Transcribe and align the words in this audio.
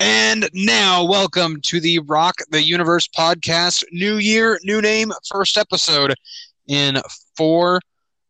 And 0.00 0.48
now, 0.52 1.04
welcome 1.04 1.60
to 1.62 1.80
the 1.80 1.98
Rock 2.00 2.36
the 2.50 2.62
Universe 2.62 3.08
podcast. 3.08 3.82
New 3.90 4.18
year, 4.18 4.60
new 4.62 4.80
name, 4.80 5.10
first 5.28 5.58
episode 5.58 6.14
in 6.68 6.98
four 7.36 7.80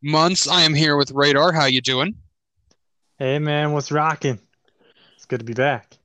months. 0.01 0.47
I 0.47 0.61
am 0.61 0.73
here 0.73 0.97
with 0.97 1.11
Radar. 1.11 1.51
How 1.51 1.65
you 1.65 1.81
doing? 1.81 2.15
Hey 3.19 3.37
man, 3.37 3.73
what's 3.73 3.91
rocking? 3.91 4.39
It's 5.15 5.25
good 5.25 5.41
to 5.41 5.45
be 5.45 5.53
back. 5.53 5.97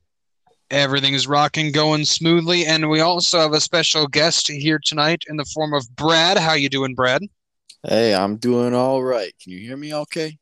Everything 0.69 1.15
is 1.15 1.25
rocking, 1.25 1.71
going 1.71 2.05
smoothly, 2.05 2.65
and 2.65 2.87
we 2.89 2.99
also 2.99 3.39
have 3.39 3.53
a 3.53 3.61
special 3.61 4.05
guest 4.05 4.47
here 4.47 4.79
tonight 4.83 5.23
in 5.27 5.37
the 5.37 5.45
form 5.45 5.73
of 5.73 5.87
Brad. 5.95 6.37
How 6.37 6.53
you 6.53 6.69
doing, 6.69 6.93
Brad? 6.93 7.23
Hey, 7.87 8.13
I'm 8.13 8.35
doing 8.37 8.75
all 8.75 9.01
right. 9.03 9.33
Can 9.41 9.53
you 9.53 9.59
hear 9.59 9.77
me 9.77 9.95
okay? 9.95 10.37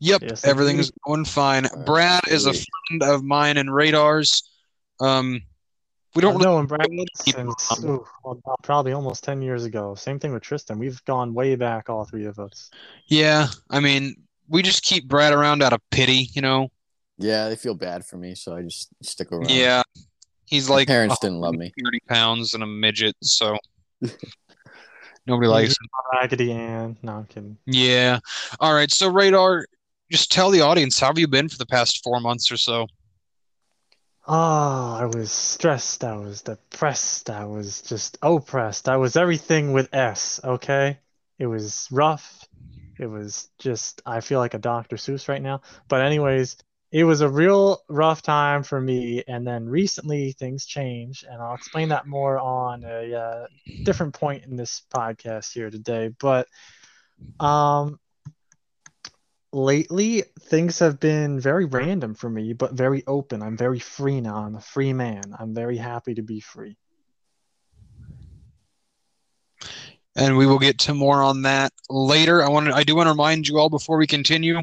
Yep, 0.00 0.22
Yes, 0.22 0.44
I 0.44 0.48
everything 0.48 0.82
going 1.06 1.24
fine. 1.24 1.66
Brad 1.84 2.22
is 2.28 2.46
a 2.46 2.52
friend 2.52 3.02
of 3.02 3.22
mine 3.22 3.56
and 3.56 3.72
Radar's. 3.72 4.42
Um, 5.00 5.42
we 6.14 6.22
don't 6.22 6.34
I've 6.34 6.40
really 6.40 6.46
known 6.56 6.66
Brad 6.66 6.88
since 7.14 7.72
on. 7.72 7.84
ooh, 7.90 8.06
well, 8.24 8.40
probably 8.62 8.92
almost 8.92 9.22
ten 9.22 9.42
years 9.42 9.64
ago. 9.64 9.94
Same 9.94 10.18
thing 10.18 10.32
with 10.32 10.42
Tristan. 10.42 10.78
We've 10.78 11.04
gone 11.04 11.34
way 11.34 11.56
back, 11.56 11.90
all 11.90 12.04
three 12.04 12.24
of 12.24 12.38
us. 12.38 12.70
Yeah, 13.06 13.48
I 13.68 13.80
mean, 13.80 14.16
we 14.48 14.62
just 14.62 14.82
keep 14.82 15.08
Brad 15.08 15.34
around 15.34 15.62
out 15.62 15.72
of 15.74 15.80
pity, 15.90 16.30
you 16.32 16.40
know. 16.40 16.70
Yeah, 17.18 17.48
they 17.48 17.56
feel 17.56 17.74
bad 17.74 18.04
for 18.04 18.16
me, 18.16 18.34
so 18.34 18.54
I 18.56 18.62
just 18.62 18.88
stick 19.02 19.30
around. 19.32 19.50
Yeah, 19.50 19.82
he's 20.46 20.68
My 20.68 20.76
like 20.76 20.88
parents 20.88 21.18
didn't 21.18 21.40
love 21.40 21.54
me. 21.54 21.72
thirty 21.84 22.00
pounds 22.08 22.54
and 22.54 22.62
a 22.62 22.66
midget, 22.66 23.16
so 23.22 23.56
nobody 25.26 25.48
likes 25.48 25.70
him. 25.72 25.88
Raggedy 26.14 26.52
Ann. 26.52 26.96
No, 27.02 27.12
I'm 27.12 27.24
kidding. 27.26 27.58
Yeah. 27.66 28.20
All 28.60 28.72
right. 28.72 28.90
So 28.90 29.10
Radar, 29.10 29.66
just 30.10 30.30
tell 30.30 30.50
the 30.50 30.60
audience 30.60 30.98
how 31.00 31.08
have 31.08 31.18
you 31.18 31.28
been 31.28 31.48
for 31.48 31.58
the 31.58 31.66
past 31.66 32.02
four 32.02 32.20
months 32.20 32.50
or 32.50 32.56
so? 32.56 32.86
Oh, 34.28 34.96
I 35.00 35.04
was 35.04 35.30
stressed. 35.30 36.02
I 36.02 36.16
was 36.16 36.42
depressed. 36.42 37.30
I 37.30 37.44
was 37.44 37.80
just 37.82 38.18
oppressed. 38.22 38.88
I 38.88 38.96
was 38.96 39.16
everything 39.16 39.72
with 39.72 39.94
S. 39.94 40.40
Okay, 40.42 40.98
it 41.38 41.46
was 41.46 41.86
rough. 41.92 42.44
It 42.98 43.06
was 43.06 43.48
just. 43.60 44.02
I 44.04 44.20
feel 44.20 44.40
like 44.40 44.54
a 44.54 44.58
Dr. 44.58 44.96
Seuss 44.96 45.28
right 45.28 45.40
now. 45.40 45.60
But 45.86 46.04
anyways, 46.04 46.56
it 46.90 47.04
was 47.04 47.20
a 47.20 47.28
real 47.28 47.82
rough 47.88 48.22
time 48.22 48.64
for 48.64 48.80
me. 48.80 49.22
And 49.28 49.46
then 49.46 49.68
recently 49.68 50.32
things 50.32 50.66
changed, 50.66 51.24
and 51.24 51.40
I'll 51.40 51.54
explain 51.54 51.90
that 51.90 52.08
more 52.08 52.36
on 52.36 52.82
a 52.82 53.14
uh, 53.14 53.46
different 53.84 54.14
point 54.14 54.44
in 54.44 54.56
this 54.56 54.82
podcast 54.92 55.52
here 55.52 55.70
today. 55.70 56.10
But 56.18 56.48
um, 57.38 58.00
lately 59.56 60.22
things 60.40 60.78
have 60.78 61.00
been 61.00 61.40
very 61.40 61.64
random 61.64 62.14
for 62.14 62.28
me, 62.28 62.52
but 62.52 62.72
very 62.72 63.02
open. 63.06 63.42
I'm 63.42 63.56
very 63.56 63.78
free 63.78 64.20
now. 64.20 64.36
I'm 64.36 64.54
a 64.54 64.60
free 64.60 64.92
man. 64.92 65.22
I'm 65.38 65.54
very 65.54 65.78
happy 65.78 66.14
to 66.14 66.22
be 66.22 66.40
free. 66.40 66.76
And 70.14 70.36
we 70.36 70.46
will 70.46 70.58
get 70.58 70.78
to 70.80 70.94
more 70.94 71.22
on 71.22 71.42
that 71.42 71.72
later. 71.88 72.42
I 72.42 72.48
want 72.48 72.66
to, 72.66 72.74
I 72.74 72.84
do 72.84 72.94
want 72.94 73.06
to 73.06 73.12
remind 73.12 73.48
you 73.48 73.58
all 73.58 73.68
before 73.68 73.96
we 73.96 74.06
continue. 74.06 74.60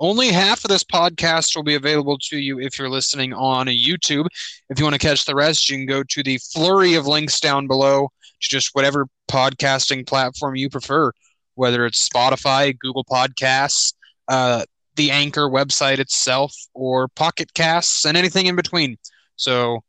Only 0.00 0.28
half 0.28 0.64
of 0.64 0.70
this 0.70 0.84
podcast 0.84 1.56
will 1.56 1.64
be 1.64 1.74
available 1.74 2.16
to 2.30 2.38
you 2.38 2.60
if 2.60 2.78
you're 2.78 2.88
listening 2.88 3.32
on 3.32 3.66
YouTube. 3.66 4.26
If 4.70 4.78
you 4.78 4.84
want 4.84 4.94
to 4.94 5.04
catch 5.04 5.24
the 5.24 5.34
rest, 5.34 5.68
you 5.68 5.76
can 5.76 5.86
go 5.86 6.04
to 6.04 6.22
the 6.22 6.38
flurry 6.38 6.94
of 6.94 7.06
links 7.06 7.40
down 7.40 7.66
below 7.66 8.08
to 8.40 8.48
just 8.48 8.70
whatever 8.72 9.08
podcasting 9.28 10.06
platform 10.06 10.54
you 10.54 10.70
prefer, 10.70 11.10
whether 11.54 11.84
it's 11.86 12.08
Spotify, 12.08 12.76
Google 12.78 13.04
Podcasts, 13.04 13.94
uh, 14.28 14.64
the 14.96 15.10
Anchor 15.10 15.48
website 15.48 15.98
itself, 15.98 16.54
or 16.74 17.08
Pocket 17.08 17.54
Casts, 17.54 18.04
and 18.04 18.16
anything 18.16 18.46
in 18.46 18.56
between. 18.56 18.96
So 19.36 19.82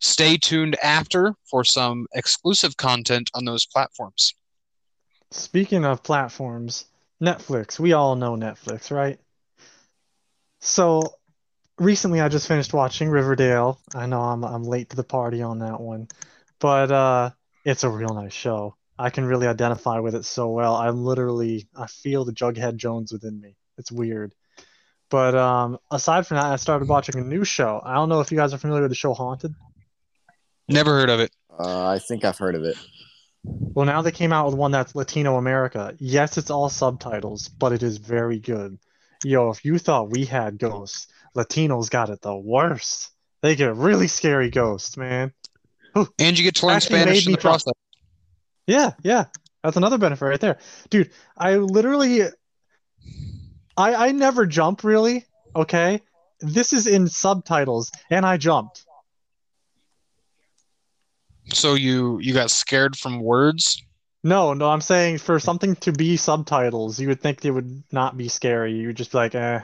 stay 0.00 0.36
tuned 0.36 0.76
after 0.82 1.34
for 1.50 1.64
some 1.64 2.06
exclusive 2.14 2.76
content 2.76 3.30
on 3.34 3.44
those 3.44 3.66
platforms. 3.66 4.34
Speaking 5.30 5.84
of 5.84 6.02
platforms, 6.02 6.86
Netflix. 7.22 7.78
We 7.78 7.92
all 7.92 8.16
know 8.16 8.36
Netflix, 8.36 8.90
right? 8.90 9.18
So 10.60 11.14
recently 11.78 12.20
I 12.20 12.28
just 12.28 12.48
finished 12.48 12.72
watching 12.72 13.08
Riverdale. 13.08 13.80
I 13.94 14.06
know 14.06 14.20
I'm 14.20 14.44
I'm 14.44 14.64
late 14.64 14.90
to 14.90 14.96
the 14.96 15.04
party 15.04 15.42
on 15.42 15.58
that 15.60 15.80
one, 15.80 16.08
but 16.58 16.90
uh 16.90 17.30
it's 17.64 17.84
a 17.84 17.90
real 17.90 18.14
nice 18.14 18.32
show. 18.32 18.76
I 18.98 19.10
can 19.10 19.24
really 19.24 19.46
identify 19.46 20.00
with 20.00 20.14
it 20.14 20.24
so 20.24 20.48
well. 20.48 20.74
I'm 20.74 21.04
literally 21.04 21.68
I 21.76 21.86
feel 21.86 22.24
the 22.24 22.32
Jughead 22.32 22.76
Jones 22.76 23.12
within 23.12 23.40
me. 23.40 23.56
It's 23.78 23.92
weird. 23.92 24.32
But 25.10 25.34
um 25.34 25.78
aside 25.90 26.26
from 26.26 26.36
that, 26.36 26.46
I 26.46 26.56
started 26.56 26.88
watching 26.88 27.16
a 27.16 27.24
new 27.24 27.44
show. 27.44 27.80
I 27.84 27.94
don't 27.94 28.08
know 28.08 28.20
if 28.20 28.30
you 28.30 28.36
guys 28.36 28.52
are 28.52 28.58
familiar 28.58 28.82
with 28.82 28.90
the 28.90 28.96
show 28.96 29.14
Haunted. 29.14 29.54
Never 30.68 30.92
heard 30.98 31.10
of 31.10 31.20
it. 31.20 31.30
Uh, 31.58 31.86
I 31.88 31.98
think 31.98 32.24
I've 32.24 32.38
heard 32.38 32.54
of 32.54 32.64
it. 32.64 32.76
Well, 33.42 33.86
now 33.86 34.02
they 34.02 34.12
came 34.12 34.32
out 34.32 34.46
with 34.46 34.54
one 34.54 34.70
that's 34.70 34.94
Latino 34.94 35.36
America. 35.36 35.94
Yes, 35.98 36.36
it's 36.36 36.50
all 36.50 36.68
subtitles, 36.68 37.48
but 37.48 37.72
it 37.72 37.82
is 37.82 37.96
very 37.96 38.38
good. 38.38 38.78
Yo, 39.24 39.50
if 39.50 39.64
you 39.64 39.78
thought 39.78 40.10
we 40.10 40.24
had 40.24 40.58
ghosts, 40.58 41.06
Latinos 41.34 41.90
got 41.90 42.10
it 42.10 42.20
the 42.20 42.36
worst. 42.36 43.10
They 43.40 43.56
get 43.56 43.74
really 43.76 44.08
scary 44.08 44.50
ghosts, 44.50 44.96
man. 44.96 45.32
And 46.18 46.38
you 46.38 46.44
get 46.44 46.56
to 46.56 46.66
learn 46.66 46.80
Spanish 46.80 47.26
in 47.26 47.32
the 47.32 47.38
process. 47.38 47.72
Yeah, 48.66 48.92
yeah. 49.02 49.26
That's 49.62 49.76
another 49.76 49.98
benefit 49.98 50.24
right 50.24 50.40
there. 50.40 50.58
Dude, 50.90 51.10
I 51.36 51.56
literally 51.56 52.22
I 53.78 54.08
I 54.08 54.12
never 54.12 54.44
jump 54.44 54.84
really, 54.84 55.24
okay? 55.56 56.02
This 56.40 56.72
is 56.72 56.86
in 56.86 57.08
subtitles 57.08 57.90
and 58.10 58.26
I 58.26 58.36
jumped. 58.36 58.84
So 61.52 61.74
you 61.74 62.18
you 62.18 62.34
got 62.34 62.50
scared 62.50 62.96
from 62.96 63.20
words. 63.20 63.82
No, 64.24 64.52
no, 64.52 64.68
I'm 64.68 64.80
saying 64.80 65.18
for 65.18 65.38
something 65.38 65.76
to 65.76 65.92
be 65.92 66.16
subtitles, 66.16 66.98
you 67.00 67.08
would 67.08 67.20
think 67.20 67.40
they 67.40 67.52
would 67.52 67.82
not 67.92 68.16
be 68.16 68.28
scary. 68.28 68.74
You 68.74 68.88
would 68.88 68.96
just 68.96 69.12
be 69.12 69.18
like, 69.18 69.34
eh. 69.34 69.60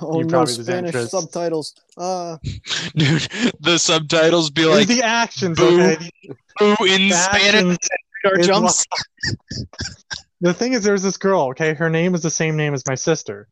Oh 0.00 0.20
You 0.20 0.26
no, 0.26 0.44
Spanish 0.44 0.88
interest. 0.94 1.10
subtitles. 1.12 1.74
Uh, 1.96 2.36
Dude, 2.96 3.22
the 3.60 3.78
subtitles 3.78 4.50
be 4.50 4.66
like 4.66 4.86
the 4.88 5.02
actions, 5.02 5.58
boo. 5.58 5.80
okay? 5.80 6.10
"Boo 6.58 6.76
in 6.84 7.10
Spanish 7.10 7.54
actions 7.54 7.78
or 8.24 8.38
is 8.38 8.46
jumps. 8.46 8.84
The 10.44 10.52
thing 10.52 10.74
is, 10.74 10.84
there's 10.84 11.02
this 11.02 11.16
girl, 11.16 11.44
okay? 11.52 11.72
Her 11.72 11.88
name 11.88 12.14
is 12.14 12.20
the 12.20 12.28
same 12.28 12.54
name 12.54 12.74
as 12.74 12.84
my 12.86 12.96
sister. 12.96 13.48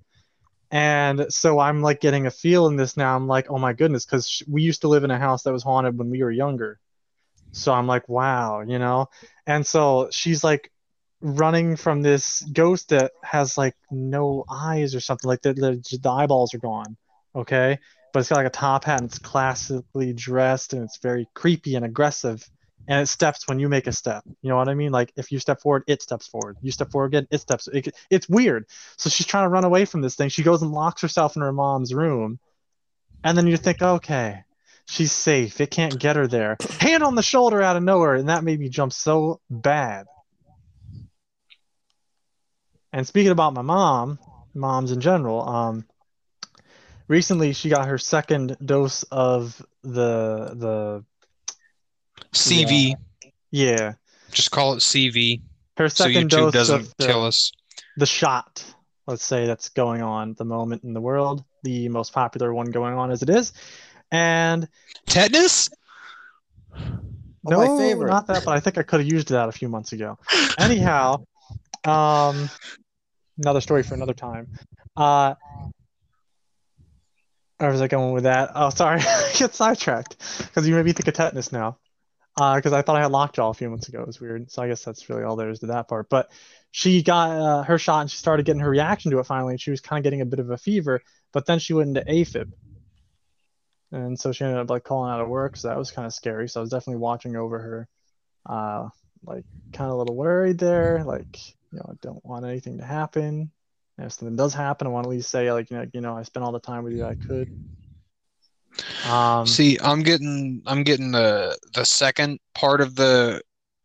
And 0.70 1.24
so 1.32 1.58
I'm 1.58 1.80
like 1.80 2.02
getting 2.02 2.26
a 2.26 2.30
feel 2.30 2.66
in 2.66 2.76
this 2.76 2.98
now. 2.98 3.16
I'm 3.16 3.26
like, 3.26 3.50
oh 3.50 3.56
my 3.56 3.72
goodness, 3.72 4.04
because 4.04 4.42
we 4.46 4.60
used 4.60 4.82
to 4.82 4.88
live 4.88 5.02
in 5.02 5.10
a 5.10 5.18
house 5.18 5.44
that 5.44 5.54
was 5.54 5.62
haunted 5.62 5.96
when 5.96 6.10
we 6.10 6.22
were 6.22 6.30
younger. 6.30 6.78
So 7.52 7.72
I'm 7.72 7.86
like, 7.86 8.10
wow, 8.10 8.60
you 8.60 8.78
know? 8.78 9.08
And 9.46 9.66
so 9.66 10.10
she's 10.12 10.44
like 10.44 10.70
running 11.22 11.76
from 11.76 12.02
this 12.02 12.42
ghost 12.52 12.90
that 12.90 13.12
has 13.22 13.56
like 13.56 13.74
no 13.90 14.44
eyes 14.50 14.94
or 14.94 15.00
something 15.00 15.28
like 15.28 15.40
that. 15.42 15.56
The, 15.56 15.82
the 15.98 16.10
eyeballs 16.10 16.52
are 16.52 16.58
gone, 16.58 16.98
okay? 17.34 17.78
But 18.12 18.20
it's 18.20 18.28
got 18.28 18.36
like 18.36 18.46
a 18.48 18.50
top 18.50 18.84
hat 18.84 19.00
and 19.00 19.08
it's 19.08 19.18
classically 19.18 20.12
dressed 20.12 20.74
and 20.74 20.84
it's 20.84 20.98
very 20.98 21.26
creepy 21.32 21.74
and 21.74 21.86
aggressive 21.86 22.46
and 22.88 23.00
it 23.00 23.06
steps 23.06 23.46
when 23.46 23.58
you 23.58 23.68
make 23.68 23.86
a 23.86 23.92
step. 23.92 24.24
You 24.42 24.50
know 24.50 24.56
what 24.56 24.68
I 24.68 24.74
mean? 24.74 24.92
Like 24.92 25.12
if 25.16 25.30
you 25.32 25.38
step 25.38 25.60
forward, 25.60 25.84
it 25.86 26.02
steps 26.02 26.26
forward. 26.26 26.56
You 26.62 26.72
step 26.72 26.90
forward 26.90 27.06
again, 27.06 27.28
it 27.30 27.38
steps. 27.38 27.68
It, 27.68 27.94
it's 28.10 28.28
weird. 28.28 28.66
So 28.96 29.10
she's 29.10 29.26
trying 29.26 29.44
to 29.44 29.48
run 29.48 29.64
away 29.64 29.84
from 29.84 30.00
this 30.00 30.14
thing. 30.16 30.28
She 30.28 30.42
goes 30.42 30.62
and 30.62 30.72
locks 30.72 31.02
herself 31.02 31.36
in 31.36 31.42
her 31.42 31.52
mom's 31.52 31.94
room, 31.94 32.38
and 33.22 33.36
then 33.36 33.46
you 33.46 33.56
think, 33.56 33.82
okay, 33.82 34.44
she's 34.86 35.12
safe. 35.12 35.60
It 35.60 35.70
can't 35.70 35.98
get 35.98 36.16
her 36.16 36.26
there. 36.26 36.56
Hand 36.80 37.02
on 37.02 37.14
the 37.14 37.22
shoulder 37.22 37.62
out 37.62 37.76
of 37.76 37.82
nowhere, 37.82 38.14
and 38.14 38.28
that 38.28 38.44
made 38.44 38.58
me 38.58 38.68
jump 38.68 38.92
so 38.92 39.40
bad. 39.48 40.06
And 42.92 43.06
speaking 43.06 43.32
about 43.32 43.54
my 43.54 43.62
mom, 43.62 44.18
moms 44.54 44.92
in 44.92 45.00
general, 45.00 45.48
um, 45.48 45.86
recently 47.08 47.52
she 47.52 47.70
got 47.70 47.88
her 47.88 47.96
second 47.96 48.56
dose 48.62 49.02
of 49.04 49.64
the 49.82 50.52
the 50.54 51.04
CV. 52.32 52.94
yeah 53.50 53.94
Just 54.30 54.50
call 54.50 54.74
it 54.74 54.78
CV 54.78 55.40
her 55.76 55.88
so 55.88 56.06
YouTube 56.06 56.28
dose 56.30 56.52
doesn't 56.52 56.80
of 56.80 56.94
the, 56.98 57.06
kill 57.06 57.24
us. 57.24 57.52
the 57.96 58.06
shot, 58.06 58.64
let's 59.06 59.24
say, 59.24 59.46
that's 59.46 59.68
going 59.70 60.02
on 60.02 60.30
at 60.32 60.36
the 60.36 60.44
moment 60.44 60.84
in 60.84 60.92
the 60.92 61.00
world, 61.00 61.44
the 61.62 61.88
most 61.88 62.12
popular 62.12 62.52
one 62.52 62.70
going 62.70 62.94
on 62.94 63.10
as 63.10 63.22
it 63.22 63.30
is. 63.30 63.52
And 64.10 64.68
Tetanus? 65.06 65.70
Oh, 66.74 67.50
no, 67.50 67.56
my 67.58 67.78
favorite. 67.78 68.08
not 68.08 68.26
that, 68.28 68.44
but 68.44 68.52
I 68.52 68.60
think 68.60 68.78
I 68.78 68.82
could 68.82 69.00
have 69.00 69.08
used 69.10 69.28
that 69.28 69.48
a 69.48 69.52
few 69.52 69.68
months 69.68 69.92
ago. 69.92 70.18
Anyhow, 70.58 71.24
um, 71.84 72.48
another 73.38 73.60
story 73.60 73.82
for 73.82 73.94
another 73.94 74.14
time. 74.14 74.48
Uh, 74.96 75.34
where 77.58 77.70
was 77.70 77.80
I 77.80 77.88
going 77.88 78.12
with 78.12 78.24
that? 78.24 78.50
Oh, 78.54 78.70
sorry, 78.70 79.00
I 79.06 79.32
get 79.36 79.54
sidetracked 79.54 80.18
because 80.38 80.68
you 80.68 80.74
made 80.74 80.84
me 80.84 80.92
think 80.92 81.08
of 81.08 81.14
tetanus 81.14 81.50
now. 81.50 81.78
Because 82.36 82.72
I 82.72 82.82
thought 82.82 82.96
I 82.96 83.02
had 83.02 83.12
lockjaw 83.12 83.50
a 83.50 83.54
few 83.54 83.68
months 83.70 83.88
ago. 83.88 84.00
It 84.02 84.06
was 84.06 84.20
weird. 84.20 84.50
So 84.50 84.62
I 84.62 84.68
guess 84.68 84.84
that's 84.84 85.08
really 85.10 85.24
all 85.24 85.36
there 85.36 85.50
is 85.50 85.60
to 85.60 85.66
that 85.66 85.88
part. 85.88 86.08
But 86.08 86.30
she 86.70 87.02
got 87.02 87.30
uh, 87.30 87.62
her 87.64 87.78
shot 87.78 88.00
and 88.02 88.10
she 88.10 88.16
started 88.18 88.46
getting 88.46 88.60
her 88.62 88.70
reaction 88.70 89.10
to 89.12 89.18
it 89.18 89.26
finally. 89.26 89.52
And 89.54 89.60
she 89.60 89.70
was 89.70 89.80
kind 89.82 90.00
of 90.00 90.04
getting 90.04 90.22
a 90.22 90.26
bit 90.26 90.40
of 90.40 90.50
a 90.50 90.58
fever, 90.58 91.02
but 91.32 91.46
then 91.46 91.58
she 91.58 91.74
went 91.74 91.88
into 91.88 92.10
AFib. 92.10 92.52
and 93.92 94.18
so 94.18 94.32
she 94.32 94.44
ended 94.44 94.58
up 94.60 94.70
like 94.70 94.84
calling 94.84 95.12
out 95.12 95.20
of 95.20 95.28
work. 95.28 95.56
So 95.56 95.68
that 95.68 95.78
was 95.78 95.90
kind 95.90 96.06
of 96.06 96.14
scary. 96.14 96.48
So 96.48 96.60
I 96.60 96.62
was 96.62 96.70
definitely 96.70 97.00
watching 97.00 97.36
over 97.36 97.58
her, 97.58 97.88
uh, 98.48 98.88
like 99.24 99.44
kind 99.72 99.90
of 99.90 99.96
a 99.96 99.98
little 99.98 100.16
worried 100.16 100.58
there. 100.58 101.04
Like 101.04 101.38
you 101.72 101.78
know, 101.78 101.86
I 101.90 101.94
don't 102.02 102.24
want 102.24 102.46
anything 102.46 102.78
to 102.78 102.84
happen. 102.84 103.50
And 103.98 104.06
if 104.06 104.12
something 104.14 104.36
does 104.36 104.54
happen, 104.54 104.86
I 104.86 104.90
want 104.90 105.04
to 105.04 105.10
at 105.10 105.16
least 105.16 105.30
say 105.30 105.52
like 105.52 105.70
you 105.70 105.76
know, 105.78 105.86
you 105.92 106.00
know, 106.00 106.16
I 106.16 106.22
spent 106.22 106.44
all 106.44 106.52
the 106.52 106.60
time 106.60 106.84
with 106.84 106.94
you 106.94 107.04
I 107.06 107.16
could. 107.16 107.50
Um, 109.08 109.46
See, 109.46 109.78
I'm 109.82 110.02
getting 110.02 110.62
I'm 110.66 110.82
getting 110.82 111.12
the 111.12 111.58
the 111.74 111.84
second 111.84 112.38
part 112.54 112.80
of 112.80 112.94
the 112.96 113.40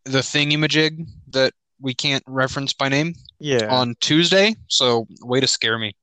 the 0.05 0.19
thingy-majig 0.19 1.05
that 1.31 1.53
we 1.81 1.93
can't 1.93 2.23
reference 2.27 2.71
by 2.73 2.87
name 2.89 3.13
yeah. 3.39 3.67
on 3.69 3.95
Tuesday. 3.99 4.55
So 4.67 5.05
way 5.21 5.39
to 5.41 5.47
scare 5.47 5.77
me. 5.77 5.93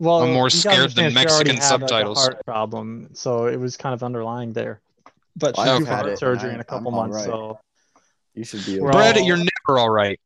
well, 0.00 0.22
I'm 0.22 0.32
more 0.32 0.50
scared 0.50 0.90
than 0.92 1.06
understand 1.06 1.12
she 1.12 1.34
already 1.34 1.50
Mexican 1.52 1.56
had, 1.56 1.70
like, 1.70 1.82
a 1.82 1.88
subtitles. 1.88 2.18
heart 2.18 2.44
problem, 2.44 3.08
so 3.14 3.46
it 3.46 3.56
was 3.56 3.76
kind 3.76 3.94
of 3.94 4.02
underlying 4.02 4.52
there. 4.52 4.80
But 5.36 5.56
Well, 5.56 5.66
she's 5.78 5.82
I've 5.82 5.88
had 5.88 5.96
heart 6.02 6.12
it, 6.14 6.18
surgery 6.18 6.50
and 6.50 6.56
in 6.56 6.60
a 6.68 6.72
I- 6.72 6.76
I'm 6.76 6.84
couple 6.84 6.94
all 6.94 7.06
months, 7.06 7.16
right. 7.18 7.26
so 7.26 7.60
You 8.34 8.44
should 8.44 8.64
be. 8.66 8.80
We're. 8.80 8.90
Brad, 8.92 9.16
all- 9.16 9.22
you're 9.24 9.36
never 9.36 9.78
all 9.78 9.90
right. 9.90 10.18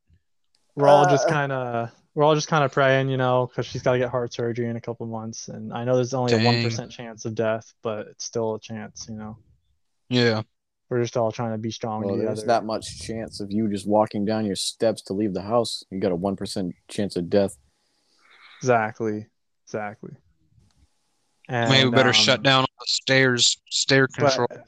we're 0.75 0.89
all 0.89 1.05
just 1.07 1.27
Uh, 1.27 1.31
kind 1.31 1.53
of 1.53 1.91
we're 2.15 2.25
all 2.25 2.35
just 2.35 2.49
kind 2.49 2.65
of 2.65 2.73
praying, 2.73 3.09
you 3.09 3.17
know, 3.17 3.47
because 3.47 3.67
she's 3.67 3.83
got 3.83 3.93
to 3.93 3.99
get 3.99 4.11
heart 4.11 4.33
surgery 4.33 4.69
in 4.69 4.77
a 4.77 4.81
couple 4.81 5.07
months, 5.07 5.49
and 5.49 5.73
I 5.73 5.85
know 5.85 5.95
there's 5.95 6.15
only 6.15 6.35
a 6.35 6.45
one 6.45 6.89
chance 6.91 7.25
of 7.25 7.35
death, 7.35 7.73
but 7.83 8.07
it's 8.09 8.25
still 8.25 8.55
a 8.55 8.61
chance, 8.61 9.07
you 9.09 9.17
know. 9.17 9.39
Yeah. 10.09 10.43
We're 10.91 11.01
just 11.01 11.17
all 11.17 11.33
trying 11.33 11.53
to 11.53 11.59
be 11.59 11.71
strong 11.71 12.03
Well, 12.03 12.17
together. 12.17 12.35
there's 12.35 12.47
that 12.47 12.65
much 12.67 13.01
chance 13.01 13.41
of 13.41 13.51
you 13.51 13.67
just 13.71 13.89
walking 13.89 14.27
down 14.27 14.45
your 14.45 14.57
steps 14.57 15.01
to 15.05 15.15
leave 15.15 15.33
the 15.33 15.41
house. 15.41 15.83
You 15.91 16.01
got 16.01 16.13
a 16.13 16.17
one 16.17 16.37
percent 16.37 16.75
chance 16.89 17.17
of 17.17 17.31
death. 17.31 17.57
Exactly, 18.61 19.27
exactly. 19.65 20.13
And, 21.49 21.71
Maybe 21.71 21.89
we 21.89 21.95
better 21.95 22.11
um, 22.11 22.15
shut 22.15 22.43
down 22.43 22.61
all 22.61 22.77
the 22.79 22.87
stairs, 22.87 23.57
stair 23.71 24.07
control. 24.07 24.47
But 24.51 24.67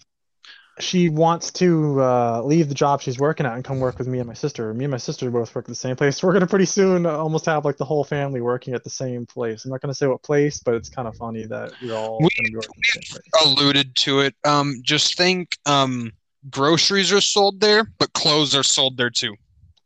she 0.80 1.08
wants 1.08 1.52
to 1.52 2.00
uh, 2.00 2.42
leave 2.42 2.68
the 2.68 2.74
job 2.74 3.00
she's 3.00 3.18
working 3.18 3.46
at 3.46 3.54
and 3.54 3.64
come 3.64 3.78
work 3.78 3.96
with 3.98 4.08
me 4.08 4.18
and 4.18 4.26
my 4.26 4.34
sister. 4.34 4.74
Me 4.74 4.84
and 4.84 4.90
my 4.90 4.96
sister 4.96 5.30
both 5.30 5.54
work 5.54 5.66
at 5.66 5.68
the 5.68 5.74
same 5.74 5.94
place. 5.96 6.22
We're 6.22 6.32
gonna 6.32 6.46
pretty 6.46 6.66
soon 6.66 7.06
almost 7.06 7.46
have 7.46 7.64
like 7.64 7.76
the 7.76 7.84
whole 7.84 8.02
family 8.04 8.40
working 8.40 8.74
at 8.74 8.82
the 8.84 8.90
same 8.90 9.24
place. 9.26 9.64
I'm 9.64 9.70
not 9.70 9.80
gonna 9.80 9.94
say 9.94 10.06
what 10.06 10.22
place, 10.22 10.58
but 10.58 10.74
it's 10.74 10.88
kind 10.88 11.06
of 11.06 11.16
funny 11.16 11.44
that 11.46 11.72
we're 11.82 11.94
all 11.94 12.18
We- 12.20 12.28
gonna 12.36 12.48
be 12.50 12.56
working 12.56 12.70
at 12.96 13.00
the 13.00 13.06
same 13.06 13.22
place. 13.32 13.46
alluded 13.58 13.94
to 13.96 14.20
it. 14.20 14.34
Um, 14.44 14.80
just 14.82 15.16
think, 15.16 15.56
um, 15.66 16.10
groceries 16.50 17.12
are 17.12 17.20
sold 17.20 17.60
there, 17.60 17.84
but 17.98 18.12
clothes 18.12 18.54
are 18.54 18.62
sold 18.64 18.96
there 18.96 19.10
too. 19.10 19.34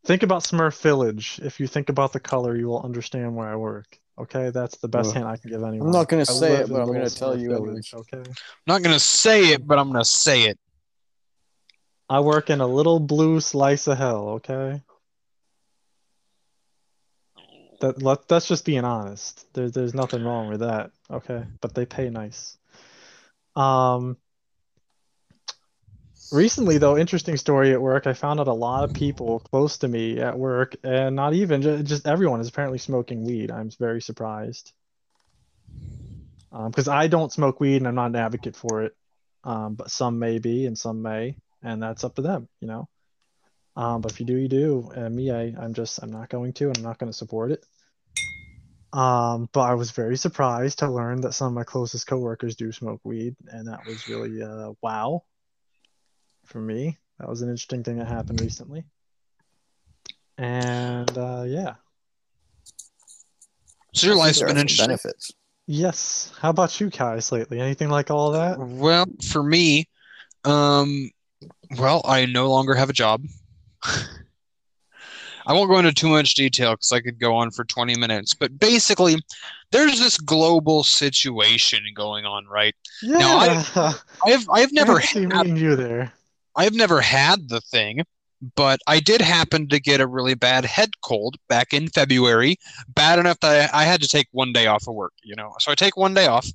Think 0.07 0.23
about 0.23 0.43
Smurf 0.45 0.81
Village. 0.81 1.39
If 1.43 1.61
you 1.61 1.67
think 1.67 1.91
about 1.91 2.13
the 2.15 2.21
color, 2.21 2.57
you 2.57 2.67
will 2.69 2.81
understand 2.83 3.37
where 3.37 3.47
I 3.49 3.57
work. 3.57 3.99
Okay, 4.19 4.51
that's 4.51 4.79
the 4.79 4.89
best 4.89 5.09
Well, 5.09 5.15
hint 5.15 5.27
I 5.27 5.37
can 5.37 5.51
give 5.51 5.63
anyone. 5.63 5.89
I'm 5.89 5.93
not 5.93 6.09
gonna 6.09 6.23
I 6.23 6.25
say 6.25 6.55
it, 6.57 6.69
but 6.71 6.81
I'm 6.81 6.87
gonna 6.89 7.11
tell 7.11 7.39
you 7.39 7.51
Village. 7.51 7.93
Okay. 7.95 8.19
I'm 8.19 8.35
not 8.67 8.83
gonna 8.83 8.99
say 8.99 9.53
it, 9.53 9.67
but 9.67 9.79
I'm 9.79 9.93
gonna 9.93 10.05
say 10.05 10.45
it. 10.45 10.59
I 12.09 12.21
work 12.21 12.51
in 12.51 12.61
a 12.61 12.67
little 12.67 13.01
blue 13.01 13.41
slice 13.41 13.87
of 13.87 13.99
hell. 13.99 14.29
Okay. 14.31 14.83
That 17.81 18.03
let, 18.03 18.27
that's 18.29 18.49
just 18.49 18.65
being 18.65 18.85
honest. 18.85 19.47
There's 19.55 19.73
there's 19.73 19.95
nothing 19.95 20.25
wrong 20.25 20.49
with 20.49 20.61
that. 20.61 20.91
Okay, 21.11 21.45
but 21.61 21.75
they 21.75 21.87
pay 21.87 22.11
nice. 22.11 22.57
Um. 23.55 24.17
Recently, 26.31 26.77
though, 26.77 26.99
interesting 26.99 27.39
story 27.39 27.73
at 27.73 27.81
work. 27.81 28.07
I 28.07 28.13
found 28.13 28.39
out 28.39 28.49
a 28.49 28.53
lot 28.53 28.85
of 28.85 28.93
people 28.93 29.41
close 29.41 29.79
to 29.79 29.89
me 29.89 30.21
at 30.21 30.39
work, 30.39 30.77
and 30.85 31.17
not 31.17 31.33
even 31.33 31.63
just, 31.63 31.85
just 31.85 32.07
everyone 32.07 32.41
is 32.41 32.49
apparently 32.49 32.77
smoking 32.79 33.25
weed. 33.25 33.51
I'm 33.51 33.71
very 33.71 34.03
surprised. 34.03 34.73
Um, 36.53 36.71
because 36.71 36.89
I 36.89 37.07
don't 37.07 37.33
smoke 37.33 37.61
weed 37.61 37.77
and 37.77 37.89
I'm 37.89 37.95
not 37.95 38.11
an 38.11 38.17
advocate 38.17 38.57
for 38.57 38.83
it. 38.83 38.97
Um, 39.45 39.75
but 39.75 39.91
some 39.91 40.19
may 40.19 40.39
be 40.39 40.67
and 40.67 40.77
some 40.77 41.01
may, 41.01 41.37
and 41.63 41.83
that's 41.83 42.05
up 42.05 42.15
to 42.17 42.23
them, 42.23 42.49
you 42.61 42.69
know. 42.69 42.89
Um, 43.77 44.01
but 44.01 44.11
if 44.13 44.19
you 44.21 44.27
do, 44.27 44.37
you 44.37 44.49
do. 44.49 44.91
And 44.95 45.15
me, 45.15 45.31
I, 45.31 45.55
I'm 45.59 45.73
just, 45.75 46.03
I'm 46.03 46.11
not 46.11 46.29
going 46.29 46.53
to, 46.55 46.67
and 46.67 46.77
I'm 46.79 46.83
not 46.83 46.99
going 46.99 47.11
to 47.13 47.17
support 47.17 47.53
it. 47.53 47.65
Um, 48.93 49.49
but 49.53 49.61
I 49.61 49.75
was 49.75 49.91
very 49.91 50.17
surprised 50.17 50.79
to 50.81 50.91
learn 50.91 51.21
that 51.21 51.33
some 51.35 51.49
of 51.49 51.53
my 51.53 51.63
closest 51.65 52.07
coworkers 52.07 52.57
do 52.57 52.73
smoke 52.73 53.01
weed, 53.05 53.37
and 53.49 53.69
that 53.69 53.87
was 53.87 54.09
really 54.09 54.43
uh, 54.43 54.73
wow 54.83 55.23
for 56.47 56.59
me. 56.61 56.97
That 57.21 57.29
was 57.29 57.43
an 57.43 57.51
interesting 57.51 57.85
thing 57.85 57.99
that 57.99 58.09
happened 58.09 58.41
recently. 58.41 58.85
And 60.39 61.17
uh, 61.19 61.45
yeah, 61.47 61.75
So 63.93 64.07
your 64.07 64.17
life's 64.17 64.41
been 64.41 64.57
interesting. 64.57 64.87
benefits. 64.87 65.33
yes. 65.67 66.33
How 66.41 66.51
about 66.51 66.81
you 66.81 66.91
guys 66.91 67.31
lately? 67.33 67.61
Anything 67.61 67.91
like 67.91 68.11
all 68.11 68.33
that? 68.33 68.59
Well, 68.59 69.07
for 69.29 69.43
me, 69.43 69.89
um, 70.45 71.11
well, 71.77 72.03
I 72.05 72.27
no 72.27 72.49
longer 72.49 72.75
have 72.75 72.91
a 72.91 72.95
job. 72.95 73.23
I 75.47 75.55
won't 75.55 75.71
go 75.71 75.79
into 75.79 75.93
too 75.93 76.09
much 76.09 76.35
detail 76.35 76.73
because 76.73 76.93
I 76.93 77.01
could 77.01 77.19
go 77.19 77.35
on 77.35 77.51
for 77.51 77.65
20 77.65 77.97
minutes, 77.97 78.35
but 78.35 78.59
basically, 78.59 79.17
there's 79.71 79.99
this 79.99 80.19
global 80.19 80.85
situation 80.85 81.81
going 81.95 82.27
on, 82.27 82.47
right? 82.47 82.75
Yeah, 83.03 83.19
Now, 83.19 83.39
I 83.39 84.31
have 84.31 84.47
I've 84.53 84.73
never 84.73 84.99
had 84.99 85.47
you 85.47 85.75
there. 85.75 86.13
I've 86.55 86.75
never 86.75 87.01
had 87.01 87.49
the 87.49 87.61
thing, 87.63 88.03
but 88.57 88.81
I 88.87 89.01
did 89.01 89.21
happen 89.23 89.69
to 89.69 89.81
get 89.81 90.01
a 90.01 90.07
really 90.07 90.35
bad 90.35 90.65
head 90.67 90.91
cold 91.03 91.37
back 91.49 91.73
in 91.73 91.89
February, 91.89 92.57
bad 92.89 93.19
enough 93.19 93.41
that 93.41 93.73
I, 93.75 93.83
I 93.83 93.85
had 93.85 94.03
to 94.03 94.09
take 94.09 94.27
one 94.33 94.53
day 94.53 94.67
off 94.67 94.87
of 94.87 94.95
work, 94.95 95.13
you 95.23 95.35
know. 95.35 95.55
So 95.61 95.73
I 95.73 95.75
take 95.75 95.97
one 95.97 96.13
day 96.15 96.27
off, 96.27 96.47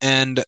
and 0.00 0.42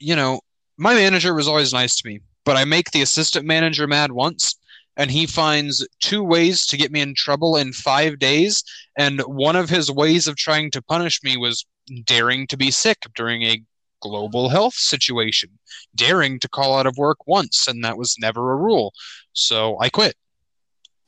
you 0.00 0.16
know, 0.16 0.40
my 0.76 0.94
manager 0.94 1.32
was 1.32 1.46
always 1.46 1.72
nice 1.72 1.94
to 1.96 2.08
me, 2.08 2.20
but 2.44 2.56
I 2.56 2.64
make 2.64 2.90
the 2.90 3.02
assistant 3.02 3.46
manager 3.46 3.86
mad 3.86 4.12
once, 4.12 4.56
and 4.96 5.10
he 5.10 5.26
finds 5.26 5.86
two 6.00 6.22
ways 6.22 6.66
to 6.66 6.76
get 6.76 6.92
me 6.92 7.00
in 7.00 7.14
trouble 7.14 7.56
in 7.56 7.72
five 7.72 8.18
days, 8.18 8.62
and 8.96 9.20
one 9.22 9.56
of 9.56 9.68
his 9.68 9.90
ways 9.90 10.28
of 10.28 10.36
trying 10.36 10.70
to 10.72 10.82
punish 10.82 11.22
me 11.22 11.36
was 11.36 11.66
daring 12.04 12.46
to 12.46 12.56
be 12.56 12.70
sick 12.70 12.98
during 13.14 13.42
a 13.42 13.62
global 14.00 14.48
health 14.48 14.74
situation 14.74 15.48
daring 15.94 16.38
to 16.40 16.48
call 16.48 16.76
out 16.78 16.86
of 16.86 16.96
work 16.96 17.26
once, 17.26 17.68
and 17.68 17.84
that 17.84 17.96
was 17.96 18.16
never 18.18 18.52
a 18.52 18.56
rule. 18.56 18.92
So 19.32 19.78
I 19.80 19.88
quit. 19.88 20.14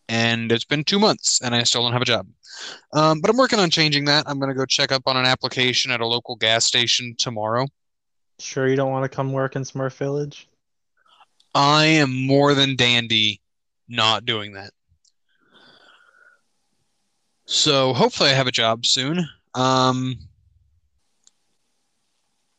And 0.09 0.52
it's 0.52 0.64
been 0.64 0.85
two 0.85 1.00
months, 1.00 1.40
and 1.43 1.55
I 1.55 1.64
still 1.64 1.83
don't 1.83 1.93
have 1.93 2.02
a 2.02 2.07
job. 2.07 2.28
Um, 2.93 3.21
but 3.21 3.28
I'm 3.28 3.37
working 3.37 3.59
on 3.59 3.71
changing 3.71 4.05
that. 4.05 4.25
I'm 4.26 4.38
going 4.38 4.50
to 4.50 4.55
go 4.55 4.64
check 4.64 4.93
up 4.93 5.02
on 5.07 5.16
an 5.16 5.26
application 5.26 5.90
at 5.90 6.00
a 6.00 6.07
local 6.07 6.37
gas 6.37 6.64
station 6.64 7.14
tomorrow. 7.19 7.66
Sure, 8.38 8.69
you 8.69 8.76
don't 8.76 8.93
want 8.93 9.11
to 9.11 9.14
come 9.14 9.33
work 9.33 9.57
in 9.57 9.62
Smurf 9.62 9.95
Village? 9.95 10.49
I 11.56 11.86
am 11.86 12.26
more 12.26 12.52
than 12.52 12.76
dandy 12.76 13.40
not 13.88 14.26
doing 14.26 14.52
that. 14.52 14.72
So 17.46 17.94
hopefully 17.94 18.28
I 18.28 18.34
have 18.34 18.46
a 18.46 18.52
job 18.52 18.84
soon. 18.84 19.26
Um, 19.54 20.16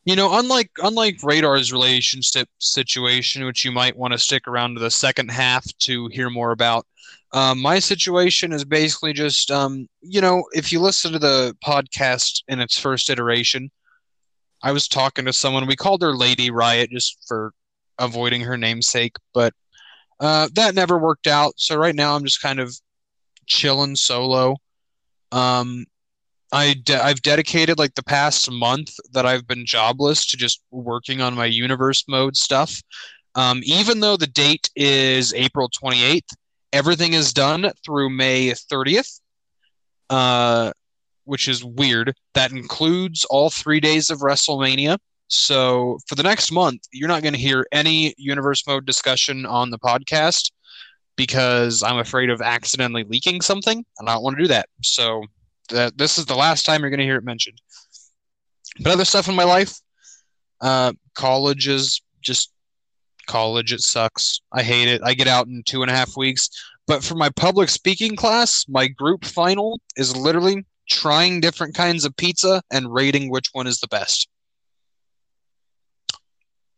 you 0.04 0.16
know, 0.16 0.36
unlike 0.36 0.72
unlike 0.82 1.22
Radar's 1.22 1.72
relationship 1.72 2.48
situation, 2.58 3.44
which 3.44 3.64
you 3.64 3.70
might 3.70 3.96
want 3.96 4.14
to 4.14 4.18
stick 4.18 4.48
around 4.48 4.74
to 4.74 4.80
the 4.80 4.90
second 4.90 5.30
half 5.30 5.64
to 5.82 6.08
hear 6.08 6.28
more 6.28 6.50
about. 6.50 6.84
Um, 7.32 7.60
my 7.60 7.78
situation 7.78 8.52
is 8.52 8.64
basically 8.64 9.12
just, 9.12 9.52
um, 9.52 9.86
you 10.00 10.20
know, 10.20 10.42
if 10.52 10.72
you 10.72 10.80
listen 10.80 11.12
to 11.12 11.20
the 11.20 11.56
podcast 11.64 12.42
in 12.48 12.58
its 12.58 12.76
first 12.76 13.10
iteration, 13.10 13.70
I 14.60 14.72
was 14.72 14.88
talking 14.88 15.24
to 15.26 15.32
someone. 15.32 15.68
We 15.68 15.76
called 15.76 16.02
her 16.02 16.16
Lady 16.16 16.50
Riot 16.50 16.90
just 16.90 17.24
for 17.28 17.52
avoiding 17.98 18.42
her 18.42 18.56
namesake, 18.56 19.16
but 19.34 19.52
uh, 20.20 20.48
that 20.54 20.74
never 20.74 20.98
worked 20.98 21.26
out. 21.26 21.54
So 21.56 21.76
right 21.76 21.94
now 21.94 22.14
I'm 22.14 22.24
just 22.24 22.42
kind 22.42 22.60
of 22.60 22.74
chilling 23.46 23.96
solo. 23.96 24.56
Um, 25.32 25.86
I 26.52 26.74
de- 26.82 27.02
I've 27.02 27.22
dedicated 27.22 27.78
like 27.78 27.94
the 27.94 28.02
past 28.02 28.50
month 28.50 28.94
that 29.12 29.26
I've 29.26 29.46
been 29.46 29.66
jobless 29.66 30.26
to 30.26 30.36
just 30.36 30.62
working 30.70 31.20
on 31.20 31.34
my 31.34 31.46
universe 31.46 32.04
mode 32.08 32.36
stuff. 32.36 32.80
Um, 33.34 33.60
even 33.64 34.00
though 34.00 34.16
the 34.16 34.26
date 34.26 34.70
is 34.74 35.34
April 35.34 35.68
28th, 35.68 36.28
everything 36.72 37.12
is 37.12 37.32
done 37.32 37.70
through 37.84 38.10
May 38.10 38.50
30th, 38.50 39.20
uh, 40.10 40.72
which 41.24 41.48
is 41.48 41.64
weird. 41.64 42.14
That 42.34 42.52
includes 42.52 43.24
all 43.26 43.50
three 43.50 43.80
days 43.80 44.10
of 44.10 44.20
WrestleMania. 44.20 44.98
So 45.28 45.98
for 46.06 46.14
the 46.14 46.22
next 46.22 46.50
month, 46.50 46.82
you're 46.92 47.08
not 47.08 47.22
going 47.22 47.34
to 47.34 47.40
hear 47.40 47.66
any 47.70 48.14
universe 48.16 48.66
mode 48.66 48.86
discussion 48.86 49.46
on 49.46 49.70
the 49.70 49.78
podcast 49.78 50.50
because 51.16 51.82
I'm 51.82 51.98
afraid 51.98 52.30
of 52.30 52.40
accidentally 52.40 53.04
leaking 53.04 53.42
something, 53.42 53.84
and 53.98 54.08
I 54.08 54.14
don't 54.14 54.22
want 54.22 54.36
to 54.36 54.42
do 54.42 54.48
that. 54.48 54.68
So 54.82 55.22
that 55.68 55.98
this 55.98 56.16
is 56.16 56.26
the 56.26 56.34
last 56.34 56.64
time 56.64 56.80
you're 56.80 56.90
going 56.90 56.98
to 56.98 57.04
hear 57.04 57.16
it 57.16 57.24
mentioned. 57.24 57.60
But 58.80 58.92
other 58.92 59.04
stuff 59.04 59.28
in 59.28 59.34
my 59.34 59.44
life, 59.44 59.78
uh, 60.60 60.92
college 61.14 61.68
is 61.68 62.00
just 62.22 62.52
college. 63.26 63.72
It 63.72 63.80
sucks. 63.80 64.40
I 64.52 64.62
hate 64.62 64.88
it. 64.88 65.02
I 65.04 65.14
get 65.14 65.28
out 65.28 65.46
in 65.46 65.62
two 65.64 65.82
and 65.82 65.90
a 65.90 65.94
half 65.94 66.16
weeks. 66.16 66.48
But 66.86 67.04
for 67.04 67.16
my 67.16 67.28
public 67.28 67.68
speaking 67.68 68.16
class, 68.16 68.64
my 68.66 68.88
group 68.88 69.24
final 69.24 69.80
is 69.96 70.16
literally 70.16 70.64
trying 70.88 71.40
different 71.40 71.74
kinds 71.74 72.04
of 72.04 72.16
pizza 72.16 72.62
and 72.72 72.92
rating 72.92 73.30
which 73.30 73.50
one 73.52 73.66
is 73.66 73.78
the 73.80 73.88
best. 73.88 74.26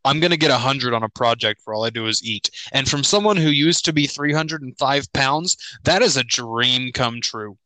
I'm 0.04 0.20
gonna 0.20 0.36
get 0.36 0.50
a 0.50 0.58
hundred 0.58 0.94
on 0.94 1.02
a 1.02 1.08
project 1.08 1.60
for 1.62 1.74
all 1.74 1.84
I 1.84 1.90
do 1.90 2.06
is 2.06 2.24
eat. 2.24 2.50
And 2.72 2.88
from 2.88 3.04
someone 3.04 3.36
who 3.36 3.50
used 3.50 3.84
to 3.84 3.92
be 3.92 4.06
305 4.06 5.12
pounds, 5.12 5.56
that 5.84 6.02
is 6.02 6.16
a 6.16 6.24
dream 6.24 6.92
come 6.92 7.20
true. 7.20 7.58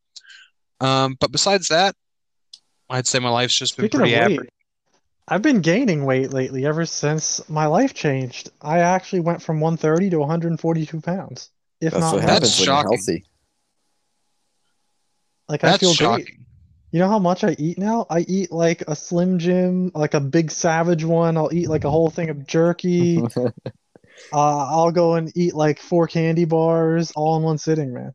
Um, 0.81 1.17
but 1.21 1.31
besides 1.33 1.69
that, 1.69 1.95
I'd 2.91 3.07
say 3.07 3.19
my 3.19 3.31
life's 3.31 3.55
just 3.55 3.77
been 3.77 3.85
Speaking 3.85 4.01
of 4.01 4.09
pretty 4.09 4.17
weight, 4.17 4.33
average. 4.39 4.51
I've 5.27 5.43
been 5.43 5.61
gaining 5.63 6.05
weight 6.05 6.33
lately 6.33 6.67
ever 6.67 6.85
since 6.85 7.49
my 7.49 7.67
life 7.67 7.95
changed. 7.95 8.51
I 8.61 8.81
actually 8.81 9.21
went 9.21 9.41
from 9.43 9.61
130 9.61 10.11
to 10.11 10.19
142 10.19 11.01
pounds. 11.01 11.51
If 11.81 11.93
That's 11.93 12.01
not 12.03 12.15
what 12.15 12.23
more. 12.23 12.31
happens 12.31 12.59
when 12.59 12.67
you're 12.67 12.75
shocking. 12.75 12.93
healthy. 12.93 13.25
Like 15.49 15.65
I 15.65 15.71
That's 15.71 15.81
feel 15.81 16.17
great. 16.17 16.31
Shocking. 16.95 16.99
You 16.99 17.01
know 17.01 17.09
how 17.09 17.19
much 17.19 17.45
I 17.45 17.57
eat 17.59 17.79
now? 17.79 18.07
I 18.09 18.21
eat 18.21 18.53
like 18.53 18.83
a 18.89 18.95
Slim 18.95 19.39
Jim, 19.39 19.91
like 19.95 20.15
a 20.15 20.21
big 20.21 20.51
Savage 20.51 21.05
one. 21.05 21.37
I'll 21.37 21.53
eat 21.53 21.69
like 21.69 21.85
a 21.85 21.91
whole 21.91 22.11
thing 22.11 22.31
of 22.31 22.47
jerky. 22.47 23.19
uh, 23.37 23.53
I'll 24.33 24.93
go 24.93 25.15
and 25.15 25.31
eat 25.37 25.55
like 25.55 25.81
four 25.81 26.07
candy 26.07 26.45
bars 26.45 27.13
all 27.17 27.37
in 27.37 27.43
one 27.43 27.59
sitting, 27.59 27.93
man. 27.93 28.13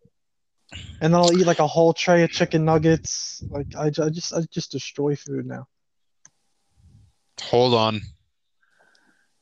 And 1.02 1.14
then 1.14 1.22
I'll 1.22 1.34
eat 1.34 1.46
like 1.46 1.60
a 1.60 1.68
whole 1.68 1.94
tray 1.94 2.24
of 2.24 2.30
chicken 2.30 2.66
nuggets. 2.66 3.44
Like 3.50 3.68
I, 3.76 3.88
I 3.88 4.10
just 4.10 4.34
I 4.34 4.42
just 4.52 4.72
destroy 4.72 5.16
food 5.16 5.46
now. 5.46 5.68
Hold 7.42 7.74
on. 7.74 8.02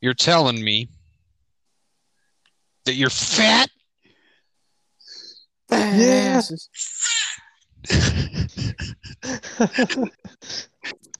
You're 0.02 0.14
telling 0.14 0.64
me 0.64 0.90
that 2.86 2.94
you're 2.94 3.10
fat? 3.10 3.70
Yeah. 5.72 6.42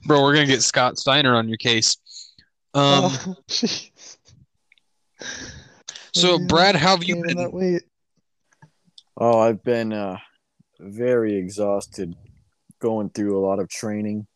Bro, 0.06 0.22
we're 0.22 0.34
gonna 0.34 0.46
get 0.46 0.62
Scott 0.62 0.98
Steiner 0.98 1.34
on 1.34 1.48
your 1.48 1.58
case. 1.58 1.96
Um, 2.74 3.10
Oh, 3.10 3.34
so 6.14 6.38
Brad, 6.38 6.76
how 6.76 6.90
have 6.90 7.04
you 7.04 7.22
been? 7.22 7.36
that. 7.36 7.80
Oh, 9.16 9.40
I've 9.40 9.62
been 9.64 9.92
uh, 9.92 10.16
very 10.78 11.36
exhausted 11.36 12.14
going 12.80 13.10
through 13.10 13.36
a 13.36 13.42
lot 13.44 13.58
of 13.58 13.68
training, 13.68 14.26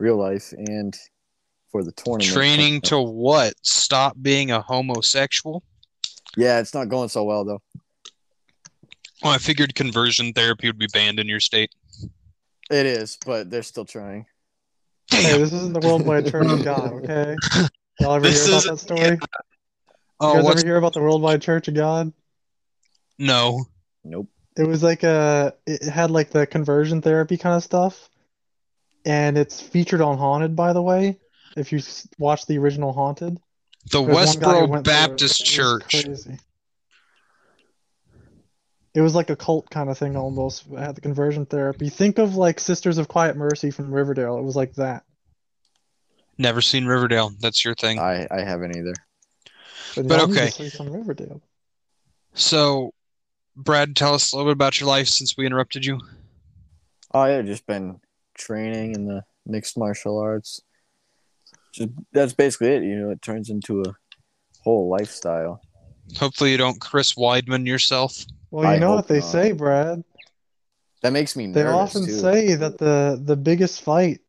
real 0.00 0.16
life, 0.16 0.52
and 0.52 0.94
for 1.70 1.84
the 1.84 1.92
tournament. 1.92 2.32
Training 2.32 2.80
to 2.82 3.00
what? 3.00 3.54
Stop 3.62 4.16
being 4.20 4.50
a 4.50 4.60
homosexual? 4.60 5.62
Yeah, 6.36 6.58
it's 6.58 6.74
not 6.74 6.88
going 6.88 7.08
so 7.08 7.24
well 7.24 7.44
though. 7.44 7.62
Well, 9.22 9.32
I 9.32 9.38
figured 9.38 9.74
conversion 9.74 10.32
therapy 10.32 10.66
would 10.66 10.78
be 10.78 10.88
banned 10.92 11.20
in 11.20 11.28
your 11.28 11.40
state. 11.40 11.70
It 12.70 12.86
is, 12.86 13.18
but 13.24 13.50
they're 13.50 13.62
still 13.62 13.84
trying. 13.84 14.26
Hey, 15.10 15.38
this 15.38 15.52
isn't 15.52 15.72
the 15.72 15.80
Worldwide 15.80 16.30
Church 16.30 16.46
of 16.46 16.64
God, 16.64 16.92
okay? 17.04 17.36
Y'all 18.00 18.14
ever 18.14 18.26
This 18.26 18.46
hear 18.46 18.54
about 18.58 18.64
that 18.64 18.78
story? 18.78 19.18
Oh, 20.20 20.28
you 20.28 20.32
Oh, 20.32 20.34
guys 20.36 20.44
what's 20.44 20.60
ever 20.60 20.66
hear 20.66 20.76
about 20.76 20.92
the 20.94 21.00
Worldwide 21.00 21.42
Church 21.42 21.68
of 21.68 21.74
God? 21.74 22.12
no? 23.18 23.66
Nope. 24.04 24.28
It 24.56 24.66
was 24.66 24.82
like 24.82 25.02
uh, 25.02 25.50
a, 25.66 25.72
it 25.72 25.82
had 25.82 26.10
like 26.10 26.30
the 26.30 26.46
conversion 26.46 27.02
therapy 27.02 27.36
kind 27.36 27.56
of 27.56 27.62
stuff, 27.64 28.08
and 29.04 29.36
it's 29.36 29.60
featured 29.60 30.00
on 30.00 30.16
Haunted, 30.16 30.54
by 30.54 30.72
the 30.72 30.82
way. 30.82 31.18
If 31.56 31.72
you 31.72 31.80
watch 32.18 32.46
the 32.46 32.58
original 32.58 32.92
Haunted, 32.92 33.38
The 33.90 34.02
There's 34.02 34.26
one 34.26 34.38
guy 34.38 34.60
who 34.60 34.66
Westboro 34.66 34.68
went 34.68 34.84
through. 34.84 34.94
Baptist 34.94 35.44
Church. 35.44 35.84
crazy. 35.90 36.38
It 38.94 39.00
was 39.00 39.14
like 39.14 39.30
a 39.30 39.36
cult 39.36 39.68
kind 39.70 39.90
of 39.90 39.98
thing 39.98 40.16
almost. 40.16 40.66
It 40.70 40.78
had 40.78 40.94
the 40.94 41.00
conversion 41.00 41.46
therapy. 41.46 41.88
Think 41.88 42.18
of 42.18 42.36
like 42.36 42.60
Sisters 42.60 42.98
of 42.98 43.08
Quiet 43.08 43.36
Mercy 43.36 43.70
from 43.70 43.92
Riverdale. 43.92 44.38
It 44.38 44.42
was 44.42 44.54
like 44.54 44.74
that. 44.74 45.02
Never 46.38 46.60
seen 46.60 46.86
Riverdale. 46.86 47.32
That's 47.40 47.64
your 47.64 47.74
thing. 47.74 47.98
I 47.98 48.26
I 48.30 48.42
haven't 48.42 48.76
either. 48.76 48.94
But, 49.96 50.08
But 50.08 50.18
y'all 50.18 50.26
need 50.28 50.34
to 50.34 50.42
okay. 50.42 50.50
see 50.50 50.68
some 50.68 50.90
Riverdale. 50.90 51.42
So, 52.34 52.92
Brad, 53.56 53.94
tell 53.94 54.14
us 54.14 54.32
a 54.32 54.36
little 54.36 54.50
bit 54.50 54.56
about 54.56 54.80
your 54.80 54.88
life 54.88 55.08
since 55.08 55.36
we 55.36 55.46
interrupted 55.46 55.84
you. 55.84 56.00
Oh 57.12 57.24
yeah, 57.24 57.42
just 57.42 57.66
been 57.66 58.00
training 58.34 58.94
in 58.94 59.06
the 59.06 59.24
mixed 59.46 59.78
martial 59.78 60.18
arts. 60.18 60.60
Just 61.72 61.90
that's 62.12 62.32
basically 62.32 62.68
it. 62.68 62.82
You 62.82 62.96
know, 62.96 63.10
it 63.10 63.22
turns 63.22 63.50
into 63.50 63.82
a 63.82 63.94
whole 64.62 64.88
lifestyle. 64.88 65.60
Hopefully, 66.18 66.50
you 66.50 66.58
don't 66.58 66.80
Chris 66.80 67.14
Weidman 67.14 67.66
yourself. 67.66 68.24
Well, 68.54 68.70
you 68.70 68.76
I 68.76 68.78
know 68.78 68.94
what 68.94 69.08
they 69.08 69.18
not. 69.18 69.24
say, 69.24 69.50
Brad. 69.50 70.04
That 71.02 71.12
makes 71.12 71.34
me 71.34 71.48
They 71.48 71.64
nervous 71.64 71.92
often 71.92 72.06
too. 72.06 72.12
say 72.12 72.54
that 72.54 72.78
the 72.78 73.20
the 73.20 73.34
biggest 73.34 73.82
fight 73.82 74.20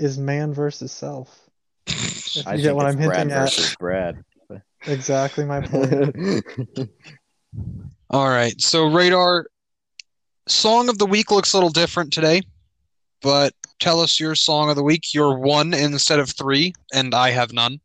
is 0.00 0.18
man 0.18 0.52
versus 0.52 0.90
self. 0.90 1.48
If 1.86 2.38
I 2.48 2.56
you 2.56 2.56
think 2.56 2.62
get 2.62 2.74
what 2.74 2.86
I'm 2.86 2.98
hinting 2.98 3.30
Brad 3.30 3.30
at. 3.30 3.52
versus 3.52 3.76
Brad. 3.78 4.24
Exactly 4.88 5.44
my 5.44 5.60
point. 5.60 6.16
All 8.10 8.28
right. 8.28 8.60
So, 8.60 8.86
Radar, 8.86 9.46
song 10.48 10.88
of 10.88 10.98
the 10.98 11.06
week 11.06 11.30
looks 11.30 11.52
a 11.52 11.56
little 11.56 11.70
different 11.70 12.12
today, 12.12 12.42
but 13.22 13.52
tell 13.78 14.00
us 14.00 14.18
your 14.18 14.34
song 14.34 14.70
of 14.70 14.76
the 14.76 14.82
week. 14.82 15.14
You're 15.14 15.38
one 15.38 15.72
instead 15.72 16.18
of 16.18 16.30
three, 16.30 16.72
and 16.92 17.14
I 17.14 17.30
have 17.30 17.52
none. 17.52 17.78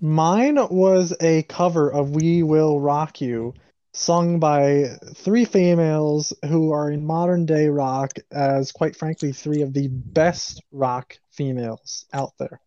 Mine 0.00 0.56
was 0.70 1.14
a 1.20 1.42
cover 1.44 1.90
of 1.90 2.10
We 2.10 2.42
Will 2.42 2.78
Rock 2.80 3.20
You, 3.22 3.54
sung 3.94 4.40
by 4.40 4.86
three 5.14 5.44
females 5.44 6.32
who 6.44 6.72
are 6.72 6.90
in 6.90 7.06
modern 7.06 7.46
day 7.46 7.68
rock, 7.68 8.12
as 8.30 8.72
quite 8.72 8.96
frankly, 8.96 9.32
three 9.32 9.62
of 9.62 9.72
the 9.72 9.88
best 9.88 10.60
rock 10.72 11.16
females 11.30 12.04
out 12.12 12.32
there. 12.38 12.60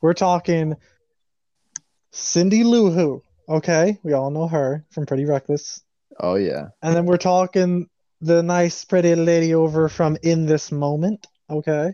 We're 0.00 0.14
talking 0.14 0.76
Cindy 2.12 2.64
Lou 2.64 2.90
Who, 2.90 3.22
okay? 3.48 3.98
We 4.02 4.14
all 4.14 4.30
know 4.30 4.48
her 4.48 4.86
from 4.90 5.04
Pretty 5.06 5.26
Reckless. 5.26 5.82
oh 6.18 6.36
yeah. 6.36 6.68
And 6.82 6.96
then 6.96 7.04
we're 7.04 7.18
talking 7.18 7.88
the 8.22 8.42
nice, 8.42 8.84
pretty 8.84 9.14
lady 9.14 9.54
over 9.54 9.88
from 9.88 10.16
In 10.22 10.46
This 10.46 10.72
Moment, 10.72 11.26
okay? 11.50 11.92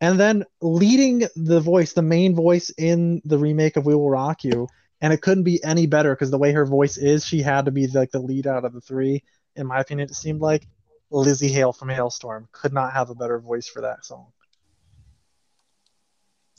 And 0.00 0.18
then 0.18 0.44
leading 0.60 1.22
the 1.36 1.60
voice, 1.60 1.92
the 1.92 2.02
main 2.02 2.34
voice 2.34 2.70
in 2.76 3.22
the 3.24 3.38
remake 3.38 3.76
of 3.76 3.86
We 3.86 3.94
Will 3.94 4.10
Rock 4.10 4.42
You, 4.42 4.66
and 5.02 5.12
it 5.12 5.20
couldn't 5.20 5.42
be 5.42 5.62
any 5.62 5.86
better 5.86 6.14
because 6.14 6.30
the 6.30 6.38
way 6.38 6.52
her 6.52 6.64
voice 6.64 6.96
is, 6.96 7.26
she 7.26 7.42
had 7.42 7.66
to 7.66 7.72
be 7.72 7.88
like 7.88 8.12
the 8.12 8.20
lead 8.20 8.46
out 8.46 8.64
of 8.64 8.72
the 8.72 8.80
three. 8.80 9.24
In 9.56 9.66
my 9.66 9.80
opinion, 9.80 10.08
it 10.08 10.14
seemed 10.14 10.40
like 10.40 10.66
Lzzy 11.12 11.50
Hale 11.50 11.72
from 11.72 11.88
Halestorm 11.88 12.46
could 12.52 12.72
not 12.72 12.92
have 12.92 13.10
a 13.10 13.14
better 13.14 13.38
voice 13.40 13.66
for 13.66 13.82
that 13.82 14.04
song. 14.04 14.28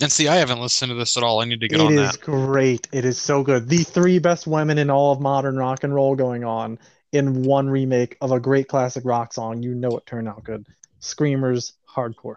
And 0.01 0.11
see, 0.11 0.27
I 0.27 0.35
haven't 0.35 0.59
listened 0.59 0.89
to 0.89 0.95
this 0.95 1.15
at 1.15 1.23
all. 1.23 1.41
I 1.41 1.45
need 1.45 1.61
to 1.61 1.67
get 1.69 1.79
It 1.79 1.85
on 1.85 1.93
is 1.93 2.11
that. 2.11 2.21
great. 2.21 2.89
It 2.91 3.05
is 3.05 3.17
so 3.17 3.43
good. 3.43 3.69
The 3.69 3.83
three 3.83 4.19
best 4.19 4.45
women 4.45 4.77
in 4.77 4.89
all 4.89 5.13
of 5.13 5.21
modern 5.21 5.55
rock 5.55 5.83
and 5.83 5.95
roll 5.95 6.15
going 6.15 6.43
on 6.43 6.79
in 7.13 7.43
one 7.43 7.69
remake 7.69 8.17
of 8.19 8.31
a 8.31 8.39
great 8.39 8.67
classic 8.67 9.05
rock 9.05 9.33
song. 9.33 9.63
You 9.63 9.73
know 9.73 9.91
it 9.97 10.05
turned 10.05 10.27
out 10.27 10.43
good. 10.43 10.67
Screamers, 10.99 11.73
hardcore. 11.89 12.35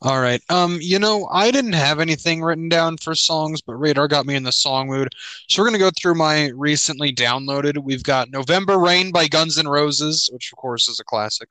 All 0.00 0.20
right. 0.20 0.40
Um, 0.48 0.78
you 0.80 0.98
know, 1.00 1.26
I 1.32 1.50
didn't 1.50 1.72
have 1.72 1.98
anything 1.98 2.40
written 2.40 2.68
down 2.68 2.98
for 2.98 3.16
songs, 3.16 3.60
but 3.60 3.74
Radar 3.74 4.06
got 4.06 4.26
me 4.26 4.36
in 4.36 4.44
the 4.44 4.52
song 4.52 4.86
mood. 4.88 5.12
So 5.48 5.60
we're 5.60 5.66
gonna 5.68 5.78
go 5.78 5.90
through 5.90 6.14
my 6.14 6.48
recently 6.54 7.12
downloaded. 7.12 7.78
We've 7.78 8.04
got 8.04 8.30
November 8.30 8.78
Rain 8.78 9.10
by 9.10 9.26
Guns 9.26 9.58
N' 9.58 9.66
Roses, 9.66 10.30
which 10.32 10.52
of 10.52 10.56
course 10.58 10.88
is 10.88 11.00
a 11.00 11.04
classic. 11.04 11.48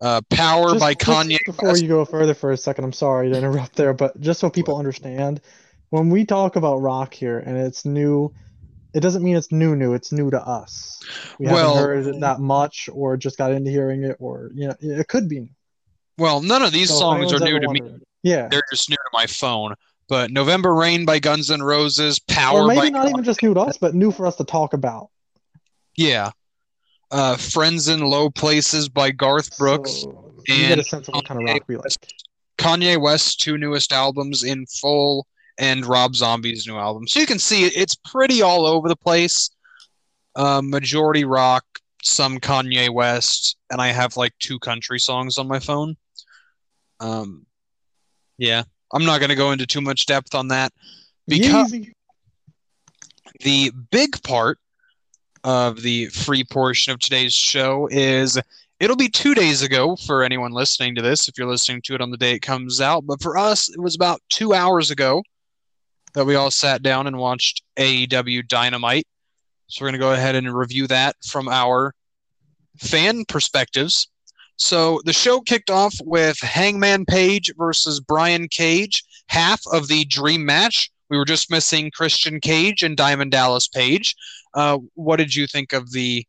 Uh, 0.00 0.20
Power 0.30 0.70
Just- 0.70 0.80
by 0.80 0.94
just 0.94 1.08
Kanye 1.08 1.38
Before 1.46 1.68
West. 1.70 1.82
you 1.82 1.88
go 1.88 2.04
further 2.04 2.34
for 2.34 2.50
a 2.52 2.56
second, 2.56 2.84
I'm 2.84 2.92
sorry 2.92 3.30
to 3.30 3.36
interrupt 3.38 3.76
there, 3.76 3.92
but 3.94 4.20
just 4.20 4.40
so 4.40 4.50
people 4.50 4.76
understand, 4.76 5.40
when 5.90 6.08
we 6.10 6.24
talk 6.24 6.56
about 6.56 6.76
rock 6.82 7.14
here 7.14 7.38
and 7.38 7.56
it's 7.56 7.84
new, 7.84 8.32
it 8.94 9.00
doesn't 9.00 9.22
mean 9.22 9.36
it's 9.36 9.50
new 9.52 9.74
new, 9.76 9.94
it's 9.94 10.12
new 10.12 10.30
to 10.30 10.40
us. 10.40 11.00
We 11.38 11.46
Well- 11.46 11.74
haven't 11.76 11.88
heard 11.90 12.06
it 12.16 12.20
that 12.20 12.40
much 12.40 12.88
or 12.92 13.16
just 13.16 13.38
got 13.38 13.52
into 13.52 13.70
hearing 13.70 14.02
it 14.04 14.16
or 14.18 14.50
you 14.54 14.66
know, 14.68 14.74
it 14.80 15.06
could 15.08 15.28
be 15.28 15.40
new. 15.40 15.48
Well, 16.18 16.42
none 16.42 16.62
of 16.62 16.72
these 16.72 16.88
So 16.90 16.98
songs 16.98 17.32
are 17.32 17.38
new 17.38 17.58
to 17.60 17.68
me. 17.68 17.80
Yeah. 18.22 18.48
They're 18.48 18.62
just 18.70 18.90
new 18.90 18.96
to 18.96 19.10
my 19.12 19.26
phone. 19.26 19.74
But 20.08 20.30
November 20.30 20.74
Rain 20.74 21.04
by 21.04 21.18
Guns 21.18 21.50
N' 21.50 21.62
Roses, 21.62 22.18
Power 22.18 22.62
Or 22.62 22.66
maybe 22.66 22.90
not 22.90 23.08
even 23.08 23.22
just 23.22 23.42
new 23.42 23.54
to 23.54 23.60
us, 23.60 23.76
but 23.76 23.94
new 23.94 24.10
for 24.10 24.26
us 24.26 24.36
to 24.36 24.44
talk 24.44 24.72
about. 24.72 25.10
yeah. 25.96 26.30
Uh, 27.10 27.36
Friends 27.38 27.88
in 27.88 28.00
Low 28.00 28.28
Places 28.28 28.90
by 28.90 29.10
Garth 29.10 29.56
Brooks. 29.56 30.02
So 30.02 30.32
you 30.46 30.56
get 30.58 30.72
and 30.72 30.80
a 30.82 30.84
sense 30.84 31.08
of 31.08 31.14
what 31.14 31.24
kind 31.24 31.40
of 31.40 31.46
rock 31.54 31.62
we 31.66 31.76
like. 31.76 32.12
Kanye 32.58 33.00
West's 33.00 33.34
two 33.34 33.56
newest 33.56 33.94
albums 33.94 34.42
in 34.42 34.66
full 34.66 35.26
and 35.58 35.86
Rob 35.86 36.14
Zombie's 36.14 36.66
new 36.66 36.76
album. 36.76 37.06
So 37.08 37.18
you 37.20 37.26
can 37.26 37.38
see 37.38 37.64
it, 37.64 37.72
it's 37.74 37.94
pretty 37.94 38.42
all 38.42 38.66
over 38.66 38.88
the 38.88 38.96
place. 38.96 39.48
Uh, 40.36 40.60
majority 40.62 41.24
rock, 41.24 41.64
some 42.02 42.38
Kanye 42.38 42.92
West, 42.92 43.56
and 43.70 43.80
I 43.80 43.88
have 43.88 44.18
like 44.18 44.32
two 44.38 44.58
country 44.58 45.00
songs 45.00 45.38
on 45.38 45.48
my 45.48 45.58
phone. 45.60 45.96
Um, 47.00 47.46
yeah, 48.38 48.62
I'm 48.92 49.04
not 49.04 49.18
going 49.18 49.30
to 49.30 49.36
go 49.36 49.52
into 49.52 49.66
too 49.66 49.80
much 49.80 50.06
depth 50.06 50.34
on 50.34 50.48
that. 50.48 50.72
Because 51.26 51.74
the 53.40 53.70
big 53.90 54.22
part 54.22 54.58
of 55.44 55.82
the 55.82 56.06
free 56.06 56.44
portion 56.44 56.92
of 56.92 56.98
today's 56.98 57.34
show 57.34 57.88
is 57.90 58.38
it'll 58.80 58.96
be 58.96 59.08
two 59.08 59.34
days 59.34 59.62
ago 59.62 59.96
for 59.96 60.22
anyone 60.22 60.52
listening 60.52 60.94
to 60.94 61.02
this, 61.02 61.28
if 61.28 61.36
you're 61.36 61.48
listening 61.48 61.82
to 61.82 61.94
it 61.94 62.00
on 62.00 62.10
the 62.10 62.16
day 62.16 62.32
it 62.32 62.40
comes 62.40 62.80
out. 62.80 63.06
But 63.06 63.22
for 63.22 63.36
us, 63.36 63.68
it 63.68 63.80
was 63.80 63.94
about 63.94 64.20
two 64.30 64.54
hours 64.54 64.90
ago 64.90 65.22
that 66.14 66.24
we 66.24 66.34
all 66.34 66.50
sat 66.50 66.82
down 66.82 67.06
and 67.06 67.18
watched 67.18 67.62
AEW 67.76 68.48
Dynamite. 68.48 69.06
So 69.66 69.84
we're 69.84 69.90
going 69.90 70.00
to 70.00 70.06
go 70.06 70.12
ahead 70.12 70.34
and 70.34 70.52
review 70.52 70.86
that 70.86 71.16
from 71.24 71.48
our 71.48 71.94
fan 72.78 73.24
perspectives. 73.26 74.08
So 74.58 75.00
the 75.04 75.12
show 75.12 75.40
kicked 75.40 75.70
off 75.70 75.94
with 76.04 76.38
Hangman 76.40 77.04
Page 77.06 77.52
versus 77.56 78.00
Brian 78.00 78.48
Cage, 78.48 79.04
half 79.28 79.62
of 79.72 79.86
the 79.86 80.04
dream 80.04 80.44
match. 80.44 80.90
We 81.08 81.16
were 81.16 81.24
just 81.24 81.50
missing 81.50 81.90
Christian 81.92 82.40
Cage 82.40 82.82
and 82.82 82.96
Diamond 82.96 83.30
Dallas 83.30 83.68
Page. 83.68 84.14
Uh, 84.54 84.78
what 84.94 85.16
did 85.16 85.34
you 85.34 85.46
think 85.46 85.72
of 85.72 85.92
the 85.92 86.26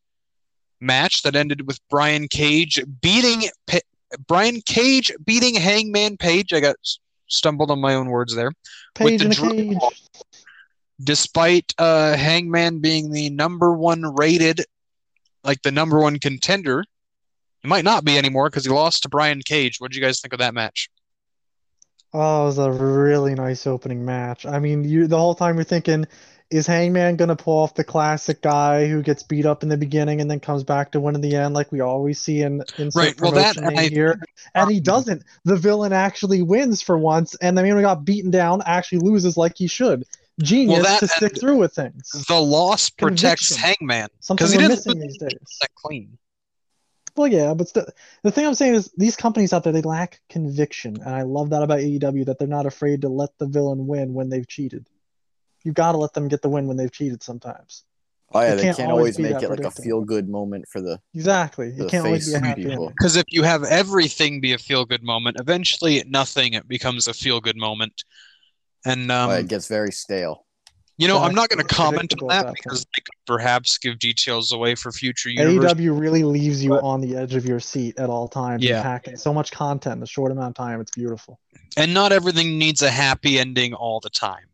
match 0.80 1.24
that 1.24 1.36
ended 1.36 1.68
with 1.68 1.80
Brian 1.90 2.28
Cage 2.28 2.80
beating 3.02 3.50
P- 3.68 3.82
Brian 4.28 4.62
Cage 4.62 5.12
beating 5.26 5.56
Hangman 5.56 6.16
Page? 6.16 6.54
I 6.54 6.60
got 6.60 6.76
stumbled 7.28 7.72
on 7.72 7.82
my 7.82 7.96
own 7.96 8.10
words 8.10 8.36
there. 8.36 8.52
Page 8.94 9.24
in 9.24 9.30
the 9.30 9.36
cage. 9.36 10.32
Despite 11.04 11.74
uh, 11.80 12.16
Hangman 12.16 12.80
being 12.80 13.12
the 13.12 13.32
number 13.32 13.74
one 13.74 14.04
rated, 14.16 14.62
like 15.44 15.62
the 15.64 15.72
number 15.72 16.00
one 16.00 16.20
contender, 16.20 16.84
he 17.62 17.68
might 17.68 17.84
not 17.84 18.04
be 18.06 18.18
anymore 18.18 18.50
because 18.50 18.66
he 18.66 18.72
lost 18.72 19.04
to 19.04 19.10
Brian 19.10 19.42
Cage. 19.42 19.80
What 19.80 19.92
did 19.92 19.98
you 19.98 20.04
guys 20.04 20.22
think 20.22 20.34
of 20.34 20.40
that 20.40 20.54
match? 20.54 20.90
Oh, 22.14 22.44
it 22.44 22.46
was 22.46 22.58
a 22.58 22.72
really 22.72 23.36
nice 23.36 23.68
opening 23.68 24.04
match. 24.04 24.46
I 24.46 24.60
mean, 24.60 24.84
you 24.84 25.08
the 25.08 25.18
whole 25.18 25.36
time 25.36 25.56
you're 25.56 25.64
thinking, 25.64 26.08
is 26.50 26.66
Hangman 26.66 27.18
gonna 27.18 27.36
pull 27.36 27.60
off 27.60 27.76
the 27.76 27.84
classic 27.84 28.42
guy 28.42 28.88
who 28.88 29.04
gets 29.04 29.22
beat 29.22 29.46
up 29.46 29.62
in 29.62 29.70
the 29.70 29.78
beginning 29.78 30.20
and 30.20 30.32
then 30.32 30.40
comes 30.40 30.64
back 30.64 30.92
to 30.94 31.00
win 31.00 31.14
in 31.14 31.22
the 31.22 31.36
end, 31.36 31.54
like 31.54 31.72
we 31.72 31.82
always 31.82 32.20
see 32.20 32.42
in 32.42 32.64
in 32.80 32.90
Right, 32.96 33.20
well, 33.22 33.32
that- 33.34 33.58
and 33.58 33.78
I- 33.78 33.88
here? 33.90 34.20
And 34.56 34.72
he 34.72 34.80
doesn't. 34.80 35.24
The 35.46 35.56
villain 35.56 35.94
actually 35.94 36.42
wins 36.42 36.82
for 36.82 36.98
once, 36.98 37.36
and 37.42 37.56
the 37.56 37.62
man 37.62 37.76
who 37.76 37.82
got 37.84 38.04
beaten 38.06 38.32
down 38.32 38.64
actually 38.66 39.00
loses 39.00 39.38
like 39.38 39.58
he 39.58 39.68
should. 39.68 40.04
Genius 40.42 40.84
that 40.84 41.00
to 41.02 41.08
stick 41.10 41.40
through 41.40 41.58
with 41.58 41.74
things. 41.74 42.10
The 42.28 42.40
loss 42.42 42.90
protects 42.90 43.50
Conviction. 43.50 43.76
Hangman 43.90 44.08
because 44.30 44.52
he 44.54 44.58
didn't 44.58 44.70
missing 44.72 45.00
these 45.00 45.18
days. 45.18 45.58
that 45.62 45.70
clean. 45.76 46.18
Well, 47.20 47.28
yeah, 47.28 47.54
but 47.54 47.74
the 47.74 47.92
the 48.24 48.32
thing 48.32 48.48
I'm 48.48 48.54
saying 48.54 48.76
is 48.76 48.94
these 48.96 49.18
companies 49.18 49.52
out 49.52 49.66
there 49.66 49.74
they 49.74 49.82
lack 49.82 50.22
conviction, 50.30 50.96
and 51.02 51.14
I 51.14 51.24
love 51.24 51.50
that 51.50 51.62
about 51.62 51.80
AEW 51.80 52.24
that 52.28 52.40
they're 52.40 52.48
not 52.48 52.66
afraid 52.66 53.02
to 53.02 53.10
let 53.10 53.38
the 53.40 53.46
villain 53.46 53.88
win 53.88 54.14
when 54.14 54.30
they've 54.30 54.48
cheated. 54.48 54.88
You 55.66 55.74
got 55.74 55.92
to 55.92 55.98
let 55.98 56.14
them 56.14 56.30
get 56.30 56.42
the 56.42 56.48
win 56.48 56.66
when 56.68 56.78
they've 56.78 56.90
cheated 56.90 57.22
sometimes. 57.22 57.84
Oh 58.32 58.40
yeah, 58.40 58.54
It 58.54 58.56
they 58.56 58.64
can't 58.64 58.78
can't, 58.78 58.92
always 58.92 59.20
always 59.20 59.34
make 59.34 59.44
it 59.44 59.50
like 59.50 59.66
a 59.66 59.70
feel 59.72 60.00
good 60.00 60.30
moment 60.30 60.70
for 60.70 60.80
the. 60.80 61.02
Exactly. 61.14 61.68
It 61.68 61.78
The 61.78 61.88
can't 61.88 62.06
always 62.06 62.26
be 62.26 62.36
a 62.36 62.40
happy 62.40 62.64
people. 62.64 62.88
Because 62.88 63.18
if 63.18 63.26
you 63.28 63.44
have 63.44 63.66
everything 63.66 64.40
be 64.40 64.54
a 64.54 64.58
feel 64.58 64.86
good 64.86 65.04
moment, 65.04 65.42
eventually 65.42 66.02
nothing 66.08 66.54
it 66.54 66.70
becomes 66.70 67.10
a 67.10 67.14
feel 67.14 67.42
good 67.42 67.58
moment. 67.58 68.06
And 68.86 69.12
um, 69.12 69.30
oh, 69.30 69.34
it 69.34 69.50
gets 69.50 69.68
very 69.68 69.92
stale. 69.92 70.46
You 71.00 71.08
know, 71.08 71.18
I'm 71.20 71.34
not 71.34 71.48
going 71.50 71.66
to 71.66 71.74
comment 71.76 72.14
on 72.22 72.28
that 72.28 72.46
that 72.48 72.54
because 72.56 72.82
they 72.82 73.02
could 73.04 73.16
perhaps 73.26 73.78
give 73.78 73.98
details 74.00 74.52
away 74.52 74.76
for 74.76 74.92
future 74.92 75.30
universe. 75.30 75.74
AEW 75.74 75.98
really 76.00 76.24
leaves 76.24 76.64
you 76.64 76.72
But- 76.72 76.84
on 76.84 77.00
the 77.02 77.16
edge 77.16 77.34
of 77.36 77.46
your 77.46 77.60
seat 77.62 77.98
at 77.98 78.10
all 78.10 78.28
times. 78.28 78.64
Yeah. 78.64 78.84
packing 78.84 79.16
so 79.16 79.34
much 79.34 79.52
content 79.52 79.96
in 79.98 80.04
a 80.04 80.06
short 80.06 80.32
amount 80.32 80.50
of 80.50 80.56
time. 80.56 80.82
It's 80.82 80.92
beautiful. 80.92 81.40
And 81.78 81.94
not 81.94 82.12
everything 82.12 82.58
needs 82.60 82.82
a 82.82 82.90
happy 82.92 83.40
ending 83.40 83.74
all 83.74 84.00
the 84.02 84.10
time. 84.10 84.46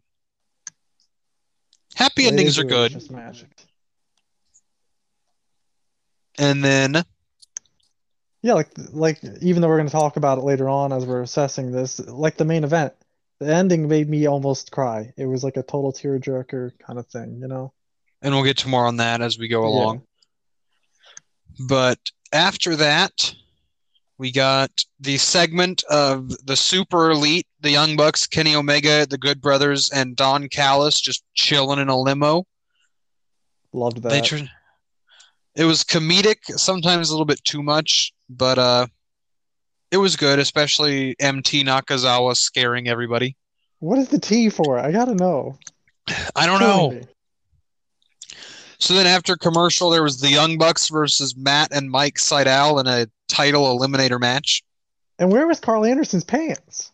Happy 1.95 2.25
It 2.25 2.33
endings 2.33 2.59
are 2.59 2.63
good. 2.63 2.91
just 2.91 3.09
magic. 3.11 3.49
And 6.37 6.63
then 6.63 7.03
Yeah, 8.41 8.53
like 8.53 8.69
like 8.91 9.19
even 9.41 9.61
though 9.61 9.67
we're 9.69 9.77
going 9.77 9.87
to 9.87 9.91
talk 9.91 10.17
about 10.17 10.37
it 10.37 10.41
later 10.41 10.69
on 10.69 10.93
as 10.93 11.05
we're 11.05 11.21
assessing 11.21 11.71
this, 11.71 11.99
like 11.99 12.37
the 12.37 12.45
main 12.45 12.63
event, 12.63 12.93
the 13.39 13.53
ending 13.53 13.87
made 13.87 14.09
me 14.09 14.27
almost 14.27 14.71
cry. 14.71 15.13
It 15.17 15.25
was 15.25 15.43
like 15.43 15.57
a 15.57 15.63
total 15.63 15.91
tearjerker 15.93 16.71
kind 16.79 16.99
of 16.99 17.07
thing, 17.07 17.39
you 17.41 17.47
know? 17.47 17.73
and 18.21 18.33
we'll 18.33 18.43
get 18.43 18.57
to 18.57 18.67
more 18.67 18.87
on 18.87 18.97
that 18.97 19.21
as 19.21 19.37
we 19.37 19.47
go 19.47 19.61
Yeah. 19.61 19.67
along. 19.69 20.01
But 21.67 21.99
after 22.33 22.75
that, 22.77 23.35
we 24.17 24.31
got 24.31 24.71
the 24.99 25.17
segment 25.17 25.83
of 25.89 26.29
the 26.45 26.55
Super 26.55 27.11
Elite, 27.11 27.45
the 27.61 27.69
Young 27.69 27.95
Bucks, 27.95 28.25
Kenny 28.25 28.55
Omega, 28.55 29.05
the 29.05 29.17
Good 29.17 29.41
Brothers, 29.41 29.91
and 29.91 30.15
Don 30.15 30.47
Callis 30.49 30.99
just 30.99 31.23
chilling 31.35 31.79
in 31.79 31.89
a 31.89 31.97
limo. 31.99 32.45
Loved 33.73 34.01
that. 34.03 34.23
tr- 34.25 34.37
it 35.55 35.65
was 35.65 35.83
comedic, 35.83 36.37
sometimes 36.57 37.09
a 37.09 37.13
little 37.13 37.25
bit 37.25 37.43
too 37.43 37.61
much, 37.61 38.13
but 38.29 38.57
uh, 38.57 38.87
it 39.95 39.99
was 39.99 40.17
good, 40.17 40.39
especially 40.39 41.15
MT 41.21 41.63
Nakazawa 41.63 42.35
scaring 42.35 42.89
everybody. 42.89 43.37
What 43.79 43.97
is 43.97 44.09
the 44.09 44.19
T 44.19 44.49
for? 44.49 44.77
I 44.77 44.91
gotta 44.91 45.15
know. 45.15 45.57
I 46.35 46.45
don't 46.45 46.59
know. 46.59 46.91
me. 46.91 47.03
So 48.77 48.93
then 48.93 49.07
after 49.07 49.37
commercial, 49.37 49.89
there 49.89 50.03
was 50.03 50.19
the 50.19 50.29
Young 50.29 50.57
Bucks 50.57 50.89
versus 50.89 51.37
Matt 51.37 51.69
and 51.71 51.89
Mike 51.89 52.15
Sydal 52.15 52.81
in 52.81 52.87
a 52.87 53.07
title 53.29 53.63
eliminator 53.63 54.19
match. 54.19 54.63
And 55.17 55.31
where 55.31 55.47
was 55.47 55.61
Karl 55.61 55.85
Anderson's 55.85 56.25
pants? 56.25 56.91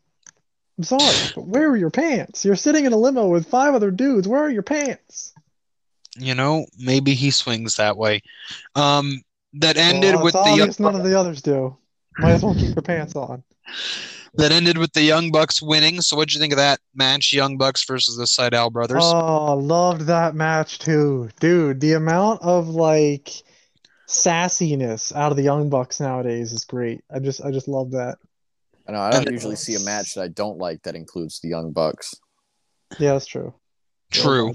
I'm 0.78 0.84
sorry, 0.84 1.32
but 1.36 1.48
where 1.48 1.72
are 1.72 1.78
your 1.78 1.90
pants? 1.90 2.46
You're 2.46 2.56
sitting 2.56 2.86
in 2.86 2.94
a 2.94 2.98
limo 2.98 3.30
with 3.30 3.48
five 3.48 3.74
other 3.74 3.90
dudes. 3.90 4.28
Where 4.28 4.44
are 4.44 4.52
your 4.52 4.62
pants? 4.62 5.34
You 6.20 6.36
know, 6.36 6.68
maybe 6.78 7.16
he 7.16 7.32
swings 7.32 7.78
that 7.78 7.98
way. 7.98 8.22
Um, 8.76 9.24
that 9.54 9.76
ended 9.76 10.16
Well, 10.16 10.26
with 10.26 10.34
the 10.34 10.76
none 10.78 10.96
of 10.96 11.04
the 11.04 11.18
others 11.18 11.42
do. 11.42 11.78
Might 12.17 12.32
as 12.32 12.43
well 12.43 12.54
keep 12.54 12.76
your 12.76 12.82
pants 12.82 13.15
on. 13.15 13.43
that 14.36 14.52
ended 14.52 14.78
with 14.78 14.93
the 14.93 15.02
Young 15.02 15.32
Bucks 15.32 15.62
winning. 15.62 16.02
So 16.02 16.15
what'd 16.15 16.34
you 16.34 16.39
think 16.39 16.54
of 16.54 16.58
that 16.58 16.80
match, 16.95 17.34
Young 17.34 17.58
Bucks 17.58 17.84
versus 17.86 18.17
the 18.17 18.26
Sydal 18.26 18.71
brothers? 18.71 19.04
Oh, 19.04 19.56
loved 19.56 20.02
that 20.02 20.36
match 20.36 20.80
too. 20.80 21.30
Dude, 21.39 21.80
the 21.80 21.93
amount 21.93 22.41
of 22.41 22.69
like 22.69 23.30
sassiness 24.08 25.15
out 25.15 25.32
of 25.32 25.38
the 25.38 25.43
Young 25.43 25.69
Bucks 25.69 26.00
nowadays 26.00 26.52
is 26.54 26.65
great. 26.65 27.02
I 27.13 27.19
just 27.19 27.43
I 27.43 27.52
just 27.52 27.67
love 27.67 27.91
that. 27.91 28.17
I 28.88 28.91
know 28.93 29.00
I 29.00 29.12
don't 29.12 29.32
usually 29.32 29.56
see 29.56 29.76
a 29.76 29.80
match 29.80 30.15
that 30.15 30.24
I 30.24 30.28
don't 30.28 30.58
like 30.58 30.84
that 30.84 30.95
includes 30.95 31.39
the 31.39 31.50
Young 31.50 31.71
Bucks. 31.71 32.13
Yeah, 33.00 33.13
that's 33.13 33.28
true. 33.28 33.54
True. 34.12 34.54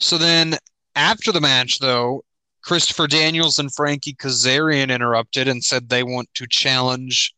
So 0.00 0.18
then 0.18 0.56
after 0.96 1.30
the 1.30 1.40
match, 1.40 1.78
though, 1.78 2.24
Christopher 2.68 3.06
Daniels 3.06 3.58
and 3.58 3.74
Frankie 3.74 4.12
Kazarian 4.12 4.94
interrupted 4.94 5.48
and 5.48 5.64
said 5.64 5.88
they 5.88 6.02
want 6.02 6.28
to 6.34 6.46
challenge 6.46 7.34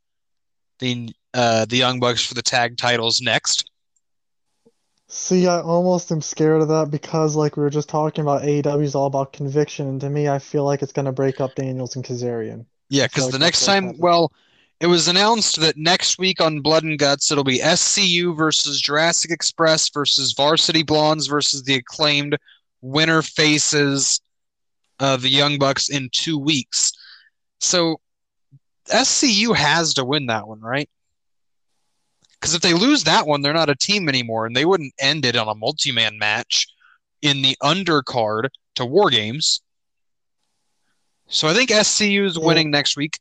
the 0.80 1.14
uh, 1.32 1.66
the 1.66 1.76
Young 1.76 2.00
Bucks 2.00 2.26
for 2.26 2.34
the 2.34 2.42
tag 2.42 2.76
titles 2.76 3.20
next. 3.20 3.70
See, 5.06 5.46
I 5.46 5.60
almost 5.60 6.10
am 6.10 6.20
scared 6.20 6.62
of 6.62 6.68
that 6.68 6.90
because, 6.90 7.36
like 7.36 7.56
we 7.56 7.62
were 7.62 7.70
just 7.70 7.88
talking 7.88 8.22
about, 8.22 8.42
AEW 8.42 8.82
is 8.82 8.96
all 8.96 9.06
about 9.06 9.32
conviction, 9.32 9.86
and 9.86 10.00
to 10.00 10.10
me, 10.10 10.28
I 10.28 10.40
feel 10.40 10.64
like 10.64 10.82
it's 10.82 10.92
gonna 10.92 11.12
break 11.12 11.40
up 11.40 11.54
Daniels 11.54 11.94
and 11.94 12.04
Kazarian. 12.04 12.66
Yeah, 12.88 13.06
because 13.06 13.30
the 13.30 13.38
next 13.38 13.64
time, 13.64 13.84
happening. 13.84 14.02
well, 14.02 14.32
it 14.80 14.88
was 14.88 15.06
announced 15.06 15.60
that 15.60 15.76
next 15.76 16.18
week 16.18 16.40
on 16.40 16.60
Blood 16.60 16.82
and 16.82 16.98
Guts, 16.98 17.30
it'll 17.30 17.44
be 17.44 17.60
SCU 17.60 18.36
versus 18.36 18.80
Jurassic 18.80 19.30
Express 19.30 19.90
versus 19.90 20.32
Varsity 20.32 20.82
Blondes 20.82 21.28
versus 21.28 21.62
the 21.62 21.76
acclaimed 21.76 22.36
winner 22.80 23.22
faces 23.22 24.20
uh, 25.00 25.16
the 25.16 25.28
Young 25.30 25.58
Bucks 25.58 25.88
in 25.88 26.08
two 26.12 26.38
weeks. 26.38 26.92
So 27.58 28.00
SCU 28.88 29.54
has 29.56 29.94
to 29.94 30.04
win 30.04 30.26
that 30.26 30.46
one, 30.46 30.60
right? 30.60 30.88
Because 32.40 32.54
if 32.54 32.62
they 32.62 32.72
lose 32.74 33.04
that 33.04 33.26
one, 33.26 33.42
they're 33.42 33.52
not 33.52 33.68
a 33.68 33.74
team 33.76 34.08
anymore, 34.08 34.46
and 34.46 34.56
they 34.56 34.64
wouldn't 34.64 34.94
end 34.98 35.24
it 35.24 35.36
on 35.36 35.48
a 35.48 35.54
multi-man 35.54 36.18
match 36.18 36.66
in 37.22 37.42
the 37.42 37.56
undercard 37.62 38.48
to 38.76 38.86
War 38.86 39.10
Games. 39.10 39.60
So 41.28 41.48
I 41.48 41.54
think 41.54 41.70
SCU 41.70 42.24
is 42.24 42.36
Yeah. 42.36 42.44
winning 42.44 42.70
next 42.70 42.96
week. 42.96 43.18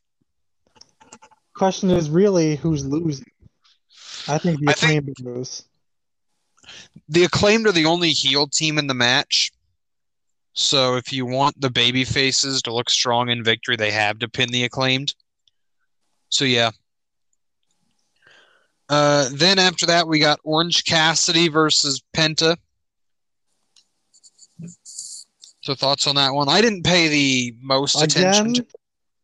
Question 1.54 1.90
is 1.90 2.08
really 2.08 2.56
who's 2.56 2.84
losing. 2.86 3.26
I 4.26 4.38
think 4.38 4.60
the 4.60 4.70
I 4.70 4.72
think- 4.72 4.98
acclaimed 5.02 5.16
will 5.22 5.34
lose. 5.34 5.64
the 7.08 7.24
acclaimed 7.24 7.66
are 7.66 7.72
the 7.72 7.84
only 7.86 8.10
heel 8.12 8.46
team 8.48 8.78
in 8.78 8.86
the 8.86 8.94
match. 8.94 9.50
So 10.52 10.96
if 10.96 11.12
you 11.12 11.26
want 11.26 11.60
the 11.60 11.70
baby 11.70 12.04
faces 12.04 12.62
to 12.62 12.74
look 12.74 12.90
strong 12.90 13.28
in 13.28 13.44
victory, 13.44 13.76
they 13.76 13.90
have 13.92 14.18
to 14.18 14.28
pin 14.28 14.50
the 14.50 14.64
acclaimed. 14.64 15.14
So 16.28 16.44
yeah. 16.44 16.70
Uh, 18.88 19.28
then 19.32 19.58
after 19.58 19.86
that, 19.86 20.08
we 20.08 20.18
got 20.18 20.40
Orange 20.42 20.84
Cassidy 20.84 21.48
versus 21.48 22.02
Penta. 22.14 22.56
So 25.60 25.74
thoughts 25.74 26.06
on 26.06 26.16
that 26.16 26.34
one? 26.34 26.48
I 26.48 26.60
didn't 26.60 26.84
pay 26.84 27.08
the 27.08 27.56
most 27.62 28.02
attention 28.02 28.54
to. 28.54 28.66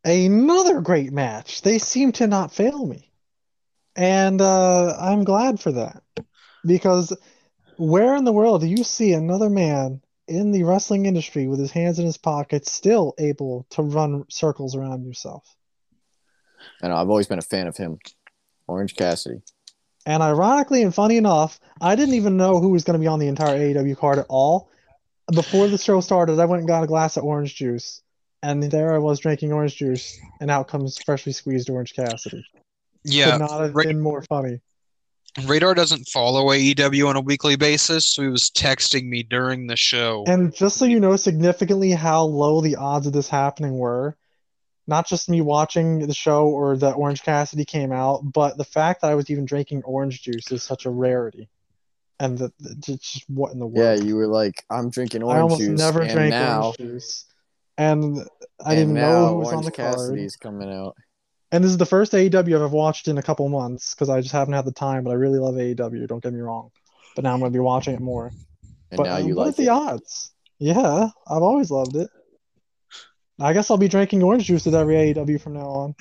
another 0.05 0.81
great 0.81 1.13
match. 1.13 1.63
They 1.63 1.79
seem 1.79 2.13
to 2.13 2.29
not 2.29 2.53
fail 2.53 2.87
me. 2.87 3.11
And 3.97 4.41
uh, 4.41 4.97
I'm 5.01 5.25
glad 5.25 5.59
for 5.59 5.73
that. 5.73 6.03
Because 6.65 7.17
where 7.77 8.15
in 8.15 8.25
the 8.25 8.33
world 8.33 8.61
do 8.61 8.69
you 8.69 8.85
see 8.85 9.13
another 9.13 9.51
man 9.51 10.01
in 10.29 10.53
the 10.53 10.65
wrestling 10.65 11.07
industry 11.07 11.47
with 11.47 11.59
his 11.59 11.71
hands 11.71 11.99
in 11.99 12.07
his 12.07 12.19
pockets, 12.19 12.71
still 12.73 13.15
able 13.19 13.67
to 13.71 13.83
run 13.83 14.25
circles 14.29 14.75
around 14.75 15.05
yourself. 15.05 15.45
And 16.83 16.93
I've 16.93 17.09
always 17.09 17.27
been 17.27 17.39
a 17.39 17.43
fan 17.43 17.67
of 17.67 17.77
him, 17.77 17.99
Orange 18.67 18.97
Cassidy. 18.97 19.43
And 20.05 20.23
ironically 20.23 20.83
and 20.83 20.95
funny 20.95 21.17
enough, 21.17 21.59
I 21.81 21.97
didn't 21.97 22.15
even 22.15 22.37
know 22.37 22.61
who 22.61 22.71
was 22.71 22.85
going 22.85 22.95
to 22.95 23.01
be 23.01 23.07
on 23.09 23.19
the 23.19 23.29
entire 23.29 23.59
AEW 23.59 23.97
card 23.97 24.19
at 24.19 24.27
all. 24.29 24.71
Before 25.33 25.67
the 25.67 25.79
show 25.79 26.01
started, 26.01 26.39
I 26.39 26.45
went 26.45 26.61
and 26.61 26.69
got 26.69 26.85
a 26.85 26.87
glass 26.87 27.17
of 27.17 27.25
orange 27.25 27.57
juice, 27.57 28.03
and 28.43 28.63
there 28.63 28.95
I 28.95 28.99
was 28.99 29.19
drinking 29.19 29.53
orange 29.53 29.77
juice, 29.77 30.17
and 30.41 30.51
out 30.51 30.69
comes 30.69 30.99
freshly 31.03 31.33
squeezed 31.33 31.69
Orange 31.69 31.95
Cassidy. 31.95 32.45
Yeah, 33.03 33.33
Could 33.33 33.41
not 33.41 33.61
have 33.61 33.75
right- 33.75 33.87
been 33.89 34.01
more 34.01 34.23
funny. 34.23 34.61
Radar 35.45 35.75
doesn't 35.75 36.09
follow 36.09 36.47
AEW 36.47 37.09
on 37.09 37.17
a 37.17 37.21
weekly 37.21 37.57
basis, 37.57 38.07
so 38.07 38.23
he 38.23 38.29
was 38.29 38.51
texting 38.51 39.09
me 39.09 39.23
during 39.23 39.67
the 39.67 39.77
show. 39.77 40.25
And 40.27 40.55
just 40.55 40.79
so 40.79 40.85
you 40.85 40.99
know 40.99 41.17
significantly 41.17 41.93
how 41.93 42.25
low 42.25 42.61
the 42.61 42.77
odds 42.77 43.07
of 43.07 43.13
this 43.13 43.29
happening 43.29 43.77
were, 43.77 44.17
not 44.87 45.07
just 45.07 45.29
me 45.29 45.41
watching 45.41 46.07
the 46.07 46.15
show 46.15 46.47
or 46.47 46.77
that 46.79 46.95
Orange 46.95 47.23
Cassidy 47.23 47.65
came 47.65 47.93
out, 47.93 48.21
but 48.23 48.57
the 48.57 48.65
fact 48.65 49.03
that 49.03 49.11
I 49.11 49.15
was 49.15 49.31
even 49.31 49.45
drinking 49.45 49.83
orange 49.85 50.23
juice 50.23 50.51
is 50.53 50.63
such 50.63 50.87
a 50.87 50.91
rarity. 50.91 51.49
And 52.19 52.39
that 52.39 52.57
that 52.61 52.81
just 52.81 53.25
what 53.29 53.53
in 53.53 53.59
the 53.59 53.67
world? 53.67 53.99
Yeah, 53.99 54.03
you 54.03 54.17
were 54.17 54.27
like, 54.27 54.65
I'm 54.71 54.89
drinking 54.89 55.23
orange 55.23 55.59
juice. 55.59 55.69
I 55.69 55.69
orange 55.69 55.69
almost 55.69 55.71
juice, 55.71 55.79
never 55.79 56.01
and 56.01 56.11
drank 56.13 56.31
now, 56.31 56.63
orange 56.63 56.77
juice. 56.79 57.27
And 57.77 58.19
I 58.65 58.71
and 58.71 58.79
didn't 58.79 58.95
now 58.95 59.11
know 59.11 59.29
who 59.29 59.35
was 59.37 59.49
Orange 59.49 59.59
on 59.59 59.65
the 59.65 59.71
card. 59.71 59.95
Cassidy's 59.97 60.37
coming 60.37 60.73
out. 60.73 60.97
And 61.57 61.65
this 61.65 61.71
is 61.71 61.79
the 61.79 61.87
first 61.87 62.13
AEW 62.13 62.63
I've 62.63 62.73
watched 62.73 63.09
in 63.09 63.17
a 63.17 63.23
couple 63.23 63.49
months 63.49 63.95
because 63.95 64.11
I 64.11 64.21
just 64.21 64.33
haven't 64.33 64.53
had 64.53 64.67
the 64.67 64.73
time, 64.73 65.05
but 65.05 65.11
I 65.11 65.15
really 65.15 65.39
love 65.39 65.55
AEW, 65.55 66.07
don't 66.07 66.23
get 66.23 66.35
me 66.35 66.41
wrong. 66.41 66.71
But 67.15 67.25
now 67.25 67.33
I'm 67.33 67.41
going 67.41 67.51
to 67.51 67.57
be 67.57 67.63
watching 67.63 67.95
it 67.95 68.01
more. 68.01 68.31
And 68.91 68.99
But 68.99 69.05
now 69.05 69.17
um, 69.17 69.27
you 69.27 69.35
what 69.37 69.45
are 69.45 69.47
like 69.47 69.57
the 69.57 69.71
odds? 69.71 70.35
Yeah, 70.59 71.09
I've 71.27 71.43
always 71.43 71.71
loved 71.71 71.97
it. 71.97 72.11
I 73.41 73.55
guess 73.55 73.71
I'll 73.71 73.79
be 73.79 73.89
drinking 73.89 74.23
orange 74.23 74.45
juice 74.45 74.67
with 74.67 74.75
every 74.75 74.97
AEW 74.97 75.41
from 75.41 75.55
now 75.55 75.67
on. 75.67 75.95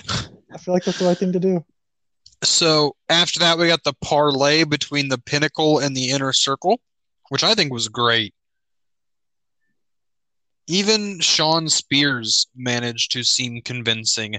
I 0.51 0.57
feel 0.57 0.73
like 0.73 0.83
that's 0.83 0.99
the 0.99 1.05
right 1.05 1.17
thing 1.17 1.31
to 1.31 1.39
do. 1.39 1.63
So 2.43 2.97
after 3.07 3.39
that, 3.39 3.57
we 3.57 3.67
got 3.67 3.85
the 3.85 3.95
parlay 4.01 4.65
between 4.65 5.07
the 5.07 5.19
Pinnacle 5.19 5.79
and 5.79 5.95
the 5.95 6.09
Inner 6.09 6.33
Circle, 6.33 6.81
which 7.29 7.45
I 7.45 7.55
think 7.55 7.71
was 7.71 7.87
great. 7.87 8.33
Even 10.67 11.21
Shawn 11.21 11.69
Spears 11.69 12.47
managed 12.57 13.13
to 13.13 13.23
seem 13.23 13.61
convincing, 13.61 14.35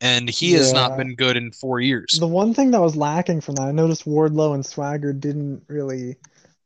and 0.00 0.28
he 0.28 0.52
has 0.52 0.72
not 0.72 0.96
been 0.96 1.14
good 1.14 1.36
in 1.36 1.52
four 1.52 1.80
years. 1.80 2.18
The 2.18 2.26
one 2.26 2.54
thing 2.54 2.70
that 2.70 2.80
was 2.80 2.96
lacking 2.96 3.40
from 3.40 3.56
that, 3.56 3.66
I 3.66 3.72
noticed 3.72 4.06
Wardlow 4.06 4.54
and 4.54 4.64
Swagger 4.64 5.12
didn't 5.12 5.64
really 5.68 6.16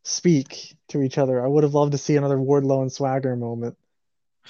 speak 0.04 0.74
to 0.88 1.02
each 1.02 1.18
other. 1.18 1.42
I 1.44 1.48
would 1.48 1.64
have 1.64 1.74
loved 1.74 1.92
to 1.92 1.98
see 1.98 2.16
another 2.16 2.36
Wardlow 2.36 2.82
and 2.82 2.92
Swagger 2.92 3.34
moment. 3.36 3.76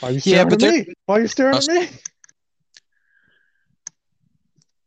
Why 0.00 0.08
are 0.10 0.12
you 0.12 0.20
Yeah, 0.24 0.44
staring 0.44 0.50
but 0.50 0.62
at 0.62 0.86
me? 0.86 0.94
Why 1.06 1.18
are 1.18 1.20
you 1.22 1.28
staring 1.28 1.56
at 1.56 1.66
me? 1.66 1.88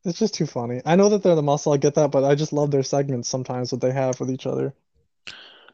It's 0.06 0.20
just 0.20 0.36
too 0.36 0.46
funny. 0.46 0.82
I 0.86 0.96
know 0.96 1.10
that 1.10 1.22
they're 1.24 1.36
the 1.36 1.42
muscle, 1.42 1.74
I 1.74 1.78
get 1.78 1.96
that, 1.96 2.12
but 2.12 2.24
I 2.24 2.36
just 2.36 2.54
love 2.54 2.72
their 2.72 2.84
segments 2.84 3.28
sometimes 3.28 3.72
what 3.72 3.82
they 3.82 3.92
have 3.92 4.20
with 4.20 4.32
each 4.32 4.46
other. 4.46 4.74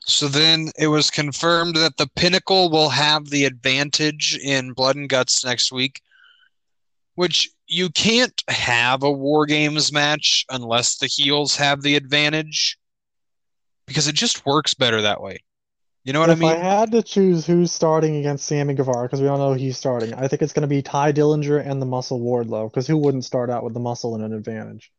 So 0.06 0.28
then 0.28 0.72
it 0.78 0.88
was 0.88 1.12
confirmed 1.12 1.76
that 1.76 1.98
the 1.98 2.10
Pinnacle 2.16 2.70
will 2.70 2.90
have 2.90 3.30
the 3.30 3.46
advantage 3.46 4.38
in 4.38 4.74
Blood 4.74 4.96
and 4.96 5.08
Guts 5.08 5.46
next 5.46 5.72
week, 5.72 6.02
which 7.16 7.50
you 7.68 7.90
can't 7.90 8.42
have 8.48 9.04
a 9.04 9.12
War 9.12 9.46
Games 9.46 9.92
match 9.92 10.46
unless 10.50 10.98
the 10.98 11.08
heels 11.08 11.56
have 11.56 11.82
the 11.82 11.96
advantage 11.96 12.78
because 13.86 14.08
it 14.08 14.16
just 14.16 14.46
works 14.46 14.74
better 14.74 15.02
that 15.02 15.22
way. 15.22 15.40
You 16.04 16.12
know 16.12 16.20
what 16.20 16.30
I 16.30 16.36
mean? 16.36 16.52
If 16.52 16.58
I 16.58 16.60
had 16.60 16.92
to 16.92 17.02
choose 17.02 17.46
who's 17.46 17.72
starting 17.72 18.18
against 18.18 18.46
Sammy 18.46 18.74
Guevara, 18.74 19.04
because 19.04 19.22
we 19.22 19.28
all 19.28 19.38
know 19.38 19.54
he's 19.54 19.78
starting, 19.78 20.14
I 20.14 20.28
think 20.28 20.42
it's 20.42 20.52
going 20.52 20.64
to 20.64 20.68
be 20.68 20.82
Tye 20.82 21.14
Dillinger 21.14 21.66
and 21.66 21.82
the 21.82 21.86
Muscle 21.86 22.20
Wardlow, 22.20 22.70
because 22.70 22.88
who 22.88 22.98
wouldn't 22.98 23.24
start 23.24 23.50
out 23.50 23.64
with 23.64 23.74
the 23.74 23.80
Muscle 23.80 24.14
and 24.14 24.24
an 24.24 24.34
advantage? 24.34 24.92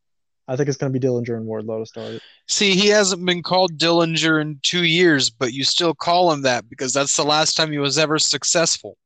I 0.48 0.56
think 0.56 0.68
it's 0.68 0.78
going 0.78 0.92
to 0.92 0.98
be 0.98 1.06
Dillinger 1.06 1.36
and 1.36 1.46
Wardlow 1.46 1.80
to 1.80 1.86
start 1.86 2.12
it. 2.12 2.22
See, 2.48 2.74
he 2.74 2.88
hasn't 2.88 3.24
been 3.24 3.42
called 3.42 3.76
Dillinger 3.76 4.40
in 4.40 4.60
two 4.62 4.84
years, 4.84 5.28
but 5.28 5.52
you 5.52 5.62
still 5.64 5.94
call 5.94 6.32
him 6.32 6.42
that 6.42 6.70
because 6.70 6.94
that's 6.94 7.16
the 7.16 7.24
last 7.24 7.54
time 7.54 7.70
he 7.70 7.78
was 7.78 7.98
ever 7.98 8.18
successful. 8.18 8.96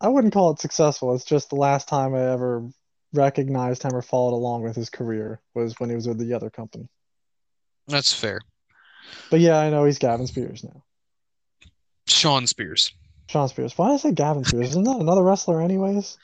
I 0.00 0.08
wouldn't 0.08 0.32
call 0.32 0.50
it 0.52 0.60
successful. 0.60 1.14
It's 1.14 1.24
just 1.24 1.50
the 1.50 1.56
last 1.56 1.88
time 1.88 2.14
I 2.14 2.32
ever 2.32 2.66
recognized 3.12 3.82
him 3.82 3.94
or 3.94 4.02
followed 4.02 4.34
along 4.34 4.62
with 4.62 4.76
his 4.76 4.88
career 4.88 5.40
was 5.54 5.78
when 5.78 5.90
he 5.90 5.96
was 5.96 6.08
with 6.08 6.18
the 6.18 6.32
other 6.32 6.48
company. 6.50 6.88
That's 7.86 8.12
fair. 8.12 8.40
But 9.30 9.40
yeah, 9.40 9.58
I 9.58 9.70
know 9.70 9.84
he's 9.84 9.98
Gavin 9.98 10.26
Spears 10.26 10.64
now. 10.64 10.82
Shawn 12.06 12.46
Spears. 12.46 12.92
Shawn 13.28 13.48
Spears. 13.48 13.76
Why 13.76 13.88
did 13.88 13.94
I 13.94 13.96
say 13.98 14.12
Gavin 14.12 14.44
Spears? 14.44 14.70
Isn't 14.70 14.84
that 14.84 15.00
another 15.00 15.22
wrestler, 15.22 15.60
anyways? 15.60 16.18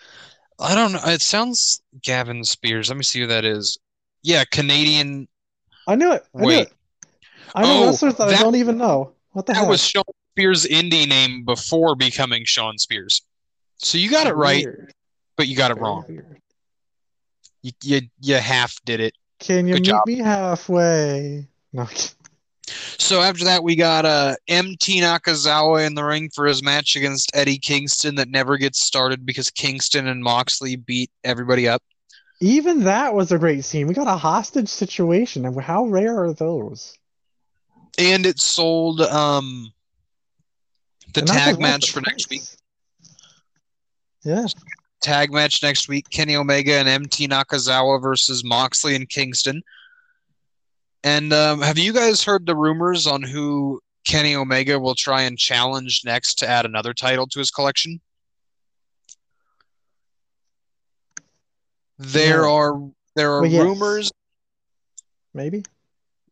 I 0.59 0.75
don't 0.75 0.93
know. 0.93 1.01
It 1.05 1.21
sounds 1.21 1.83
Gavin 2.03 2.45
Spears. 2.45 2.89
Let 2.89 2.97
me 2.97 3.05
see 3.05 3.21
who 3.21 3.27
that 3.27 3.45
is. 3.45 3.79
Yeah, 4.23 4.45
Canadian. 4.51 5.29
I 5.87 5.97
knew 5.97 6.13
it. 6.13 6.25
I 6.35 6.41
knew 6.41 6.47
Wait. 6.47 6.69
it. 6.69 6.73
I 7.55 7.63
know 7.63 7.83
Oh, 7.83 7.87
wrestlers 7.87 8.17
that, 8.17 8.29
I 8.29 8.43
don't 8.43 8.57
even 8.57 8.79
know. 8.79 9.13
What 9.33 9.47
the 9.47 9.53
That 9.53 9.61
heck? 9.61 9.69
was 9.69 9.87
Shawn 9.87 10.05
Spears' 10.33 10.65
indie 10.65 11.09
name 11.09 11.45
before 11.45 11.95
becoming 11.95 12.45
Shawn 12.45 12.79
Spears. 12.79 13.23
So 13.79 13.99
you 13.99 14.11
got 14.11 14.27
it 14.27 14.35
right, 14.35 14.65
Weird. 14.65 14.93
but 15.37 15.49
you 15.49 15.57
got 15.57 15.71
it 15.71 15.75
Very 15.75 15.85
wrong. 15.85 16.05
weird. 16.09 16.41
You, 17.63 17.73
you, 17.83 18.01
you 18.21 18.35
half 18.37 18.77
did 18.85 19.01
it. 19.01 19.15
Can 19.39 19.67
you 19.67 19.75
Good 19.75 19.83
meet 19.83 19.89
job. 19.89 20.07
me 20.07 20.19
halfway? 20.19 21.47
No. 21.73 21.87
So 22.99 23.21
after 23.21 23.45
that, 23.45 23.63
we 23.63 23.77
got 23.77 24.05
uh, 24.05 24.35
MT 24.49 25.01
Nakazawa 25.01 25.87
in 25.87 25.95
the 25.95 26.03
ring 26.05 26.31
for 26.35 26.47
his 26.47 26.63
match 26.63 26.97
against 26.97 27.31
Eddie 27.35 27.59
Kingston 27.59 28.15
that 28.17 28.29
never 28.29 28.57
gets 28.57 28.81
started 28.81 29.25
because 29.27 29.51
Kingston 29.51 30.09
and 30.09 30.23
Moxley 30.23 30.77
beat 30.77 31.11
everybody 31.23 31.69
up. 31.69 31.83
Even 32.41 32.85
that 32.85 33.15
was 33.15 33.31
a 33.33 33.39
great 33.39 33.65
scene. 33.65 33.87
We 33.87 33.95
got 33.95 34.09
a 34.09 34.17
hostage 34.17 34.69
situation, 34.69 35.45
and 35.47 35.61
how 35.61 35.85
rare 35.87 36.23
are 36.23 36.33
those? 36.33 36.97
And 37.99 38.27
it 38.27 38.41
sold 38.41 39.01
um, 39.01 39.73
the 41.15 41.21
And 41.21 41.29
tag 41.29 41.61
match 41.61 41.93
for 41.93 42.01
next 42.01 42.29
week. 42.31 42.43
Yeah. 44.27 44.47
Tag 45.03 45.33
match 45.33 45.63
next 45.63 45.89
week 45.89 46.11
Kenny 46.11 46.35
Omega 46.35 46.75
and 46.75 46.89
MT 46.89 47.29
Nakazawa 47.29 48.03
versus 48.03 48.43
Moxley 48.43 48.97
and 48.97 49.09
Kingston. 49.09 49.63
And 51.05 51.33
um, 51.33 51.61
have 51.61 51.79
you 51.79 51.93
guys 51.93 52.25
heard 52.25 52.45
the 52.45 52.57
rumors 52.57 53.07
on 53.07 53.23
who 53.23 53.81
Kenny 54.05 54.35
Omega 54.35 54.81
will 54.81 54.97
try 54.97 55.23
and 55.23 55.39
challenge 55.39 56.03
next 56.05 56.35
to 56.41 56.49
add 56.49 56.65
another 56.65 56.93
title 56.93 57.29
to 57.29 57.39
his 57.39 57.53
collection? 57.53 58.01
There 61.99 62.43
No. 62.43 62.55
are 62.57 62.91
there 63.15 63.33
are 63.33 63.43
Well, 63.43 63.51
yes. 63.51 63.63
rumors 63.65 64.13
Maybe. 65.33 65.65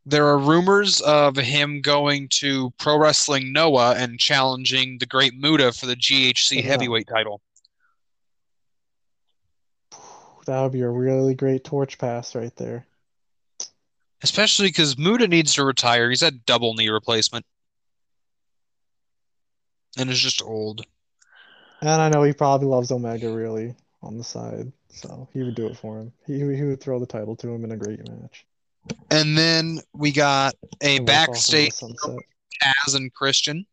there 0.05 0.27
are 0.27 0.39
rumors 0.39 1.01
of 1.03 1.37
him 1.37 1.81
going 1.81 2.29
to 2.41 2.71
Pro 2.79 2.99
Wrestling 2.99 3.53
Noah 3.53 3.95
and 3.95 4.19
challenging 4.19 4.99
the 4.99 5.07
Great 5.07 5.35
Muta 5.35 5.73
for 5.73 5.87
the 5.87 5.97
GHC 5.97 6.57
Yeah. 6.57 6.63
heavyweight 6.63 7.07
title. 7.07 7.41
That 10.45 10.61
would 10.63 10.73
be 10.73 10.83
a 10.83 10.89
really 10.89 11.35
great 11.35 11.65
torch 11.65 11.99
pass 11.99 12.35
right 12.35 12.55
there. 12.57 12.87
Especially 14.23 14.69
because 14.69 14.97
Muta 14.97 15.29
needs 15.29 15.55
to 15.55 15.65
retire. 15.65 16.09
He's 16.09 16.23
had 16.23 16.47
double 16.47 16.75
knee 16.75 16.89
replacement. 16.89 17.45
And 19.99 20.11
is 20.11 20.21
just 20.21 20.43
old. 20.43 20.85
And 21.81 21.91
I 21.91 22.09
know 22.09 22.23
he 22.23 22.33
probably 22.33 22.67
loves 22.67 22.91
Omega 22.91 23.31
really 23.31 23.75
on 24.03 24.19
the 24.19 24.25
side, 24.25 24.73
so 24.89 25.29
he 25.33 25.43
would 25.43 25.55
do 25.55 25.67
it 25.67 25.77
for 25.77 25.99
him. 25.99 26.13
He 26.27 26.39
he 26.39 26.63
would 26.63 26.81
throw 26.81 26.99
the 26.99 27.07
title 27.07 27.37
to 27.37 27.49
him 27.49 27.65
in 27.65 27.73
a 27.73 27.77
great 27.77 28.01
match. 28.09 28.47
And 29.11 29.37
then 29.37 29.81
we 29.93 30.11
got 30.13 30.55
a 30.83 30.97
And 30.97 31.09
walk 31.09 31.29
off 31.29 31.53
into 31.53 31.53
the 31.53 31.71
backstage. 31.71 32.27
Taz 32.63 32.95
and 32.95 33.13
Christian, 33.13 33.67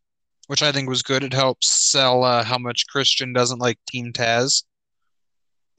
which 0.47 0.61
I 0.61 0.71
think 0.71 0.89
was 0.89 1.01
good. 1.01 1.23
It 1.23 1.33
helps 1.33 1.69
sell 1.69 2.23
uh, 2.23 2.43
how 2.43 2.57
much 2.57 2.87
Christian 2.87 3.33
doesn't 3.33 3.59
like 3.59 3.79
Team 3.87 4.11
Taz. 4.11 4.63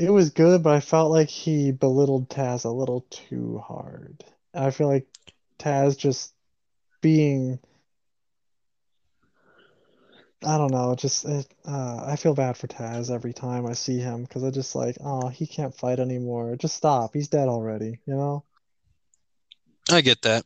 It 0.03 0.11
was 0.11 0.31
good, 0.31 0.65
but 0.65 0.75
I 0.75 0.81
felt 0.81 1.13
like 1.13 1.29
he 1.29 1.71
belittled 1.71 2.29
Taz 2.29 2.65
a 2.65 2.71
little 2.71 3.03
too 3.09 3.63
hard. 3.65 4.25
I 4.53 4.73
feel 4.73 4.89
like 4.89 5.07
Taz 5.61 5.97
just 5.97 6.35
being, 7.01 7.61
I 10.45 10.59
don't 10.59 10.73
know, 10.73 10.97
just 10.97 11.25
it, 11.25 11.47
uh, 11.65 12.03
I 12.05 12.17
feel 12.17 12.35
bad 12.35 12.57
for 12.57 12.67
Taz 12.67 13.15
every 13.15 13.33
time 13.33 13.65
I 13.65 13.75
see 13.75 14.01
him 14.01 14.25
because 14.25 14.43
I 14.43 14.51
just 14.51 14.75
like, 14.75 14.97
oh, 15.05 15.29
he 15.29 15.47
can't 15.47 15.73
fight 15.73 16.01
anymore. 16.01 16.57
Just 16.57 16.75
stop. 16.75 17.13
He's 17.15 17.29
dead 17.29 17.47
already, 17.47 18.01
you 18.05 18.17
know? 18.17 18.43
I 19.89 20.01
get 20.01 20.23
that. 20.23 20.45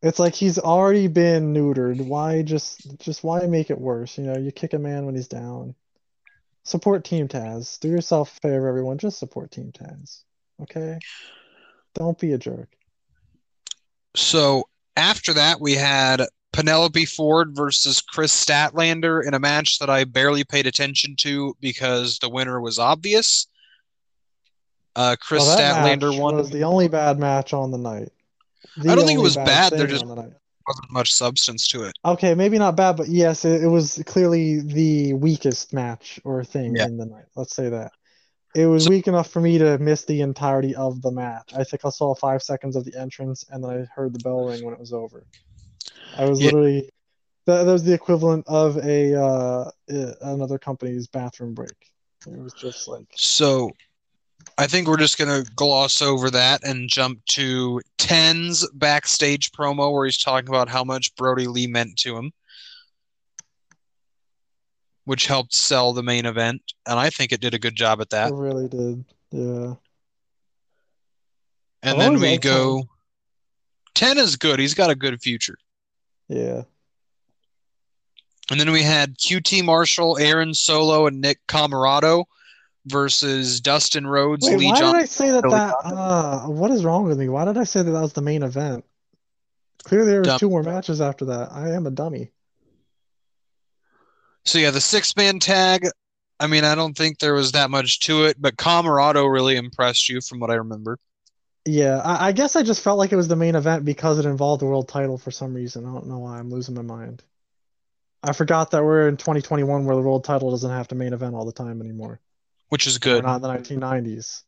It's 0.00 0.18
like 0.18 0.34
he's 0.34 0.58
already 0.58 1.08
been 1.08 1.52
neutered. 1.52 2.00
Why 2.00 2.40
just 2.40 2.98
just 3.00 3.22
why 3.22 3.40
make 3.48 3.68
it 3.68 3.78
worse? 3.78 4.16
You 4.16 4.24
know, 4.24 4.38
you 4.38 4.50
kick 4.50 4.72
a 4.72 4.78
man 4.78 5.04
when 5.04 5.14
he's 5.14 5.28
down. 5.28 5.74
Support 6.64 7.04
Team 7.04 7.28
Taz. 7.28 7.78
Do 7.78 7.88
yourself 7.88 8.36
a 8.36 8.40
favor, 8.40 8.68
everyone. 8.68 8.98
Just 8.98 9.18
support 9.18 9.50
Team 9.50 9.70
Taz. 9.72 10.22
Okay? 10.62 10.98
Don't 11.94 12.18
be 12.18 12.32
a 12.32 12.38
jerk. 12.38 12.68
So 14.16 14.64
after 14.96 15.34
that, 15.34 15.60
we 15.60 15.74
had 15.74 16.22
Penelope 16.52 17.04
Ford 17.06 17.54
versus 17.54 18.00
Kris 18.00 18.32
Statlander 18.32 19.26
in 19.26 19.34
a 19.34 19.38
match 19.38 19.78
that 19.80 19.90
I 19.90 20.04
barely 20.04 20.44
paid 20.44 20.66
attention 20.66 21.16
to 21.16 21.54
because 21.60 22.18
the 22.18 22.28
winner 22.30 22.60
was 22.60 22.78
obvious. 22.78 23.46
Uh, 24.96 25.16
Kris 25.20 25.42
Well, 25.42 25.58
Statlander 25.58 26.18
won. 26.18 26.36
was 26.36 26.50
the 26.50 26.62
only 26.62 26.88
bad 26.88 27.18
match 27.18 27.52
on 27.52 27.72
the 27.72 27.78
night. 27.78 28.10
The 28.76 28.90
I 28.90 28.94
don't 28.94 29.04
think 29.06 29.18
it 29.18 29.22
was 29.22 29.36
bad, 29.36 29.72
they're 29.72 29.86
just- 29.86 30.06
the 30.06 30.14
night. 30.14 30.32
Wasn't 30.66 30.90
much 30.90 31.12
substance 31.12 31.66
to 31.68 31.84
it. 31.84 31.94
Okay, 32.04 32.34
maybe 32.34 32.58
not 32.58 32.76
bad, 32.76 32.96
but 32.96 33.08
yes, 33.08 33.44
it, 33.44 33.62
it 33.62 33.68
was 33.68 34.02
clearly 34.06 34.60
the 34.60 35.14
weakest 35.14 35.72
match 35.72 36.20
or 36.24 36.44
thing 36.44 36.76
Yeah. 36.76 36.84
in 36.84 36.96
the 36.96 37.06
night. 37.06 37.24
Let's 37.36 37.54
say 37.54 37.70
that. 37.70 37.92
It 38.54 38.66
was 38.66 38.88
weak 38.88 39.08
enough 39.08 39.30
for 39.30 39.40
me 39.40 39.58
to 39.58 39.78
miss 39.78 40.04
the 40.04 40.20
entirety 40.20 40.74
of 40.74 41.00
the 41.02 41.10
match. 41.10 41.52
I 41.56 41.64
think 41.64 41.84
I 41.84 41.90
saw 41.90 42.14
five 42.14 42.42
seconds 42.42 42.76
of 42.76 42.84
the 42.84 42.98
entrance 42.98 43.44
and 43.50 43.64
then 43.64 43.70
I 43.70 43.84
heard 43.94 44.12
the 44.12 44.18
bell 44.20 44.44
ring 44.44 44.62
when 44.64 44.74
it 44.74 44.80
was 44.80 44.92
over. 44.92 45.26
I 46.16 46.24
was 46.24 46.40
Yeah. 46.40 46.46
literally 46.46 46.90
that, 47.46 47.64
that 47.64 47.72
was 47.72 47.84
the 47.84 47.94
equivalent 47.94 48.44
of 48.46 48.76
a 48.78 49.14
uh, 49.14 49.70
uh, 49.92 50.12
another 50.22 50.58
company's 50.58 51.06
bathroom 51.08 51.54
break. 51.54 51.76
It 52.26 52.38
was 52.38 52.54
just 52.54 52.88
like 52.88 53.06
So 53.16 53.70
I 54.56 54.66
think 54.66 54.86
we're 54.86 54.96
just 54.96 55.18
gonna 55.18 55.44
gloss 55.56 56.00
over 56.00 56.30
that 56.30 56.62
and 56.64 56.88
jump 56.88 57.24
to 57.30 57.80
Ten's 57.98 58.68
backstage 58.72 59.50
promo 59.50 59.92
where 59.92 60.04
he's 60.04 60.18
talking 60.18 60.48
about 60.48 60.68
how 60.68 60.84
much 60.84 61.14
Brodie 61.16 61.48
Lee 61.48 61.66
meant 61.66 61.96
to 61.98 62.16
him, 62.16 62.32
which 65.04 65.26
helped 65.26 65.52
sell 65.54 65.92
the 65.92 66.02
main 66.02 66.24
event, 66.24 66.62
and 66.86 66.98
I 66.98 67.10
think 67.10 67.32
it 67.32 67.40
did 67.40 67.54
a 67.54 67.58
good 67.58 67.74
job 67.74 68.00
at 68.00 68.10
that. 68.10 68.30
it 68.30 68.36
really 68.36 68.68
did. 68.68 69.04
Yeah. 69.32 69.74
And 71.82 72.00
then 72.00 72.20
we 72.20 72.38
go. 72.38 72.88
Ten 73.94 74.18
is 74.18 74.36
good. 74.36 74.58
He's 74.58 74.74
got 74.74 74.90
a 74.90 74.94
good 74.94 75.20
future. 75.20 75.58
Yeah. 76.28 76.62
And 78.50 78.58
then 78.60 78.72
we 78.72 78.82
had 78.82 79.18
QT 79.18 79.64
Marshall, 79.64 80.18
Aaron 80.18 80.54
Solo, 80.54 81.06
and 81.06 81.20
Nick 81.20 81.38
Comoroto 81.46 82.24
versus 82.86 83.60
Dustin 83.60 84.06
Rhodes, 84.06 84.46
Wait, 84.46 84.58
Lee 84.58 84.66
why 84.66 84.78
Johnson. 84.78 84.94
did 84.94 85.02
I 85.02 85.06
say 85.06 85.30
that? 85.30 85.42
That 85.42 85.74
uh, 85.84 86.46
what 86.46 86.70
is 86.70 86.84
wrong 86.84 87.04
with 87.04 87.18
me? 87.18 87.28
Why 87.28 87.44
did 87.44 87.56
I 87.56 87.64
say 87.64 87.82
that 87.82 87.90
that 87.90 88.00
was 88.00 88.12
the 88.12 88.22
main 88.22 88.42
event? 88.42 88.84
Clearly, 89.84 90.12
there 90.12 90.20
was 90.20 90.28
Dumb. 90.28 90.38
two 90.38 90.50
more 90.50 90.62
matches 90.62 91.00
after 91.00 91.26
that. 91.26 91.52
I 91.52 91.70
am 91.72 91.86
a 91.86 91.90
dummy. 91.90 92.30
So 94.44 94.58
yeah, 94.58 94.70
the 94.70 94.80
six 94.80 95.16
man 95.16 95.38
tag. 95.38 95.86
I 96.40 96.46
mean, 96.46 96.64
I 96.64 96.74
don't 96.74 96.96
think 96.96 97.18
there 97.18 97.34
was 97.34 97.52
that 97.52 97.70
much 97.70 98.00
to 98.00 98.24
it, 98.24 98.36
but 98.40 98.56
Comoroto 98.56 99.30
really 99.30 99.56
impressed 99.56 100.08
you 100.08 100.20
from 100.20 100.40
what 100.40 100.50
I 100.50 100.54
remember. 100.54 100.98
Yeah, 101.66 101.98
I, 101.98 102.28
I 102.28 102.32
guess 102.32 102.56
I 102.56 102.62
just 102.62 102.82
felt 102.82 102.98
like 102.98 103.12
it 103.12 103.16
was 103.16 103.28
the 103.28 103.36
main 103.36 103.54
event 103.54 103.84
because 103.84 104.18
it 104.18 104.26
involved 104.26 104.60
the 104.60 104.66
world 104.66 104.88
title 104.88 105.16
for 105.16 105.30
some 105.30 105.54
reason. 105.54 105.86
I 105.86 105.92
don't 105.92 106.08
know 106.08 106.18
why. 106.18 106.38
I'm 106.38 106.50
losing 106.50 106.74
my 106.74 106.82
mind. 106.82 107.22
I 108.22 108.32
forgot 108.32 108.70
that 108.72 108.84
we're 108.84 109.08
in 109.08 109.16
2021 109.16 109.84
where 109.84 109.96
the 109.96 110.02
world 110.02 110.24
title 110.24 110.50
doesn't 110.50 110.70
have 110.70 110.88
to 110.88 110.94
main 110.94 111.12
event 111.12 111.34
all 111.34 111.44
the 111.44 111.52
time 111.52 111.80
anymore. 111.80 112.20
Which 112.74 112.88
is 112.88 112.98
good. 112.98 113.22
not 113.22 113.36
in 113.36 113.42
the 113.42 113.48
1990s. 113.48 114.42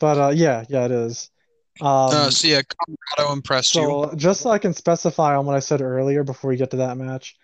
But 0.00 0.18
uh, 0.18 0.30
yeah, 0.30 0.64
yeah, 0.68 0.86
it 0.86 0.90
is. 0.90 1.30
Um, 1.80 1.86
Uh, 1.86 2.30
so 2.30 2.48
yeah, 2.48 2.62
Comoroto 2.62 3.32
impressed 3.32 3.76
you. 3.76 3.82
So 3.82 4.12
just 4.16 4.40
so 4.40 4.50
I 4.50 4.58
can 4.58 4.74
specify 4.74 5.36
on 5.36 5.46
what 5.46 5.54
I 5.54 5.60
said 5.60 5.82
earlier 5.82 6.24
before 6.24 6.50
we 6.50 6.56
get 6.56 6.72
to 6.72 6.78
that 6.78 6.96
match, 6.96 7.36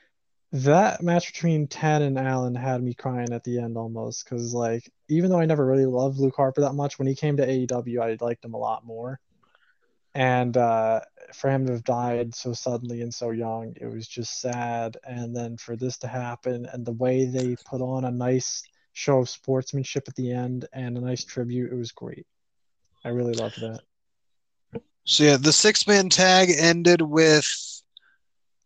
that 0.51 1.01
match 1.01 1.33
between 1.33 1.69
Ten 1.69 2.03
and 2.03 2.19
Allin 2.19 2.57
had 2.57 2.83
me 2.83 2.93
crying 2.93 3.33
at 3.33 3.45
the 3.45 3.61
end 3.61 3.77
almost 3.77 4.25
because 4.25 4.53
like 4.53 4.91
even 5.09 5.31
though 5.31 5.39
I 5.39 5.47
never 5.47 5.65
really 5.65 5.87
loved 5.87 6.19
Luke 6.19 6.35
Harper 6.35 6.63
that 6.63 6.73
much, 6.73 6.99
when 6.99 7.07
he 7.07 7.15
came 7.15 7.37
to 7.37 7.47
AEW, 7.47 8.03
I 8.03 8.17
liked 8.21 8.45
him 8.45 8.55
a 8.55 8.59
lot 8.59 8.85
more. 8.85 9.21
And 10.13 10.57
uh, 10.57 11.03
for 11.35 11.51
him 11.51 11.67
to 11.67 11.75
have 11.75 11.85
died 11.85 12.35
so 12.35 12.53
suddenly 12.53 13.03
and 13.03 13.15
so 13.15 13.31
young, 13.31 13.75
it 13.81 13.87
was 13.87 14.09
just 14.09 14.41
sad. 14.41 14.97
And 15.05 15.37
then 15.37 15.57
for 15.57 15.77
this 15.77 15.99
to 15.99 16.09
happen 16.09 16.67
and 16.67 16.85
the 16.85 16.91
way 16.91 17.27
they 17.27 17.55
put 17.65 17.81
on 17.81 18.05
a 18.05 18.11
nice 18.11 18.65
show 18.93 19.19
of 19.19 19.29
sportsmanship 19.29 20.05
at 20.09 20.15
the 20.17 20.33
end 20.33 20.67
and 20.73 20.97
a 20.97 21.01
nice 21.01 21.25
tribute, 21.25 21.73
it 21.73 21.77
was 21.77 21.93
great. 21.93 22.27
I 23.05 23.09
really 23.09 23.35
loved 23.35 23.61
that. 23.61 23.81
So 25.05 25.25
yeah, 25.25 25.37
the 25.37 25.53
six 25.53 25.87
man 25.87 26.09
tag 26.09 26.51
ended 26.57 27.03
with 27.03 27.47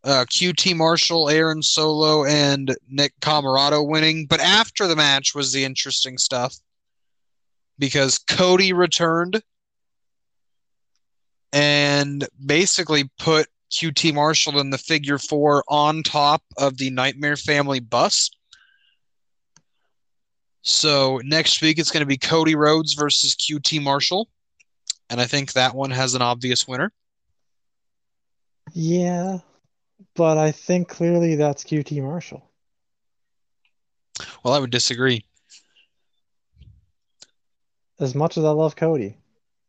uh, 0.03 0.25
QT 0.29 0.75
Marshall, 0.75 1.29
Aaron 1.29 1.63
Solo, 1.63 2.25
and 2.25 2.75
Nick 2.89 3.13
Comoroto 3.21 3.87
winning. 3.87 4.27
But 4.27 4.39
after 4.39 4.87
the 4.87 4.95
match 4.95 5.33
was 5.33 5.51
the 5.51 5.65
interesting 5.65 6.17
stuff 6.17 6.55
because 7.79 8.19
Cody 8.19 8.73
returned 8.73 9.41
and 11.51 12.27
basically 12.45 13.09
put 13.17 13.47
QT 13.71 14.13
Marshall 14.13 14.59
in 14.59 14.69
the 14.69 14.77
figure 14.77 15.17
four 15.17 15.63
on 15.67 16.03
top 16.03 16.43
of 16.57 16.77
the 16.77 16.89
Nightmare 16.91 17.37
Family 17.37 17.79
bus. 17.79 18.29
So 20.65 21.21
next 21.23 21.61
week 21.61 21.77
it's 21.77 21.91
going 21.91 22.01
to 22.01 22.07
be 22.07 22.17
Cody 22.17 22.55
Rhodes 22.55 22.93
versus 22.93 23.35
QT 23.35 23.81
Marshall. 23.83 24.27
And 25.11 25.21
I 25.21 25.25
think 25.25 25.53
that 25.53 25.75
one 25.75 25.91
has 25.91 26.15
an 26.15 26.23
obvious 26.23 26.67
winner. 26.67 26.91
Yeah, 28.73 29.37
but 30.15 30.39
I 30.39 30.51
think 30.51 30.89
clearly 30.89 31.35
that's 31.35 31.63
QT 31.63 32.01
Marshall. 32.01 32.49
Well, 34.43 34.55
I 34.55 34.59
would 34.59 34.71
disagree. 34.71 35.23
As 37.99 38.15
much 38.15 38.35
as 38.35 38.43
I 38.43 38.49
love 38.49 38.75
Cody, 38.75 39.17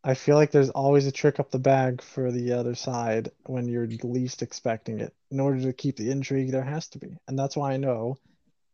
I 0.03 0.15
feel 0.15 0.37
like 0.37 0.51
there's 0.51 0.71
always 0.71 1.07
a 1.07 1.13
trick 1.13 1.39
up 1.39 1.51
the 1.51 1.59
bag 1.59 2.01
for 2.01 2.33
the 2.33 2.53
other 2.55 2.75
side 2.75 3.31
when 3.45 3.69
you're 3.69 3.87
least 4.03 4.41
expecting 4.41 5.01
it. 5.01 5.15
In 5.31 5.41
order 5.41 5.61
to 5.61 5.75
keep 5.75 5.97
the 5.97 6.11
intrigue, 6.11 6.53
there 6.53 6.65
has 6.65 6.89
to 6.89 6.99
be. 6.99 7.19
And 7.29 7.39
that's 7.39 7.57
why 7.57 7.75
I 7.75 7.77
know 7.77 8.17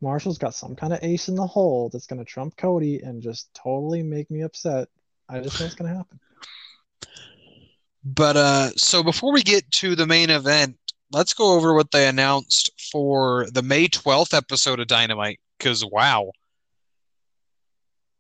Marshall's 0.03 0.39
got 0.39 0.55
some 0.55 0.75
kind 0.75 0.93
of 0.93 0.99
ace 1.03 1.29
in 1.29 1.37
the 1.37 1.47
hole 1.47 1.89
that's 1.89 2.07
going 2.07 2.19
to 2.19 2.25
trump 2.25 2.57
Cody 2.57 2.99
and 2.99 3.23
just 3.23 3.55
totally 3.55 4.03
make 4.03 4.31
me 4.31 4.43
upset. 4.43 4.89
I 5.29 5.41
just 5.41 5.59
know 5.59 5.67
it's 5.67 5.77
going 5.77 5.91
to 5.91 5.97
happen. 5.97 6.21
But 8.05 8.37
uh, 8.37 8.71
so 8.71 9.05
before 9.05 9.33
we 9.33 9.43
get 9.43 9.71
to 9.71 9.95
the 9.95 10.07
main 10.07 10.29
event, 10.29 10.77
let's 11.13 11.35
go 11.35 11.55
over 11.55 11.73
what 11.73 11.93
they 11.93 12.09
announced 12.09 12.71
for 12.91 13.47
the 13.53 13.63
May 13.63 13.87
12th 13.87 14.35
episode 14.35 14.81
of 14.81 14.89
Dynamite. 14.89 15.39
Because, 15.57 15.85
wow. 15.85 16.33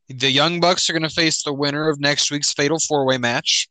The 0.08 0.30
Young 0.30 0.60
Bucks 0.60 0.88
are 0.88 0.92
going 0.92 1.02
to 1.02 1.08
face 1.08 1.42
the 1.42 1.52
winner 1.52 1.88
of 1.88 1.98
next 1.98 2.30
week's 2.30 2.52
Fatal 2.52 2.78
Four 2.78 3.04
Way 3.04 3.18
match. 3.18 3.68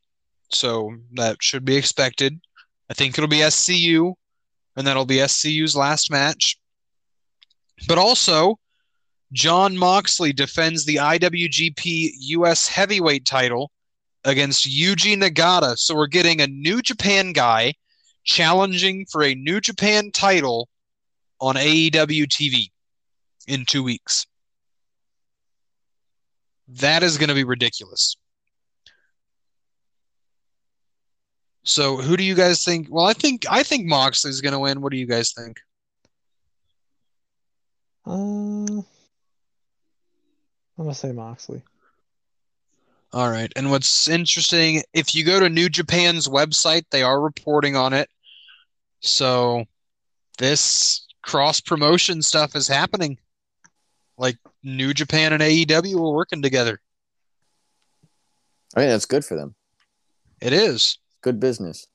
So 0.49 0.97
that 1.13 1.37
should 1.41 1.63
be 1.63 1.77
expected. 1.77 2.41
I 2.89 2.93
think 2.93 3.17
it'll 3.17 3.29
be 3.29 3.37
SCU, 3.37 4.15
and 4.75 4.85
that'll 4.85 5.05
be 5.05 5.25
SCU's 5.25 5.77
last 5.77 6.11
match. 6.11 6.57
But 7.87 7.97
also, 7.97 8.59
Jon 9.33 9.77
Moxley 9.77 10.33
defends 10.33 10.85
the 10.85 10.97
IWGP 10.97 12.11
US 12.17 12.67
Heavyweight 12.67 13.25
title 13.25 13.71
against 14.23 14.69
Yuji 14.69 15.15
Nagata. 15.17 15.77
So 15.77 15.95
we're 15.95 16.07
getting 16.07 16.41
a 16.41 16.47
New 16.47 16.81
Japan 16.81 17.31
guy 17.31 17.73
challenging 18.23 19.05
for 19.11 19.23
a 19.23 19.35
New 19.35 19.61
Japan 19.61 20.11
title 20.11 20.69
on 21.39 21.55
AEW 21.55 22.27
TV 22.27 22.69
in 23.47 23.65
two 23.65 23.83
weeks. 23.83 24.25
That 26.67 27.03
is 27.03 27.17
going 27.17 27.29
to 27.29 27.35
be 27.35 27.43
ridiculous. 27.43 28.15
So 31.63 31.97
who 31.97 32.17
do 32.17 32.23
you 32.23 32.35
guys 32.35 32.63
think? 32.63 32.87
Well, 32.89 33.05
I 33.05 33.13
think 33.13 33.45
I 33.49 33.63
think 33.63 33.85
Moxley's 33.85 34.41
going 34.41 34.53
to 34.53 34.59
win. 34.59 34.81
What 34.81 34.91
do 34.91 34.97
you 34.97 35.05
guys 35.05 35.31
think? 35.31 35.57
Uh, 38.05 38.11
I'm 38.11 38.85
going 40.77 40.89
to 40.89 40.93
say 40.95 41.11
Moxley. 41.11 41.61
All 43.13 43.29
right. 43.29 43.51
And 43.55 43.69
what's 43.69 44.07
interesting, 44.07 44.83
if 44.93 45.13
you 45.13 45.25
go 45.25 45.39
to 45.39 45.49
New 45.49 45.69
Japan's 45.69 46.27
website, 46.27 46.83
they 46.91 47.03
are 47.03 47.19
reporting 47.19 47.75
on 47.75 47.93
it. 47.93 48.09
So 49.01 49.65
this 50.37 51.05
cross 51.21 51.59
promotion 51.59 52.21
stuff 52.21 52.55
is 52.55 52.67
happening. 52.67 53.17
Like 54.17 54.37
New 54.63 54.93
Japan 54.93 55.33
and 55.33 55.41
AEW 55.41 55.97
are 55.97 56.13
working 56.13 56.41
together. 56.41 56.79
I 58.75 58.81
mean, 58.81 58.89
that's 58.89 59.05
good 59.05 59.25
for 59.25 59.35
them. 59.35 59.55
It 60.39 60.53
is. 60.53 60.97
Good 61.21 61.39
business. 61.39 61.87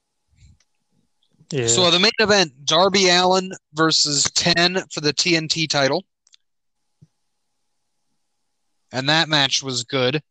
Yeah. 1.50 1.68
So 1.68 1.90
the 1.90 2.00
main 2.00 2.12
event, 2.18 2.64
Darby 2.64 3.08
Allin 3.08 3.52
versus 3.72 4.30
10 4.32 4.84
for 4.90 5.00
the 5.00 5.12
TNT 5.12 5.68
title. 5.68 6.04
And 8.92 9.08
that 9.08 9.28
match 9.28 9.62
was 9.62 9.84
good. 9.84 10.22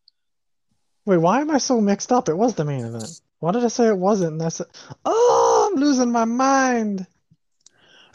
Wait, 1.05 1.17
why 1.17 1.41
am 1.41 1.51
I 1.51 1.57
so 1.57 1.79
mixed 1.79 2.11
up? 2.11 2.29
It 2.29 2.37
was 2.37 2.55
the 2.55 2.65
main 2.65 2.83
event. 2.83 3.21
Why 3.39 3.51
did 3.51 3.63
I 3.63 3.67
say 3.67 3.87
it 3.87 3.97
wasn't? 3.97 4.33
And 4.33 4.43
I 4.43 4.49
said, 4.49 4.67
oh, 5.05 5.69
I'm 5.71 5.79
losing 5.79 6.11
my 6.11 6.25
mind. 6.25 7.05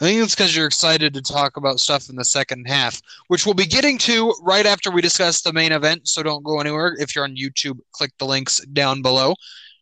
I 0.01 0.05
think 0.05 0.21
it's 0.21 0.35
because 0.35 0.55
you're 0.55 0.65
excited 0.65 1.13
to 1.13 1.21
talk 1.21 1.57
about 1.57 1.79
stuff 1.79 2.09
in 2.09 2.15
the 2.15 2.25
second 2.25 2.67
half, 2.67 3.01
which 3.27 3.45
we'll 3.45 3.53
be 3.53 3.67
getting 3.67 3.99
to 3.99 4.33
right 4.41 4.65
after 4.65 4.89
we 4.89 5.01
discuss 5.01 5.41
the 5.41 5.53
main 5.53 5.71
event. 5.71 6.07
So 6.07 6.23
don't 6.23 6.43
go 6.43 6.59
anywhere. 6.59 6.95
If 6.99 7.15
you're 7.15 7.23
on 7.23 7.35
YouTube, 7.35 7.79
click 7.91 8.11
the 8.17 8.25
links 8.25 8.59
down 8.65 9.03
below 9.03 9.35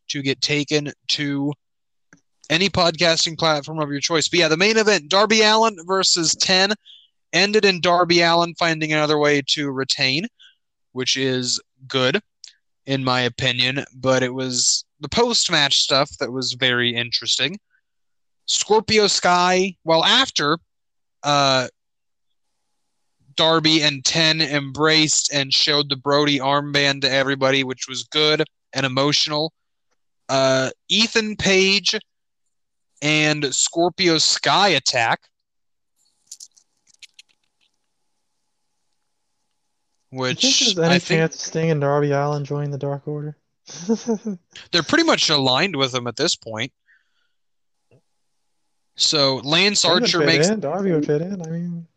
to 0.10 0.21
get 0.21 0.41
taken 0.41 0.91
to 1.10 1.53
any 2.49 2.69
podcasting 2.69 3.38
platform 3.38 3.79
of 3.79 3.91
your 3.91 3.99
choice. 3.99 4.27
But 4.27 4.39
yeah, 4.39 4.47
the 4.47 4.57
main 4.57 4.77
event 4.77 5.09
Darby 5.09 5.41
Allin 5.41 5.77
versus 5.85 6.35
10 6.35 6.73
ended 7.33 7.65
in 7.65 7.81
Darby 7.81 8.21
Allin 8.21 8.55
finding 8.55 8.91
another 8.91 9.17
way 9.17 9.41
to 9.49 9.71
retain, 9.71 10.27
which 10.93 11.15
is 11.15 11.62
good 11.88 12.21
in 12.85 13.03
my 13.03 13.21
opinion. 13.21 13.85
But 13.95 14.23
it 14.23 14.33
was 14.33 14.83
the 14.99 15.09
post 15.09 15.51
match 15.51 15.79
stuff 15.79 16.09
that 16.19 16.31
was 16.31 16.53
very 16.53 16.95
interesting. 16.95 17.59
Scorpio 18.45 19.05
Sky, 19.07 19.75
well, 19.83 20.03
after 20.03 20.57
uh, 21.23 21.67
Darby 23.35 23.83
and 23.83 24.03
10 24.03 24.41
embraced 24.41 25.31
and 25.31 25.53
showed 25.53 25.89
the 25.89 25.95
Brodie 25.95 26.39
armband 26.39 27.01
to 27.01 27.12
everybody, 27.12 27.63
which 27.63 27.88
was 27.88 28.03
good 28.03 28.43
and 28.73 28.85
emotional. 28.85 29.53
Uh, 30.27 30.71
Ethan 30.89 31.35
Page 31.35 31.95
and 33.01 33.53
Scorpio 33.53 34.17
Sky 34.17 34.69
attack. 34.69 35.21
Which 40.12 40.43
you 40.43 40.49
think 40.51 40.75
there's 40.75 40.88
any 40.88 40.95
I 40.95 40.99
think 40.99 41.19
chance 41.19 41.43
Sting 41.43 41.69
and 41.69 41.81
Darby 41.81 42.12
Allin 42.12 42.43
join 42.43 42.71
the 42.71 42.79
Dark 42.79 43.07
Order? 43.07 43.38
they're 44.71 44.81
pretty 44.81 45.03
much 45.03 45.29
aligned 45.29 45.75
with 45.75 45.91
them 45.91 46.07
at 46.07 46.15
this 46.15 46.35
point. 46.35 46.71
So 48.95 49.38
Lance 49.38 49.85
Archer 49.85 50.19
makes 50.19 50.49
in. 50.49 50.59
Darby 50.59 50.91
would 50.91 51.05
fit 51.05 51.21
in. 51.21 51.41
I 51.41 51.49
mean, 51.49 51.88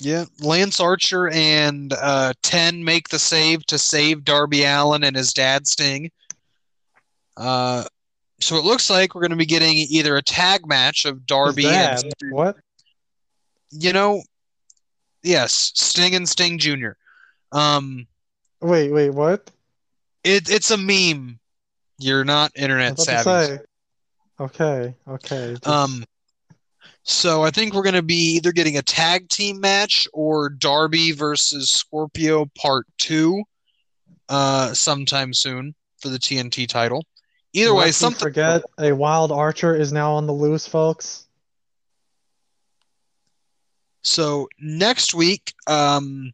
yeah 0.00 0.24
Lance 0.40 0.78
Archer 0.78 1.28
and 1.30 1.92
uh, 1.92 2.34
Ten 2.42 2.84
make 2.84 3.08
the 3.08 3.18
save 3.18 3.64
to 3.66 3.78
save 3.78 4.24
Darby 4.24 4.64
Allin 4.64 5.02
and 5.02 5.16
his 5.16 5.32
dad 5.32 5.66
Sting. 5.66 6.10
Uh, 7.36 7.84
so 8.44 8.56
it 8.56 8.64
looks 8.64 8.90
like 8.90 9.14
we're 9.14 9.22
going 9.22 9.30
to 9.30 9.36
be 9.36 9.46
getting 9.46 9.74
either 9.76 10.16
a 10.16 10.22
tag 10.22 10.66
match 10.66 11.06
of 11.06 11.24
Darby 11.24 11.66
and 11.66 12.02
dad, 12.02 12.12
what? 12.30 12.56
you 13.70 13.94
know, 13.94 14.22
yes, 15.22 15.72
Sting 15.74 16.14
and 16.14 16.28
Sting 16.28 16.58
Jr. 16.58 16.90
Um, 17.52 18.06
Wait, 18.60 18.92
wait, 18.92 19.10
what? 19.10 19.50
it 20.24 20.50
it's 20.50 20.70
a 20.70 20.76
meme. 20.76 21.38
You're 21.98 22.24
not 22.24 22.52
internet 22.54 22.98
savvy. 22.98 23.62
Okay, 24.38 24.94
okay. 25.08 25.56
Um, 25.64 26.04
so 27.02 27.44
I 27.44 27.50
think 27.50 27.72
we're 27.72 27.82
going 27.82 27.94
to 27.94 28.02
be 28.02 28.36
either 28.36 28.52
getting 28.52 28.76
a 28.76 28.82
tag 28.82 29.30
team 29.30 29.58
match 29.58 30.06
or 30.12 30.50
Darby 30.50 31.12
versus 31.12 31.70
Scorpio 31.70 32.46
Part 32.58 32.86
Two, 32.98 33.42
uh, 34.28 34.74
sometime 34.74 35.32
soon 35.32 35.74
for 35.98 36.10
the 36.10 36.18
TNT 36.18 36.68
title. 36.68 37.04
Either 37.54 37.72
way, 37.72 37.86
lest 37.86 38.00
we 38.00 38.04
something. 38.06 38.20
forget 38.20 38.62
a 38.78 38.92
wild 38.92 39.30
archer 39.32 39.74
is 39.74 39.92
now 39.92 40.14
on 40.14 40.26
the 40.26 40.32
loose, 40.32 40.66
folks. 40.66 41.26
So 44.02 44.48
next 44.60 45.14
week, 45.14 45.54
um, 45.66 46.32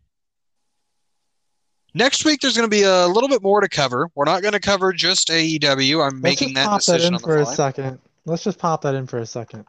next 1.94 2.24
week 2.24 2.40
there's 2.40 2.56
going 2.56 2.68
to 2.68 2.74
be 2.74 2.82
a 2.82 3.06
little 3.06 3.28
bit 3.28 3.42
more 3.42 3.60
to 3.60 3.68
cover. 3.68 4.10
We're 4.14 4.24
not 4.24 4.42
going 4.42 4.52
to 4.52 4.60
cover 4.60 4.92
just 4.92 5.28
AEW. 5.28 6.04
I'm 6.04 6.14
Let's 6.14 6.22
making 6.22 6.54
that 6.54 6.66
pop 6.66 6.80
that 6.82 6.92
decision 6.92 7.14
in 7.14 7.20
for 7.20 7.36
the 7.36 7.42
a 7.42 7.46
second. 7.46 8.00
Let's 8.24 8.42
just 8.42 8.58
pop 8.58 8.82
that 8.82 8.94
in 8.94 9.06
for 9.06 9.18
a 9.18 9.26
second. 9.26 9.66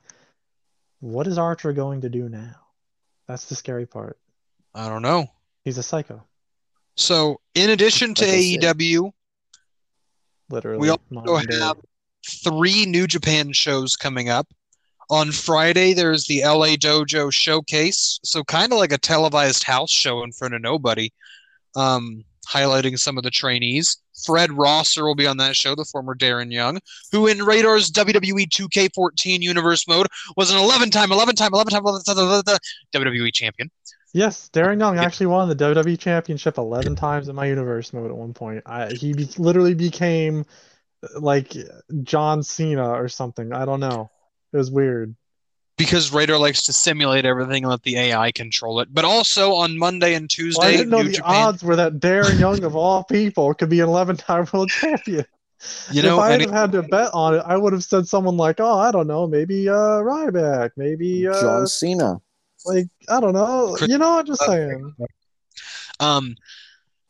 What 1.01 1.27
is 1.27 1.37
Archer 1.37 1.73
going 1.73 2.01
to 2.01 2.09
do 2.09 2.29
now? 2.29 2.55
That's 3.27 3.45
the 3.45 3.55
scary 3.55 3.85
part. 3.85 4.17
I 4.73 4.87
don't 4.87 5.01
know. 5.01 5.27
He's 5.63 5.77
a 5.77 5.83
psycho, 5.83 6.23
So 6.95 7.39
in 7.55 7.69
addition 7.69 8.13
to 8.15 8.25
Like 8.25 8.33
AEW, 8.33 9.11
literally. 10.51 10.79
We 10.79 10.89
also 10.89 11.35
have 11.59 11.77
three 12.27 12.85
New 12.85 13.07
Japan 13.07 13.53
shows 13.53 13.95
coming 13.95 14.29
up. 14.29 14.47
On 15.09 15.31
Friday, 15.31 15.93
there's 15.93 16.27
the 16.27 16.41
LA 16.41 16.75
Dojo 16.77 17.33
Showcase, 17.33 18.19
so 18.23 18.43
kind 18.45 18.71
of 18.71 18.79
like 18.79 18.93
a 18.93 18.97
televised 18.97 19.63
house 19.63 19.91
show 19.91 20.23
in 20.23 20.31
front 20.31 20.53
of 20.53 20.61
nobody, 20.61 21.11
um, 21.75 22.23
highlighting 22.47 22.97
some 22.97 23.17
of 23.17 23.23
the 23.23 23.29
trainees. 23.29 23.97
Fred 24.25 24.53
Rosser 24.53 25.03
will 25.03 25.15
be 25.15 25.27
on 25.27 25.37
that 25.37 25.55
show, 25.55 25.75
the 25.75 25.83
former 25.83 26.15
Darren 26.15 26.51
Young, 26.51 26.79
who 27.11 27.27
in 27.27 27.43
Radar's 27.43 27.91
WWE 27.91 28.47
2K14 28.47 29.41
Universe 29.41 29.85
mode 29.87 30.07
was 30.37 30.51
an 30.51 30.57
11 30.57 30.91
time, 30.91 31.11
11 31.11 31.35
time, 31.35 31.53
11 31.53 31.71
time, 31.71 31.83
11 31.85 32.43
time 32.45 32.57
WWE 32.93 33.33
champion. 33.33 33.69
Yes, 34.13 34.49
Darren 34.51 34.79
Young 34.79 34.97
actually 34.97 35.27
won 35.27 35.47
the 35.47 35.55
WWE 35.55 35.97
Championship 35.97 36.57
11 36.57 36.95
times 36.95 37.29
in 37.29 37.35
my 37.35 37.45
universe 37.45 37.93
mode 37.93 38.11
at 38.11 38.17
one 38.17 38.33
point. 38.33 38.63
I, 38.65 38.91
he 38.91 39.13
be, 39.13 39.25
literally 39.37 39.73
became 39.73 40.45
uh, 41.03 41.19
like 41.19 41.55
John 42.03 42.43
Cena 42.43 42.89
or 42.89 43.07
something. 43.07 43.53
I 43.53 43.63
don't 43.65 43.79
know. 43.79 44.11
It 44.51 44.57
was 44.57 44.69
weird. 44.69 45.15
Because 45.77 46.11
Radar 46.13 46.37
likes 46.37 46.63
to 46.63 46.73
simulate 46.73 47.25
everything 47.25 47.63
and 47.63 47.71
let 47.71 47.83
the 47.83 47.97
AI 47.97 48.31
control 48.33 48.81
it. 48.81 48.93
But 48.93 49.05
also 49.05 49.53
on 49.53 49.77
Monday 49.79 50.13
and 50.13 50.29
Tuesday, 50.29 50.59
Well, 50.59 50.67
I 50.67 50.71
didn't 50.73 50.89
know 50.89 51.01
New 51.01 51.07
the 51.07 51.13
Japan. 51.13 51.35
odds 51.35 51.63
were 51.63 51.77
that 51.77 51.93
Darren 51.93 52.39
Young, 52.39 52.63
of 52.63 52.75
all 52.75 53.03
people, 53.05 53.53
could 53.53 53.69
be 53.69 53.79
an 53.79 53.87
11 53.87 54.17
time 54.17 54.45
world 54.53 54.69
champion. 54.81 55.25
You 55.91 56.01
know, 56.01 56.17
if 56.17 56.23
I 56.23 56.31
and 56.33 56.41
had 56.41 56.51
had 56.51 56.71
to 56.73 56.83
bet 56.83 57.11
on 57.13 57.35
it, 57.35 57.43
I 57.45 57.55
would 57.55 57.71
have 57.73 57.83
said 57.83 58.07
someone 58.07 58.35
like, 58.35 58.59
oh, 58.59 58.77
I 58.79 58.91
don't 58.91 59.07
know, 59.07 59.25
maybe 59.27 59.69
uh, 59.69 59.73
Ryback, 59.73 60.71
maybe 60.75 61.27
uh, 61.27 61.39
John 61.41 61.67
Cena. 61.67 62.21
Like 62.65 62.87
I 63.09 63.19
don't 63.19 63.33
know. 63.33 63.75
Chris- 63.77 63.89
You 63.89 63.97
know, 63.97 64.19
I'm 64.19 64.25
just 64.25 64.43
saying. 64.45 64.93
Um, 65.99 66.35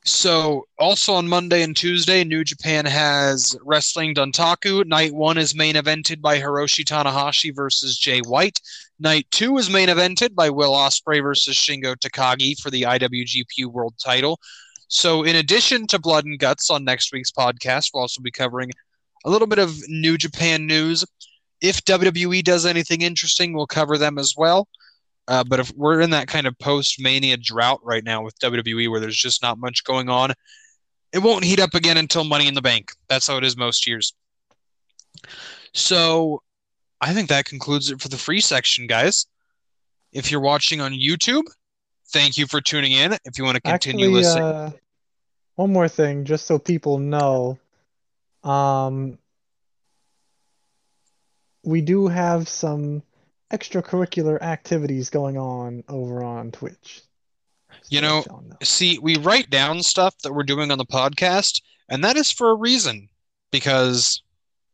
so 0.04 0.66
also 0.80 1.14
on 1.14 1.28
Monday 1.28 1.62
and 1.62 1.76
Tuesday, 1.76 2.24
New 2.24 2.44
Japan 2.44 2.86
has 2.86 3.56
Wrestling 3.64 4.16
Dontaku. 4.16 4.86
Night 4.86 5.14
one 5.14 5.38
is 5.38 5.54
main 5.54 5.76
evented 5.76 6.22
by 6.22 6.40
Hiroshi 6.40 6.84
Tanahashi 6.84 7.56
versus 7.56 7.98
Jay 7.98 8.20
White. 8.22 8.60
Night 9.00 9.28
two 9.32 9.58
is 9.58 9.70
main 9.70 9.90
evented 9.90 10.34
by 10.34 10.50
Will 10.50 10.74
Ospreay 10.74 11.22
versus 11.22 11.56
Shingo 11.56 11.96
Takagi 11.96 12.60
for 12.60 12.72
the 12.72 12.82
IWGP 12.84 13.68
World 13.68 13.94
Title. 14.04 14.40
So 14.88 15.24
in 15.24 15.36
addition 15.36 15.88
to 15.88 16.00
Blood 16.00 16.26
and 16.26 16.40
Guts 16.40 16.70
on 16.70 16.84
next 16.84 17.14
week's 17.14 17.32
podcast, 17.32 17.92
we'll 17.94 18.02
also 18.02 18.22
be 18.22 18.32
covering 18.32 18.72
a 19.24 19.30
little 19.30 19.48
bit 19.48 19.60
of 19.60 19.78
New 19.88 20.18
Japan 20.18 20.66
news. 20.66 21.06
If 21.62 21.84
WWE 21.86 22.44
does 22.44 22.66
anything 22.66 23.02
interesting, 23.04 23.54
we'll 23.54 23.68
cover 23.68 23.98
them 23.98 24.18
as 24.18 24.34
well. 24.36 24.68
Uh, 25.32 25.46
but 25.46 25.62
if 25.62 25.72
we're 25.78 26.02
in 26.02 26.10
that 26.10 26.28
kind 26.28 26.46
of 26.46 26.60
post 26.60 27.02
mania 27.02 27.38
drought 27.38 27.80
right 27.84 28.04
now 28.04 28.22
with 28.22 28.38
WWE 28.40 28.92
where 28.92 29.00
there's 29.00 29.16
just 29.16 29.42
not 29.42 29.58
much 29.58 29.86
going 29.86 30.10
on, 30.10 30.34
it 31.14 31.20
won't 31.20 31.46
heat 31.46 31.62
up 31.62 31.74
again 31.74 31.96
until 31.96 32.26
Money 32.26 32.48
in 32.48 32.54
the 32.54 32.62
Bank. 32.62 32.92
That's 33.08 33.28
how 33.28 33.38
it 33.38 33.46
is 33.46 33.56
most 33.56 33.88
years. 33.88 34.14
So 35.74 36.44
I 37.00 37.14
think 37.14 37.30
that 37.30 37.46
concludes 37.46 37.90
it 37.90 38.02
for 38.02 38.10
the 38.10 38.18
free 38.18 38.42
section, 38.42 38.88
guys. 38.88 39.26
If 40.12 40.32
you're 40.32 40.42
watching 40.42 40.82
on 40.82 40.92
YouTube, 40.92 41.46
thank 42.10 42.38
you 42.38 42.46
for 42.46 42.60
tuning 42.60 42.92
in. 42.92 43.14
If 43.24 43.38
you 43.38 43.46
want 43.46 43.56
to 43.56 43.62
continue 43.62 44.08
Actually, 44.08 44.14
listening, 44.14 44.44
uh, 44.44 44.72
one 45.56 45.72
more 45.72 45.88
thing, 45.88 46.26
just 46.26 46.46
so 46.46 46.60
people 46.60 46.98
know, 46.98 47.58
um, 48.44 49.18
we 51.64 51.80
do 51.80 52.10
have 52.10 52.50
some 52.50 53.02
extracurricular 53.52 54.42
activities 54.42 55.10
going 55.10 55.38
on 55.38 55.84
over 55.90 56.24
on 56.24 56.52
Twitch. 56.52 57.02
Just 57.80 57.92
You 57.92 58.02
know. 58.02 58.24
see, 58.64 58.98
we 59.00 59.18
write 59.18 59.50
down 59.50 59.84
stuff 59.84 60.18
that 60.20 60.34
we're 60.34 60.44
doing 60.44 60.72
on 60.72 60.78
the 60.78 60.86
podcast, 60.86 61.62
and 61.90 62.04
that 62.04 62.18
is 62.18 62.32
for 62.32 62.52
a 62.52 62.56
reason 62.56 63.10
because 63.52 64.22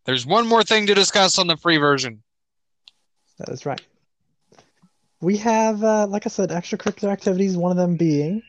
there's 0.06 0.26
one 0.26 0.48
more 0.48 0.64
thing 0.64 0.88
to 0.88 0.94
discuss 0.94 1.38
on 1.38 1.48
the 1.48 1.58
free 1.58 1.78
version. 1.78 2.24
That 3.40 3.50
is 3.50 3.66
right. 3.66 3.82
We 5.20 5.38
have, 5.38 5.84
uh, 5.84 6.08
like 6.08 6.26
I 6.26 6.30
said, 6.30 6.50
extracurricular 6.50 7.12
activities, 7.12 7.58
one 7.58 7.72
of 7.72 7.78
them 7.78 7.98
being 7.98 8.44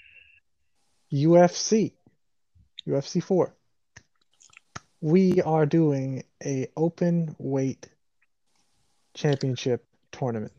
UFC, 1.13 1.93
UFC 2.87 3.23
4. 3.23 3.55
We 5.01 5.41
are 5.43 5.65
doing 5.65 6.25
a 6.45 6.69
open 6.77 7.35
weight 7.39 7.89
championship 9.15 9.88
tournament. 10.13 10.53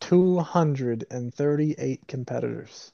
238 0.00 2.06
competitors. 2.06 2.92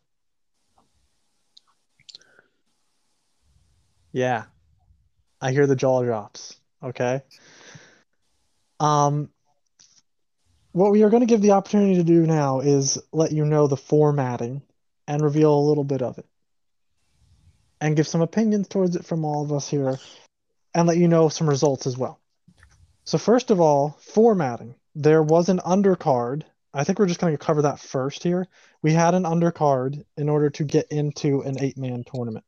Yeah. 4.12 4.45
I 5.41 5.53
hear 5.53 5.66
the 5.66 5.76
jaw 5.76 6.03
drops. 6.03 6.59
Okay. 6.82 7.22
Um, 8.80 9.28
what 10.72 10.91
we 10.91 11.05
are 11.05 11.11
going 11.11 11.20
to 11.20 11.26
give 11.26 11.41
the 11.41 11.53
opportunity 11.53 11.97
to 11.97 12.05
do 12.05 12.26
now 12.26 12.61
is 12.61 12.99
let 13.12 13.32
you 13.32 13.45
know 13.45 13.66
the 13.66 13.76
formatting 13.76 14.62
and 15.07 15.22
reveal 15.22 15.55
a 15.55 15.68
little 15.68 15.85
bit 15.85 16.03
of 16.03 16.18
it. 16.18 16.26
And 17.80 17.97
give 17.97 18.09
some 18.09 18.22
opinions 18.22 18.68
towards 18.68 18.97
it 18.97 19.05
from 19.05 19.24
all 19.24 19.45
of 19.45 19.53
us 19.53 19.68
here 19.68 19.99
and 20.74 20.89
let 20.89 20.97
you 20.97 21.07
know 21.07 21.28
some 21.28 21.49
results 21.49 21.87
as 21.87 21.97
well. 21.97 22.18
So, 23.05 23.18
first 23.18 23.50
of 23.50 23.61
all, 23.61 23.98
formatting. 24.00 24.74
There 24.94 25.22
was 25.22 25.48
an 25.48 25.59
undercard. 25.59 26.44
I 26.72 26.84
think 26.84 26.98
we're 26.98 27.07
just 27.07 27.20
going 27.20 27.34
to 27.34 27.38
cover 27.38 27.62
that 27.62 27.80
first 27.80 28.22
here. 28.22 28.46
We 28.82 28.92
had 28.92 29.14
an 29.14 29.24
undercard 29.24 30.05
in 30.16 30.28
order 30.28 30.50
to 30.50 30.64
get 30.64 30.88
into 30.90 31.42
an 31.42 31.61
eight 31.61 31.76
man 31.76 32.05
tournament. 32.05 32.44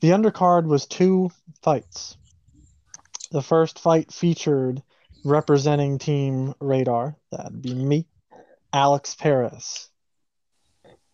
The 0.00 0.10
undercard 0.10 0.66
was 0.66 0.86
two 0.86 1.30
fights. 1.62 2.16
the 3.30 3.42
first 3.42 3.78
fight 3.78 4.12
featured 4.12 4.82
representing 5.24 5.98
Team 5.98 6.54
Radar. 6.60 7.16
That'd 7.32 7.60
be 7.62 7.74
me, 7.74 8.06
Alex 8.72 9.14
Perez, 9.14 9.88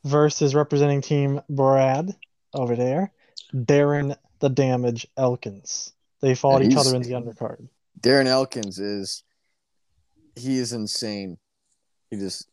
versus 0.04 0.54
representing 0.54 1.00
Team 1.00 1.40
Brad 1.48 2.14
over 2.52 2.76
there, 2.76 3.12
Darren 3.54 4.16
the 4.40 4.50
Damage 4.50 5.06
Elkins. 5.16 5.92
They 6.22 6.34
fought 6.34 6.62
Yeah, 6.62 6.68
each 6.70 6.76
other 6.76 6.94
in 6.94 7.02
the 7.02 7.10
undercard. 7.10 7.68
Darren 8.00 8.26
Elkins 8.26 8.78
is 8.78 9.22
he 10.36 10.56
is 10.58 10.72
insane. 10.72 11.36
He 12.10 12.16
just 12.16 12.48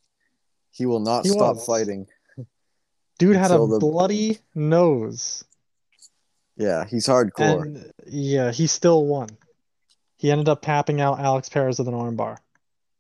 he 0.72 0.86
will 0.86 1.00
not 1.00 1.24
He 1.24 1.30
stop 1.30 1.58
fighting. 1.60 2.08
Dude 3.20 3.36
had 3.36 3.52
a 3.52 3.58
the- 3.58 3.78
bloody 3.80 4.40
nose. 4.56 5.44
Yeah, 6.58 6.86
he's 6.86 7.08
hardcore. 7.08 7.62
And 7.62 7.94
yeah, 8.06 8.52
he 8.52 8.68
still 8.68 9.06
won. 9.06 9.30
He 10.18 10.32
ended 10.32 10.50
up 10.50 10.62
tapping 10.62 11.00
out 11.00 11.20
Alex 11.20 11.48
Perez 11.48 11.80
with 11.80 11.88
an 11.88 11.94
armbar. 11.94 12.38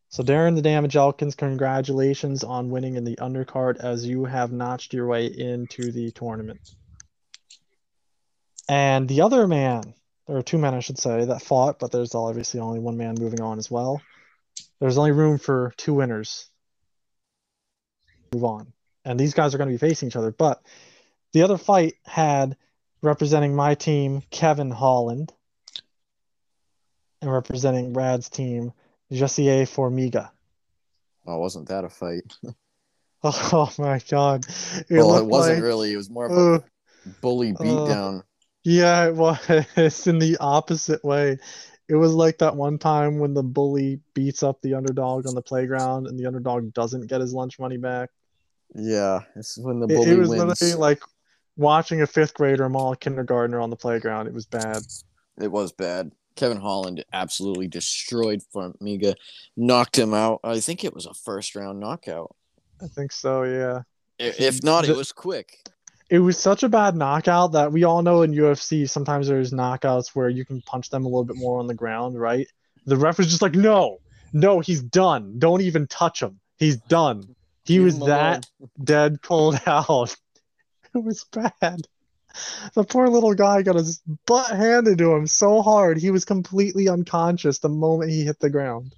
So 0.09 0.23
Darren 0.23 0.55
the 0.55 0.61
Damage 0.61 0.95
Elkins, 0.95 1.35
congratulations 1.35 2.43
on 2.43 2.69
winning 2.69 2.95
in 2.95 3.03
the 3.03 3.17
undercard 3.17 3.77
as 3.77 4.05
you 4.07 4.25
have 4.25 4.51
notched 4.51 4.93
your 4.93 5.07
way 5.07 5.25
into 5.27 5.91
the 5.91 6.11
tournament. 6.11 6.61
And 8.67 9.07
the 9.07 9.21
other 9.21 9.47
man, 9.47 9.93
there 10.29 10.37
are 10.37 10.43
two 10.43 10.59
men 10.59 10.75
I 10.75 10.79
should 10.79 10.99
say 10.99 11.25
that 11.25 11.41
fought, 11.41 11.79
but 11.79 11.91
there's 11.91 12.13
obviously 12.13 12.59
only 12.59 12.77
one 12.79 12.97
man 12.97 13.15
moving 13.19 13.41
on 13.41 13.57
as 13.57 13.71
well. 13.71 13.99
There's 14.79 14.99
only 14.99 15.11
room 15.11 15.39
for 15.39 15.73
two 15.75 15.95
winners. 15.95 16.47
Move 18.31 18.43
on. 18.43 18.71
And 19.03 19.19
these 19.19 19.33
guys 19.33 19.55
are 19.55 19.57
going 19.57 19.69
to 19.69 19.73
be 19.73 19.79
facing 19.79 20.07
each 20.09 20.15
other, 20.15 20.29
but 20.29 20.61
the 21.33 21.41
other 21.41 21.57
fight 21.57 21.95
had 22.05 22.55
representing 23.01 23.55
my 23.55 23.73
team, 23.73 24.21
Kevin 24.29 24.69
Holland, 24.69 25.33
and 27.23 27.31
representing 27.31 27.91
Brad's 27.91 28.29
team, 28.29 28.71
Jussier 29.11 29.63
Formiga. 29.63 30.29
oh, 31.25 31.39
wasn't 31.39 31.69
that 31.69 31.85
a 31.85 31.89
fight? 31.89 32.23
Oh 33.21 33.69
my 33.77 33.99
god. 34.09 34.45
It 34.87 34.91
well, 34.91 35.17
it 35.17 35.25
wasn't 35.25 35.57
like- 35.57 35.63
really. 35.65 35.91
It 35.91 35.97
was 35.97 36.09
more 36.09 36.27
of 36.27 36.31
uh, 36.31 36.65
a 37.05 37.09
bully 37.19 37.51
beatdown. 37.51 38.23
Yeah, 38.69 39.07
it 39.07 39.15
was 39.15 40.07
in 40.07 40.19
the 40.19 40.37
opposite 40.39 41.03
way. 41.03 41.37
It 41.87 41.95
was 41.95 42.13
like 42.13 42.37
that 42.37 42.55
one 42.55 42.77
time 42.77 43.17
when 43.17 43.33
the 43.33 43.41
bully 43.43 43.99
beats 44.13 44.43
up 44.43 44.61
the 44.61 44.75
underdog 44.75 45.25
on 45.27 45.33
the 45.33 45.41
playground 45.41 46.05
and 46.05 46.19
the 46.19 46.27
underdog 46.27 46.71
doesn't 46.73 47.07
get 47.07 47.19
his 47.21 47.33
lunch 47.33 47.57
money 47.57 47.77
back. 47.77 48.11
yeah, 48.75 49.21
it's 49.35 49.57
when 49.57 49.79
the 49.79 49.87
It, 49.87 49.95
bully 49.95 50.11
it 50.11 50.17
was 50.19 50.29
wins. 50.29 50.43
literally 50.43 50.75
like 50.75 51.01
watching 51.57 52.01
a 52.01 52.07
fifth 52.07 52.35
grader 52.35 52.69
maul 52.69 52.93
a 52.93 52.97
kindergartner 52.97 53.59
on 53.59 53.71
the 53.71 53.75
playground. 53.75 54.27
It 54.27 54.33
was 54.33 54.45
bad. 54.45 54.83
It 55.41 55.51
was 55.51 55.71
bad. 55.71 56.11
Kevin 56.35 56.59
Holland 56.61 57.03
absolutely 57.11 57.67
destroyed 57.67 58.41
Formiga, 58.53 59.15
knocked 59.57 59.97
him 59.97 60.13
out. 60.13 60.39
I 60.43 60.59
think 60.59 60.83
it 60.83 60.93
was 60.93 61.05
a 61.07 61.13
first 61.13 61.55
round 61.55 61.79
knockout. 61.79 62.35
I 62.81 62.87
think 62.87 63.11
so, 63.11 63.43
yeah. 63.43 63.81
If 64.19 64.63
not, 64.63 64.87
it 64.87 64.95
was 64.95 65.11
quick. 65.11 65.59
It 66.09 66.19
was 66.19 66.39
such 66.39 66.63
a 66.63 66.69
bad 66.69 66.95
knockout 66.95 67.51
that 67.51 67.71
we 67.71 67.83
all 67.83 68.01
know 68.01 68.23
in 68.23 68.31
UFC 68.31 68.89
sometimes 68.89 69.27
there's 69.27 69.51
knockouts 69.51 70.15
where 70.15 70.27
you 70.27 70.43
can 70.43 70.61
punch 70.61 70.89
them 70.89 71.05
a 71.05 71.07
little 71.07 71.23
bit 71.23 71.35
more 71.35 71.59
on 71.59 71.67
the 71.67 71.75
ground, 71.75 72.19
right? 72.19 72.47
The 72.85 72.97
ref 72.97 73.19
was 73.19 73.27
just 73.27 73.43
like, 73.43 73.53
no, 73.53 73.99
no, 74.33 74.59
he's 74.59 74.81
done. 74.81 75.37
Don't 75.37 75.61
even 75.61 75.85
touch 75.85 76.21
him. 76.21 76.39
He's 76.57 76.77
done. 76.77 77.35
He 77.65 77.79
was 77.79 77.99
that 77.99 78.47
dead 78.83 79.21
cold 79.21 79.59
out. 79.65 80.15
It 80.91 81.03
was 81.03 81.23
bad. 81.25 81.81
The 82.73 82.83
poor 82.83 83.09
little 83.09 83.35
guy 83.35 83.61
got 83.61 83.75
his 83.75 84.01
butt 84.25 84.49
handed 84.49 84.97
to 84.97 85.13
him 85.13 85.27
so 85.27 85.61
hard 85.61 85.99
he 85.99 86.09
was 86.09 86.25
completely 86.25 86.89
unconscious 86.89 87.59
the 87.59 87.69
moment 87.69 88.09
he 88.09 88.25
hit 88.25 88.39
the 88.39 88.49
ground. 88.49 88.95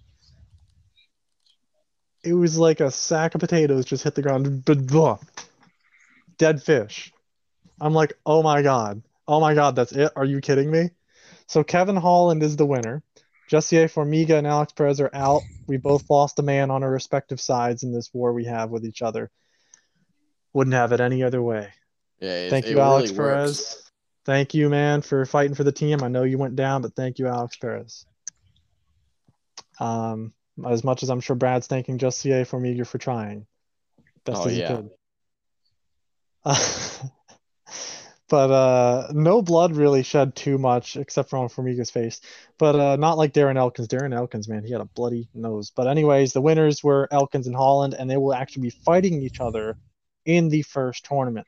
It 2.23 2.33
was 2.33 2.57
like 2.57 2.79
a 2.79 2.91
sack 2.91 3.35
of 3.35 3.41
potatoes 3.41 3.83
just 3.83 4.05
hit 4.05 4.15
the 4.15 4.21
ground. 4.21 4.63
Dead 6.41 6.63
fish. 6.63 7.13
I'm 7.79 7.93
like, 7.93 8.13
oh 8.25 8.41
my 8.41 8.63
god. 8.63 9.03
Oh 9.27 9.39
my 9.39 9.53
god, 9.53 9.75
that's 9.75 9.91
it? 9.91 10.11
Are 10.15 10.25
you 10.25 10.41
kidding 10.41 10.71
me? 10.71 10.89
So 11.45 11.63
Kevin 11.63 11.95
Holland 11.95 12.41
is 12.41 12.55
the 12.55 12.65
winner. 12.65 13.03
Jussier 13.47 13.85
Formiga 13.85 14.39
and 14.39 14.47
Alex 14.47 14.73
Perez 14.73 14.99
are 14.99 15.11
out. 15.13 15.43
We 15.67 15.77
both 15.77 16.09
lost 16.09 16.39
a 16.39 16.41
man 16.41 16.71
on 16.71 16.81
our 16.81 16.89
respective 16.89 17.39
sides 17.39 17.83
in 17.83 17.93
this 17.93 18.09
war 18.11 18.33
we 18.33 18.45
have 18.45 18.71
with 18.71 18.85
each 18.85 19.03
other. 19.03 19.29
Wouldn't 20.51 20.73
have 20.73 20.93
it 20.93 20.99
any 20.99 21.21
other 21.21 21.43
way. 21.43 21.69
Yeah, 22.19 22.49
Thank 22.49 22.65
you, 22.65 22.79
Alex 22.79 23.11
really 23.11 23.19
works. 23.19 23.61
Perez. 23.75 23.91
Thank 24.25 24.55
you, 24.55 24.67
man, 24.67 25.03
for 25.03 25.23
fighting 25.27 25.53
for 25.53 25.63
the 25.63 25.71
team. 25.71 26.01
I 26.01 26.07
know 26.07 26.23
you 26.23 26.39
went 26.39 26.55
down, 26.55 26.81
but 26.81 26.95
thank 26.95 27.19
you, 27.19 27.27
Alex 27.27 27.55
Perez. 27.57 28.03
Um, 29.79 30.33
as 30.67 30.83
much 30.83 31.03
as 31.03 31.11
I'm 31.11 31.21
sure 31.21 31.35
Brad's 31.35 31.67
thanking 31.67 31.99
Jussier 31.99 32.47
Formiga 32.49 32.87
for 32.87 32.97
trying, 32.97 33.45
best 34.25 34.41
Oh, 34.41 34.45
as 34.47 34.53
he 34.53 34.59
yeah. 34.61 34.75
could. 34.77 34.89
but 38.31 38.49
uh, 38.49 39.07
no 39.11 39.41
blood 39.41 39.75
really 39.75 40.03
shed 40.03 40.35
too 40.35 40.57
much, 40.57 40.97
except 40.97 41.29
for 41.29 41.37
on 41.37 41.49
Formiga's 41.49 41.91
face. 41.91 42.21
But 42.57 42.75
uh, 42.75 42.95
not 42.95 43.17
like 43.17 43.33
Darren 43.33 43.57
Elkins. 43.57 43.87
Darren 43.87 44.15
Elkins, 44.15 44.47
man, 44.47 44.63
he 44.63 44.71
had 44.71 44.81
a 44.81 44.85
bloody 44.85 45.29
nose. 45.33 45.71
But 45.75 45.87
anyways, 45.87 46.33
the 46.33 46.41
winners 46.41 46.83
were 46.83 47.07
Elkins 47.11 47.47
and 47.47 47.55
Holland, 47.55 47.93
and 47.93 48.09
they 48.09 48.17
will 48.17 48.33
actually 48.33 48.63
be 48.63 48.69
fighting 48.69 49.21
each 49.21 49.39
other 49.39 49.77
in 50.25 50.49
the 50.49 50.63
first 50.63 51.05
tournament. 51.05 51.45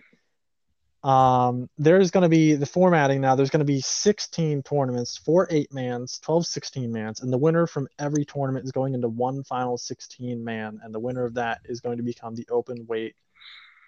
Um, 1.04 1.70
there's 1.78 2.12
going 2.12 2.24
to 2.24 2.30
be 2.30 2.54
the 2.54 2.66
formatting 2.66 3.20
now. 3.20 3.36
There's 3.36 3.50
going 3.50 3.60
to 3.60 3.66
be 3.66 3.82
16 3.82 4.64
tournaments, 4.64 5.18
four 5.18 5.48
eight 5.52 5.74
mans, 5.74 6.20
12 6.20 6.46
16 6.46 6.92
mans, 6.92 7.22
and 7.22 7.34
the 7.34 7.38
winner 7.38 7.68
from 7.68 7.90
every 8.00 8.26
tournament 8.26 8.64
is 8.64 8.72
going 8.72 8.94
into 8.94 9.10
one 9.10 9.44
final 9.44 9.78
16 9.78 10.44
man, 10.44 10.80
and 10.84 10.94
the 10.94 11.00
winner 11.00 11.26
of 11.26 11.34
that 11.34 11.60
is 11.66 11.82
going 11.82 11.98
to 11.98 12.04
become 12.04 12.36
the 12.36 12.48
open 12.50 12.86
weight 12.88 13.16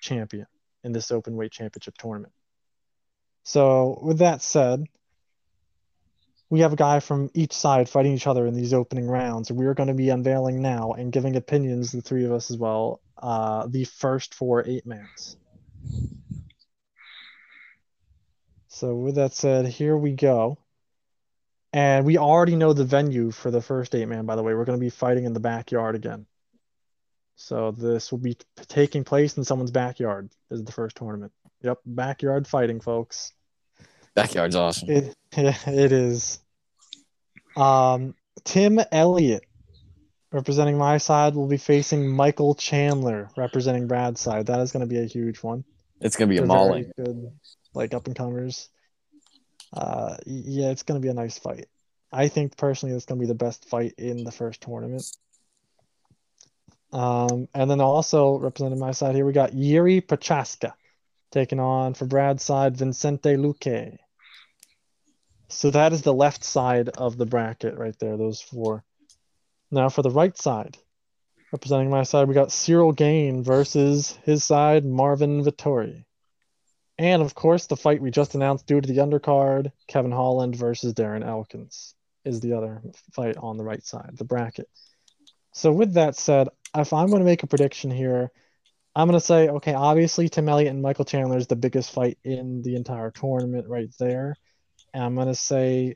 champion 0.02 0.46
in 0.86 0.94
this 0.94 1.12
open 1.12 1.36
weight 1.36 1.52
championship 1.52 1.98
tournament. 1.98 2.32
So, 3.44 4.00
with 4.02 4.20
that 4.20 4.42
said, 4.42 4.86
we 6.50 6.62
have 6.62 6.74
a 6.74 6.78
guy 6.78 7.00
from 7.00 7.30
each 7.34 7.54
side 7.54 7.90
fighting 7.90 8.14
each 8.14 8.28
other 8.28 8.46
in 8.46 8.54
these 8.54 8.74
opening 8.74 9.08
rounds, 9.08 9.52
we 9.52 9.66
are 9.66 9.74
going 9.74 9.88
to 9.88 9.96
be 9.96 10.10
unveiling 10.10 10.62
now 10.62 10.94
and 10.94 11.12
giving 11.12 11.36
opinions, 11.36 11.92
the 11.92 12.02
three 12.02 12.24
of 12.26 12.32
us 12.32 12.52
as 12.52 12.58
well, 12.58 13.02
uh, 13.18 13.68
the 13.68 13.84
first 13.84 14.36
four 14.36 14.64
eight 14.66 14.86
mans. 14.86 15.38
So 18.68 18.96
with 18.96 19.16
that 19.16 19.34
said, 19.34 19.68
here 19.68 19.98
we 19.98 20.12
go. 20.12 20.58
And 21.74 22.06
we 22.06 22.18
already 22.18 22.56
know 22.56 22.74
the 22.74 22.86
venue 22.86 23.32
for 23.32 23.50
the 23.52 23.62
first 23.62 23.96
eight 23.96 24.08
man, 24.08 24.26
by 24.26 24.36
the 24.36 24.44
way. 24.44 24.54
We're 24.54 24.66
going 24.66 24.80
to 24.80 24.86
be 24.86 24.90
fighting 24.90 25.26
in 25.26 25.34
the 25.34 25.40
backyard 25.40 25.96
again. 25.96 26.26
So 27.36 27.72
this 27.72 28.12
will 28.12 28.20
be 28.20 28.38
taking 28.68 29.04
place 29.04 29.38
in 29.38 29.44
someone's 29.44 29.72
backyard. 29.72 30.30
This 30.50 30.60
is 30.60 30.66
the 30.66 30.72
first 30.72 30.96
tournament. 30.96 31.32
Yep, 31.62 31.80
backyard 31.86 32.48
fighting, 32.48 32.80
folks. 32.80 33.34
Backyard's 34.14 34.56
awesome. 34.56 34.90
It 34.90 35.16
it 35.34 35.92
is. 35.92 36.40
Um, 37.58 38.16
Tim 38.44 38.80
Elliott, 38.92 39.44
representing 40.32 40.78
my 40.78 40.98
side, 40.98 41.36
will 41.36 41.48
be 41.48 41.58
facing 41.58 42.08
Michael 42.08 42.56
Chandler, 42.56 43.30
representing 43.36 43.88
Brad's 43.88 44.22
side. 44.22 44.48
That 44.48 44.60
is 44.60 44.72
going 44.72 44.82
to 44.82 44.88
be 44.88 45.00
a 45.00 45.06
huge 45.06 45.44
one. 45.44 45.66
It's 46.02 46.16
gonna 46.16 46.30
be 46.30 46.38
a 46.38 46.46
mauling. 46.46 46.92
good, 46.98 47.32
like 47.74 47.94
up 47.94 48.08
and 48.08 48.16
comers. 48.16 48.70
Uh, 49.74 50.18
yeah, 50.26 50.70
it's 50.70 50.84
gonna 50.84 51.00
be 51.00 51.10
a 51.10 51.14
nice 51.14 51.38
fight. 51.38 51.68
I 52.12 52.28
think 52.28 52.58
personally, 52.58 52.96
it's 52.96 53.06
gonna 53.06 53.20
be 53.20 53.28
the 53.28 53.34
best 53.34 53.66
fight 53.70 53.94
in 53.98 54.24
the 54.24 54.32
first 54.32 54.62
tournament. 54.62 55.06
Um, 56.96 57.50
and 57.54 57.70
then 57.70 57.82
also 57.82 58.38
representing 58.38 58.80
my 58.80 58.92
side 58.92 59.16
here, 59.16 59.26
we 59.26 59.34
got 59.34 59.54
Yuri 59.54 60.00
Prochazka 60.00 60.72
taking 61.30 61.60
on 61.60 61.94
for 61.94 62.06
Brad's 62.06 62.42
side 62.42 62.78
Vicente 62.78 63.36
Luque. 63.36 63.98
So 65.50 65.72
that 65.72 65.92
is 65.92 66.04
the 66.04 66.14
left 66.14 66.46
side 66.46 66.88
of 66.88 67.18
the 67.18 67.26
bracket 67.26 67.78
right 67.78 68.00
there, 68.00 68.16
those 68.16 68.40
four. 68.40 68.86
Now 69.72 69.90
for 69.90 70.04
the 70.04 70.10
right 70.10 70.38
side, 70.38 70.78
representing 71.52 71.90
my 71.90 72.04
side, 72.04 72.30
we 72.30 72.34
got 72.34 72.48
Ciryl 72.48 72.96
Gane 72.96 73.44
versus 73.44 74.18
his 74.24 74.46
side, 74.46 74.86
Marvin 74.86 75.44
Vettori. 75.44 76.06
And 76.98 77.22
of 77.22 77.36
course, 77.36 77.68
the 77.68 77.76
fight 77.76 78.02
we 78.02 78.10
just 78.10 78.36
announced 78.36 78.68
due 78.68 78.80
to 78.80 78.88
the 78.88 79.02
undercard, 79.02 79.74
Kevin 79.90 80.14
Holland 80.14 80.56
versus 80.56 80.94
Darren 80.94 81.28
Elkins 81.28 81.94
is 82.24 82.40
the 82.40 82.54
other 82.54 82.82
fight 83.12 83.36
on 83.36 83.58
the 83.58 83.66
right 83.66 83.86
side, 83.86 84.12
the 84.14 84.24
bracket. 84.24 84.70
So 85.52 85.74
with 85.74 85.94
that 85.96 86.16
said, 86.16 86.48
if 86.82 86.94
I'm 86.94 87.08
going 87.08 87.20
to 87.20 87.26
make 87.26 87.44
a 87.44 87.48
prediction 87.48 87.92
here, 87.92 88.32
I'm 88.96 89.08
going 89.08 89.20
to 89.20 89.26
say, 89.26 89.50
okay, 89.50 89.74
obviously 89.74 90.30
Tim 90.30 90.48
Elliott 90.48 90.72
and 90.72 90.82
Michael 90.82 91.06
Chandler 91.06 91.38
is 91.38 91.48
the 91.48 91.56
biggest 91.56 91.92
fight 91.92 92.18
in 92.24 92.62
the 92.62 92.76
entire 92.76 93.12
tournament 93.12 93.68
right 93.68 93.90
there. 94.00 94.36
And 94.94 95.04
I'm 95.04 95.16
going 95.16 95.28
to 95.28 95.36
say 95.36 95.96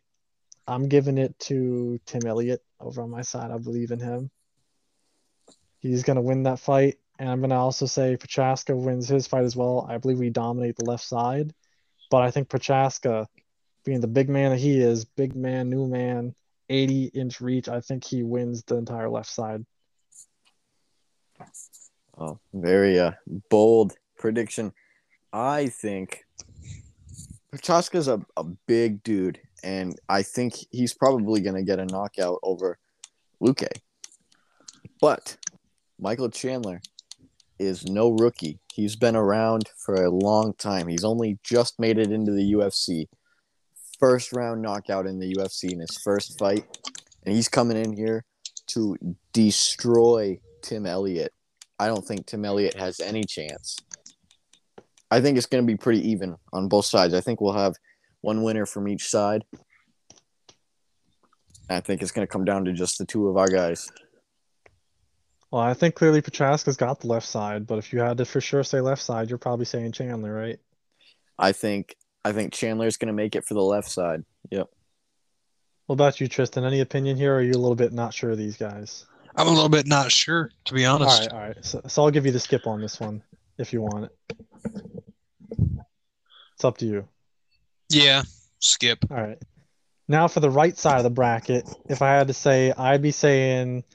I'm 0.67 0.89
giving 0.89 1.17
it 1.17 1.37
to 1.39 1.99
Tim 2.05 2.21
Elliott 2.25 2.61
over 2.79 3.01
on 3.01 3.09
my 3.09 3.21
side. 3.21 3.51
I 3.51 3.57
believe 3.57 3.91
in 3.91 3.99
him. 3.99 4.29
He's 5.79 6.03
going 6.03 6.15
to 6.15 6.21
win 6.21 6.43
that 6.43 6.59
fight. 6.59 6.97
And 7.17 7.29
I'm 7.29 7.39
going 7.39 7.49
to 7.49 7.55
also 7.55 7.85
say 7.85 8.17
Prochazka 8.17 8.75
wins 8.75 9.07
his 9.07 9.27
fight 9.27 9.43
as 9.43 9.55
well. 9.55 9.85
I 9.89 9.97
believe 9.97 10.19
we 10.19 10.29
dominate 10.29 10.75
the 10.75 10.85
left 10.85 11.03
side. 11.03 11.53
But 12.11 12.21
I 12.21 12.31
think 12.31 12.49
Prochazka, 12.49 13.27
being 13.85 14.01
the 14.01 14.07
big 14.07 14.29
man 14.29 14.51
that 14.51 14.59
he 14.59 14.79
is, 14.79 15.05
big 15.05 15.35
man, 15.35 15.69
new 15.69 15.87
man, 15.87 16.35
80 16.69 17.05
inch 17.05 17.41
reach. 17.41 17.67
I 17.67 17.81
think 17.81 18.03
he 18.03 18.23
wins 18.23 18.63
the 18.63 18.75
entire 18.75 19.09
left 19.09 19.29
side. 19.29 19.65
Oh, 22.19 22.37
very 22.53 22.99
uh, 22.99 23.13
bold 23.49 23.93
prediction. 24.17 24.73
I 25.31 25.67
think 25.67 26.25
Prochazka's 27.53 28.09
a, 28.09 28.21
a 28.35 28.43
big 28.43 29.03
dude, 29.03 29.39
and 29.63 29.97
I 30.09 30.23
think 30.23 30.55
he's 30.69 30.93
probably 30.93 31.39
going 31.39 31.55
to 31.55 31.63
get 31.63 31.79
a 31.79 31.85
knockout 31.85 32.39
over 32.43 32.77
Luque. 33.41 33.69
But 34.99 35.37
Michael 35.97 36.29
Chandler 36.29 36.81
is 37.57 37.85
no 37.85 38.11
rookie. 38.11 38.59
He's 38.73 38.97
been 38.97 39.15
around 39.15 39.69
for 39.77 39.95
a 39.95 40.09
long 40.09 40.53
time. 40.57 40.87
He's 40.87 41.05
only 41.05 41.39
just 41.43 41.79
made 41.79 41.97
it 41.97 42.11
into 42.11 42.33
the 42.33 42.53
UFC. 42.53 43.05
First 43.97 44.33
round 44.33 44.61
knockout 44.61 45.05
in 45.05 45.19
the 45.19 45.35
UFC 45.35 45.71
in 45.71 45.79
his 45.79 45.97
first 46.03 46.37
fight. 46.37 46.65
And 47.25 47.35
he's 47.35 47.49
coming 47.49 47.77
in 47.77 47.93
here 47.93 48.25
to 48.67 48.97
destroy 49.33 50.39
Tim 50.61 50.85
Elliott. 50.85 51.33
I 51.79 51.87
don't 51.87 52.05
think 52.05 52.25
Tim 52.25 52.45
Elliott 52.45 52.75
has 52.75 52.99
any 52.99 53.23
chance. 53.23 53.77
I 55.09 55.21
think 55.21 55.37
it's 55.37 55.47
going 55.47 55.63
to 55.63 55.67
be 55.67 55.77
pretty 55.77 56.09
even 56.11 56.35
on 56.53 56.67
both 56.67 56.85
sides. 56.85 57.13
I 57.13 57.21
think 57.21 57.41
we'll 57.41 57.53
have 57.53 57.75
one 58.21 58.43
winner 58.43 58.65
from 58.65 58.87
each 58.87 59.07
side. 59.07 59.43
I 61.69 61.79
think 61.79 62.01
it's 62.01 62.11
going 62.11 62.27
to 62.27 62.31
come 62.31 62.45
down 62.45 62.65
to 62.65 62.73
just 62.73 62.97
the 62.97 63.05
two 63.05 63.27
of 63.27 63.37
our 63.37 63.47
guys. 63.47 63.89
Well, 65.51 65.61
I 65.61 65.73
think 65.73 65.95
clearly 65.95 66.21
Prochazka's 66.21 66.77
got 66.77 66.99
the 66.99 67.07
left 67.07 67.27
side, 67.27 67.65
but 67.65 67.79
if 67.79 67.91
you 67.91 67.99
had 67.99 68.17
to 68.17 68.25
for 68.25 68.41
sure 68.41 68.63
say 68.63 68.81
left 68.81 69.01
side, 69.01 69.29
you're 69.29 69.39
probably 69.39 69.65
saying 69.65 69.93
Chandler, 69.93 70.33
right? 70.33 70.59
I 71.39 71.53
think 71.53 71.95
I 72.23 72.33
think 72.33 72.53
Chandler's 72.53 72.97
going 72.97 73.07
to 73.07 73.13
make 73.13 73.35
it 73.35 73.45
for 73.45 73.53
the 73.53 73.61
left 73.61 73.89
side. 73.89 74.25
Yep. 74.51 74.69
What 75.87 75.93
about 75.93 76.21
you, 76.21 76.27
Tristan? 76.27 76.65
Any 76.65 76.81
opinion 76.81 77.17
here, 77.17 77.33
or 77.33 77.37
are 77.37 77.41
you 77.41 77.53
a 77.53 77.57
little 77.57 77.75
bit 77.75 77.93
not 77.93 78.13
sure 78.13 78.29
of 78.29 78.37
these 78.37 78.57
guys? 78.57 79.05
I'm 79.39 79.47
a 79.47 79.51
little 79.51 79.69
bit 79.69 79.87
not 79.87 80.11
sure, 80.11 80.51
to 80.65 80.73
be 80.73 80.85
honest. 80.85 81.21
right, 81.21 81.31
all 81.31 81.39
right. 81.39 81.65
So, 81.65 81.81
so 81.87 82.03
I'll 82.03 82.11
give 82.11 82.25
you 82.25 82.33
the 82.33 82.41
skip 82.41 82.67
on 82.67 82.81
this 82.81 82.99
one 82.99 83.23
if 83.57 83.71
you 83.71 83.81
want 83.81 84.05
it. 84.05 85.77
It's 86.55 86.65
up 86.65 86.77
to 86.79 86.85
you. 86.85 87.07
Yeah, 87.89 88.23
skip. 88.59 88.99
All 89.09 89.15
right. 89.15 89.41
Now 90.09 90.27
for 90.27 90.41
the 90.41 90.49
right 90.49 90.77
side 90.77 90.97
of 90.97 91.03
the 91.03 91.09
bracket, 91.09 91.69
if 91.87 92.01
I 92.01 92.15
had 92.15 92.27
to 92.27 92.33
say, 92.33 92.73
I'd 92.73 93.01
be 93.01 93.11
saying 93.11 93.85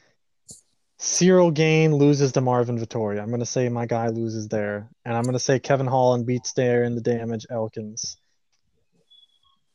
Ciryl 0.98 1.52
Gane 1.52 1.94
loses 1.94 2.32
to 2.32 2.40
Marvin 2.40 2.78
Vettori. 2.78 3.20
I'm 3.20 3.28
going 3.28 3.40
to 3.40 3.46
say 3.46 3.68
my 3.68 3.84
guy 3.84 4.08
loses 4.08 4.48
there. 4.48 4.88
And 5.04 5.14
I'm 5.14 5.24
going 5.24 5.34
to 5.34 5.38
say 5.38 5.58
Kevin 5.58 5.86
Holland 5.86 6.24
beats 6.24 6.54
Darren 6.54 6.94
the 6.94 7.02
damage 7.02 7.46
Elkins. 7.50 8.16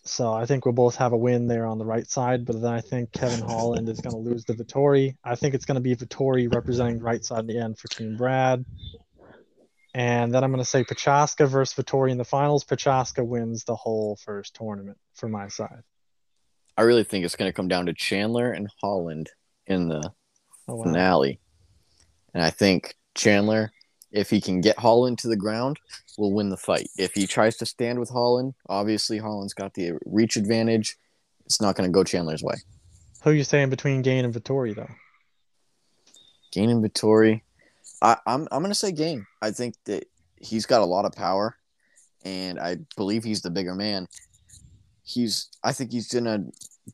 So 0.03 0.31
I 0.33 0.45
think 0.45 0.65
we'll 0.65 0.73
both 0.73 0.95
have 0.95 1.11
a 1.13 1.17
win 1.17 1.47
there 1.47 1.65
on 1.65 1.77
the 1.77 1.85
right 1.85 2.09
side, 2.09 2.45
but 2.45 2.61
then 2.61 2.73
I 2.73 2.81
think 2.81 3.11
Kevin 3.11 3.41
Holland 3.41 3.89
is 3.89 3.99
going 3.99 4.15
to 4.15 4.29
lose 4.29 4.45
to 4.45 4.53
Vettori. 4.53 5.15
I 5.23 5.35
think 5.35 5.53
it's 5.53 5.65
going 5.65 5.75
to 5.75 5.81
be 5.81 5.95
Vettori 5.95 6.51
representing 6.53 6.97
the 6.99 7.03
right 7.03 7.23
side 7.23 7.41
in 7.41 7.47
the 7.47 7.59
end 7.59 7.77
for 7.77 7.89
Team 7.89 8.15
Brad. 8.17 8.65
And 9.93 10.33
then 10.33 10.43
I'm 10.43 10.51
going 10.51 10.63
to 10.63 10.69
say 10.69 10.83
Pachaska 10.83 11.47
versus 11.47 11.75
Vettori 11.75 12.11
in 12.11 12.17
the 12.17 12.23
finals. 12.23 12.63
Pachaska 12.63 13.23
wins 13.23 13.65
the 13.65 13.75
whole 13.75 14.17
first 14.23 14.55
tournament 14.55 14.97
for 15.15 15.27
my 15.27 15.47
side. 15.47 15.83
I 16.77 16.83
really 16.83 17.03
think 17.03 17.25
it's 17.25 17.35
going 17.35 17.49
to 17.49 17.55
come 17.55 17.67
down 17.67 17.87
to 17.87 17.93
Chandler 17.93 18.51
and 18.51 18.69
Holland 18.81 19.29
in 19.67 19.89
the 19.89 20.11
Oh, 20.67 20.75
wow. 20.75 20.83
finale. 20.83 21.39
And 22.33 22.43
I 22.43 22.51
think 22.51 22.95
Chandler, 23.15 23.71
if 24.11 24.29
he 24.29 24.41
can 24.41 24.61
get 24.61 24.79
Holland 24.79 25.19
to 25.19 25.27
the 25.27 25.35
ground, 25.35 25.79
will 26.17 26.33
win 26.33 26.49
the 26.49 26.57
fight. 26.57 26.89
If 26.97 27.13
he 27.13 27.27
tries 27.27 27.57
to 27.57 27.65
stand 27.65 27.99
with 27.99 28.09
Holland, 28.09 28.53
obviously 28.67 29.17
Holland's 29.17 29.53
got 29.53 29.73
the 29.73 29.93
reach 30.05 30.35
advantage. 30.35 30.97
It's 31.45 31.61
not 31.61 31.75
going 31.75 31.89
to 31.89 31.93
go 31.93 32.03
Chandler's 32.03 32.43
way. 32.43 32.55
Who 33.23 33.31
you 33.31 33.43
saying 33.43 33.69
between 33.69 34.01
Gane 34.01 34.25
and 34.25 34.33
Vettori 34.33 34.75
though? 34.75 34.89
Gane 36.51 36.69
and 36.69 36.83
Vettori, 36.83 37.41
I, 38.01 38.17
I'm 38.25 38.47
I'm 38.51 38.61
going 38.61 38.71
to 38.71 38.75
say 38.75 38.91
Gane. 38.91 39.25
I 39.41 39.51
think 39.51 39.75
that 39.85 40.05
he's 40.37 40.65
got 40.65 40.81
a 40.81 40.85
lot 40.85 41.05
of 41.05 41.11
power, 41.13 41.55
and 42.23 42.59
I 42.59 42.77
believe 42.95 43.23
he's 43.23 43.41
the 43.41 43.51
bigger 43.51 43.75
man. 43.75 44.07
He's 45.03 45.49
I 45.63 45.73
think 45.73 45.91
he's 45.91 46.07
going 46.07 46.25
to 46.25 46.43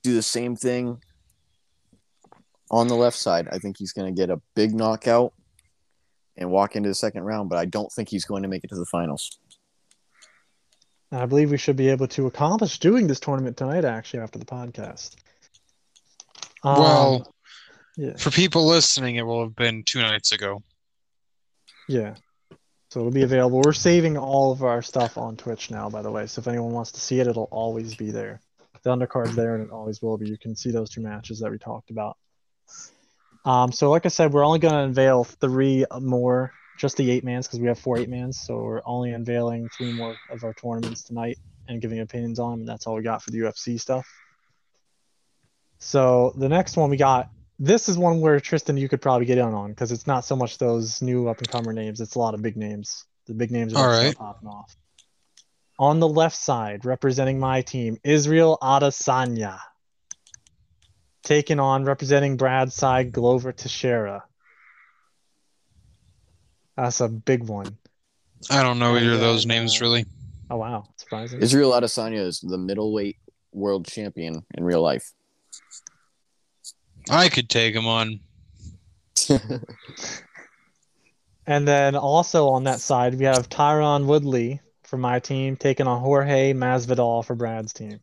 do 0.03 0.13
the 0.15 0.21
same 0.21 0.55
thing 0.55 1.01
on 2.71 2.87
the 2.87 2.95
left 2.95 3.17
side. 3.17 3.47
I 3.51 3.59
think 3.59 3.77
he's 3.77 3.93
going 3.93 4.13
to 4.13 4.19
get 4.19 4.29
a 4.29 4.41
big 4.55 4.73
knockout 4.73 5.33
and 6.37 6.49
walk 6.49 6.75
into 6.75 6.89
the 6.89 6.95
second 6.95 7.23
round, 7.23 7.49
but 7.49 7.57
I 7.57 7.65
don't 7.65 7.91
think 7.91 8.09
he's 8.09 8.25
going 8.25 8.43
to 8.43 8.49
make 8.49 8.63
it 8.63 8.69
to 8.69 8.75
the 8.75 8.85
finals. 8.85 9.39
I 11.11 11.25
believe 11.25 11.51
we 11.51 11.57
should 11.57 11.75
be 11.77 11.89
able 11.89 12.07
to 12.09 12.27
accomplish 12.27 12.79
doing 12.79 13.07
this 13.07 13.19
tournament 13.19 13.57
tonight, 13.57 13.85
actually, 13.85 14.21
after 14.21 14.39
the 14.39 14.45
podcast. 14.45 15.15
Um, 16.63 16.79
well, 16.79 17.33
yeah, 17.95 18.17
for 18.17 18.31
people 18.31 18.65
listening, 18.65 19.15
it 19.15 19.21
will 19.21 19.43
have 19.43 19.55
been 19.55 19.83
two 19.83 20.01
nights 20.01 20.31
ago. 20.31 20.63
yeah. 21.87 22.15
So 22.91 23.01
it'll 23.01 23.11
be 23.11 23.23
available. 23.23 23.61
We're 23.65 23.73
saving 23.73 24.17
all 24.17 24.53
of 24.53 24.63
our 24.63 24.81
stuff 24.81 25.17
on 25.17 25.35
Twitch 25.35 25.69
now, 25.69 25.89
by 25.89 26.01
the 26.01 26.11
way. 26.11 26.27
So 26.27 26.39
if 26.39 26.47
anyone 26.47 26.71
wants 26.71 26.93
to 26.93 27.01
see 27.01 27.19
it, 27.19 27.27
it'll 27.27 27.49
always 27.51 27.93
be 27.93 28.09
there. 28.09 28.39
The 28.83 28.91
undercard's 28.91 29.35
there, 29.35 29.55
and 29.55 29.65
it 29.65 29.71
always 29.71 30.01
will 30.01 30.17
be. 30.17 30.29
You 30.29 30.37
can 30.37 30.55
see 30.55 30.71
those 30.71 30.89
two 30.89 31.01
matches 31.01 31.39
that 31.39 31.51
we 31.51 31.57
talked 31.57 31.89
about. 31.89 32.17
Um, 33.45 33.71
so 33.71 33.91
like 33.91 34.05
I 34.05 34.09
said, 34.09 34.33
we're 34.33 34.45
only 34.45 34.59
going 34.59 34.73
to 34.73 34.79
unveil 34.79 35.23
three 35.23 35.85
more, 36.01 36.51
just 36.77 36.97
the 36.97 37.09
eight 37.11 37.23
mans, 37.23 37.47
because 37.47 37.59
we 37.59 37.67
have 37.67 37.79
four 37.79 37.99
eight 37.99 38.09
mans. 38.09 38.41
So 38.41 38.57
we're 38.57 38.81
only 38.85 39.13
unveiling 39.13 39.69
three 39.69 39.91
more 39.91 40.17
of 40.29 40.43
our 40.43 40.53
tournaments 40.53 41.03
tonight 41.03 41.37
and 41.67 41.81
giving 41.81 41.99
opinions 41.99 42.39
on 42.39 42.51
them. 42.51 42.59
And 42.61 42.67
that's 42.69 42.87
all 42.87 42.95
we 42.95 43.03
got 43.03 43.21
for 43.21 43.31
the 43.31 43.39
UFC 43.39 43.79
stuff. 43.79 44.07
So 45.79 46.33
the 46.35 46.49
next 46.49 46.75
one 46.75 46.89
we 46.89 46.97
got. 46.97 47.29
This 47.57 47.87
is 47.87 47.97
one 47.97 48.19
where 48.19 48.39
Tristan, 48.41 48.75
you 48.75 48.89
could 48.89 49.01
probably 49.01 49.25
get 49.25 49.37
in 49.37 49.45
on 49.45 49.69
because 49.69 49.93
it's 49.93 50.07
not 50.07 50.25
so 50.25 50.35
much 50.35 50.57
those 50.57 51.01
new 51.01 51.29
up 51.29 51.39
and 51.39 51.49
comer 51.49 51.71
names. 51.71 52.01
It's 52.01 52.15
a 52.15 52.19
lot 52.19 52.33
of 52.33 52.41
big 52.41 52.57
names. 52.57 53.05
The 53.27 53.33
big 53.33 53.51
names 53.51 53.73
are 53.73 53.77
All 53.77 53.87
right. 53.87 54.15
popping 54.15 54.49
off. 54.49 54.75
On 55.79 55.99
the 55.99 56.07
left 56.07 56.35
side, 56.35 56.83
representing 56.83 57.39
my 57.39 57.61
team, 57.61 57.97
Israel 58.03 58.57
Adesanya. 58.61 59.59
Taking 61.25 61.59
on 61.59 61.83
representing 61.83 62.37
Brad's 62.37 62.73
side, 62.73 63.11
Glover 63.11 63.51
Teixeira. 63.51 64.23
That's 66.77 67.01
a 67.01 67.09
big 67.09 67.43
one. 67.43 67.77
I 68.49 68.63
don't 68.63 68.79
know 68.79 68.95
either 68.95 69.13
of 69.13 69.19
those 69.19 69.45
names 69.45 69.81
uh, 69.81 69.85
really. 69.85 70.05
Oh 70.49 70.55
wow, 70.57 70.85
surprising. 70.95 71.41
Israel 71.41 71.71
Adesanya 71.71 72.19
is 72.19 72.39
the 72.39 72.57
middleweight 72.57 73.17
world 73.51 73.85
champion 73.85 74.45
in 74.55 74.63
real 74.63 74.81
life. 74.81 75.11
I 77.09 77.27
could 77.27 77.49
take 77.49 77.75
him 77.75 77.87
on. 77.87 78.21
And 81.47 81.67
then 81.67 81.95
also 81.95 82.49
on 82.49 82.63
that 82.63 82.79
side, 82.79 83.15
we 83.15 83.25
have 83.25 83.49
Tyron 83.49 84.05
Woodley 84.05 84.61
for 84.83 84.97
my 84.97 85.19
team 85.19 85.55
taking 85.55 85.87
on 85.87 86.01
Jorge 86.01 86.53
Masvidal 86.53 87.23
for 87.23 87.35
Brad's 87.35 87.73
team. 87.73 87.99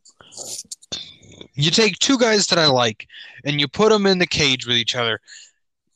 You 1.55 1.69
take 1.71 1.99
two 1.99 2.17
guys 2.17 2.47
that 2.47 2.57
I 2.59 2.67
like 2.67 3.07
and 3.45 3.59
you 3.59 3.67
put 3.67 3.89
them 3.89 4.05
in 4.05 4.17
the 4.19 4.27
cage 4.27 4.65
with 4.65 4.75
each 4.77 4.95
other. 4.95 5.19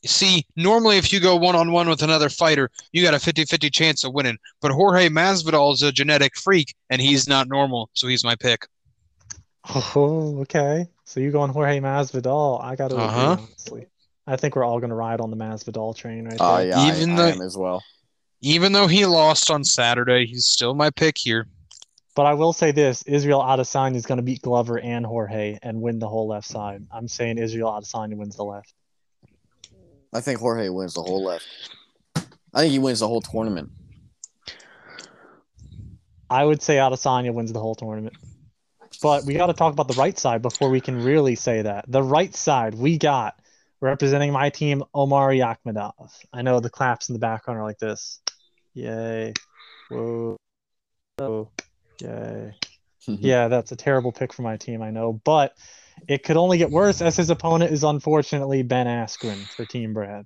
See, 0.06 0.46
normally 0.56 0.98
if 0.98 1.12
you 1.12 1.20
go 1.20 1.36
one 1.36 1.56
on 1.56 1.72
one 1.72 1.90
with 1.90 2.04
another 2.04 2.30
fighter, 2.30 2.70
you 2.92 3.04
got 3.04 3.16
a 3.16 3.20
50 3.20 3.46
50 3.46 3.70
chance 3.72 4.04
of 4.04 4.14
winning. 4.14 4.38
But 4.62 4.72
Jorge 4.72 5.10
Masvidal 5.10 5.74
is 5.74 5.82
a 5.82 5.92
genetic 5.92 6.38
freak 6.38 6.76
and 6.90 7.02
he's 7.02 7.28
not 7.28 7.48
normal, 7.48 7.90
so 7.94 8.08
he's 8.08 8.24
my 8.24 8.36
pick. 8.36 8.68
Oh, 9.74 10.40
okay. 10.42 10.88
So 11.06 11.20
you're 11.20 11.32
going 11.32 11.52
Jorge 11.52 11.80
Masvidal? 11.80 12.64
I 12.64 12.76
got 12.76 12.90
to 12.90 12.98
Uh-huh. 12.98 13.32
agree, 13.34 13.44
honestly. 13.44 13.86
I 14.28 14.36
think 14.36 14.56
we're 14.56 14.64
all 14.64 14.80
going 14.80 14.90
to 14.90 14.96
ride 14.96 15.20
on 15.22 15.30
the 15.32 15.38
Masvidal 15.38 15.96
train 15.96 16.26
right 16.26 16.38
Oh 16.40 16.58
there. 16.58 16.68
yeah, 16.70 16.80
I- 16.80 16.96
Even 16.96 17.12
I, 17.12 17.16
the- 17.16 17.32
am 17.34 17.42
as 17.42 17.58
well. 17.58 17.84
Even 18.42 18.72
though 18.72 18.88
he 18.88 19.06
lost 19.08 19.50
on 19.50 19.64
Saturday, 19.64 20.26
he's 20.28 20.46
still 20.46 20.76
my 20.76 20.92
pick 20.92 21.18
here. 21.18 21.48
But 22.18 22.26
I 22.26 22.34
will 22.34 22.52
say 22.52 22.72
this: 22.72 23.04
Israel 23.04 23.42
Adesanya 23.42 23.96
is 23.96 24.08
going 24.08 24.18
to 24.18 24.24
beat 24.24 24.42
Glover 24.42 24.80
and 24.80 25.06
Jorge 25.06 25.60
and 25.62 25.80
win 25.80 26.00
the 26.00 26.10
whole 26.10 26.28
left 26.28 26.48
side. 26.48 26.84
I'm 26.92 27.08
saying 27.08 27.38
Israel 27.38 27.70
Adesanya 27.70 28.16
wins 28.18 28.36
the 28.36 28.44
left. 28.44 28.74
I 30.12 30.22
think 30.22 30.40
Jorge 30.40 30.70
wins 30.70 30.96
the 30.96 31.04
whole 31.04 31.24
left. 31.24 31.46
I 32.56 32.62
think 32.62 32.72
he 32.72 32.80
wins 32.80 33.02
the 33.02 33.08
whole 33.08 33.22
tournament. 33.22 33.70
I 36.28 36.44
would 36.44 36.64
say 36.64 36.78
Adesanya 36.78 37.36
wins 37.36 37.54
the 37.54 37.60
whole 37.60 37.76
tournament. 37.76 38.16
But 39.00 39.26
we 39.26 39.36
got 39.36 39.48
to 39.48 39.54
talk 39.54 39.74
about 39.74 39.88
the 39.88 39.94
right 39.94 40.18
side 40.18 40.42
before 40.42 40.72
we 40.72 40.82
can 40.82 41.04
really 41.04 41.36
say 41.36 41.62
that. 41.62 41.86
The 41.88 42.02
right 42.02 42.34
side, 42.34 42.74
we 42.74 42.98
got 42.98 43.40
representing 43.80 44.32
my 44.32 44.50
team, 44.50 44.84
Omar 44.92 45.34
Akhmedov. 45.34 46.16
I 46.34 46.42
know 46.42 46.62
the 46.62 46.72
claps 46.72 47.10
in 47.10 47.14
the 47.14 47.20
background 47.20 47.60
are 47.60 47.64
like 47.64 47.78
this. 47.78 48.22
Yay. 48.74 49.34
Whoa. 49.90 50.38
Oh, 51.20 51.50
yay. 52.02 52.56
Mm-hmm. 53.08 53.26
Yeah, 53.26 53.48
that's 53.48 53.72
a 53.72 53.76
terrible 53.76 54.12
pick 54.12 54.34
for 54.34 54.42
my 54.42 54.58
team, 54.58 54.82
I 54.82 54.92
know. 54.92 55.14
But 55.14 55.54
it 56.08 56.24
could 56.24 56.38
only 56.38 56.58
get 56.58 56.70
worse 56.70 57.02
as 57.02 57.16
his 57.16 57.30
opponent 57.30 57.72
is 57.72 57.84
unfortunately 57.84 58.64
Ben 58.64 58.88
Askren 58.88 59.48
for 59.56 59.66
Team 59.66 59.94
Brad, 59.94 60.26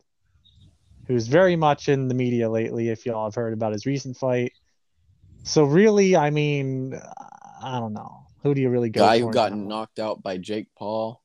who's 1.08 1.28
very 1.28 1.56
much 1.56 1.90
in 1.90 2.08
the 2.08 2.16
media 2.16 2.50
lately, 2.50 2.90
if 2.90 3.06
y'all 3.06 3.26
have 3.26 3.36
heard 3.36 3.54
about 3.54 3.74
his 3.74 3.86
recent 3.86 4.18
fight. 4.18 4.54
So, 5.44 5.64
really, 5.64 6.16
I 6.16 6.30
mean, 6.30 7.00
I 7.64 7.80
don't 7.80 7.94
know. 7.94 8.26
Who 8.44 8.56
do 8.56 8.62
you 8.62 8.70
really 8.70 8.90
go 8.90 9.02
Guy 9.02 9.20
for 9.20 9.28
who 9.28 9.32
got 9.32 9.52
one? 9.52 9.68
knocked 9.68 10.00
out 10.00 10.24
by 10.24 10.38
Jake 10.38 10.68
Paul. 10.76 11.22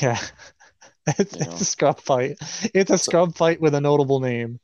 Yeah. 0.00 0.18
it's, 1.06 1.34
it's 1.34 1.60
a 1.60 1.64
scrub 1.64 2.00
fight. 2.00 2.36
It's 2.74 2.90
a 2.90 2.98
scrub 2.98 3.34
fight 3.34 3.60
with 3.60 3.74
a 3.74 3.80
notable 3.80 4.20
name. 4.20 4.60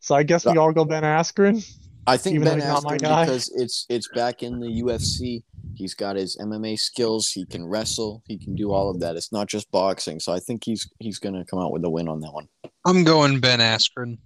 So 0.00 0.14
I 0.14 0.22
guess 0.22 0.46
we 0.46 0.56
all 0.56 0.72
go 0.72 0.84
Ben 0.84 1.02
Askren. 1.02 1.66
I 2.10 2.16
think 2.16 2.34
Even 2.34 2.48
Ben 2.48 2.56
he's 2.56 2.64
not 2.64 2.84
Askren 2.84 2.98
because 2.98 3.52
it's 3.54 3.86
it's 3.88 4.08
back 4.08 4.42
in 4.42 4.58
the 4.58 4.82
UFC. 4.82 5.42
He's 5.74 5.94
got 5.94 6.16
his 6.16 6.36
MMA 6.38 6.78
skills. 6.78 7.30
He 7.30 7.46
can 7.46 7.66
wrestle. 7.66 8.22
He 8.26 8.36
can 8.36 8.54
do 8.54 8.72
all 8.72 8.90
of 8.90 9.00
that. 9.00 9.16
It's 9.16 9.32
not 9.32 9.46
just 9.46 9.70
boxing. 9.70 10.18
So 10.18 10.32
I 10.32 10.40
think 10.40 10.64
he's 10.64 10.88
he's 10.98 11.18
gonna 11.18 11.44
come 11.44 11.60
out 11.60 11.72
with 11.72 11.84
a 11.84 11.90
win 11.90 12.08
on 12.08 12.20
that 12.20 12.32
one. 12.32 12.48
I'm 12.84 13.04
going 13.04 13.40
Ben 13.40 13.60
Askren. 13.60 14.18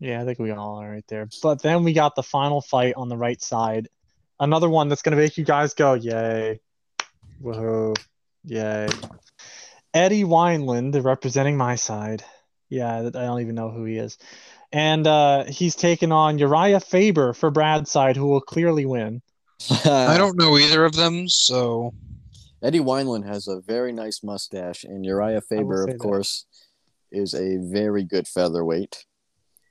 Yeah, 0.00 0.22
I 0.22 0.24
think 0.24 0.38
we 0.38 0.50
all 0.50 0.80
are 0.80 0.90
right 0.90 1.04
there. 1.08 1.28
But 1.42 1.62
then 1.62 1.84
we 1.84 1.92
got 1.92 2.16
the 2.16 2.22
final 2.22 2.62
fight 2.62 2.94
on 2.96 3.08
the 3.08 3.18
right 3.18 3.40
side. 3.40 3.88
Another 4.40 4.70
one 4.70 4.88
that's 4.88 5.02
going 5.02 5.14
to 5.14 5.22
make 5.22 5.36
you 5.36 5.44
guys 5.44 5.74
go, 5.74 5.92
yay. 5.92 6.58
Whoa. 7.38 7.92
Yay. 8.44 8.88
Eddie 9.92 10.24
Wineland 10.24 11.04
representing 11.04 11.58
my 11.58 11.74
side. 11.74 12.24
Yeah, 12.70 12.98
I 12.98 13.10
don't 13.10 13.42
even 13.42 13.54
know 13.54 13.70
who 13.70 13.84
he 13.84 13.98
is. 13.98 14.16
And 14.72 15.06
uh, 15.06 15.44
he's 15.44 15.74
taking 15.74 16.12
on 16.12 16.38
Urijah 16.38 16.84
Faber 16.84 17.32
for 17.32 17.50
Brad's 17.50 17.90
side, 17.90 18.16
who 18.16 18.28
will 18.28 18.40
clearly 18.40 18.86
win. 18.86 19.20
I 19.84 20.16
don't 20.16 20.38
know 20.38 20.56
either 20.58 20.84
of 20.84 20.94
them, 20.94 21.28
so 21.28 21.92
Eddie 22.62 22.78
Wineland 22.80 23.26
has 23.26 23.48
a 23.48 23.60
very 23.60 23.92
nice 23.92 24.22
mustache, 24.22 24.84
and 24.84 25.04
Urijah 25.04 25.42
Faber, 25.48 25.82
of 25.84 25.90
that. 25.90 25.98
course, 25.98 26.46
is 27.10 27.34
a 27.34 27.56
very 27.58 28.04
good 28.04 28.28
featherweight. 28.28 29.04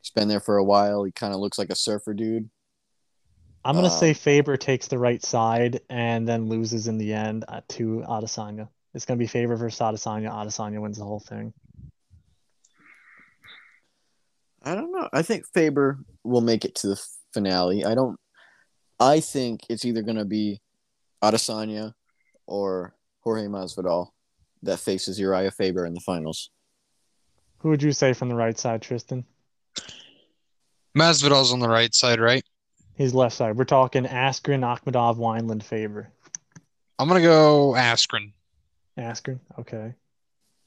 He's 0.02 0.12
been 0.12 0.28
there 0.28 0.39
for 0.41 0.58
a 0.58 0.64
while. 0.64 1.04
He 1.06 1.12
kind 1.12 1.34
of 1.34 1.39
looks 1.39 1.58
like 1.58 1.70
a 1.70 1.76
surfer 1.76 2.14
dude. 2.14 2.50
I'm 3.66 3.76
going 3.76 3.86
to 3.86 3.91
Uh, 3.91 4.00
say 4.00 4.14
Faber 4.14 4.58
takes 4.58 4.88
the 4.88 4.97
right 4.97 5.24
side 5.24 5.82
and 5.89 6.28
then 6.28 6.47
loses 6.50 6.88
in 6.88 6.97
the 6.97 7.14
end 7.14 7.45
uh, 7.47 7.62
to 7.70 8.04
Adesanya. 8.08 8.68
It's 8.93 9.06
going 9.06 9.18
to 9.18 9.24
be 9.24 9.28
Faber 9.28 9.56
versus 9.56 9.80
Adesanya. 9.80 10.32
Adesanya 10.32 10.82
wins 10.82 10.97
the 10.97 11.04
whole 11.04 11.20
thing. 11.20 11.54
I 14.64 14.76
don't 14.76 14.91
know. 14.91 15.07
I 15.14 15.22
think 15.22 15.45
Faber 15.53 15.99
will 16.24 16.41
make 16.41 16.66
it 16.66 16.76
to 16.76 16.88
the 16.88 17.01
finale. 17.34 17.86
I 17.86 17.95
don't. 17.95 18.18
I 18.99 19.20
think 19.22 19.62
it's 19.70 19.86
either 19.86 20.01
going 20.01 20.18
to 20.18 20.26
be 20.26 20.60
Adesanya 21.24 21.93
or 22.45 22.95
Jorge 23.22 23.47
Masvidal 23.47 24.10
that 24.64 24.80
faces 24.80 25.20
Urijah 25.20 25.53
Faber 25.53 25.86
in 25.86 25.93
the 25.93 26.01
finals. 26.01 26.49
Who 27.60 27.70
would 27.70 27.82
you 27.82 27.93
say 27.93 28.14
from 28.14 28.30
the 28.30 28.36
right 28.36 28.57
side, 28.57 28.82
Tristan? 28.82 29.26
Masvidal's 30.97 31.53
on 31.53 31.60
the 31.60 31.70
right 31.70 31.93
side, 31.93 32.20
right? 32.20 32.43
His 32.95 33.14
left 33.14 33.36
side. 33.36 33.55
We're 33.55 33.64
talking 33.64 34.03
Askren, 34.03 34.62
Akhmedov, 34.62 35.18
Wineland, 35.18 35.64
Faber. 35.64 36.12
I'm 36.97 37.07
gonna 37.07 37.22
go 37.22 37.74
Askren 37.78 38.34
Askren, 38.99 39.39
okay. 39.57 39.93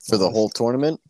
For 0.08 0.16
the 0.16 0.30
whole 0.30 0.48
tournament, 0.48 1.00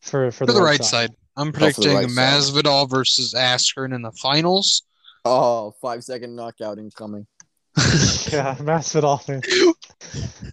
For 0.00 0.30
for 0.30 0.38
for 0.38 0.46
the, 0.46 0.54
the 0.54 0.62
right 0.62 0.82
side. 0.82 1.10
I'm 1.36 1.52
predicting 1.52 1.94
right 1.94 2.10
side. 2.10 2.34
Masvidal 2.34 2.88
versus 2.90 3.34
Askren 3.34 3.94
in 3.94 4.02
the 4.02 4.12
finals. 4.12 4.82
oh, 5.24 5.72
five 5.80 6.04
second 6.04 6.36
knockout 6.36 6.78
incoming. 6.78 7.26
yeah, 7.78 8.54
Masvidal. 8.60 9.26
man. 9.28 9.42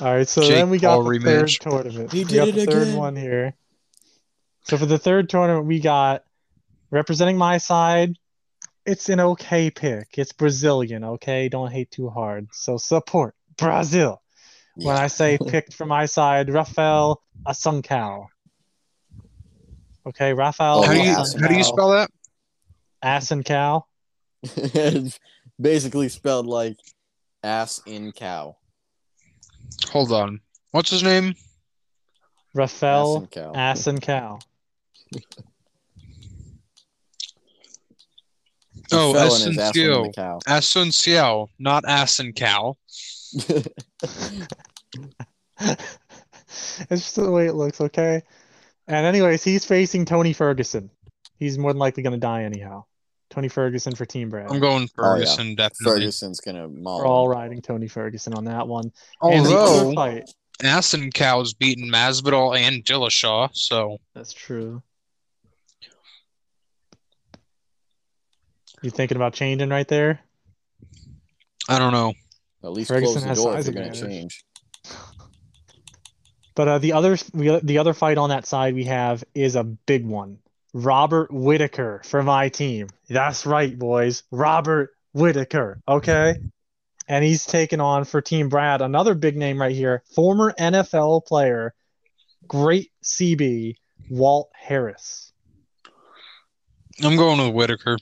All 0.00 0.14
right, 0.14 0.28
so 0.28 0.42
Jake 0.42 0.50
then 0.50 0.70
we 0.70 0.78
got 0.78 0.94
Paul 0.94 1.04
the 1.04 1.10
rematch. 1.18 1.24
third 1.24 1.70
tournament. 1.70 2.12
He 2.12 2.20
we 2.20 2.24
did 2.24 2.36
got 2.36 2.48
it 2.48 2.54
the 2.54 2.66
third 2.66 2.82
again. 2.82 2.96
one 2.96 3.16
here. 3.16 3.54
So 4.62 4.76
for 4.76 4.86
the 4.86 4.98
third 4.98 5.28
tournament, 5.28 5.66
we 5.66 5.80
got 5.80 6.22
representing 6.90 7.36
my 7.36 7.58
side. 7.58 8.16
It's 8.86 9.08
an 9.08 9.20
okay 9.20 9.70
pick. 9.70 10.16
It's 10.16 10.32
Brazilian, 10.32 11.04
okay? 11.04 11.48
Don't 11.48 11.70
hate 11.70 11.90
too 11.90 12.08
hard. 12.10 12.48
So 12.52 12.76
support 12.76 13.34
Brazil. 13.56 14.22
When 14.76 14.96
I 14.96 15.08
say 15.08 15.36
picked 15.46 15.74
for 15.74 15.84
my 15.84 16.06
side, 16.06 16.48
Rafael 16.48 17.20
Asuncao. 17.46 18.26
Okay, 20.08 20.32
Rafael 20.32 20.78
Oh, 20.78 20.82
how 20.82 20.92
do 20.92 20.98
you 20.98 21.04
yeah. 21.04 21.24
How 21.38 21.48
do 21.48 21.54
you 21.54 21.64
spell 21.64 21.90
that? 21.90 22.10
Asuncao. 23.04 23.82
it's 24.42 25.20
basically 25.60 26.08
spelled 26.08 26.46
like 26.46 26.78
ass 27.42 27.82
in 27.86 28.12
cow. 28.12 28.56
Hold 29.90 30.12
on. 30.12 30.40
What's 30.70 30.90
his 30.90 31.02
name? 31.02 31.28
Ass 31.28 31.36
Rafael 32.54 33.06
oh, 33.06 33.20
in 33.20 33.26
cow. 34.00 34.38
Oh, 38.90 39.12
fell 39.12 39.34
and 39.34 39.44
his 39.44 39.58
ass 39.58 39.76
went 39.76 39.76
in 39.76 39.82
Asunciao. 39.82 40.06
the 40.06 40.12
cow. 40.14 40.38
Asunciao, 40.48 41.48
not 41.58 41.84
Asencal. 41.84 42.76
it's 45.60 47.02
just 47.02 47.16
the 47.16 47.30
way 47.30 47.46
it 47.46 47.54
looks, 47.54 47.82
okay? 47.82 48.22
And 48.88 49.06
anyways, 49.06 49.44
he's 49.44 49.64
facing 49.64 50.04
Tony 50.06 50.32
Ferguson. 50.32 50.90
He's 51.38 51.58
more 51.58 51.72
than 51.72 51.78
likely 51.78 52.02
going 52.02 52.14
to 52.14 52.18
die 52.18 52.42
anyhow. 52.44 52.84
Tony 53.30 53.48
Ferguson 53.48 53.94
for 53.94 54.06
Team 54.06 54.30
Brad. 54.30 54.50
I'm 54.50 54.58
going 54.58 54.88
Oh, 54.98 55.14
yeah. 55.14 55.20
Ferguson, 55.26 55.54
definitely. 55.54 56.00
Ferguson's 56.00 56.40
gonna 56.40 56.66
maul. 56.66 56.98
We're 57.00 57.06
all 57.06 57.28
riding 57.28 57.60
Tony 57.60 57.86
Ferguson 57.86 58.32
on 58.32 58.46
that 58.46 58.66
one. 58.66 58.90
and 59.20 59.44
the 59.44 59.50
other 59.50 59.58
Although 59.84 59.94
fight, 59.94 60.30
Asencal's 60.62 61.52
beaten 61.52 61.90
Masvidal 61.90 62.56
and 62.58 62.82
Dillashaw, 62.82 63.50
so 63.52 63.98
that's 64.14 64.32
true. 64.32 64.82
You 68.82 68.90
thinking 68.90 69.16
about 69.16 69.34
changing 69.34 69.68
right 69.68 69.86
there? 69.88 70.20
I 71.68 71.78
don't 71.78 71.92
know. 71.92 72.14
At 72.64 72.72
least 72.72 72.88
Ferguson 72.88 73.12
close 73.14 73.22
the 73.22 73.28
has 73.28 73.38
door 73.38 73.58
if 73.58 73.66
you're 73.66 73.74
gonna 73.74 73.92
change. 73.92 74.42
But 76.58 76.66
uh, 76.66 76.78
the 76.78 76.94
other 76.94 77.14
the 77.14 77.78
other 77.78 77.94
fight 77.94 78.18
on 78.18 78.30
that 78.30 78.44
side 78.44 78.74
we 78.74 78.82
have 78.82 79.22
is 79.32 79.54
a 79.54 79.62
big 79.62 80.04
one. 80.04 80.38
Robert 80.74 81.30
Whitaker 81.32 82.02
for 82.04 82.20
my 82.24 82.48
team. 82.48 82.88
That's 83.08 83.46
right, 83.46 83.78
boys. 83.78 84.24
Robert 84.32 84.90
Whitaker. 85.12 85.80
Okay. 85.86 86.34
And 87.06 87.24
he's 87.24 87.46
taken 87.46 87.80
on 87.80 88.02
for 88.02 88.20
Team 88.20 88.48
Brad 88.48 88.82
another 88.82 89.14
big 89.14 89.36
name 89.36 89.60
right 89.60 89.74
here. 89.74 90.02
Former 90.16 90.52
NFL 90.58 91.26
player, 91.26 91.74
great 92.48 92.90
CB, 93.04 93.76
Walt 94.10 94.50
Harris. 94.52 95.32
I'm 97.04 97.14
going 97.14 97.38
with 97.38 97.54
Whitaker. 97.54 97.98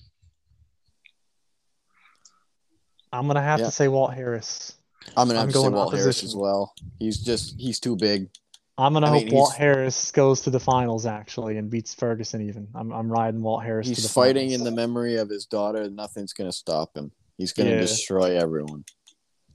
I'm 3.13 3.27
gonna 3.27 3.43
have 3.43 3.61
Yeah. 3.61 3.67
to 3.67 3.71
say 3.73 3.89
Walt 3.89 4.15
Harris. 4.15 4.73
I'm 5.15 5.29
gonna 5.29 5.41
I'm 5.41 5.47
have 5.47 5.53
to 5.53 5.59
say 5.59 5.63
going 5.63 5.75
Walt 5.75 5.95
Harris 5.95 6.25
as 6.25 6.35
well. 6.35 6.73
He's 6.99 7.19
just 7.19 7.55
he's 7.59 7.79
too 7.79 7.97
big. 7.97 8.31
I'm 8.79 8.93
gonna 8.93 9.07
I 9.07 9.11
hope 9.11 9.24
mean, 9.24 9.35
Walt 9.35 9.55
Harris 9.55 10.11
goes 10.12 10.43
to 10.43 10.51
the 10.51 10.61
finals 10.61 11.07
actually 11.07 11.57
and 11.57 11.70
beats 11.70 11.95
Ferguson 11.95 12.47
even. 12.47 12.68
I'm 12.74 12.93
I'm 12.93 13.11
riding 13.11 13.41
Walt 13.43 13.62
Harris 13.64 13.87
to 13.89 13.95
He's 13.95 14.03
the 14.03 14.09
fighting 14.11 14.51
finals. 14.51 14.61
in 14.61 14.64
the 14.64 14.70
memory 14.70 15.16
of 15.16 15.31
his 15.31 15.47
daughter. 15.47 15.89
Nothing's 15.89 16.33
gonna 16.35 16.53
stop 16.53 16.95
him. 16.97 17.11
He's 17.39 17.53
gonna 17.53 17.70
Yeah. 17.70 17.81
destroy 17.81 18.37
everyone. 18.39 18.85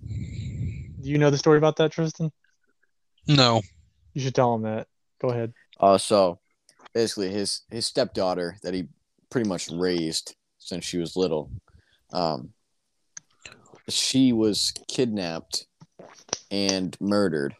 Do 0.08 1.10
you 1.10 1.18
know 1.20 1.30
the 1.30 1.38
story 1.38 1.58
about 1.60 1.76
that, 1.78 1.92
Tristan? 1.92 2.32
No. 3.28 3.62
You 4.14 4.22
should 4.22 4.36
tell 4.36 4.56
him 4.56 4.64
that. 4.64 4.88
Go 5.22 5.30
ahead. 5.30 5.54
Uh, 5.80 5.98
so 6.00 6.40
basically, 6.94 7.30
his 7.30 7.62
his 7.70 7.86
stepdaughter 7.86 8.58
that 8.64 8.74
he 8.74 8.88
pretty 9.30 9.48
much 9.48 9.70
raised 9.70 10.36
since 10.58 10.84
she 10.84 10.98
was 10.98 11.16
little, 11.16 11.52
um, 12.12 12.54
she 13.88 14.34
was 14.34 14.74
kidnapped 14.88 15.68
and 16.50 16.96
murdered 17.00 17.56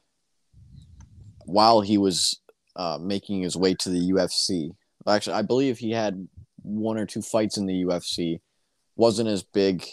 while 1.52 1.82
he 1.82 1.98
was 1.98 2.40
uh, 2.76 2.98
making 3.00 3.42
his 3.42 3.56
way 3.56 3.74
to 3.76 3.90
the 3.90 4.12
UFC. 4.12 4.72
Actually, 5.08 5.36
I 5.36 5.42
believe 5.42 5.78
he 5.78 5.92
had 5.92 6.28
one 6.64 6.98
or 6.98 7.06
two 7.06 7.22
fights 7.22 7.58
in 7.58 7.66
the 7.66 7.84
UFC. 7.84 8.40
wasn't 8.96 9.30
as 9.30 9.44
big 9.44 9.86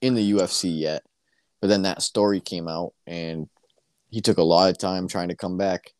in 0.00 0.14
the 0.14 0.32
UFC 0.32 0.78
yet, 0.78 1.02
but 1.60 1.68
then 1.68 1.82
that 1.82 2.02
story 2.02 2.40
came 2.40 2.68
out, 2.68 2.92
and 3.06 3.48
he 4.10 4.20
took 4.20 4.38
a 4.38 4.42
lot 4.42 4.70
of 4.70 4.78
time 4.78 5.08
trying 5.08 5.28
to 5.28 5.36
come 5.36 5.56
back. 5.56 5.92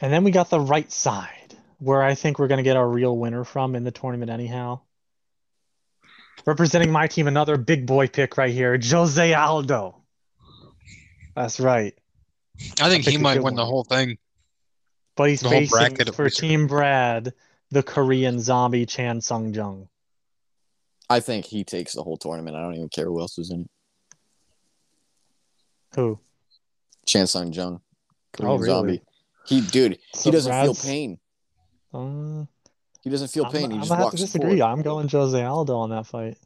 And 0.00 0.12
then 0.12 0.24
we 0.24 0.30
got 0.30 0.50
the 0.50 0.60
right 0.60 0.90
side, 0.90 1.56
where 1.78 2.02
I 2.02 2.14
think 2.14 2.38
we're 2.38 2.48
going 2.48 2.58
to 2.58 2.64
get 2.64 2.76
our 2.76 2.88
real 2.88 3.16
winner 3.16 3.44
from 3.44 3.74
in 3.74 3.84
the 3.84 3.90
tournament, 3.90 4.30
anyhow. 4.30 4.80
Representing 6.46 6.90
my 6.90 7.06
team, 7.06 7.28
another 7.28 7.56
big 7.56 7.86
boy 7.86 8.08
pick 8.08 8.36
right 8.36 8.52
here, 8.52 8.78
Jose 8.82 9.34
Aldo. 9.34 9.99
That's 11.34 11.60
right. 11.60 11.94
I 12.80 12.88
think 12.88 13.04
picked 13.04 13.16
he 13.16 13.18
might 13.22 13.34
good 13.36 13.44
win 13.44 13.54
the 13.54 13.64
whole 13.64 13.84
thing. 13.84 14.18
But 15.16 15.28
he's 15.30 15.40
The 15.40 15.48
facing 15.48 15.70
for. 16.14 16.30
Team 16.30 16.66
Brad, 16.66 17.32
the 17.70 17.82
Korean 17.82 18.40
zombie 18.40 18.86
Chan 18.86 19.20
Sung 19.22 19.52
Jung. 19.54 19.88
I 21.08 21.20
think 21.20 21.44
he 21.46 21.64
takes 21.64 21.92
the 21.94 22.02
whole 22.02 22.16
tournament. 22.16 22.56
I 22.56 22.60
don't 22.60 22.74
even 22.74 22.88
care 22.88 23.06
who 23.06 23.20
else 23.20 23.38
is 23.38 23.50
in 23.50 23.62
it. 23.62 23.70
Who? 25.96 26.18
Chan 27.06 27.26
Sung 27.26 27.52
Jung, 27.52 27.80
Korean 28.32 28.52
Oh, 28.52 28.56
really? 28.58 28.68
zombie. 28.70 29.02
He, 29.46 29.60
dude, 29.60 29.98
So 30.14 30.24
he 30.24 30.30
doesn't 30.30 30.50
Brad's- 30.50 30.82
feel 30.82 30.90
pain. 30.90 31.18
Uh, 31.92 32.44
He 33.02 33.10
doesn't 33.10 33.28
feel 33.28 33.46
I'm, 33.46 33.52
pain. 33.52 33.64
I'm 33.64 33.70
he 33.72 33.76
just 33.78 33.88
gonna 33.88 33.96
have 33.98 34.04
walks 34.04 34.16
to 34.16 34.22
disagree. 34.26 34.58
forward. 34.58 34.72
I'm 34.72 34.82
going 34.82 35.08
Jose 35.08 35.42
Aldo 35.42 35.76
on 35.76 35.90
that 35.90 36.06
fight. 36.06 36.38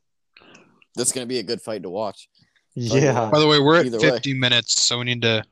That's 0.94 1.12
gonna 1.12 1.26
be 1.26 1.38
a 1.40 1.42
good 1.42 1.60
fight 1.60 1.82
to 1.82 1.90
watch. 1.90 2.28
Yeah, 2.74 3.30
By 3.30 3.38
the 3.38 3.46
way, 3.46 3.60
we're 3.60 3.78
at 3.78 3.86
Either 3.86 3.98
way. 3.98 4.10
50 4.10 4.34
minutes, 4.34 4.82
so 4.82 4.98
we 4.98 5.04
need 5.04 5.22
to 5.22 5.44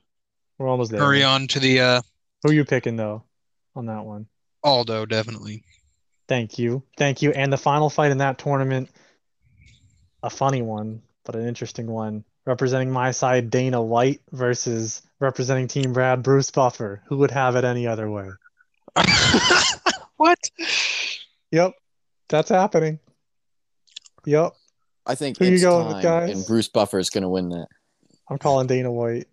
we're 0.59 0.69
almost 0.69 0.91
there. 0.91 1.01
hurry 1.01 1.23
on 1.23 1.47
to 1.49 1.61
the 1.61 1.81
uh, 1.81 2.03
Who 2.43 2.51
are 2.51 2.53
you 2.53 2.65
picking 2.65 2.97
though 2.97 3.25
on 3.77 3.87
that 3.87 4.05
one? 4.05 4.27
Aldo, 4.65 5.07
definitely. 5.07 5.65
Thank 6.29 6.59
you. 6.59 6.83
Thank 6.97 7.23
you. 7.23 7.33
And 7.33 7.53
the 7.53 7.59
final 7.59 7.91
fight 7.91 8.11
in 8.11 8.19
that 8.19 8.39
tournament, 8.39 8.91
a 10.23 10.31
funny 10.31 10.63
one, 10.63 11.03
but 11.25 11.35
an 11.37 11.47
interesting 11.47 11.87
one. 11.87 12.25
Representing 12.45 12.91
my 12.91 13.13
side, 13.13 13.51
Dana 13.51 13.81
White 13.81 14.21
versus 14.33 15.03
representing 15.21 15.69
Team 15.69 15.93
Brad, 15.93 16.23
Bruce 16.23 16.51
Buffer. 16.51 17.03
Who 17.07 17.19
would 17.19 17.31
have 17.31 17.55
it 17.55 17.65
any 17.65 17.87
other 17.87 18.11
way? 18.11 18.29
what? 20.17 20.39
Yep, 21.53 21.73
that's 22.29 22.49
happening. 22.49 22.99
Yep, 24.25 24.55
I 25.07 25.15
think 25.15 25.39
Who 25.39 25.47
you 25.47 25.55
it's 25.55 25.63
going 25.63 25.87
with, 25.87 25.95
time, 25.97 26.03
guys? 26.03 26.31
and 26.37 26.47
Bruce 26.47 26.69
Buffer 26.69 26.99
is 26.99 27.11
gonna 27.11 27.29
win 27.29 27.49
that. 27.51 27.67
I'm 28.31 28.39
calling 28.39 28.67
Dana 28.67 28.91
White. 28.91 29.27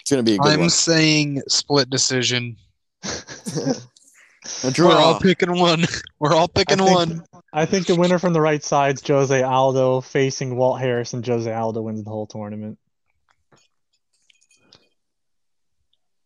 It's 0.00 0.10
gonna 0.10 0.22
be 0.22 0.34
a 0.34 0.38
good 0.38 0.52
I'm 0.52 0.60
one. 0.60 0.70
saying 0.70 1.42
split 1.48 1.88
decision. 1.88 2.56
a 3.04 4.72
We're 4.78 4.92
all 4.92 5.18
picking 5.18 5.58
one. 5.58 5.84
We're 6.18 6.34
all 6.34 6.48
picking 6.48 6.80
I 6.80 6.84
think- 6.84 6.96
one. 6.96 7.24
I 7.56 7.66
think 7.66 7.86
the 7.86 7.94
winner 7.94 8.18
from 8.18 8.32
the 8.32 8.40
right 8.40 8.62
side's 8.64 9.06
Jose 9.06 9.40
Aldo 9.42 10.00
facing 10.00 10.56
Walt 10.56 10.80
Harris, 10.80 11.12
and 11.14 11.24
Jose 11.24 11.50
Aldo 11.52 11.82
wins 11.82 12.02
the 12.02 12.10
whole 12.10 12.26
tournament. 12.26 12.78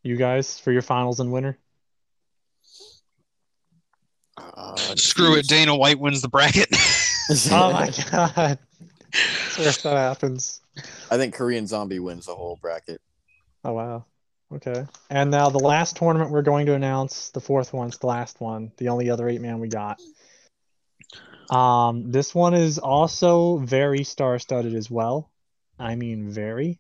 You 0.03 0.17
guys 0.17 0.59
for 0.59 0.73
your 0.73 0.81
finals 0.83 1.21
and 1.21 1.31
winner? 1.31 1.59
Uh, 4.55 4.77
Screw 4.97 5.37
it. 5.37 5.47
Dana 5.49 5.77
White 5.77 5.99
wins 5.99 6.23
the 6.23 6.29
bracket. 6.29 6.69
Oh 7.51 7.71
my 7.71 7.91
god! 8.11 8.59
Swear 9.51 9.69
if 9.69 9.83
that 9.83 9.99
happens. 9.99 10.63
I 11.11 11.19
think 11.19 11.35
Korean 11.35 11.67
Zombie 11.67 11.99
wins 11.99 12.25
the 12.25 12.35
whole 12.35 12.59
bracket. 12.63 13.03
Oh 13.65 13.75
wow. 13.75 14.07
Okay. 14.51 14.87
And 15.11 15.31
now 15.31 15.51
the 15.51 15.59
last 15.59 15.97
tournament 15.97 16.31
we're 16.31 16.41
going 16.41 16.65
to 16.67 16.73
announce, 16.73 17.29
the 17.29 17.41
fourth 17.41 17.75
one's 17.75 17.99
the 17.99 18.07
last 18.07 18.41
one, 18.41 18.73
the 18.79 18.89
only 18.89 19.11
other 19.11 19.29
eight 19.29 19.43
man 19.43 19.59
we 19.59 19.69
got. 19.69 20.01
Um, 21.51 22.11
this 22.11 22.35
one 22.35 22.55
is 22.55 22.79
also 22.79 23.59
very 23.59 24.05
star-studded 24.05 24.75
as 24.75 24.91
well. 24.91 25.31
I 25.79 25.97
mean, 25.97 26.31
very. 26.31 26.79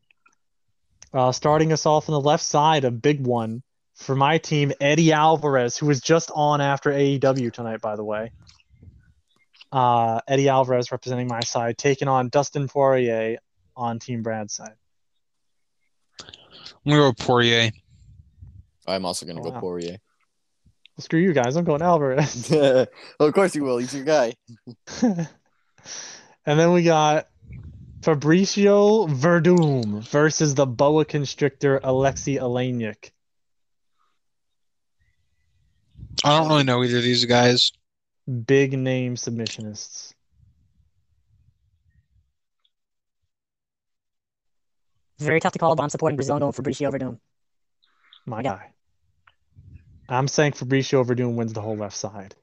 Uh, 1.13 1.33
starting 1.33 1.73
us 1.73 1.85
off 1.85 2.09
on 2.09 2.15
the 2.15 2.21
left 2.21 2.45
side, 2.45 2.85
a 2.85 2.91
big 2.91 3.27
one 3.27 3.63
for 3.99 4.15
my 4.15 4.39
team, 4.39 4.73
Eddie 4.81 5.13
Alvarez, 5.13 5.77
who 5.77 5.87
was 5.87 6.01
just 6.01 6.31
on 6.35 6.61
after 6.61 6.91
AEW 6.91 7.53
tonight, 7.53 7.81
by 7.81 7.97
the 7.97 8.05
way. 8.05 8.31
Uh, 9.71 10.21
Eddie 10.27 10.49
Alvarez 10.49 10.91
representing 10.93 11.27
my 11.27 11.41
side, 11.41 11.77
taking 11.77 12.09
on 12.09 12.29
Dustin 12.29 12.69
Poirier 12.69 13.39
on 13.77 13.99
Team 13.99 14.23
Brad's 14.23 14.55
side. 14.55 14.75
I'm 16.23 16.27
gonna 16.87 17.03
go 17.03 17.09
with 17.09 17.19
Poirier. 17.19 17.71
I'm 18.87 19.05
also 19.05 19.27
gonna 19.27 19.43
Wow. 19.43 19.51
go 19.51 19.61
Poirier. 19.61 19.99
Screw 21.01 21.21
you 21.21 21.33
guys, 21.33 21.57
I'm 21.57 21.65
going 21.65 21.83
Alvarez. 21.83 22.49
well, 22.51 22.87
of 23.21 23.35
course 23.35 23.55
you 23.55 23.63
will. 23.63 23.79
He's 23.79 23.95
your 23.95 24.05
guy. 24.05 24.35
and 25.03 25.29
then 26.45 26.73
we 26.73 26.83
got 26.83 27.27
Fabricio 28.01 29.09
Verdum 29.09 30.03
versus 30.09 30.55
the 30.55 30.67
boa 30.67 31.05
constrictor 31.05 31.79
Alexei 31.83 32.37
Oleinik. 32.37 33.11
I 36.25 36.39
don't 36.39 36.49
really 36.49 36.65
know 36.65 36.83
either 36.83 36.99
of 36.99 37.03
these 37.03 37.25
guys. 37.25 37.73
Big 38.47 38.77
name 38.77 39.15
submissionists. 39.15 40.15
Very 45.19 45.41
tough 45.41 45.53
to 45.53 45.59
call, 45.59 45.75
but 45.75 45.83
I'm 45.83 45.89
supporting 45.91 46.17
Brazil 46.17 46.39
going 46.39 46.53
for 46.53 46.63
Fabricio 46.63 46.93
Verdum. 46.93 47.19
My 48.27 48.43
guy. 48.43 48.71
I'm 50.09 50.29
saying 50.29 50.53
Fabricio 50.53 51.05
Verdum 51.05 51.35
wins 51.35 51.53
the 51.53 51.61
whole 51.61 51.77
left 51.77 51.97
side. 51.97 52.35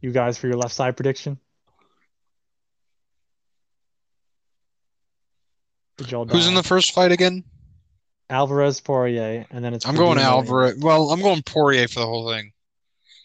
You 0.00 0.12
guys 0.12 0.36
for 0.36 0.48
your 0.48 0.56
left 0.56 0.74
side 0.74 0.96
prediction? 0.96 1.38
Did 5.96 6.10
y'all 6.10 6.26
Who's 6.26 6.46
in 6.46 6.54
the 6.54 6.62
first 6.62 6.92
fight 6.92 7.12
again? 7.12 7.44
Alvarez 8.30 8.80
Poirier, 8.80 9.46
and 9.50 9.64
then 9.64 9.74
it's 9.74 9.86
I'm 9.86 9.96
going 9.96 10.18
Alvarez. 10.18 10.76
Well, 10.78 11.10
I'm 11.10 11.20
going 11.20 11.42
Poirier 11.42 11.88
for 11.88 12.00
the 12.00 12.06
whole 12.06 12.30
thing. 12.30 12.52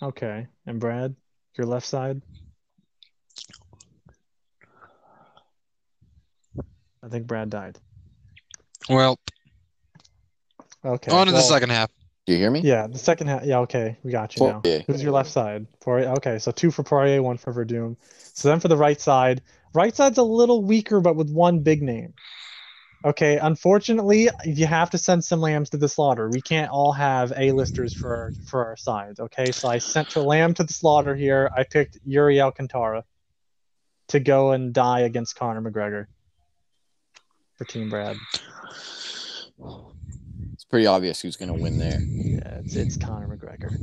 Okay. 0.01 0.47
And 0.65 0.79
Brad, 0.79 1.15
your 1.57 1.67
left 1.67 1.85
side? 1.85 2.21
I 7.03 7.07
think 7.07 7.27
Brad 7.27 7.49
died. 7.49 7.79
Well, 8.89 9.19
Okay. 10.83 11.11
on 11.11 11.27
to 11.27 11.33
the 11.33 11.41
second 11.41 11.69
half. 11.71 11.89
Do 12.25 12.33
you 12.33 12.39
hear 12.39 12.51
me? 12.51 12.59
Yeah, 12.61 12.87
the 12.87 12.97
second 12.97 13.27
half. 13.27 13.43
Yeah, 13.43 13.59
okay. 13.59 13.97
We 14.03 14.11
got 14.11 14.35
you 14.35 14.45
now. 14.47 14.59
Poirier. 14.61 14.83
Who's 14.87 15.01
your 15.01 15.11
left 15.11 15.31
side? 15.31 15.65
Poirier. 15.79 16.09
Okay, 16.17 16.39
so 16.39 16.51
two 16.51 16.71
for 16.71 16.83
Poirier, 16.83 17.23
one 17.23 17.37
for 17.37 17.51
Verdum. 17.51 17.97
So 18.33 18.49
then 18.49 18.59
for 18.59 18.67
the 18.67 18.77
right 18.77 18.99
side, 18.99 19.41
right 19.73 19.95
side's 19.95 20.17
a 20.17 20.23
little 20.23 20.63
weaker, 20.63 21.01
but 21.01 21.15
with 21.15 21.29
one 21.31 21.59
big 21.61 21.81
name. 21.81 22.13
Okay, 23.05 23.37
unfortunately, 23.37 24.29
you 24.43 24.65
have 24.65 24.89
to 24.89 24.97
send 24.97 25.23
some 25.23 25.39
lambs 25.39 25.69
to 25.69 25.77
the 25.77 25.87
slaughter. 25.87 26.29
We 26.29 26.41
can't 26.41 26.69
all 26.69 26.91
have 26.91 27.31
A-listers 27.37 27.93
for 27.93 28.13
our, 28.13 28.31
for 28.47 28.65
our 28.65 28.75
sides. 28.75 29.21
Okay, 29.21 29.51
so 29.51 29.69
I 29.69 29.77
sent 29.77 30.15
a 30.17 30.21
lamb 30.21 30.53
to 30.55 30.65
the 30.65 30.73
slaughter 30.73 31.15
here. 31.15 31.49
I 31.55 31.63
picked 31.63 32.05
Iuri 32.05 32.41
Alcantara 32.41 33.05
to 34.09 34.19
go 34.19 34.51
and 34.51 34.73
die 34.73 35.01
against 35.01 35.37
Conor 35.37 35.61
McGregor 35.61 36.07
for 37.55 37.63
Team 37.65 37.89
Brad. 37.89 38.17
It's 40.53 40.65
pretty 40.65 40.87
obvious 40.87 41.21
who's 41.21 41.37
gonna 41.37 41.53
win 41.53 41.77
there. 41.77 42.01
Yeah, 42.01 42.59
it's 42.59 42.75
it's 42.75 42.97
Conor 42.97 43.27
McGregor. 43.27 43.77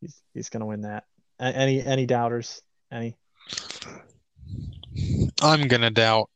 He's 0.00 0.22
he's 0.32 0.48
gonna 0.48 0.66
win 0.66 0.82
that. 0.82 1.04
Any 1.38 1.82
any 1.82 2.06
doubters? 2.06 2.62
Any? 2.90 3.16
I'm 5.42 5.68
gonna 5.68 5.90
doubt 5.90 6.30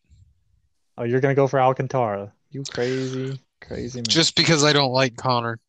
Oh, 0.96 1.04
you're 1.04 1.20
gonna 1.20 1.34
go 1.34 1.48
for 1.48 1.60
Alcantara? 1.60 2.32
You 2.50 2.64
crazy, 2.64 3.40
crazy 3.60 4.00
man. 4.00 4.08
just 4.08 4.36
because 4.36 4.64
I 4.64 4.72
don't 4.72 4.92
like 4.92 5.16
Conor. 5.16 5.58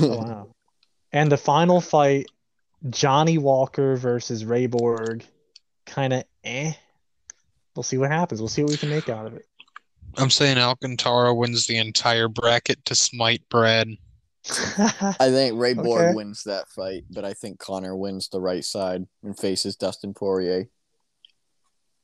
Oh, 0.00 0.16
wow. 0.16 0.48
And 1.12 1.30
the 1.30 1.36
final 1.36 1.80
fight, 1.82 2.26
Johnny 2.88 3.36
Walker 3.36 3.96
versus 3.96 4.44
Ray 4.44 4.66
Borg, 4.66 5.22
kind 5.84 6.14
of 6.14 6.24
eh. 6.44 6.72
We'll 7.76 7.82
see 7.82 7.98
what 7.98 8.10
happens. 8.10 8.40
We'll 8.40 8.48
see 8.48 8.62
what 8.62 8.70
we 8.70 8.78
can 8.78 8.88
make 8.88 9.08
out 9.10 9.26
of 9.26 9.34
it. 9.34 9.46
I'm 10.16 10.30
saying 10.30 10.56
Alcantara 10.58 11.34
wins 11.34 11.66
the 11.66 11.76
entire 11.76 12.28
bracket 12.28 12.82
to 12.86 12.94
smite 12.94 13.42
Brad. 13.50 13.88
I 14.48 15.14
think 15.30 15.58
Ray 15.58 15.74
Borg 15.74 15.88
Okay. 16.06 16.14
wins 16.14 16.44
that 16.44 16.68
fight, 16.68 17.04
but 17.10 17.24
I 17.24 17.32
think 17.34 17.58
Conor 17.58 17.96
wins 17.96 18.28
the 18.28 18.40
right 18.40 18.64
side 18.64 19.06
and 19.22 19.38
faces 19.38 19.76
Dustin 19.76 20.14
Poirier. 20.14 20.68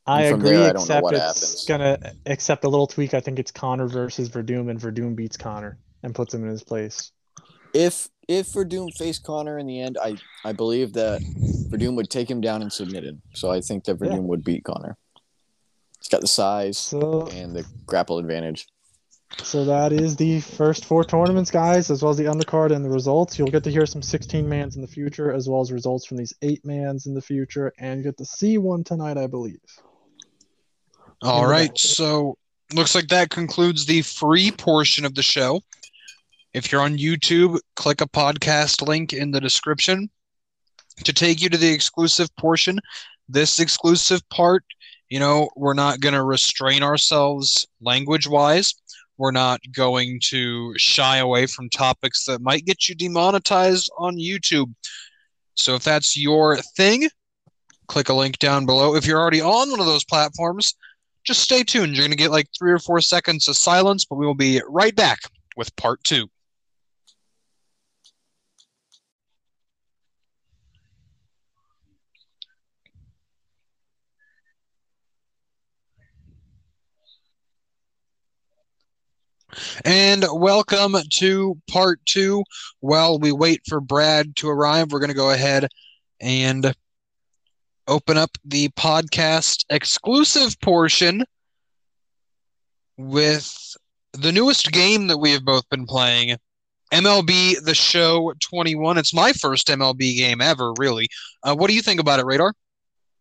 I 0.09 0.23
agree, 0.23 0.51
there, 0.51 0.59
I 0.61 0.73
don't 0.73 0.75
know 0.75 0.81
except 0.81 1.03
what 1.03 1.15
it's 1.15 1.41
happens. 1.43 1.65
gonna 1.67 1.99
accept 2.27 2.65
a 2.65 2.69
little 2.69 2.87
tweak. 2.87 3.15
I 3.15 3.21
think 3.21 3.39
it's 3.39 3.51
Conor 3.51 3.87
versus 3.89 4.29
Verdum, 4.29 4.71
and 4.71 4.81
Verdum 4.81 5.15
beats 5.15 5.37
Conor 5.37 5.79
and 6.03 6.15
puts 6.15 6.33
him 6.35 6.43
in 6.45 6.51
his 6.51 6.63
place. 6.65 7.13
If 7.75 8.09
if 8.27 8.53
Verdum 8.53 8.95
faced 8.97 9.23
Conor 9.23 9.59
in 9.59 9.67
the 9.67 9.81
end, 9.81 9.99
I 10.03 10.17
I 10.45 10.53
believe 10.53 10.95
that 10.95 11.23
Verdum 11.71 11.97
would 11.97 12.11
take 12.11 12.31
him 12.31 12.41
down 12.41 12.63
and 12.63 12.73
submit 12.73 13.05
him. 13.05 13.23
So 13.35 13.51
I 13.51 13.61
think 13.61 13.85
that 13.85 13.99
Verdum 13.99 14.13
Yeah. 14.15 14.19
would 14.21 14.45
beat 14.45 14.65
Conor. 14.65 14.97
He's 16.01 16.09
got 16.09 16.21
the 16.23 16.29
size 16.29 16.79
So 16.79 17.27
and 17.33 17.55
the 17.55 17.67
grapple 17.87 18.19
advantage. 18.19 18.67
So 19.43 19.67
that 19.67 19.93
is 19.93 20.17
the 20.17 20.41
first 20.41 20.85
four 20.85 21.05
tournaments, 21.05 21.51
guys, 21.51 21.91
as 21.91 22.03
well 22.03 22.11
as 22.11 22.17
the 22.17 22.25
undercard 22.25 22.75
and 22.75 22.85
the 22.85 22.89
results. 22.91 23.39
You'll 23.39 23.51
get 23.51 23.65
to 23.65 23.71
hear 23.71 23.87
some 23.87 24.03
16 24.03 24.49
mans 24.49 24.75
in 24.75 24.83
the 24.83 24.89
future, 24.89 25.33
as 25.33 25.49
well 25.49 25.61
as 25.61 25.71
results 25.71 26.07
from 26.07 26.17
these 26.17 26.35
eight 26.43 26.65
mans 26.65 27.07
in 27.07 27.15
the 27.15 27.23
future, 27.23 27.73
and 27.79 27.99
you 27.99 28.05
get 28.05 28.17
to 28.19 28.25
see 28.25 28.59
one 28.59 28.83
tonight, 28.85 29.17
I 29.17 29.27
believe. 29.27 29.61
All 31.23 31.47
right, 31.47 31.77
so 31.77 32.37
looks 32.73 32.95
like 32.95 33.09
that 33.09 33.31
concludes 33.31 33.87
the 33.87 34.03
free 34.03 34.53
portion 34.53 35.05
of 35.05 35.15
the 35.15 35.23
show. 35.23 35.61
If 36.55 36.71
you're 36.71 36.81
on 36.81 36.97
YouTube, 36.97 37.59
click 37.75 38.01
a 38.01 38.07
podcast 38.07 38.87
link 38.87 39.13
in 39.13 39.33
the 39.33 39.41
description 39.41 40.11
to 41.05 41.13
take 41.13 41.43
you 41.43 41.49
to 41.49 41.59
the 41.59 41.73
exclusive 41.73 42.35
portion. 42.37 42.79
This 43.29 43.59
exclusive 43.59 44.27
part, 44.29 44.65
you 45.09 45.19
know, 45.19 45.51
we're 45.57 45.75
not 45.75 46.01
going 46.01 46.15
to 46.15 46.23
restrain 46.23 46.83
ourselves 46.83 47.67
language 47.81 48.29
wise. 48.29 48.75
We're 49.17 49.33
not 49.33 49.61
going 49.75 50.21
to 50.27 50.79
shy 50.79 51.17
away 51.17 51.47
from 51.47 51.69
topics 51.69 52.25
that 52.27 52.41
might 52.41 52.65
get 52.65 52.89
you 52.89 52.95
demonetized 52.95 53.91
on 53.99 54.17
YouTube. 54.17 54.73
So 55.55 55.75
if 55.75 55.83
that's 55.83 56.17
your 56.17 56.59
thing, 56.77 57.09
click 57.89 58.09
a 58.09 58.15
link 58.15 58.39
down 58.39 58.67
below. 58.67 58.95
If 58.95 59.05
you're 59.05 59.21
already 59.21 59.41
on 59.41 59.71
one 59.71 59.81
of 59.81 59.87
those 59.87 60.05
platforms, 60.05 60.75
just 61.29 61.43
stay 61.43 61.63
tuned. 61.63 61.95
You're 61.95 62.07
going 62.07 62.11
to 62.11 62.17
get 62.17 62.31
like 62.31 62.49
three 62.59 62.73
or 62.73 62.79
four 62.79 63.03
seconds 63.03 63.49
of 63.49 63.57
silence, 63.59 64.07
but 64.07 64.17
we 64.17 64.25
will 64.25 64.35
be 64.35 64.63
right 64.67 64.97
back 64.97 65.19
with 65.59 65.77
part 65.77 66.03
two. 66.03 66.27
And 79.85 80.25
welcome 80.33 80.97
to 81.11 81.61
part 81.71 82.01
two. 82.07 82.43
While 82.81 83.19
we 83.19 83.33
wait 83.33 83.61
for 83.69 83.83
Brad 83.83 84.35
to 84.37 84.49
arrive, 84.49 84.93
we're 84.93 85.01
going 85.01 85.11
to 85.11 85.15
go 85.15 85.31
ahead 85.31 85.69
and 86.23 86.75
open 87.89 88.17
up 88.17 88.31
the 88.45 88.69
podcast 88.71 89.65
exclusive 89.71 90.61
portion 90.61 91.25
with 92.97 93.77
the 94.13 94.33
newest 94.33 94.71
game 94.71 95.07
that 95.09 95.19
we 95.19 95.33
have 95.33 95.45
both 95.45 95.69
been 95.71 95.87
playing 95.87 96.37
MLB 96.93 97.63
The 97.63 97.75
Show 97.75 98.33
21. 98.41 98.99
It's 98.99 99.15
my 99.15 99.33
first 99.33 99.69
MLB 99.69 100.17
game 100.17 100.41
ever, 100.41 100.73
really. 100.79 101.09
Uh, 101.43 101.55
what 101.55 101.69
do 101.69 101.75
you 101.75 101.83
think 101.83 102.01
about 102.01 102.21
it, 102.21 102.27
Radar? 102.27 102.55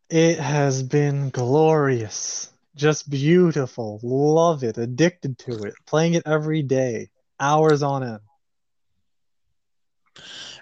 It 0.09 0.39
has 0.39 0.83
been 0.83 1.29
glorious. 1.31 2.51
Just 2.75 3.09
beautiful. 3.09 3.99
Love 4.03 4.63
it. 4.63 4.77
Addicted 4.77 5.37
to 5.39 5.63
it. 5.63 5.73
Playing 5.85 6.13
it 6.13 6.23
every 6.25 6.61
day. 6.61 7.09
Hours 7.39 7.83
on 7.83 8.03
end. 8.03 8.19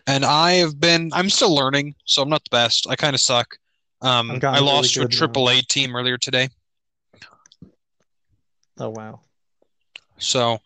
And 0.07 0.25
I 0.25 0.53
have 0.53 0.79
been, 0.79 1.11
I'm 1.13 1.29
still 1.29 1.53
learning, 1.53 1.95
so 2.05 2.21
I'm 2.21 2.29
not 2.29 2.43
the 2.43 2.49
best. 2.51 2.87
I 2.89 2.95
kind 2.95 3.13
of 3.13 3.21
suck. 3.21 3.57
Um, 4.05 4.29
I 4.29 4.37
gotten 4.37 4.63
really 4.63 4.75
lost 4.75 4.93
to 4.93 5.01
a 5.01 5.07
good 5.07 5.35
now. 5.35 5.59
Team 5.67 5.95
earlier 5.95 6.17
today. 6.19 6.49
Oh 8.77 8.89
wow. 8.89 9.21
So, 10.19 10.59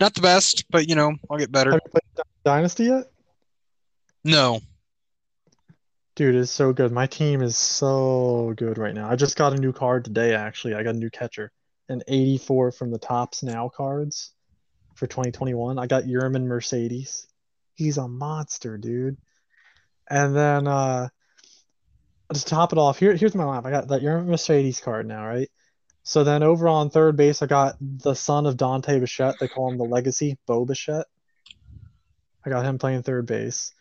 not 0.00 0.14
the 0.14 0.22
best, 0.22 0.64
but 0.70 0.88
you 0.88 0.94
know, 0.94 1.14
I'll 1.28 1.36
get 1.36 1.52
better. 1.52 1.72
Have 1.72 1.80
you 1.84 1.90
played 1.90 2.24
Dynasty 2.42 2.84
yet? 2.84 3.04
No. 4.24 4.60
Dude, 6.16 6.34
it's 6.34 6.50
so 6.50 6.72
good. 6.72 6.90
My 6.90 7.06
team 7.06 7.42
is 7.42 7.56
so 7.56 8.54
good 8.56 8.78
right 8.78 8.94
now. 8.94 9.10
I 9.10 9.16
just 9.16 9.36
got 9.36 9.52
a 9.52 9.60
new 9.60 9.72
card 9.72 10.04
today, 10.04 10.34
actually. 10.34 10.74
I 10.74 10.82
got 10.82 10.94
a 10.94 10.98
new 10.98 11.10
catcher. 11.10 11.52
An 11.88 12.02
84 12.08 12.72
from 12.72 12.90
the 12.90 12.98
Topps 12.98 13.42
Now 13.42 13.68
cards 13.68 14.32
for 14.94 15.06
2021. 15.06 15.78
I 15.78 15.86
got 15.86 16.04
Yermin 16.04 16.44
Mercedes. 16.44 17.26
He's 17.74 17.98
a 17.98 18.08
monster, 18.08 18.78
dude. 18.78 19.18
And 20.08 20.34
then 20.34 20.66
uh 20.66 21.08
to 22.32 22.44
top 22.44 22.72
it 22.72 22.78
off, 22.78 22.98
here 22.98 23.14
here's 23.14 23.34
my 23.34 23.44
lineup. 23.44 23.66
I 23.66 23.70
got 23.70 23.88
that 23.88 24.02
Yermin 24.02 24.26
Mercedes 24.26 24.80
card 24.80 25.06
now, 25.06 25.26
right? 25.26 25.50
So 26.02 26.24
then 26.24 26.42
over 26.42 26.68
on 26.68 26.90
third 26.90 27.16
base, 27.16 27.42
I 27.42 27.46
got 27.46 27.76
the 27.80 28.14
son 28.14 28.46
of 28.46 28.56
Dante 28.56 28.98
Bichette. 28.98 29.36
They 29.38 29.48
call 29.48 29.70
him 29.70 29.78
the 29.78 29.84
legacy, 29.84 30.38
Bo 30.46 30.64
Bichette. 30.64 31.06
I 32.44 32.50
got 32.50 32.64
him 32.64 32.78
playing 32.78 33.02
third 33.02 33.26
base. 33.26 33.72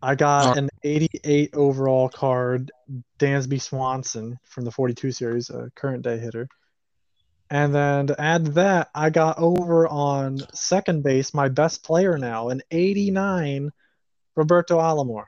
I 0.00 0.14
got 0.14 0.56
an 0.56 0.68
88 0.84 1.54
overall 1.54 2.08
card, 2.08 2.70
Dansby 3.18 3.60
Swanson 3.60 4.38
from 4.44 4.64
the 4.64 4.70
42 4.70 5.10
series, 5.10 5.50
a 5.50 5.70
current 5.74 6.02
day 6.02 6.18
hitter. 6.18 6.48
And 7.50 7.74
then 7.74 8.08
to 8.08 8.20
add 8.20 8.44
to 8.44 8.50
that, 8.52 8.90
I 8.94 9.10
got 9.10 9.38
over 9.38 9.88
on 9.88 10.38
second 10.52 11.02
base 11.02 11.32
my 11.32 11.48
best 11.48 11.82
player 11.82 12.18
now, 12.18 12.50
an 12.50 12.62
89 12.70 13.70
Roberto 14.34 14.78
Alomar 14.78 15.24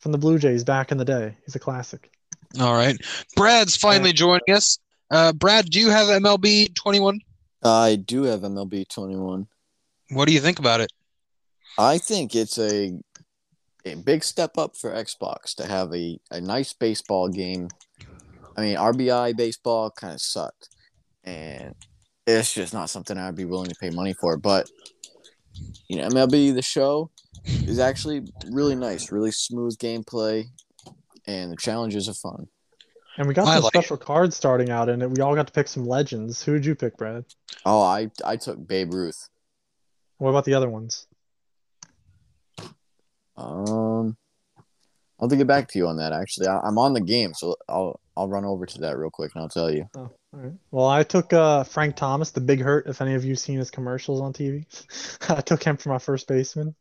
from 0.00 0.12
the 0.12 0.18
Blue 0.18 0.38
Jays 0.38 0.64
back 0.64 0.90
in 0.90 0.98
the 0.98 1.04
day. 1.04 1.36
He's 1.44 1.54
a 1.54 1.60
classic. 1.60 2.10
All 2.58 2.74
right. 2.74 2.96
Brad's 3.36 3.76
finally 3.76 4.12
joining 4.12 4.42
us. 4.48 4.78
Uh, 5.10 5.32
Brad, 5.32 5.66
do 5.66 5.78
you 5.78 5.90
have 5.90 6.08
MLB 6.08 6.74
21? 6.74 7.20
I 7.62 7.96
do 7.96 8.24
have 8.24 8.40
MLB 8.40 8.88
21. 8.88 9.46
What 10.10 10.26
do 10.26 10.34
you 10.34 10.40
think 10.40 10.58
about 10.58 10.80
it? 10.80 10.92
I 11.78 11.98
think 11.98 12.34
it's 12.34 12.58
a 12.58 12.98
a 13.86 13.94
big 13.94 14.22
step 14.22 14.58
up 14.58 14.76
for 14.76 14.90
Xbox 14.90 15.54
to 15.54 15.66
have 15.66 15.94
a, 15.94 16.18
a 16.30 16.40
nice 16.40 16.72
baseball 16.74 17.28
game. 17.28 17.68
I 18.56 18.60
mean, 18.60 18.76
RBI 18.76 19.36
baseball 19.36 19.90
kind 19.90 20.12
of 20.12 20.20
sucked, 20.20 20.68
and 21.24 21.74
it's 22.26 22.52
just 22.52 22.74
not 22.74 22.90
something 22.90 23.16
I'd 23.16 23.36
be 23.36 23.46
willing 23.46 23.70
to 23.70 23.76
pay 23.80 23.90
money 23.90 24.12
for. 24.12 24.36
But 24.36 24.68
you 25.88 25.96
know, 25.96 26.08
MLB 26.08 26.54
the 26.54 26.62
show 26.62 27.10
is 27.44 27.78
actually 27.78 28.22
really 28.50 28.74
nice, 28.74 29.10
really 29.12 29.30
smooth 29.30 29.76
gameplay, 29.78 30.44
and 31.26 31.52
the 31.52 31.56
challenges 31.56 32.08
are 32.08 32.14
fun. 32.14 32.48
And 33.16 33.26
we 33.26 33.34
got 33.34 33.48
I 33.48 33.54
some 33.54 33.64
like 33.64 33.74
it. 33.74 33.78
special 33.78 33.96
cards 33.96 34.36
starting 34.36 34.70
out 34.70 34.88
in 34.88 35.02
it. 35.02 35.10
We 35.10 35.20
all 35.20 35.34
got 35.34 35.46
to 35.46 35.52
pick 35.52 35.68
some 35.68 35.86
legends. 35.86 36.42
Who 36.42 36.54
did 36.54 36.64
you 36.64 36.74
pick, 36.74 36.96
Brad? 36.96 37.24
Oh, 37.64 37.80
I 37.82 38.10
I 38.24 38.36
took 38.36 38.66
Babe 38.66 38.94
Ruth. 38.94 39.28
What 40.18 40.30
about 40.30 40.44
the 40.44 40.54
other 40.54 40.68
ones? 40.68 41.06
Um, 43.36 44.16
I'll 45.18 45.28
have 45.28 45.30
to 45.30 45.36
get 45.36 45.46
back 45.46 45.68
to 45.68 45.78
you 45.78 45.86
on 45.86 45.96
that. 45.96 46.12
Actually, 46.12 46.48
I, 46.48 46.60
I'm 46.60 46.78
on 46.78 46.92
the 46.92 47.00
game, 47.00 47.34
so 47.34 47.56
I'll 47.68 48.00
I'll 48.16 48.28
run 48.28 48.44
over 48.44 48.66
to 48.66 48.80
that 48.80 48.98
real 48.98 49.10
quick 49.10 49.32
and 49.34 49.42
I'll 49.42 49.48
tell 49.48 49.70
you. 49.70 49.88
Oh, 49.96 50.10
all 50.32 50.40
right. 50.40 50.52
Well, 50.70 50.86
I 50.86 51.02
took 51.02 51.32
uh, 51.32 51.64
Frank 51.64 51.96
Thomas, 51.96 52.30
the 52.30 52.40
Big 52.40 52.60
Hurt. 52.60 52.86
If 52.86 53.00
any 53.00 53.14
of 53.14 53.24
you 53.24 53.34
seen 53.34 53.58
his 53.58 53.70
commercials 53.70 54.20
on 54.20 54.32
TV, 54.32 54.66
I 55.30 55.40
took 55.40 55.62
him 55.62 55.76
for 55.76 55.88
my 55.88 55.98
first 55.98 56.28
baseman. 56.28 56.74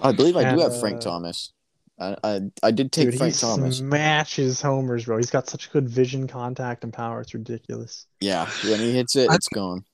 I 0.00 0.12
believe 0.12 0.36
I 0.36 0.42
And, 0.42 0.56
do 0.56 0.62
have 0.62 0.78
Frank 0.80 0.98
uh, 0.98 1.00
Thomas. 1.00 1.52
I, 1.98 2.16
I 2.24 2.40
I 2.62 2.70
did 2.70 2.90
take 2.90 3.10
Dude, 3.10 3.18
Frank 3.18 3.34
he 3.34 3.40
Thomas. 3.40 3.78
smashes 3.78 4.60
homers, 4.60 5.04
bro. 5.04 5.18
He's 5.18 5.30
got 5.30 5.48
such 5.48 5.70
good 5.72 5.88
vision, 5.88 6.26
contact, 6.26 6.84
and 6.84 6.92
power. 6.92 7.20
It's 7.20 7.34
ridiculous. 7.34 8.06
Yeah, 8.20 8.48
when 8.64 8.80
he 8.80 8.92
hits 8.92 9.16
it, 9.16 9.30
I- 9.30 9.34
it's 9.34 9.48
gone. 9.48 9.84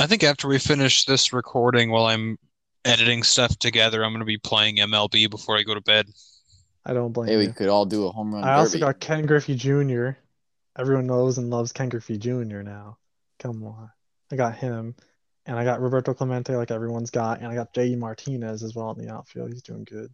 I 0.00 0.06
think 0.08 0.24
after 0.24 0.48
we 0.48 0.58
finish 0.58 1.04
this 1.04 1.32
recording, 1.32 1.90
while 1.90 2.06
I'm 2.06 2.36
editing 2.84 3.22
stuff 3.22 3.56
together, 3.58 4.04
I'm 4.04 4.10
going 4.10 4.20
to 4.20 4.24
be 4.26 4.38
playing 4.38 4.76
MLB 4.76 5.30
before 5.30 5.56
I 5.56 5.62
go 5.62 5.72
to 5.74 5.80
bed. 5.80 6.06
I 6.84 6.92
don't 6.92 7.12
blame 7.12 7.28
Hey, 7.28 7.36
we 7.36 7.52
could 7.52 7.68
all 7.68 7.86
do 7.86 8.06
a 8.06 8.10
home 8.10 8.34
run 8.34 8.42
I 8.44 8.54
also 8.54 8.78
got 8.78 8.98
Ken 8.98 9.24
Griffey 9.24 9.54
Jr. 9.54 10.10
Everyone 10.76 11.06
knows 11.06 11.38
and 11.38 11.48
loves 11.48 11.72
Ken 11.72 11.88
Griffey 11.88 12.18
Jr. 12.18 12.62
now. 12.62 12.98
Come 13.38 13.62
on. 13.64 13.90
I 14.32 14.36
got 14.36 14.56
him. 14.56 14.96
And 15.46 15.58
I 15.58 15.64
got 15.64 15.80
Roberto 15.80 16.14
Clemente, 16.14 16.56
like 16.56 16.70
everyone's 16.70 17.10
got. 17.10 17.40
And 17.40 17.48
I 17.48 17.54
got 17.54 17.74
J.D. 17.74 17.96
Martinez 17.96 18.62
as 18.62 18.74
well 18.74 18.90
in 18.92 19.04
the 19.04 19.12
outfield. 19.12 19.52
He's 19.52 19.62
doing 19.62 19.84
good. 19.84 20.10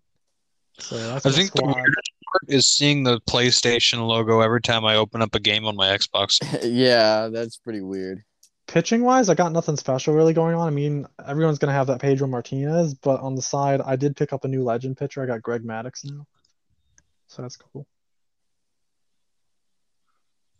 So 0.79 0.97
that's 0.97 1.27
I 1.27 1.31
my 1.31 1.35
think 1.35 1.53
the 1.53 1.65
weirdest 1.65 2.13
part 2.25 2.45
is 2.49 2.69
seeing 2.69 3.03
the 3.03 3.21
PlayStation 3.23 4.07
logo 4.07 4.41
every 4.41 4.61
time 4.61 4.85
I 4.85 4.97
open 4.97 5.23
up 5.23 5.35
a 5.35 5.41
game 5.41 5.67
on 5.67 5.77
my 5.77 5.89
Xbox. 5.89 6.41
yeah, 6.63 7.29
that's 7.29 7.59
pretty 7.59 7.81
weird. 7.81 8.23
Pitching 8.67 9.03
wise, 9.03 9.29
I 9.29 9.35
got 9.35 9.53
nothing 9.53 9.77
special 9.77 10.15
really 10.15 10.33
going 10.33 10.55
on. 10.55 10.67
I 10.67 10.71
mean, 10.71 11.07
everyone's 11.27 11.59
gonna 11.59 11.73
have 11.73 11.89
that 11.89 12.01
Pedro 12.01 12.29
Martinez, 12.29 12.95
but 12.95 13.21
on 13.21 13.35
the 13.35 13.43
side, 13.43 13.81
I 13.81 13.97
did 13.97 14.17
pick 14.17 14.33
up 14.33 14.45
a 14.45 14.49
new 14.49 14.63
legend 14.63 14.97
pitcher. 14.97 15.23
I 15.23 15.27
got 15.27 15.43
Greg 15.43 15.63
Maddux 15.65 16.05
now, 16.05 16.25
so 17.27 17.43
that's 17.43 17.57
cool. 17.57 17.87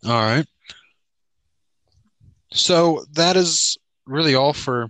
All 0.05 0.11
right. 0.11 0.45
So 2.53 3.05
that 3.13 3.37
is 3.37 3.77
really 4.05 4.35
all 4.35 4.53
for 4.53 4.89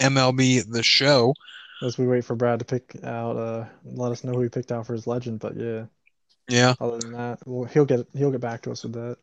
MLB 0.00 0.70
the 0.70 0.82
show. 0.82 1.34
As 1.82 1.96
we 1.96 2.06
wait 2.06 2.24
for 2.24 2.36
Brad 2.36 2.58
to 2.58 2.64
pick 2.64 2.96
out, 3.04 3.36
uh, 3.36 3.64
let 3.84 4.12
us 4.12 4.22
know 4.24 4.32
who 4.32 4.42
he 4.42 4.48
picked 4.48 4.70
out 4.72 4.86
for 4.86 4.92
his 4.92 5.06
legend. 5.06 5.40
But 5.40 5.56
yeah, 5.56 5.86
Yeah. 6.48 6.74
other 6.80 6.98
than 6.98 7.12
that, 7.12 7.38
well, 7.46 7.64
he'll 7.68 7.86
get 7.86 8.06
he'll 8.14 8.30
get 8.30 8.40
back 8.40 8.62
to 8.62 8.70
us 8.72 8.82
with 8.82 8.92
that. 8.94 9.16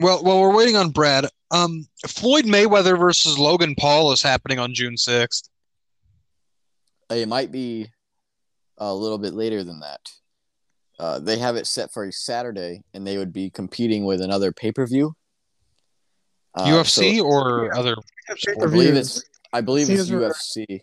Well, 0.00 0.22
while 0.24 0.40
we're 0.40 0.56
waiting 0.56 0.76
on 0.76 0.90
Brad, 0.90 1.26
um, 1.50 1.86
Floyd 2.06 2.46
Mayweather 2.46 2.98
versus 2.98 3.38
Logan 3.38 3.74
Paul 3.78 4.12
is 4.12 4.22
happening 4.22 4.58
on 4.58 4.72
June 4.74 4.94
6th. 4.96 5.48
It 7.10 7.28
might 7.28 7.52
be 7.52 7.88
a 8.78 8.94
little 8.94 9.18
bit 9.18 9.34
later 9.34 9.62
than 9.62 9.80
that. 9.80 10.00
Uh, 10.98 11.18
they 11.18 11.38
have 11.38 11.56
it 11.56 11.66
set 11.66 11.92
for 11.92 12.04
a 12.04 12.12
Saturday, 12.12 12.82
and 12.94 13.06
they 13.06 13.18
would 13.18 13.32
be 13.32 13.50
competing 13.50 14.04
with 14.04 14.20
another 14.20 14.52
pay 14.52 14.72
per 14.72 14.86
view. 14.86 15.14
Uh, 16.54 16.66
UFC 16.66 17.18
so 17.18 17.26
or 17.26 17.76
other? 17.76 17.94
I 18.28 18.66
believe 18.66 18.94
it's 18.94 19.22
I 19.52 19.60
believe 19.60 19.86
See, 19.86 19.94
it's 19.94 20.08
those 20.08 20.12
are- 20.12 20.30
UFC. 20.30 20.80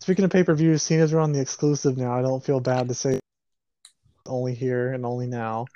Speaking 0.00 0.24
of 0.24 0.30
pay 0.30 0.44
per 0.44 0.54
views, 0.54 0.82
seeing 0.82 1.00
as 1.00 1.14
we're 1.14 1.20
on 1.20 1.32
the 1.32 1.40
exclusive 1.40 1.96
now, 1.96 2.12
I 2.12 2.20
don't 2.20 2.44
feel 2.44 2.60
bad 2.60 2.88
to 2.88 2.94
say 2.94 3.20
only 4.26 4.54
here 4.54 4.92
and 4.92 5.06
only 5.06 5.26
now. 5.26 5.66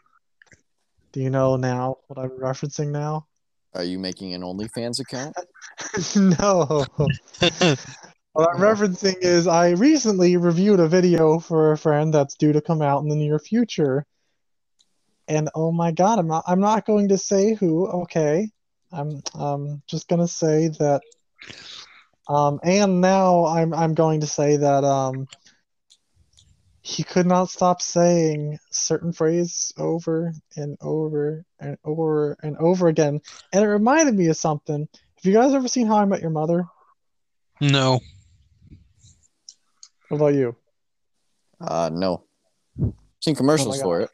Do 1.12 1.20
you 1.20 1.30
know 1.30 1.56
now 1.56 1.96
what 2.08 2.18
I'm 2.18 2.30
referencing 2.30 2.90
now? 2.90 3.26
Are 3.74 3.84
you 3.84 3.98
making 3.98 4.34
an 4.34 4.42
OnlyFans 4.42 5.00
account? 5.00 5.34
no. 6.16 6.84
What 8.38 8.50
I'm 8.54 8.60
referencing 8.60 9.16
is 9.20 9.48
I 9.48 9.70
recently 9.70 10.36
reviewed 10.36 10.78
a 10.78 10.86
video 10.86 11.40
for 11.40 11.72
a 11.72 11.76
friend 11.76 12.14
that's 12.14 12.36
due 12.36 12.52
to 12.52 12.60
come 12.60 12.80
out 12.82 13.02
in 13.02 13.08
the 13.08 13.16
near 13.16 13.40
future. 13.40 14.06
And 15.26 15.50
oh 15.56 15.72
my 15.72 15.90
god, 15.90 16.20
I'm 16.20 16.28
not 16.28 16.44
I'm 16.46 16.60
not 16.60 16.86
going 16.86 17.08
to 17.08 17.18
say 17.18 17.54
who, 17.54 17.88
okay. 18.02 18.48
I'm 18.92 19.22
um 19.34 19.82
just 19.86 20.08
gonna 20.08 20.28
say 20.28 20.68
that 20.68 21.02
um 22.28 22.60
and 22.62 23.00
now 23.00 23.46
I'm 23.46 23.74
I'm 23.74 23.94
going 23.94 24.20
to 24.20 24.26
say 24.26 24.56
that 24.56 24.84
um 24.84 25.28
he 26.80 27.02
could 27.02 27.26
not 27.26 27.50
stop 27.50 27.82
saying 27.82 28.58
certain 28.70 29.12
phrase 29.12 29.72
over 29.76 30.32
and 30.56 30.78
over 30.80 31.44
and 31.60 31.76
over 31.84 32.36
and 32.42 32.56
over 32.56 32.88
again. 32.88 33.20
And 33.52 33.64
it 33.64 33.68
reminded 33.68 34.14
me 34.14 34.28
of 34.28 34.36
something. 34.36 34.88
Have 34.92 35.24
you 35.24 35.32
guys 35.34 35.52
ever 35.52 35.68
seen 35.68 35.86
How 35.86 35.98
I 35.98 36.06
Met 36.06 36.22
Your 36.22 36.30
Mother? 36.30 36.66
no. 37.60 38.00
What 40.08 40.16
about 40.16 40.34
you? 40.34 40.56
Uh, 41.60 41.90
no. 41.92 42.24
Seen 43.20 43.34
commercials 43.34 43.76
God. 43.76 43.82
for 43.82 44.00
it. 44.00 44.10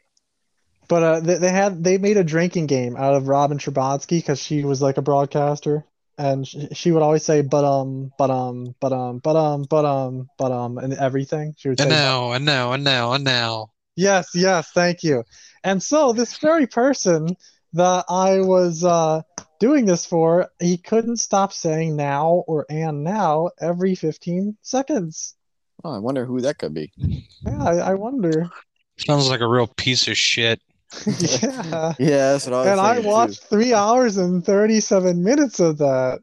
But 0.87 1.03
uh, 1.03 1.19
they, 1.19 1.37
they 1.37 1.49
had 1.49 1.83
they 1.83 1.97
made 1.97 2.17
a 2.17 2.23
drinking 2.23 2.67
game 2.67 2.95
out 2.95 3.15
of 3.15 3.27
Robin 3.27 3.57
Scherbatsky 3.57 4.19
because 4.19 4.39
she 4.41 4.63
was 4.63 4.81
like 4.81 4.97
a 4.97 5.01
broadcaster. 5.01 5.85
and 6.17 6.47
sh- 6.47 6.55
she 6.73 6.91
would 6.91 7.01
always 7.01 7.23
say 7.23 7.41
but 7.41 7.65
um 7.65 8.11
but 8.17 8.29
um 8.31 8.73
but 8.79 8.93
um 8.93 9.19
but 9.19 9.35
um 9.35 9.63
but 9.69 9.83
um 9.85 10.29
but 10.37 10.51
um 10.51 10.77
and 10.77 10.93
everything. 10.93 11.53
She 11.57 11.69
would 11.69 11.77
say 11.77 11.83
And 11.83 11.89
"but." 11.91 11.95
now, 11.95 12.31
and 12.31 12.45
now, 12.45 12.71
and 12.73 12.83
now, 12.83 13.11
and 13.13 13.23
now. 13.23 13.71
Yes, 13.97 14.29
yes, 14.33 14.71
thank 14.73 15.03
you. 15.03 15.23
And 15.63 15.81
so 15.81 16.13
this 16.13 16.37
very 16.37 16.67
person 16.67 17.35
that 17.73 18.05
I 18.09 18.39
was 18.41 18.83
uh, 18.83 19.21
doing 19.59 19.85
this 19.85 20.05
for, 20.05 20.49
he 20.59 20.77
couldn't 20.77 21.17
stop 21.17 21.51
saying 21.53 21.95
now 21.95 22.43
or 22.47 22.65
and 22.69 23.03
now 23.03 23.49
every 23.59 23.95
15 23.95 24.57
seconds. 24.61 25.35
Oh, 25.83 25.91
I 25.93 25.99
wonder 25.99 26.25
who 26.25 26.41
that 26.41 26.57
could 26.57 26.73
be. 26.73 26.91
Yeah, 26.97 27.63
I, 27.63 27.75
I 27.77 27.93
wonder. 27.95 28.49
Sounds 28.97 29.29
like 29.29 29.41
a 29.41 29.47
real 29.47 29.67
piece 29.67 30.07
of 30.07 30.17
shit. 30.17 30.61
Yeah. 31.05 31.93
Yeah, 31.99 32.31
that's 32.33 32.45
what 32.45 32.53
I 32.53 32.57
was 32.59 32.67
And 32.67 32.79
I 32.79 32.93
thinking, 32.95 33.03
too. 33.03 33.07
watched 33.09 33.43
three 33.45 33.73
hours 33.73 34.17
and 34.17 34.45
37 34.45 35.23
minutes 35.23 35.59
of 35.59 35.77
that 35.79 36.19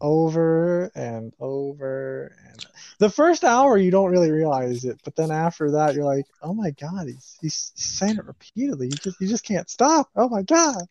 over 0.00 0.84
and 0.94 1.32
over. 1.40 2.34
And 2.48 2.66
the 2.98 3.10
first 3.10 3.44
hour, 3.44 3.76
you 3.76 3.90
don't 3.90 4.10
really 4.10 4.30
realize 4.30 4.84
it, 4.84 5.00
but 5.04 5.16
then 5.16 5.30
after 5.30 5.70
that, 5.72 5.94
you're 5.94 6.04
like, 6.04 6.26
oh 6.42 6.54
my 6.54 6.70
God, 6.70 7.06
he's, 7.06 7.36
he's 7.40 7.72
saying 7.74 8.16
it 8.18 8.24
repeatedly. 8.24 8.86
You 8.86 8.96
just, 8.96 9.20
you 9.20 9.28
just 9.28 9.44
can't 9.44 9.68
stop. 9.68 10.08
Oh 10.16 10.28
my 10.28 10.42
God. 10.42 10.82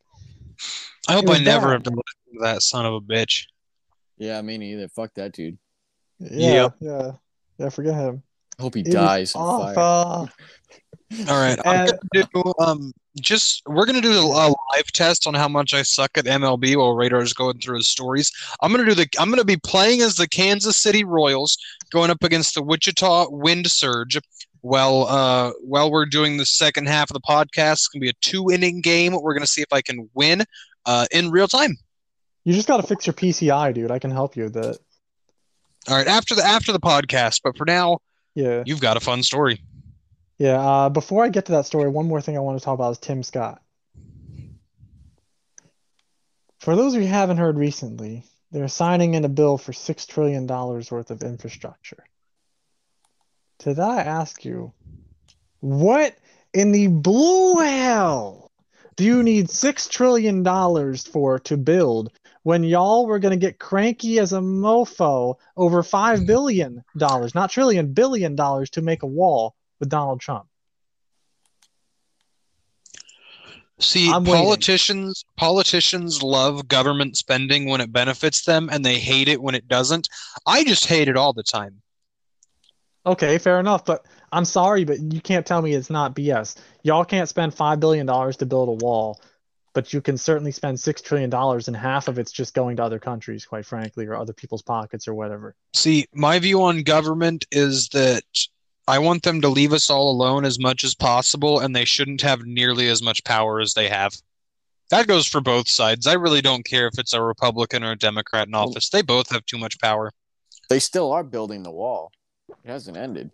I 1.08 1.14
hope 1.14 1.30
I 1.30 1.40
never 1.40 1.68
bad. 1.68 1.74
have 1.74 1.84
to 1.84 1.90
listen 1.90 2.34
to 2.34 2.40
that 2.42 2.62
son 2.62 2.86
of 2.86 2.94
a 2.94 3.02
bitch. 3.02 3.46
Yeah, 4.18 4.42
me 4.42 4.58
neither. 4.58 4.88
Fuck 4.90 5.14
that 5.16 5.32
dude. 5.34 5.58
Yeah, 6.20 6.30
Yep. 6.64 6.76
yeah, 6.82 7.12
yeah. 7.58 7.70
Forget 7.70 7.94
him. 7.96 8.24
I 8.60 8.62
hope 8.62 8.76
he 8.76 8.82
It 8.82 8.92
dies 8.92 9.34
in 9.34 9.42
fire. 9.42 9.76
awful. 9.78 10.30
All 11.28 11.40
right, 11.40 11.58
I'm 11.66 11.88
And- 11.90 12.00
gonna 12.14 12.28
do 12.34 12.54
um 12.60 12.94
just 13.20 13.64
we're 13.66 13.86
gonna 13.86 14.00
do 14.02 14.12
a 14.14 14.48
live 14.76 14.92
test 14.94 15.26
on 15.26 15.34
how 15.34 15.48
much 15.48 15.74
I 15.74 15.82
suck 15.82 16.18
at 16.18 16.26
MLB 16.26 16.76
while 16.76 16.94
Radar 16.94 17.22
is 17.22 17.34
going 17.34 17.60
through 17.60 17.78
his 17.78 17.88
stories. 17.88 18.32
I'm 18.62 18.72
gonna 18.72 18.86
do 18.86 18.94
the 18.94 19.08
I'm 19.18 19.30
gonna 19.30 19.44
be 19.44 19.58
playing 19.58 20.02
as 20.02 20.16
the 20.16 20.28
Kansas 20.28 20.78
City 20.78 21.04
Royals 21.04 21.58
going 21.92 22.12
up 22.12 22.24
against 22.24 22.54
the 22.54 22.62
Wichita 22.62 23.28
Wind 23.32 23.70
Surge. 23.72 24.20
Well, 24.62 25.08
uh, 25.08 25.52
while 25.62 25.90
we're 25.90 26.06
doing 26.06 26.38
the 26.38 26.46
second 26.46 26.88
half 26.88 27.10
of 27.10 27.14
the 27.16 27.22
podcast, 27.22 27.74
it's 27.74 27.88
gonna 27.88 28.02
be 28.02 28.10
a 28.10 28.14
two 28.22 28.52
inning 28.52 28.82
game. 28.82 29.14
We're 29.20 29.34
gonna 29.34 29.48
see 29.48 29.62
if 29.62 29.72
I 29.74 29.82
can 29.82 30.10
win 30.14 30.44
uh, 30.86 31.08
in 31.12 31.32
real 31.32 31.48
time. 31.48 31.78
You 32.46 32.54
just 32.54 32.68
got 32.68 32.78
to 32.78 32.84
fix 32.88 33.06
your 33.08 33.14
PCI, 33.14 33.74
dude. 33.74 33.92
I 33.92 34.00
can 34.00 34.12
help 34.12 34.36
you 34.36 34.44
with 34.46 34.54
that. 34.54 34.78
All 35.88 35.96
right, 35.98 36.08
after 36.08 36.36
the 36.36 36.44
after 36.44 36.72
the 36.72 36.80
podcast, 36.80 37.42
but 37.44 37.58
for 37.58 37.66
now, 37.66 38.00
Yeah, 38.36 38.64
you've 38.66 38.80
got 38.82 38.96
a 38.96 39.00
fun 39.00 39.24
story. 39.24 39.62
Yeah. 40.40 40.60
Uh, 40.60 40.90
before 40.90 41.24
I 41.24 41.30
get 41.30 41.46
to 41.46 41.52
that 41.52 41.66
story, 41.66 41.90
one 41.90 42.08
more 42.08 42.22
thing 42.22 42.38
I 42.38 42.40
want 42.42 42.58
to 42.58 42.66
talk 42.66 42.74
about 42.74 42.92
is 42.92 42.98
Tim 42.98 43.22
Scott. 43.22 43.62
For 46.60 46.76
those 46.76 46.94
of 46.94 47.02
you 47.02 47.08
who 47.08 47.14
haven't 47.14 47.38
heard 47.38 47.58
recently, 47.58 48.24
they're 48.52 48.68
signing 48.68 49.14
in 49.14 49.26
a 49.26 49.30
bill 49.30 49.58
for 49.58 49.74
six 49.74 50.06
trillion 50.06 50.48
dollars 50.48 50.92
worth 50.92 51.12
of 51.12 51.22
infrastructure. 51.22 52.04
Did 53.60 53.80
I 53.80 53.98
ask 54.02 54.46
you, 54.46 54.74
what 55.60 56.16
in 56.54 56.72
the 56.72 56.88
blue 56.88 57.58
hell 57.58 58.52
do 58.96 59.04
you 59.04 59.24
need 59.24 59.50
six 59.50 59.88
trillion 59.88 60.44
dollars 60.44 61.06
for 61.06 61.40
to 61.40 61.58
build 61.58 62.12
when 62.44 62.64
y'all 62.64 63.06
were 63.06 63.20
gonna 63.20 63.38
get 63.38 63.60
cranky 63.60 64.20
as 64.20 64.34
a 64.34 64.40
mofo 64.40 65.36
over 65.56 65.84
five 65.84 66.26
billion 66.26 66.84
dollars, 66.98 67.36
not 67.36 67.52
trillion, 67.52 67.94
billion 67.94 68.36
dollars 68.36 68.70
to 68.72 68.82
make 68.82 69.04
a 69.04 69.08
wall 69.08 69.56
with 69.80 69.90
Donald 69.90 70.20
Trump? 70.20 70.48
See, 73.80 74.12
I'm 74.12 74.26
waiting. 74.26 74.46
politicians 74.46 75.24
politicians 75.38 76.22
love 76.22 76.68
government 76.68 77.16
spending 77.16 77.70
when 77.70 77.80
it 77.80 77.94
benefits 77.94 78.44
them 78.44 78.70
and 78.70 78.84
they 78.86 79.00
hate 79.00 79.30
it 79.30 79.42
when 79.42 79.56
it 79.56 79.68
doesn't. 79.70 80.10
I 80.46 80.66
just 80.66 80.86
hate 80.86 81.08
it 81.08 81.16
all 81.16 81.32
the 81.32 81.44
time. 81.44 81.82
Okay, 83.06 83.38
fair 83.38 83.60
enough, 83.60 83.86
but 83.86 84.06
I'm 84.32 84.44
sorry, 84.46 84.84
but 84.84 85.00
you 85.00 85.22
can't 85.22 85.46
tell 85.46 85.62
me 85.62 85.74
it's 85.74 85.90
not 85.90 86.16
BS. 86.16 86.58
Y'all 86.84 87.06
can't 87.06 87.30
spend 87.30 87.54
five 87.54 87.80
billion 87.80 88.06
dollars 88.06 88.36
to 88.38 88.46
build 88.46 88.68
a 88.68 88.86
wall, 88.86 89.22
but 89.74 89.94
you 89.94 90.02
can 90.02 90.18
certainly 90.18 90.52
spend 90.52 90.80
six 90.80 91.02
trillion 91.02 91.30
dollars, 91.30 91.70
and 91.70 91.78
half 91.78 92.10
of 92.10 92.20
it's 92.20 92.32
just 92.32 92.54
going 92.54 92.76
to 92.78 92.84
other 92.84 93.00
countries, 93.00 93.46
quite 93.46 93.66
frankly, 93.66 94.06
or 94.06 94.16
other 94.16 94.34
people's 94.34 94.62
pockets 94.62 95.08
or 95.08 95.14
whatever. 95.14 95.56
See, 95.74 96.06
my 96.14 96.38
view 96.40 96.62
on 96.62 96.84
government 96.84 97.46
is 97.52 97.88
that 97.90 98.24
I 98.90 98.98
want 98.98 99.22
them 99.22 99.40
to 99.42 99.50
leave 99.50 99.72
us 99.72 99.92
all 99.92 100.10
alone 100.10 100.46
as 100.46 100.58
much 100.58 100.84
as 100.84 100.96
possible 100.96 101.60
and 101.60 101.76
they 101.76 101.86
shouldn't 101.86 102.22
have 102.22 102.42
nearly 102.46 102.88
as 102.88 103.04
much 103.04 103.24
power 103.24 103.60
as 103.60 103.76
they 103.76 103.88
have. 103.88 104.16
That 104.90 105.06
goes 105.06 105.28
for 105.28 105.42
both 105.42 105.70
sides. 105.70 106.08
I 106.08 106.14
really 106.14 106.42
don't 106.42 106.66
care 106.66 106.88
if 106.88 106.98
it's 106.98 107.14
a 107.14 107.22
Republican 107.22 107.84
or 107.84 107.92
a 107.92 107.96
Democrat 107.96 108.48
in 108.48 108.56
office. 108.56 108.90
They 108.90 109.04
both 109.04 109.30
have 109.30 109.46
too 109.46 109.60
much 109.60 109.80
power. 109.80 110.12
They 110.70 110.80
still 110.80 111.12
are 111.12 111.24
building 111.24 111.62
the 111.62 111.70
wall. 111.70 112.12
It 112.50 112.72
hasn't 112.72 112.98
ended. 112.98 113.30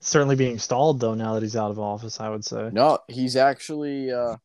Certainly 0.00 0.36
being 0.36 0.58
stalled 0.58 0.98
though 0.98 1.14
now 1.14 1.34
that 1.34 1.42
he's 1.42 1.56
out 1.56 1.70
of 1.70 1.78
office, 1.78 2.20
I 2.20 2.30
would 2.30 2.44
say. 2.46 2.70
No, 2.72 3.00
he's 3.06 3.36
actually 3.36 4.10
uh 4.10 4.36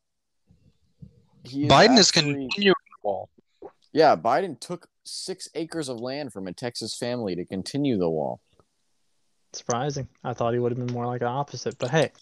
he 1.44 1.64
is 1.64 1.72
Biden 1.72 1.96
is 1.96 2.10
actually- 2.10 2.32
continuing 2.34 2.74
the 2.90 3.08
wall. 3.08 3.30
Yeah, 3.94 4.16
Biden 4.16 4.60
took 4.60 4.88
six 5.04 5.48
acres 5.54 5.88
of 5.88 5.98
land 5.98 6.34
from 6.34 6.46
a 6.46 6.52
Texas 6.52 6.94
family 6.94 7.34
to 7.36 7.46
continue 7.46 7.96
the 7.96 8.10
wall. 8.10 8.42
Surprising. 9.56 10.08
I 10.22 10.34
thought 10.34 10.52
he 10.52 10.58
would 10.58 10.72
have 10.72 10.86
been 10.86 10.94
more 10.94 11.06
like 11.06 11.22
an 11.22 11.28
opposite, 11.28 11.78
but 11.78 11.90
hey. 11.90 12.12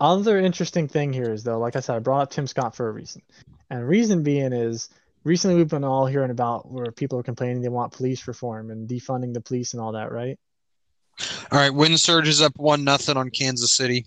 Other 0.00 0.38
interesting 0.38 0.88
thing 0.88 1.12
here 1.12 1.30
is 1.30 1.44
though, 1.44 1.58
like 1.58 1.76
I 1.76 1.80
said, 1.80 1.96
I 1.96 1.98
brought 1.98 2.22
up 2.22 2.30
Tim 2.30 2.46
Scott 2.46 2.74
for 2.74 2.88
a 2.88 2.92
reason. 2.92 3.22
And 3.68 3.86
reason 3.86 4.22
being 4.22 4.52
is 4.52 4.88
recently 5.24 5.56
we've 5.56 5.68
been 5.68 5.84
all 5.84 6.06
hearing 6.06 6.30
about 6.30 6.70
where 6.70 6.90
people 6.90 7.18
are 7.18 7.22
complaining 7.22 7.60
they 7.60 7.68
want 7.68 7.92
police 7.92 8.26
reform 8.26 8.70
and 8.70 8.88
defunding 8.88 9.34
the 9.34 9.42
police 9.42 9.74
and 9.74 9.82
all 9.82 9.92
that, 9.92 10.10
right? 10.10 10.38
All 11.52 11.58
right, 11.58 11.72
Wind 11.72 12.00
Surge 12.00 12.28
is 12.28 12.40
up 12.40 12.56
one 12.56 12.82
nothing 12.82 13.18
on 13.18 13.28
Kansas 13.28 13.72
City. 13.72 14.06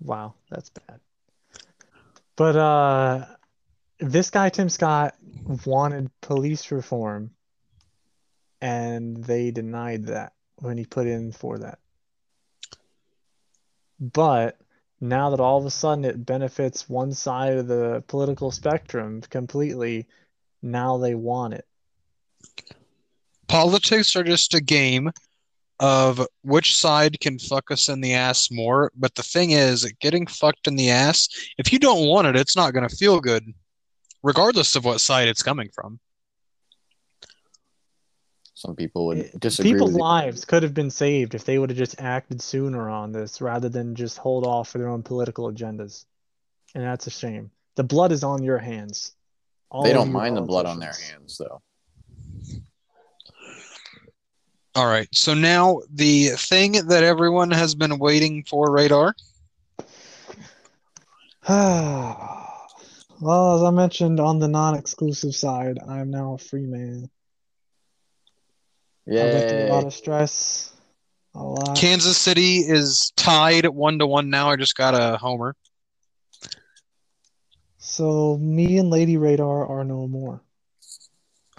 Wow, 0.00 0.34
that's 0.50 0.68
bad. 0.68 1.00
But 2.36 2.56
uh 2.56 3.26
this 4.00 4.28
guy 4.28 4.50
Tim 4.50 4.68
Scott 4.68 5.14
wanted 5.64 6.10
police 6.20 6.70
reform 6.70 7.30
and 8.60 9.16
they 9.16 9.50
denied 9.50 10.06
that 10.06 10.33
when 10.56 10.76
he 10.76 10.84
put 10.84 11.06
in 11.06 11.32
for 11.32 11.58
that. 11.58 11.78
But 14.00 14.58
now 15.00 15.30
that 15.30 15.40
all 15.40 15.58
of 15.58 15.66
a 15.66 15.70
sudden 15.70 16.04
it 16.04 16.24
benefits 16.24 16.88
one 16.88 17.12
side 17.12 17.54
of 17.54 17.68
the 17.68 18.02
political 18.06 18.50
spectrum 18.50 19.20
completely, 19.22 20.06
now 20.62 20.98
they 20.98 21.14
want 21.14 21.54
it. 21.54 21.66
Politics 23.48 24.16
are 24.16 24.24
just 24.24 24.54
a 24.54 24.60
game 24.60 25.10
of 25.80 26.26
which 26.42 26.76
side 26.76 27.18
can 27.20 27.38
fuck 27.38 27.70
us 27.70 27.88
in 27.88 28.00
the 28.00 28.14
ass 28.14 28.50
more. 28.50 28.90
But 28.96 29.14
the 29.14 29.22
thing 29.22 29.50
is, 29.50 29.84
getting 30.00 30.26
fucked 30.26 30.66
in 30.66 30.76
the 30.76 30.90
ass, 30.90 31.28
if 31.58 31.72
you 31.72 31.78
don't 31.78 32.08
want 32.08 32.26
it, 32.26 32.36
it's 32.36 32.56
not 32.56 32.72
going 32.72 32.88
to 32.88 32.96
feel 32.96 33.20
good, 33.20 33.44
regardless 34.22 34.76
of 34.76 34.84
what 34.84 35.00
side 35.00 35.28
it's 35.28 35.42
coming 35.42 35.68
from. 35.74 35.98
Some 38.64 38.76
people 38.76 39.06
would 39.06 39.18
It- 39.18 39.40
disagree 39.40 39.72
People's 39.72 39.92
with 39.92 40.00
lives 40.00 40.44
could 40.46 40.62
have 40.62 40.72
been 40.72 40.90
saved 40.90 41.34
if 41.34 41.44
they 41.44 41.58
would 41.58 41.68
have 41.68 41.76
just 41.76 42.00
acted 42.00 42.40
sooner 42.40 42.88
on 42.88 43.12
this 43.12 43.42
rather 43.42 43.68
than 43.68 43.94
just 43.94 44.16
hold 44.16 44.46
off 44.46 44.70
for 44.70 44.78
their 44.78 44.88
own 44.88 45.02
political 45.02 45.52
agendas. 45.52 46.06
And 46.74 46.82
that's 46.82 47.06
a 47.06 47.10
shame. 47.10 47.50
The 47.74 47.84
blood 47.84 48.10
is 48.10 48.24
on 48.24 48.42
your 48.42 48.56
hands. 48.56 49.12
All 49.70 49.82
They 49.82 49.92
don't 49.92 50.12
mind 50.12 50.38
the 50.38 50.42
blood 50.42 50.64
on 50.64 50.78
their 50.78 50.94
hands 50.94 51.36
though. 51.36 51.60
All 54.74 54.86
right, 54.86 55.08
so 55.12 55.34
now 55.34 55.82
the 55.92 56.30
thing 56.30 56.72
that 56.86 57.04
everyone 57.04 57.50
has 57.50 57.74
been 57.74 57.98
waiting 57.98 58.44
for, 58.44 58.72
Radar. 58.72 59.14
well, 61.48 63.56
as 63.56 63.62
I 63.62 63.70
mentioned 63.70 64.20
on 64.20 64.38
the 64.38 64.48
non-exclusive 64.48 65.34
side, 65.34 65.78
I 65.86 66.00
am 66.00 66.10
now 66.10 66.32
a 66.32 66.38
free 66.38 66.66
man. 66.66 67.10
I've 69.06 69.14
been 69.14 69.48
through 69.48 69.66
a 69.66 69.72
lot 69.72 69.84
of 69.84 69.94
stress. 69.94 70.72
A 71.34 71.42
lot. 71.42 71.76
Kansas 71.76 72.16
City 72.16 72.58
is 72.58 73.12
tied 73.16 73.66
one 73.66 73.98
to 73.98 74.06
one 74.06 74.30
now. 74.30 74.50
I 74.50 74.56
just 74.56 74.76
got 74.76 74.94
a 74.94 75.16
homer. 75.18 75.56
So 77.78 78.38
me 78.38 78.78
and 78.78 78.88
Lady 78.90 79.16
Radar 79.16 79.66
are 79.66 79.84
no 79.84 80.06
more. 80.06 80.40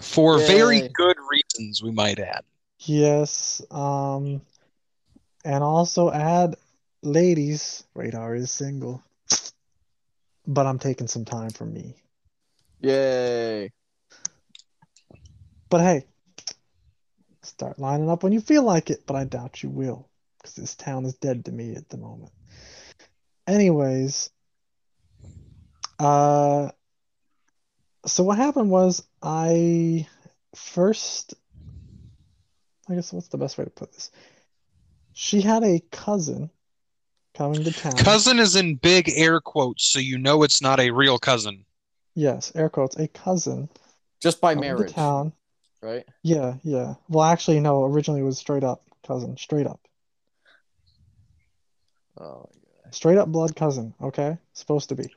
For 0.00 0.38
very 0.38 0.88
good 0.94 1.16
reasons, 1.30 1.82
we 1.82 1.90
might 1.90 2.18
add. 2.18 2.42
Yes, 2.80 3.62
um, 3.70 4.42
and 5.44 5.62
also 5.62 6.10
add 6.10 6.56
ladies, 7.02 7.84
Radar 7.94 8.34
is 8.34 8.50
single. 8.50 9.02
But 10.46 10.66
I'm 10.66 10.78
taking 10.78 11.08
some 11.08 11.24
time 11.24 11.50
for 11.50 11.64
me. 11.64 11.94
Yay. 12.80 13.72
But 15.68 15.80
hey, 15.80 16.06
start 17.46 17.78
lining 17.78 18.10
up 18.10 18.22
when 18.22 18.32
you 18.32 18.40
feel 18.40 18.62
like 18.62 18.90
it, 18.90 19.06
but 19.06 19.16
I 19.16 19.24
doubt 19.24 19.62
you 19.62 19.70
will, 19.70 20.08
because 20.38 20.54
this 20.54 20.74
town 20.74 21.04
is 21.04 21.14
dead 21.14 21.44
to 21.46 21.52
me 21.52 21.74
at 21.74 21.88
the 21.88 21.96
moment. 21.96 22.32
Anyways, 23.46 24.30
uh, 25.98 26.70
so 28.06 28.24
what 28.24 28.38
happened 28.38 28.70
was 28.70 29.02
I 29.22 30.06
first, 30.54 31.34
I 32.88 32.94
guess 32.94 33.12
what's 33.12 33.28
the 33.28 33.38
best 33.38 33.58
way 33.58 33.64
to 33.64 33.70
put 33.70 33.92
this? 33.92 34.10
She 35.12 35.40
had 35.40 35.64
a 35.64 35.80
cousin 35.90 36.50
coming 37.34 37.64
to 37.64 37.72
town. 37.72 37.96
Cousin 37.98 38.38
is 38.38 38.56
in 38.56 38.76
big 38.76 39.10
air 39.14 39.40
quotes, 39.40 39.84
so 39.84 39.98
you 39.98 40.18
know 40.18 40.42
it's 40.42 40.60
not 40.60 40.80
a 40.80 40.90
real 40.90 41.18
cousin. 41.18 41.64
Yes, 42.14 42.52
air 42.54 42.68
quotes, 42.68 42.96
a 42.96 43.08
cousin 43.08 43.68
Just 44.20 44.40
by 44.40 44.54
coming 44.54 44.70
to 44.70 44.74
marriage, 44.74 44.92
town. 44.92 45.32
Right? 45.82 46.04
Yeah, 46.22 46.54
yeah. 46.62 46.94
Well, 47.08 47.24
actually, 47.24 47.60
no. 47.60 47.84
Originally, 47.84 48.20
it 48.20 48.24
was 48.24 48.38
straight 48.38 48.64
up 48.64 48.82
cousin, 49.06 49.36
straight 49.36 49.66
up, 49.66 49.80
Oh, 52.18 52.48
my 52.54 52.82
god. 52.84 52.94
straight 52.94 53.18
up 53.18 53.28
blood 53.28 53.54
cousin. 53.54 53.94
Okay, 54.00 54.38
supposed 54.52 54.88
to 54.88 54.94
be. 54.94 55.04
Um, 55.04 55.10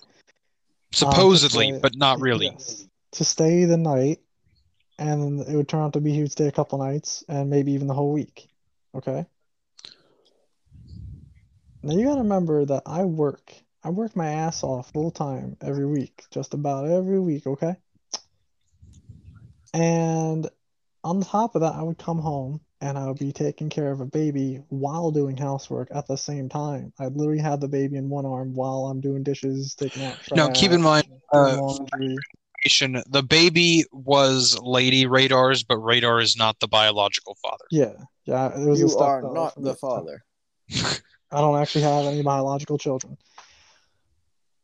Supposedly, 0.94 1.72
stay- 1.72 1.80
but 1.80 1.96
not 1.96 2.20
really. 2.20 2.48
Yes. 2.48 2.88
To 3.14 3.26
stay 3.26 3.66
the 3.66 3.78
night, 3.78 4.20
and 5.00 5.40
it 5.42 5.56
would 5.56 5.68
turn 5.68 5.82
out 5.82 5.94
to 5.94 6.02
be 6.02 6.12
he 6.14 6.22
would 6.22 6.32
stay 6.32 6.48
a 6.48 6.52
couple 6.52 6.78
nights, 6.78 7.24
and 7.28 7.50
maybe 7.50 7.72
even 7.72 7.88
the 7.88 7.94
whole 7.94 8.12
week. 8.12 8.50
Okay. 8.94 9.26
Now 11.82 11.94
you 11.94 12.06
gotta 12.06 12.22
remember 12.22 12.66
that 12.66 12.84
I 12.86 13.06
work. 13.06 13.54
I 13.84 13.90
work 13.92 14.16
my 14.16 14.28
ass 14.30 14.64
off 14.64 14.92
full 14.92 15.12
time 15.12 15.56
every 15.62 15.86
week, 15.86 16.26
just 16.32 16.54
about 16.54 16.86
every 16.88 17.20
week. 17.20 17.48
Okay. 17.48 17.76
And 19.74 20.50
on 21.04 21.22
top 21.22 21.56
of 21.56 21.62
that, 21.62 21.76
I 21.76 21.84
would 21.84 21.98
come 21.98 22.20
home 22.20 22.62
and 22.82 22.98
I 22.98 23.08
would 23.08 23.20
be 23.20 23.32
taking 23.32 23.70
care 23.70 23.92
of 23.92 24.00
a 24.00 24.06
baby 24.06 24.62
while 24.70 25.12
doing 25.12 25.36
housework 25.36 25.90
at 25.92 26.08
the 26.08 26.16
same 26.16 26.48
time. 26.50 26.94
I'd 27.00 27.16
literally 27.16 27.42
have 27.42 27.60
the 27.60 27.68
baby 27.68 27.98
in 27.98 28.10
one 28.10 28.26
arm 28.26 28.54
while 28.54 28.86
I'm 28.86 29.02
doing 29.02 29.24
dishes, 29.24 29.76
taking 29.76 30.04
out 30.04 30.18
Now, 30.36 30.50
keep 30.50 30.72
in 30.72 30.82
mind, 30.82 31.08
uh. 31.34 31.58
The 32.66 33.24
baby 33.28 33.86
was 33.92 34.58
Lady 34.62 35.06
Radar's, 35.06 35.64
but 35.64 35.78
Radar 35.78 36.20
is 36.20 36.36
not 36.38 36.60
the 36.60 36.68
biological 36.68 37.38
father. 37.42 37.66
Yeah, 37.72 37.94
yeah. 38.26 38.48
It 38.60 38.66
was 38.66 38.82
a 38.82 38.86
you 38.86 38.98
are 38.98 39.22
not 39.22 39.54
the 39.62 39.76
father. 39.76 40.24
I 41.32 41.42
don't 41.42 41.60
actually 41.60 41.84
have 41.84 42.06
any 42.06 42.22
biological 42.22 42.78
children. 42.78 43.18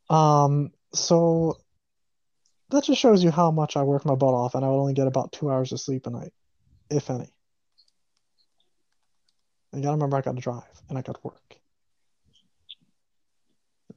Um, 0.10 0.72
so 0.93 1.58
that 2.70 2.84
just 2.84 2.99
shows 2.99 3.24
you 3.24 3.32
how 3.32 3.51
much 3.51 3.78
I 3.78 3.84
work 3.84 4.05
my 4.05 4.16
butt 4.16 4.34
off, 4.34 4.55
and 4.55 4.66
I 4.66 4.70
would 4.70 4.80
only 4.80 4.93
get 4.93 5.07
about 5.07 5.32
two 5.32 5.49
hours 5.49 5.72
of 5.72 5.80
sleep 5.80 6.07
a 6.07 6.09
night, 6.09 6.34
if 6.89 7.09
any. 7.09 7.30
You 9.74 9.82
gotta 9.82 9.95
remember 9.95 10.18
I 10.18 10.22
gotta 10.22 10.41
drive, 10.41 10.63
and 10.89 10.97
I 10.97 11.01
gotta 11.01 11.20
work, 11.24 11.57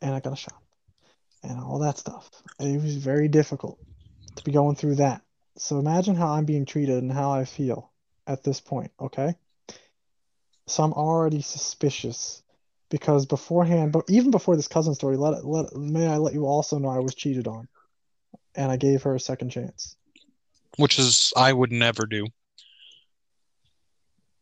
and 0.02 0.14
I 0.14 0.20
gotta 0.20 0.36
shop, 0.36 0.62
and 1.42 1.58
all 1.60 1.78
that 1.80 1.98
stuff. 1.98 2.30
It 2.58 2.82
was 2.82 2.96
very 2.96 3.28
difficult 3.28 3.78
to 4.36 4.44
be 4.44 4.52
going 4.52 4.76
through 4.76 4.96
that. 4.96 5.22
So 5.56 5.78
imagine 5.78 6.14
how 6.14 6.28
I'm 6.32 6.44
being 6.44 6.66
treated 6.66 7.02
and 7.02 7.12
how 7.12 7.32
I 7.32 7.44
feel 7.44 7.90
at 8.26 8.44
this 8.44 8.60
point, 8.60 8.92
okay? 9.00 9.34
So 10.66 10.82
I'm 10.82 10.92
already 10.92 11.40
suspicious 11.40 12.42
because 12.90 13.26
beforehand, 13.26 13.92
but 13.92 14.04
even 14.08 14.30
before 14.30 14.56
this 14.56 14.68
cousin 14.68 14.94
story, 14.94 15.16
let 15.16 15.34
it, 15.34 15.44
let 15.44 15.74
may 15.74 16.06
I 16.06 16.16
let 16.18 16.34
you 16.34 16.46
also 16.46 16.78
know 16.78 16.88
I 16.88 16.98
was 16.98 17.14
cheated 17.14 17.46
on, 17.48 17.68
and 18.58 18.72
I 18.72 18.76
gave 18.76 19.04
her 19.04 19.14
a 19.14 19.20
second 19.20 19.50
chance. 19.50 19.96
Which 20.76 20.98
is 20.98 21.32
I 21.36 21.52
would 21.52 21.72
never 21.72 22.04
do. 22.06 22.26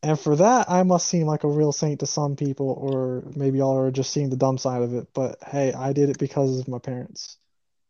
And 0.03 0.19
for 0.19 0.37
that, 0.37 0.71
I 0.71 0.83
must 0.83 1.09
seem 1.09 1.27
like 1.27 1.45
a 1.45 1.49
real 1.49 1.73
saint 1.73 2.01
to 2.01 2.07
some 2.07 2.37
people, 2.37 2.71
or 2.71 3.25
maybe 3.35 3.59
y'all 3.59 3.77
are 3.77 3.91
just 3.91 4.13
seeing 4.13 4.31
the 4.31 4.37
dumb 4.37 4.57
side 4.59 4.83
of 4.83 4.95
it. 4.95 5.09
But 5.15 5.37
hey, 5.47 5.73
I 5.73 5.93
did 5.93 6.11
it 6.11 6.19
because 6.19 6.59
of 6.59 6.69
my 6.69 6.79
parents, 6.79 7.39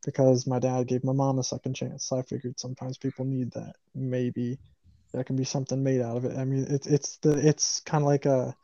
because 0.04 0.46
my 0.46 0.58
dad 0.58 0.88
gave 0.88 1.04
my 1.04 1.12
mom 1.12 1.38
a 1.38 1.44
second 1.44 1.74
chance. 1.74 2.06
So 2.06 2.18
I 2.18 2.22
figured 2.22 2.58
sometimes 2.58 2.98
people 2.98 3.24
need 3.24 3.52
that. 3.52 3.76
Maybe 3.94 4.58
there 5.12 5.24
can 5.24 5.36
be 5.36 5.44
something 5.44 5.82
made 5.82 6.00
out 6.00 6.16
of 6.16 6.24
it. 6.24 6.36
I 6.36 6.44
mean, 6.44 6.66
it's 6.68 6.86
it's 6.86 7.18
the 7.18 7.32
it's 7.46 7.80
kind 7.80 8.02
of 8.02 8.08
like 8.08 8.26
a, 8.26 8.56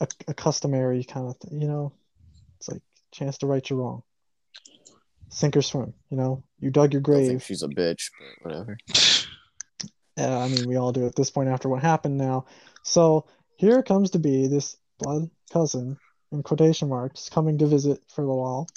a 0.00 0.08
a 0.28 0.34
customary 0.34 1.04
kind 1.04 1.28
of 1.28 1.36
thing, 1.38 1.60
you 1.60 1.68
know. 1.68 1.92
It's 2.58 2.68
like 2.68 2.82
chance 3.12 3.38
to 3.38 3.46
right 3.46 3.68
your 3.68 3.80
wrong. 3.80 4.02
Sink 5.30 5.56
or 5.56 5.62
swim, 5.62 5.94
you 6.10 6.16
know. 6.16 6.42
You 6.58 6.70
dug 6.70 6.92
your 6.92 7.00
I 7.00 7.04
think 7.04 7.28
grave. 7.28 7.42
she's 7.42 7.62
a 7.62 7.68
bitch, 7.68 8.10
but 8.18 8.50
whatever. 8.50 8.78
Uh, 10.18 10.38
I 10.38 10.48
mean, 10.48 10.68
we 10.68 10.76
all 10.76 10.92
do 10.92 11.06
at 11.06 11.16
this 11.16 11.30
point 11.30 11.48
after 11.48 11.68
what 11.68 11.80
happened 11.80 12.18
now. 12.18 12.44
So 12.82 13.26
here 13.56 13.82
comes 13.82 14.10
to 14.10 14.18
be 14.18 14.48
this 14.48 14.76
blood 14.98 15.30
cousin, 15.50 15.96
in 16.30 16.42
quotation 16.42 16.88
marks, 16.88 17.30
coming 17.30 17.56
to 17.58 17.66
visit 17.66 18.02
for 18.08 18.22
a 18.22 18.26
little 18.26 18.42
while. 18.42 18.68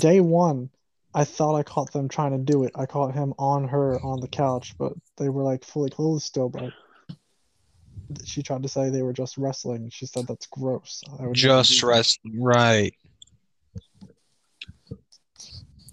Day 0.00 0.20
one, 0.20 0.70
I 1.14 1.24
thought 1.24 1.54
I 1.56 1.62
caught 1.62 1.92
them 1.92 2.08
trying 2.08 2.32
to 2.32 2.52
do 2.52 2.64
it. 2.64 2.72
I 2.74 2.86
caught 2.86 3.14
him 3.14 3.34
on 3.38 3.68
her 3.68 4.00
on 4.00 4.20
the 4.20 4.28
couch, 4.28 4.74
but 4.78 4.92
they 5.18 5.28
were 5.28 5.42
like 5.42 5.64
fully 5.64 5.90
clothed 5.90 6.22
still. 6.22 6.48
But 6.48 6.72
she 8.24 8.42
tried 8.42 8.62
to 8.62 8.68
say 8.68 8.90
they 8.90 9.02
were 9.02 9.12
just 9.12 9.38
wrestling. 9.38 9.90
She 9.90 10.06
said 10.06 10.26
that's 10.26 10.46
gross. 10.46 11.02
I 11.18 11.26
would 11.26 11.34
Just 11.34 11.82
wrestling, 11.82 12.42
right? 12.42 12.94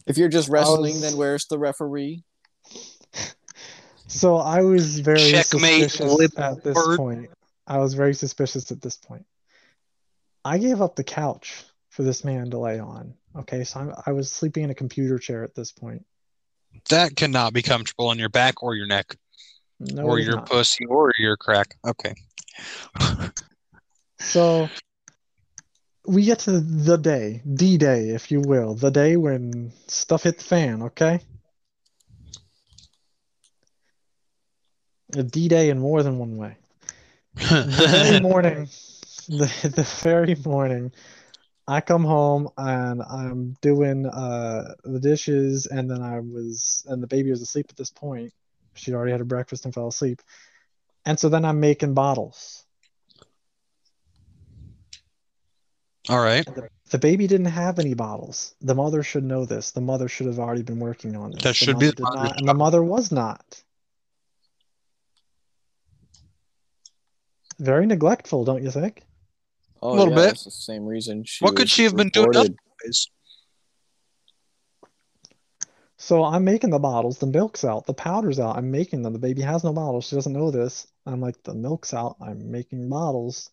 If 0.08 0.18
you're 0.18 0.30
just 0.30 0.50
wrestling, 0.50 0.94
was- 0.96 1.02
then 1.02 1.18
where's 1.18 1.46
the 1.46 1.60
referee? 1.60 2.24
So 4.08 4.38
I 4.38 4.62
was 4.62 5.00
very 5.00 5.20
Checkmate, 5.20 5.92
suspicious 5.92 6.38
at 6.38 6.64
this 6.64 6.76
word. 6.76 6.98
point. 6.98 7.30
I 7.68 7.80
was 7.80 7.94
very 7.94 8.14
suspicious 8.14 8.72
at 8.72 8.82
this 8.82 8.96
point. 8.96 9.26
I 10.46 10.58
gave 10.60 10.82
up 10.82 10.96
the 10.96 11.04
couch 11.04 11.66
for 11.90 12.04
this 12.04 12.24
man 12.24 12.50
to 12.52 12.58
lay 12.58 12.80
on. 12.80 13.16
Okay, 13.36 13.66
so 13.66 13.82
I'm, 13.82 13.94
I 14.06 14.14
was 14.14 14.32
sleeping 14.32 14.64
in 14.64 14.70
a 14.70 14.76
computer 14.76 15.20
chair 15.20 15.44
at 15.44 15.54
this 15.56 15.74
point. 15.74 16.06
That 16.90 17.18
cannot 17.18 17.52
be 17.54 17.62
comfortable 17.62 18.08
on 18.08 18.18
your 18.18 18.30
back 18.30 18.64
or 18.64 18.76
your 18.76 18.88
neck 18.88 19.18
No, 19.80 20.04
or 20.04 20.20
your 20.20 20.38
not. 20.38 20.50
pussy 20.50 20.86
or 20.86 21.12
your 21.18 21.36
crack. 21.36 21.76
Okay. 21.86 22.14
So 24.20 24.70
we 26.08 26.24
get 26.24 26.40
to 26.40 26.60
the 26.60 26.98
day, 26.98 27.42
D-Day, 27.54 28.10
if 28.10 28.32
you 28.32 28.40
will, 28.40 28.76
the 28.76 28.90
day 28.90 29.18
when 29.18 29.74
stuff 29.88 30.24
hit 30.24 30.38
the 30.38 30.44
fan, 30.44 30.84
okay? 30.84 31.20
A 35.16 35.24
D-Day 35.24 35.70
in 35.70 35.80
more 35.80 36.04
than 36.04 36.18
one 36.18 36.38
way. 36.38 36.58
The 37.36 37.88
very 37.90 38.20
morning, 38.22 38.70
the, 39.28 39.72
the 39.76 39.84
very 40.02 40.36
morning, 40.46 40.94
I 41.68 41.82
come 41.82 42.06
home 42.06 42.48
and 42.58 43.02
I'm 43.02 43.58
doing 43.62 44.06
uh 44.06 44.76
the 44.86 45.02
dishes, 45.02 45.66
and 45.66 45.92
then 45.92 46.02
I 46.02 46.22
was, 46.22 46.86
and 46.88 47.04
the 47.04 47.08
baby 47.08 47.30
was 47.30 47.42
asleep 47.42 47.68
at 47.70 47.76
this 47.76 47.90
point. 47.90 48.32
She'd 48.76 48.94
already 48.94 49.12
had 49.12 49.20
her 49.20 49.26
breakfast 49.26 49.66
and 49.66 49.74
fell 49.74 49.90
asleep. 49.90 50.22
And 51.06 51.20
so 51.20 51.28
then 51.28 51.44
I'm 51.44 51.60
making 51.60 51.94
bottles. 51.94 52.64
All 56.10 56.20
right. 56.20 56.48
The 56.90 56.98
baby 56.98 57.28
didn't 57.28 57.48
have 57.48 57.80
any 57.80 57.94
bottles. 57.94 58.56
The 58.62 58.76
mother 58.76 59.04
should 59.04 59.24
know 59.24 59.46
this. 59.46 59.72
The 59.72 59.82
mother 59.82 60.08
should 60.08 60.28
have 60.28 60.40
already 60.40 60.62
been 60.62 60.80
working 60.80 61.16
on 61.16 61.32
this. 61.32 61.42
That 61.44 61.50
The 61.50 61.54
should 61.54 61.80
be 61.80 61.88
mother 61.88 61.96
the 61.98 62.04
not, 62.04 62.40
and 62.40 62.48
the 62.48 62.54
mother 62.54 62.84
was 62.84 63.12
not. 63.12 63.64
Very 67.60 67.86
neglectful, 67.86 68.46
don't 68.46 68.64
you 68.64 68.72
think? 68.72 69.04
Oh, 69.82 69.92
Little 69.92 70.10
yeah, 70.10 70.16
bit. 70.16 70.26
That's 70.28 70.44
the 70.46 70.52
same 70.52 70.86
reason 70.86 71.24
she 71.24 71.44
What 71.44 71.56
could 71.56 71.70
she 71.70 71.84
have 71.84 71.96
been 71.96 72.10
doing 72.10 72.28
reported. 72.28 72.58
otherwise? 72.84 73.08
So 75.98 76.24
I'm 76.24 76.46
making 76.46 76.70
the 76.70 76.80
bottles, 76.80 77.18
the 77.18 77.26
milk's 77.26 77.66
out, 77.66 77.88
the 77.88 77.94
powder's 77.94 78.40
out. 78.40 78.56
I'm 78.56 78.70
making 78.70 79.02
them. 79.02 79.14
The 79.14 79.20
baby 79.20 79.42
has 79.42 79.64
no 79.64 79.74
bottles. 79.74 80.08
She 80.08 80.16
doesn't 80.16 80.32
know 80.32 80.52
this. 80.52 80.88
I'm 81.06 81.20
like, 81.20 81.42
the 81.44 81.56
milk's 81.56 81.94
out. 81.94 82.16
I'm 82.22 82.52
making 82.52 82.88
bottles. 82.88 83.50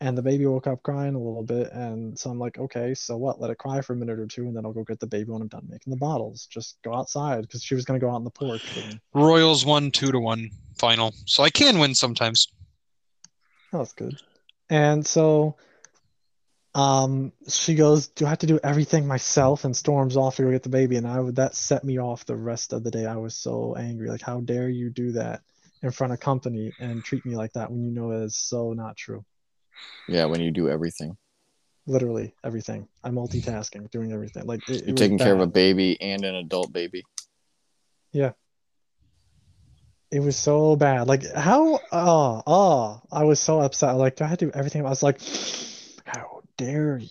And 0.00 0.16
the 0.16 0.22
baby 0.22 0.44
woke 0.44 0.66
up 0.66 0.82
crying 0.82 1.14
a 1.14 1.18
little 1.18 1.42
bit. 1.42 1.72
And 1.72 2.18
so 2.18 2.28
I'm 2.28 2.38
like, 2.38 2.58
okay, 2.58 2.92
so 2.94 3.16
what? 3.16 3.40
Let 3.40 3.50
it 3.50 3.56
cry 3.56 3.80
for 3.80 3.94
a 3.94 3.96
minute 3.96 4.18
or 4.18 4.26
two, 4.26 4.42
and 4.42 4.54
then 4.54 4.66
I'll 4.66 4.72
go 4.72 4.84
get 4.84 5.00
the 5.00 5.06
baby 5.06 5.30
when 5.30 5.40
I'm 5.40 5.48
done 5.48 5.66
making 5.70 5.90
the 5.90 5.96
bottles. 5.96 6.46
Just 6.46 6.76
go 6.82 6.94
outside 6.94 7.42
because 7.42 7.62
she 7.62 7.74
was 7.74 7.86
going 7.86 7.98
to 7.98 8.04
go 8.04 8.10
out 8.10 8.16
on 8.16 8.24
the 8.24 8.30
porch. 8.30 8.62
And 8.76 9.00
Royals 9.14 9.64
won 9.64 9.90
two 9.90 10.12
to 10.12 10.20
one 10.20 10.50
final, 10.76 11.14
so 11.24 11.42
I 11.42 11.50
can 11.50 11.78
win 11.78 11.94
sometimes. 11.94 12.48
that 13.72 13.78
was 13.78 13.94
good. 13.94 14.20
And 14.68 15.06
so 15.06 15.56
um, 16.74 17.32
she 17.48 17.74
goes, 17.74 18.08
Do 18.08 18.26
I 18.26 18.28
have 18.28 18.38
to 18.40 18.46
do 18.46 18.60
everything 18.62 19.06
myself? 19.06 19.64
And 19.64 19.74
storms 19.74 20.14
off 20.16 20.36
to 20.36 20.42
go 20.42 20.50
get 20.50 20.62
the 20.62 20.68
baby. 20.68 20.96
And 20.96 21.06
I 21.06 21.18
would, 21.18 21.36
that 21.36 21.54
set 21.54 21.84
me 21.84 21.98
off 21.98 22.26
the 22.26 22.36
rest 22.36 22.74
of 22.74 22.84
the 22.84 22.90
day. 22.90 23.06
I 23.06 23.16
was 23.16 23.34
so 23.34 23.74
angry. 23.76 24.10
Like, 24.10 24.20
how 24.20 24.40
dare 24.40 24.68
you 24.68 24.90
do 24.90 25.12
that 25.12 25.40
in 25.82 25.90
front 25.90 26.12
of 26.12 26.20
company 26.20 26.72
and 26.78 27.02
treat 27.02 27.24
me 27.24 27.34
like 27.34 27.54
that 27.54 27.70
when 27.70 27.82
you 27.82 27.92
know 27.92 28.10
it 28.10 28.24
is 28.24 28.36
so 28.36 28.74
not 28.74 28.94
true? 28.94 29.24
Yeah, 30.08 30.26
when 30.26 30.40
you 30.40 30.50
do 30.50 30.68
everything. 30.68 31.16
Literally 31.86 32.34
everything. 32.44 32.88
I'm 33.04 33.14
multitasking, 33.14 33.90
doing 33.90 34.12
everything. 34.12 34.44
Like 34.46 34.68
it, 34.68 34.82
you're 34.86 34.90
it 34.90 34.96
taking 34.96 35.18
care 35.18 35.34
of 35.34 35.40
a 35.40 35.46
baby 35.46 36.00
and 36.00 36.24
an 36.24 36.34
adult 36.34 36.72
baby. 36.72 37.04
Yeah. 38.12 38.32
It 40.10 40.20
was 40.20 40.36
so 40.36 40.76
bad. 40.76 41.08
Like 41.08 41.30
how 41.32 41.80
oh 41.92 42.42
oh 42.46 43.02
I 43.10 43.24
was 43.24 43.40
so 43.40 43.60
upset. 43.60 43.96
Like, 43.96 44.20
I 44.20 44.26
had 44.26 44.38
to 44.40 44.46
do 44.46 44.52
everything? 44.52 44.84
I 44.84 44.88
was 44.88 45.02
like, 45.02 45.20
how 46.04 46.42
dare 46.56 46.98
you? 46.98 47.08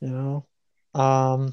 You 0.00 0.08
know? 0.08 0.46
Um 0.94 1.52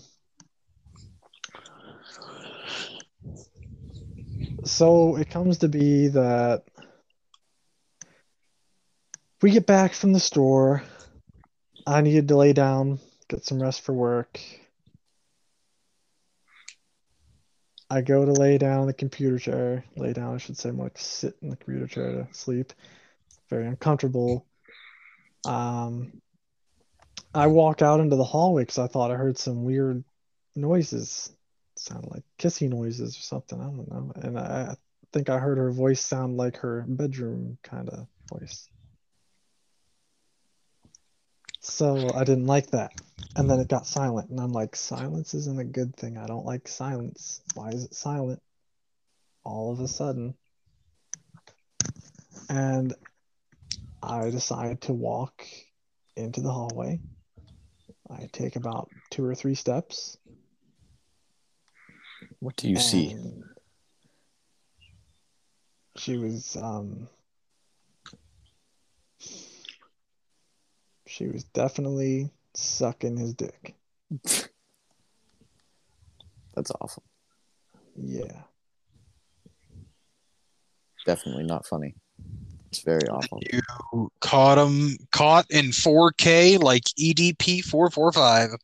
so 4.63 5.17
it 5.17 5.29
comes 5.29 5.59
to 5.59 5.67
be 5.67 6.07
that 6.09 6.63
we 9.41 9.51
get 9.51 9.65
back 9.65 9.93
from 9.93 10.13
the 10.13 10.19
store. 10.19 10.83
I 11.85 12.01
needed 12.01 12.27
to 12.29 12.37
lay 12.37 12.53
down, 12.53 12.99
get 13.27 13.45
some 13.45 13.61
rest 13.61 13.81
for 13.81 13.93
work. 13.93 14.39
I 17.89 18.01
go 18.01 18.25
to 18.25 18.31
lay 18.31 18.57
down 18.57 18.81
in 18.81 18.87
the 18.87 18.93
computer 18.93 19.37
chair. 19.37 19.85
Lay 19.95 20.13
down, 20.13 20.33
I 20.33 20.37
should 20.37 20.57
say, 20.57 20.71
more 20.71 20.87
like 20.87 20.97
sit 20.97 21.35
in 21.41 21.49
the 21.49 21.55
computer 21.55 21.87
chair 21.87 22.11
to 22.11 22.27
sleep. 22.31 22.73
Very 23.49 23.67
uncomfortable. 23.67 24.47
Um, 25.45 26.21
I 27.33 27.47
walk 27.47 27.81
out 27.81 27.99
into 27.99 28.15
the 28.15 28.23
hallway 28.23 28.63
because 28.63 28.79
I 28.79 28.87
thought 28.87 29.11
I 29.11 29.15
heard 29.15 29.37
some 29.37 29.63
weird 29.63 30.03
noises. 30.55 31.31
Sounded 31.77 32.09
like 32.09 32.23
kissing 32.37 32.69
noises 32.69 33.17
or 33.17 33.21
something. 33.21 33.59
I 33.59 33.65
don't 33.65 33.91
know. 33.91 34.11
And 34.15 34.39
I 34.39 34.75
think 35.13 35.29
I 35.29 35.37
heard 35.37 35.57
her 35.57 35.71
voice 35.71 36.01
sound 36.01 36.37
like 36.37 36.57
her 36.57 36.85
bedroom 36.87 37.57
kind 37.61 37.89
of 37.89 38.07
voice. 38.29 38.67
So 41.67 42.11
I 42.13 42.23
didn't 42.23 42.45
like 42.45 42.71
that. 42.71 42.91
And 43.35 43.49
then 43.49 43.59
it 43.59 43.67
got 43.67 43.87
silent. 43.87 44.29
And 44.29 44.39
I'm 44.39 44.53
like, 44.53 44.75
silence 44.75 45.33
isn't 45.33 45.59
a 45.59 45.65
good 45.65 45.95
thing. 45.95 46.17
I 46.17 46.27
don't 46.27 46.45
like 46.45 46.67
silence. 46.67 47.41
Why 47.53 47.69
is 47.69 47.83
it 47.83 47.93
silent? 47.93 48.41
All 49.43 49.73
of 49.73 49.79
a 49.79 49.87
sudden. 49.87 50.35
And 52.49 52.93
I 54.01 54.29
decide 54.29 54.81
to 54.81 54.93
walk 54.93 55.45
into 56.15 56.41
the 56.41 56.51
hallway. 56.51 57.01
I 58.09 58.29
take 58.31 58.55
about 58.55 58.89
two 59.09 59.25
or 59.25 59.35
three 59.35 59.55
steps. 59.55 60.17
What 62.39 62.55
do 62.55 62.69
you 62.69 62.77
see? 62.77 63.17
She 65.97 66.17
was 66.17 66.55
um 66.55 67.09
she 71.07 71.27
was 71.27 71.43
definitely 71.43 72.31
sucking 72.53 73.17
his 73.17 73.33
dick. 73.33 73.75
That's 76.55 76.71
awful. 76.81 77.03
Yeah. 77.95 78.43
Definitely 81.05 81.43
not 81.43 81.65
funny. 81.65 81.95
It's 82.71 82.81
very 82.83 83.07
awful. 83.09 83.41
You 83.51 84.09
caught 84.21 84.57
him 84.57 84.97
caught 85.11 85.45
in 85.49 85.65
4K 85.65 86.61
like 86.61 86.83
EDP 86.99 87.63
445. 87.63 88.55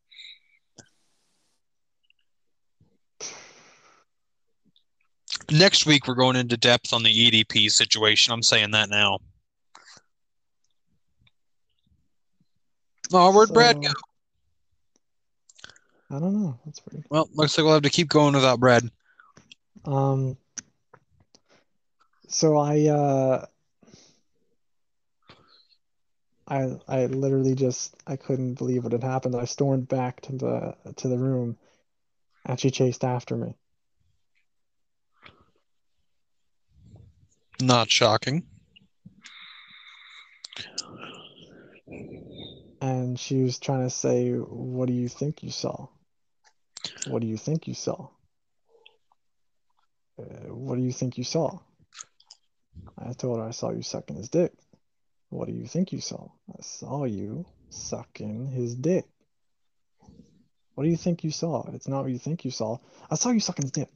Next 5.51 5.85
week 5.85 6.07
we're 6.07 6.15
going 6.15 6.35
into 6.35 6.57
depth 6.57 6.93
on 6.93 7.03
the 7.03 7.09
EDP 7.09 7.69
situation. 7.71 8.33
I'm 8.33 8.43
saying 8.43 8.71
that 8.71 8.89
now. 8.89 9.19
Oh, 13.13 13.31
where'd 13.35 13.53
Brad 13.53 13.81
go? 13.81 13.89
I 16.09 16.19
don't 16.19 16.33
know. 16.33 16.59
That's 16.65 16.79
pretty. 16.79 17.03
Well, 17.09 17.29
looks 17.33 17.57
like 17.57 17.65
we'll 17.65 17.73
have 17.73 17.83
to 17.83 17.89
keep 17.89 18.09
going 18.09 18.33
without 18.33 18.59
Brad. 18.59 18.89
Um 19.85 20.37
so 22.27 22.57
I 22.57 22.87
uh 22.87 23.45
I 26.47 26.77
I 26.87 27.05
literally 27.05 27.55
just 27.55 27.95
I 28.05 28.17
couldn't 28.17 28.55
believe 28.55 28.83
what 28.83 28.91
had 28.93 29.03
happened. 29.03 29.35
I 29.35 29.45
stormed 29.45 29.87
back 29.87 30.21
to 30.21 30.33
the 30.33 30.75
to 30.97 31.07
the 31.07 31.17
room 31.17 31.57
and 32.45 32.59
she 32.59 32.71
chased 32.71 33.03
after 33.03 33.37
me. 33.37 33.55
Not 37.61 37.89
shocking. 37.89 38.43
And 42.81 43.19
she 43.19 43.43
was 43.43 43.59
trying 43.59 43.83
to 43.83 43.91
say, 43.91 44.31
What 44.33 44.87
do 44.87 44.93
you 44.93 45.07
think 45.07 45.43
you 45.43 45.51
saw? 45.51 45.87
What 47.07 47.21
do 47.21 47.27
you 47.27 47.37
think 47.37 47.67
you 47.67 47.75
saw? 47.75 48.09
Uh, 50.19 50.53
what 50.53 50.75
do 50.75 50.81
you 50.81 50.91
think 50.91 51.17
you 51.17 51.23
saw? 51.23 51.59
I 52.97 53.13
told 53.13 53.39
her 53.39 53.45
I 53.45 53.51
saw 53.51 53.71
you 53.71 53.83
sucking 53.83 54.15
his 54.15 54.29
dick. 54.29 54.51
What 55.29 55.47
do 55.47 55.53
you 55.53 55.65
think 55.65 55.91
you 55.93 56.01
saw? 56.01 56.29
I 56.49 56.61
saw 56.61 57.05
you 57.05 57.45
sucking 57.69 58.47
his 58.47 58.75
dick. 58.75 59.05
What 60.73 60.83
do 60.83 60.89
you 60.89 60.97
think 60.97 61.23
you 61.23 61.31
saw? 61.31 61.69
It's 61.73 61.87
not 61.87 62.03
what 62.03 62.11
you 62.11 62.17
think 62.17 62.45
you 62.45 62.51
saw. 62.51 62.77
I 63.09 63.15
saw 63.15 63.29
you 63.29 63.39
sucking 63.39 63.63
his 63.63 63.71
dick. 63.71 63.89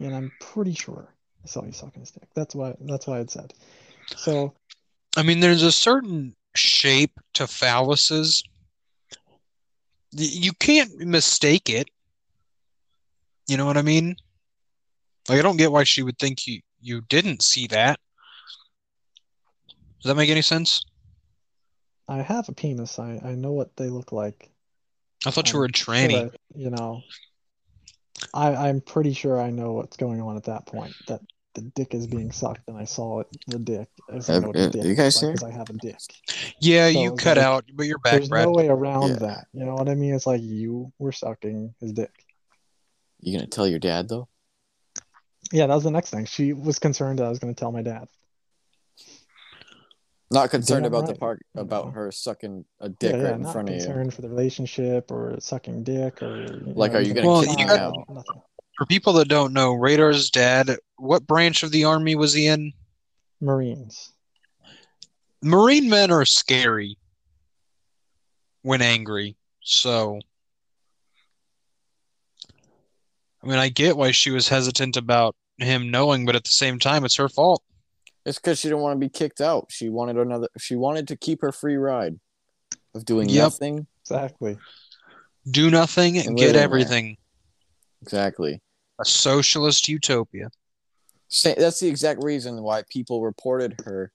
And 0.00 0.14
I'm 0.14 0.32
pretty 0.40 0.74
sure 0.74 1.14
I 1.44 1.46
saw 1.46 1.64
you 1.64 1.72
sucking 1.72 2.00
his 2.00 2.10
dick. 2.10 2.28
That's 2.34 2.54
why 2.54 2.74
that's 2.80 3.06
why 3.06 3.20
I'd 3.20 3.30
said. 3.30 3.54
So 4.16 4.54
I 5.16 5.22
mean, 5.22 5.40
there's 5.40 5.62
a 5.62 5.72
certain 5.72 6.34
shape 6.54 7.18
to 7.34 7.44
phalluses. 7.44 8.42
You 10.12 10.52
can't 10.52 10.98
mistake 10.98 11.70
it. 11.70 11.88
You 13.46 13.56
know 13.56 13.66
what 13.66 13.76
I 13.76 13.82
mean? 13.82 14.16
Like, 15.28 15.38
I 15.38 15.42
don't 15.42 15.56
get 15.56 15.72
why 15.72 15.84
she 15.84 16.02
would 16.02 16.18
think 16.18 16.46
you 16.46 16.60
you 16.80 17.02
didn't 17.02 17.42
see 17.42 17.66
that. 17.68 18.00
Does 20.02 20.08
that 20.08 20.16
make 20.16 20.30
any 20.30 20.42
sense? 20.42 20.84
I 22.08 22.22
have 22.22 22.48
a 22.48 22.52
penis. 22.52 22.98
I, 22.98 23.20
I 23.22 23.34
know 23.34 23.52
what 23.52 23.76
they 23.76 23.88
look 23.88 24.12
like. 24.12 24.50
I 25.26 25.30
thought 25.30 25.52
you 25.52 25.58
um, 25.58 25.60
were 25.60 25.66
a 25.66 25.68
I'm 25.68 25.72
sure 25.74 26.08
tranny. 26.08 26.30
that, 26.30 26.38
you 26.56 26.70
know, 26.70 27.02
I, 28.32 28.68
I'm 28.68 28.80
pretty 28.80 29.12
sure 29.12 29.40
I 29.40 29.50
know 29.50 29.72
what's 29.72 29.96
going 29.96 30.20
on 30.20 30.36
at 30.36 30.44
that 30.44 30.66
point. 30.66 30.94
That 31.06 31.20
the 31.54 31.62
dick 31.62 31.94
is 31.94 32.06
being 32.06 32.30
sucked, 32.30 32.68
and 32.68 32.76
I 32.78 32.84
saw 32.84 33.20
it, 33.20 33.26
the 33.48 33.58
dick. 33.58 33.88
I 34.08 34.14
know 34.40 34.48
what 34.48 34.56
uh, 34.56 34.68
dick 34.68 34.84
you 34.84 34.94
guys 34.94 35.20
looks 35.22 35.22
like 35.22 35.22
here? 35.22 35.32
'cause 35.32 35.42
I 35.42 35.50
have 35.50 35.70
a 35.70 35.72
dick. 35.74 35.98
Yeah, 36.60 36.90
So 36.92 37.00
you 37.02 37.12
cut 37.16 37.36
like, 37.36 37.46
out, 37.46 37.64
but 37.74 37.86
you're 37.86 37.98
back, 37.98 38.12
There's 38.12 38.28
Brad. 38.28 38.46
no 38.46 38.52
way 38.52 38.68
around 38.68 39.08
Yeah. 39.10 39.16
that. 39.16 39.46
You 39.52 39.64
know 39.64 39.74
what 39.74 39.88
I 39.88 39.94
mean? 39.94 40.14
It's 40.14 40.26
like 40.26 40.42
you 40.42 40.92
were 40.98 41.12
sucking 41.12 41.74
his 41.80 41.92
dick. 41.92 42.12
You 43.20 43.36
gonna 43.36 43.48
tell 43.48 43.66
your 43.66 43.78
dad 43.80 44.08
though? 44.08 44.28
Yeah, 45.52 45.66
that 45.66 45.74
was 45.74 45.84
the 45.84 45.90
next 45.90 46.10
thing. 46.10 46.26
She 46.26 46.52
was 46.52 46.78
concerned 46.78 47.18
that 47.18 47.24
I 47.24 47.28
was 47.28 47.40
going 47.40 47.52
to 47.52 47.58
tell 47.58 47.72
my 47.72 47.82
dad. 47.82 48.06
Not 50.30 50.50
concerned 50.50 50.84
Damn 50.84 50.92
about 50.94 51.06
the 51.06 51.12
right. 51.14 51.20
part 51.20 51.42
about 51.56 51.86
know. 51.86 51.90
her 51.92 52.12
sucking 52.12 52.64
a 52.78 52.88
dick 52.88 53.12
yeah, 53.12 53.18
yeah, 53.18 53.24
right 53.24 53.34
in 53.34 53.42
front 53.50 53.68
of 53.68 53.74
you. 53.74 53.80
concerned 53.80 54.14
for 54.14 54.22
the 54.22 54.28
relationship 54.28 55.10
or 55.10 55.34
sucking 55.40 55.82
dick 55.82 56.22
or 56.22 56.46
Like, 56.66 56.92
know, 56.92 56.98
are 56.98 57.00
you 57.02 57.14
gonna 57.14 57.26
Well, 57.26 57.40
kick 57.42 57.50
you 57.50 57.56
me 57.56 57.64
got- 57.64 57.80
out? 57.80 57.94
nothing. 58.08 58.42
For 58.80 58.86
people 58.86 59.12
that 59.12 59.28
don't 59.28 59.52
know, 59.52 59.74
Radar's 59.74 60.30
dad, 60.30 60.74
what 60.96 61.26
branch 61.26 61.62
of 61.62 61.70
the 61.70 61.84
army 61.84 62.14
was 62.14 62.32
he 62.32 62.46
in? 62.46 62.72
Marines. 63.38 64.10
Marine 65.42 65.90
men 65.90 66.10
are 66.10 66.24
scary 66.24 66.96
when 68.62 68.80
angry. 68.80 69.36
So, 69.62 70.18
I 73.44 73.48
mean, 73.48 73.58
I 73.58 73.68
get 73.68 73.98
why 73.98 74.12
she 74.12 74.30
was 74.30 74.48
hesitant 74.48 74.96
about 74.96 75.36
him 75.58 75.90
knowing, 75.90 76.24
but 76.24 76.34
at 76.34 76.44
the 76.44 76.50
same 76.50 76.78
time, 76.78 77.04
it's 77.04 77.16
her 77.16 77.28
fault. 77.28 77.62
It's 78.24 78.38
because 78.38 78.60
she 78.60 78.68
didn't 78.68 78.80
want 78.80 78.96
to 78.98 79.06
be 79.06 79.10
kicked 79.10 79.42
out. 79.42 79.66
She 79.68 79.90
wanted 79.90 80.16
another. 80.16 80.48
She 80.58 80.74
wanted 80.74 81.06
to 81.08 81.18
keep 81.18 81.42
her 81.42 81.52
free 81.52 81.76
ride 81.76 82.18
of 82.94 83.04
doing 83.04 83.28
Yep. 83.28 83.42
nothing. 83.44 83.86
Exactly. 84.04 84.56
Do 85.50 85.70
nothing 85.70 86.16
and 86.16 86.28
And 86.28 86.38
get 86.38 86.46
living 86.46 86.54
there. 86.54 86.62
everything. 86.64 87.16
Exactly. 88.00 88.62
A 89.00 89.04
socialist 89.04 89.88
utopia. 89.88 90.50
That's 91.44 91.80
the 91.80 91.88
exact 91.88 92.22
reason 92.22 92.62
why 92.62 92.82
people 92.90 93.22
reported 93.22 93.80
her 93.84 94.12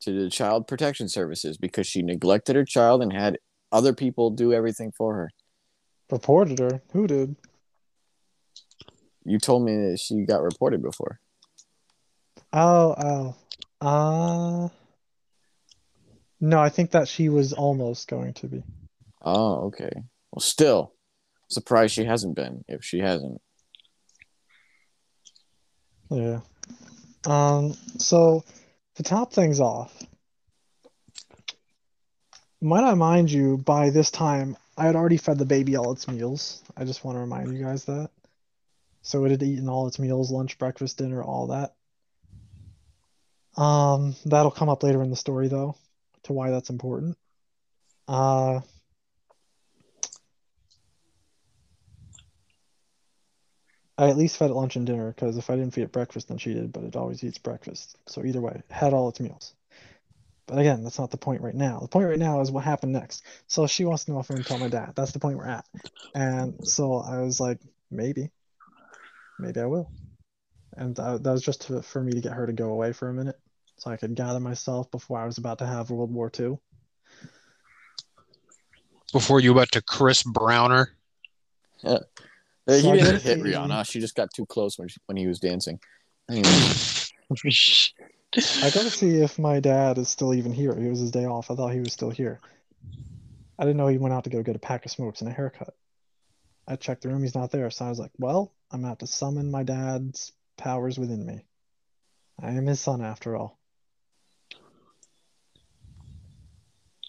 to 0.00 0.12
the 0.12 0.30
Child 0.30 0.66
Protection 0.66 1.08
Services 1.08 1.56
because 1.58 1.86
she 1.86 2.02
neglected 2.02 2.56
her 2.56 2.64
child 2.64 3.02
and 3.02 3.12
had 3.12 3.38
other 3.70 3.92
people 3.92 4.30
do 4.30 4.52
everything 4.52 4.92
for 4.96 5.14
her. 5.14 5.30
Reported 6.10 6.58
her. 6.58 6.82
Who 6.92 7.06
did? 7.06 7.36
You 9.24 9.38
told 9.38 9.64
me 9.64 9.76
that 9.76 10.00
she 10.00 10.24
got 10.24 10.42
reported 10.42 10.82
before. 10.82 11.20
Oh, 12.52 12.94
oh. 12.98 13.86
Uh 13.86 14.68
no, 16.44 16.58
I 16.60 16.70
think 16.70 16.90
that 16.90 17.06
she 17.06 17.28
was 17.28 17.52
almost 17.52 18.08
going 18.08 18.34
to 18.34 18.48
be. 18.48 18.64
Oh, 19.24 19.66
okay. 19.66 19.92
Well, 20.32 20.40
still 20.40 20.92
surprised 21.48 21.94
she 21.94 22.04
hasn't 22.04 22.34
been. 22.34 22.64
If 22.66 22.84
she 22.84 22.98
hasn't, 22.98 23.40
Yeah. 26.12 26.40
Um, 27.26 27.74
so 27.98 28.44
to 28.96 29.02
top 29.02 29.32
things 29.32 29.60
off, 29.60 30.02
might 32.60 32.84
I 32.84 32.94
mind 32.94 33.30
you, 33.30 33.58
by 33.58 33.90
this 33.90 34.10
time 34.10 34.56
I 34.76 34.86
had 34.86 34.96
already 34.96 35.16
fed 35.16 35.38
the 35.38 35.44
baby 35.44 35.76
all 35.76 35.92
its 35.92 36.08
meals. 36.08 36.62
I 36.76 36.84
just 36.84 37.04
want 37.04 37.16
to 37.16 37.20
remind 37.20 37.56
you 37.56 37.62
guys 37.64 37.84
that. 37.86 38.10
So 39.02 39.24
it 39.24 39.30
had 39.30 39.42
eaten 39.42 39.68
all 39.68 39.86
its 39.86 39.98
meals, 39.98 40.30
lunch, 40.30 40.58
breakfast, 40.58 40.98
dinner, 40.98 41.22
all 41.22 41.48
that. 41.48 41.74
Um, 43.56 44.14
that'll 44.24 44.50
come 44.50 44.68
up 44.68 44.82
later 44.82 45.02
in 45.02 45.10
the 45.10 45.16
story 45.16 45.48
though, 45.48 45.76
to 46.24 46.32
why 46.32 46.50
that's 46.50 46.70
important. 46.70 47.16
Uh 48.08 48.60
I 54.02 54.08
at 54.08 54.16
least 54.16 54.36
fed 54.36 54.50
it 54.50 54.54
lunch 54.54 54.74
and 54.74 54.84
dinner 54.84 55.12
because 55.12 55.36
if 55.36 55.48
I 55.48 55.54
didn't 55.54 55.74
feed 55.74 55.84
it 55.84 55.92
breakfast, 55.92 56.26
then 56.26 56.36
she 56.36 56.52
did. 56.52 56.72
But 56.72 56.82
it 56.82 56.96
always 56.96 57.22
eats 57.22 57.38
breakfast. 57.38 57.96
So 58.06 58.24
either 58.24 58.40
way, 58.40 58.54
it 58.56 58.64
had 58.68 58.92
all 58.92 59.08
its 59.08 59.20
meals. 59.20 59.54
But 60.48 60.58
again, 60.58 60.82
that's 60.82 60.98
not 60.98 61.12
the 61.12 61.16
point 61.16 61.40
right 61.40 61.54
now. 61.54 61.78
The 61.78 61.86
point 61.86 62.08
right 62.08 62.18
now 62.18 62.40
is 62.40 62.50
what 62.50 62.64
happened 62.64 62.92
next. 62.92 63.22
So 63.46 63.68
she 63.68 63.84
wants 63.84 64.04
to 64.04 64.10
know 64.10 64.18
if 64.18 64.28
I'm 64.28 64.38
gonna 64.38 64.44
tell 64.44 64.58
my 64.58 64.66
dad. 64.66 64.94
That's 64.96 65.12
the 65.12 65.20
point 65.20 65.38
we're 65.38 65.46
at. 65.46 65.64
And 66.16 66.66
so 66.66 66.96
I 66.96 67.20
was 67.20 67.38
like, 67.38 67.60
maybe, 67.92 68.32
maybe 69.38 69.60
I 69.60 69.66
will. 69.66 69.88
And 70.76 70.96
that, 70.96 71.22
that 71.22 71.30
was 71.30 71.42
just 71.42 71.68
to, 71.68 71.80
for 71.80 72.02
me 72.02 72.10
to 72.10 72.20
get 72.20 72.32
her 72.32 72.46
to 72.46 72.52
go 72.52 72.70
away 72.70 72.92
for 72.92 73.08
a 73.08 73.14
minute, 73.14 73.38
so 73.76 73.92
I 73.92 73.96
could 73.98 74.16
gather 74.16 74.40
myself 74.40 74.90
before 74.90 75.20
I 75.20 75.26
was 75.26 75.38
about 75.38 75.58
to 75.58 75.66
have 75.66 75.90
World 75.90 76.12
War 76.12 76.28
II. 76.36 76.58
Before 79.12 79.38
you 79.38 79.54
went 79.54 79.70
to 79.72 79.82
Chris 79.82 80.24
Browner. 80.24 80.90
Uh, 81.84 82.00
Uh, 82.68 82.74
he 82.74 82.92
didn't 82.92 83.22
hit 83.22 83.40
Rihanna. 83.40 83.84
She 83.90 84.00
just 84.00 84.14
got 84.14 84.32
too 84.32 84.46
close 84.46 84.78
when 84.78 84.88
she, 84.88 84.98
when 85.06 85.16
he 85.16 85.26
was 85.26 85.40
dancing. 85.40 85.80
Anyway, 86.30 86.48
I 88.34 88.70
gotta 88.70 88.90
see 88.90 89.16
if 89.16 89.38
my 89.38 89.60
dad 89.60 89.98
is 89.98 90.08
still 90.08 90.32
even 90.32 90.52
here. 90.52 90.70
It 90.70 90.88
was 90.88 91.00
his 91.00 91.10
day 91.10 91.24
off. 91.24 91.50
I 91.50 91.54
thought 91.56 91.72
he 91.72 91.80
was 91.80 91.92
still 91.92 92.10
here. 92.10 92.40
I 93.58 93.64
didn't 93.64 93.76
know 93.76 93.88
he 93.88 93.98
went 93.98 94.14
out 94.14 94.24
to 94.24 94.30
go 94.30 94.42
get 94.42 94.56
a 94.56 94.60
pack 94.60 94.84
of 94.84 94.92
smokes 94.92 95.20
and 95.20 95.30
a 95.30 95.32
haircut. 95.32 95.74
I 96.66 96.76
checked 96.76 97.02
the 97.02 97.08
room, 97.08 97.22
he's 97.22 97.34
not 97.34 97.50
there. 97.50 97.70
So 97.70 97.84
I 97.84 97.88
was 97.88 97.98
like, 97.98 98.12
well, 98.18 98.52
I'm 98.70 98.80
gonna 98.80 98.88
have 98.90 98.98
to 98.98 99.06
summon 99.06 99.50
my 99.50 99.64
dad's 99.64 100.32
powers 100.56 100.98
within 100.98 101.26
me. 101.26 101.44
I 102.40 102.52
am 102.52 102.66
his 102.66 102.80
son 102.80 103.02
after 103.02 103.36
all. 103.36 103.58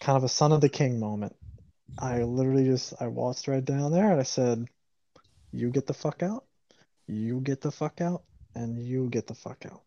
Kind 0.02 0.18
of 0.18 0.24
a 0.24 0.30
son 0.30 0.52
of 0.52 0.62
the 0.62 0.70
king 0.70 1.00
moment. 1.00 1.36
I 1.98 2.24
literally 2.24 2.66
just 2.66 2.94
I 3.00 3.08
waltzed 3.08 3.48
right 3.48 3.64
down 3.64 3.92
there 3.92 4.12
and 4.12 4.20
I 4.20 4.24
said, 4.24 4.68
You 5.54 5.70
get 5.70 5.86
the 5.86 5.94
fuck 5.94 6.24
out, 6.24 6.46
you 7.08 7.40
get 7.40 7.62
the 7.62 7.72
fuck 7.72 8.02
out, 8.02 8.24
and 8.56 8.80
you 8.80 9.08
get 9.10 9.28
the 9.28 9.36
fuck 9.36 9.66
out. 9.72 9.84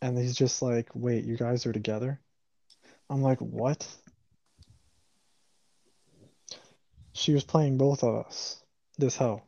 And 0.00 0.16
he's 0.16 0.36
just 0.36 0.62
like, 0.62 0.88
wait, 0.94 1.24
you 1.24 1.36
guys 1.36 1.66
are 1.66 1.72
together? 1.72 2.20
I'm 3.10 3.22
like, 3.22 3.40
what? 3.40 3.84
She 7.12 7.32
was 7.32 7.42
playing 7.42 7.76
both 7.76 8.04
of 8.04 8.24
us. 8.24 8.62
This 8.98 9.16
hoe. 9.16 9.42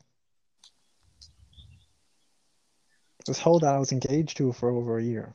This 3.24 3.38
hoe 3.38 3.60
that 3.60 3.74
I 3.74 3.78
was 3.78 3.92
engaged 3.92 4.38
to 4.38 4.52
for 4.52 4.70
over 4.70 4.98
a 4.98 5.02
year. 5.02 5.32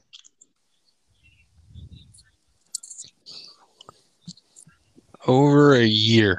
Over 5.26 5.76
a 5.76 5.86
year. 5.86 6.38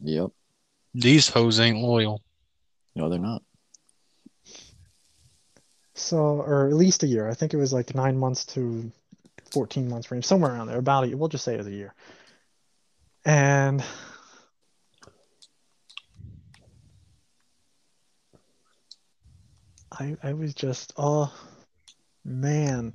yep. 0.00 0.30
These 0.94 1.28
hoes 1.28 1.60
ain't 1.60 1.78
loyal. 1.78 2.22
No, 2.94 3.08
they're 3.08 3.18
not. 3.18 3.42
So, 5.94 6.18
or 6.18 6.68
at 6.68 6.74
least 6.74 7.02
a 7.02 7.06
year. 7.06 7.28
I 7.28 7.34
think 7.34 7.54
it 7.54 7.56
was 7.56 7.72
like 7.72 7.94
nine 7.94 8.16
months 8.18 8.44
to 8.46 8.90
14 9.50 9.88
months 9.88 10.10
range, 10.10 10.26
somewhere 10.26 10.52
around 10.52 10.68
there. 10.68 10.78
About 10.78 11.04
a 11.04 11.08
year. 11.08 11.16
We'll 11.16 11.28
just 11.28 11.44
say 11.44 11.54
it 11.54 11.58
was 11.58 11.66
a 11.66 11.70
year. 11.70 11.94
And 13.24 13.82
I 19.92 20.16
I 20.22 20.32
was 20.34 20.54
just, 20.54 20.92
oh 20.96 21.32
man. 22.24 22.92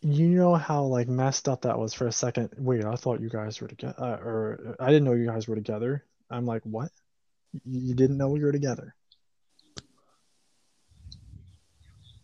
You 0.00 0.28
know 0.28 0.54
how 0.54 0.84
like 0.84 1.08
messed 1.08 1.48
up 1.48 1.62
that 1.62 1.78
was 1.78 1.92
for 1.92 2.06
a 2.06 2.12
second. 2.12 2.50
Wait, 2.56 2.84
I 2.84 2.94
thought 2.94 3.20
you 3.20 3.28
guys 3.28 3.60
were 3.60 3.68
together, 3.68 3.94
uh, 3.98 4.16
or 4.24 4.76
I 4.78 4.86
didn't 4.86 5.04
know 5.04 5.12
you 5.14 5.26
guys 5.26 5.48
were 5.48 5.56
together. 5.56 6.04
I'm 6.30 6.46
like, 6.46 6.62
what? 6.62 6.90
You 7.64 7.94
didn't 7.94 8.16
know 8.18 8.28
we 8.28 8.44
were 8.44 8.52
together? 8.52 8.94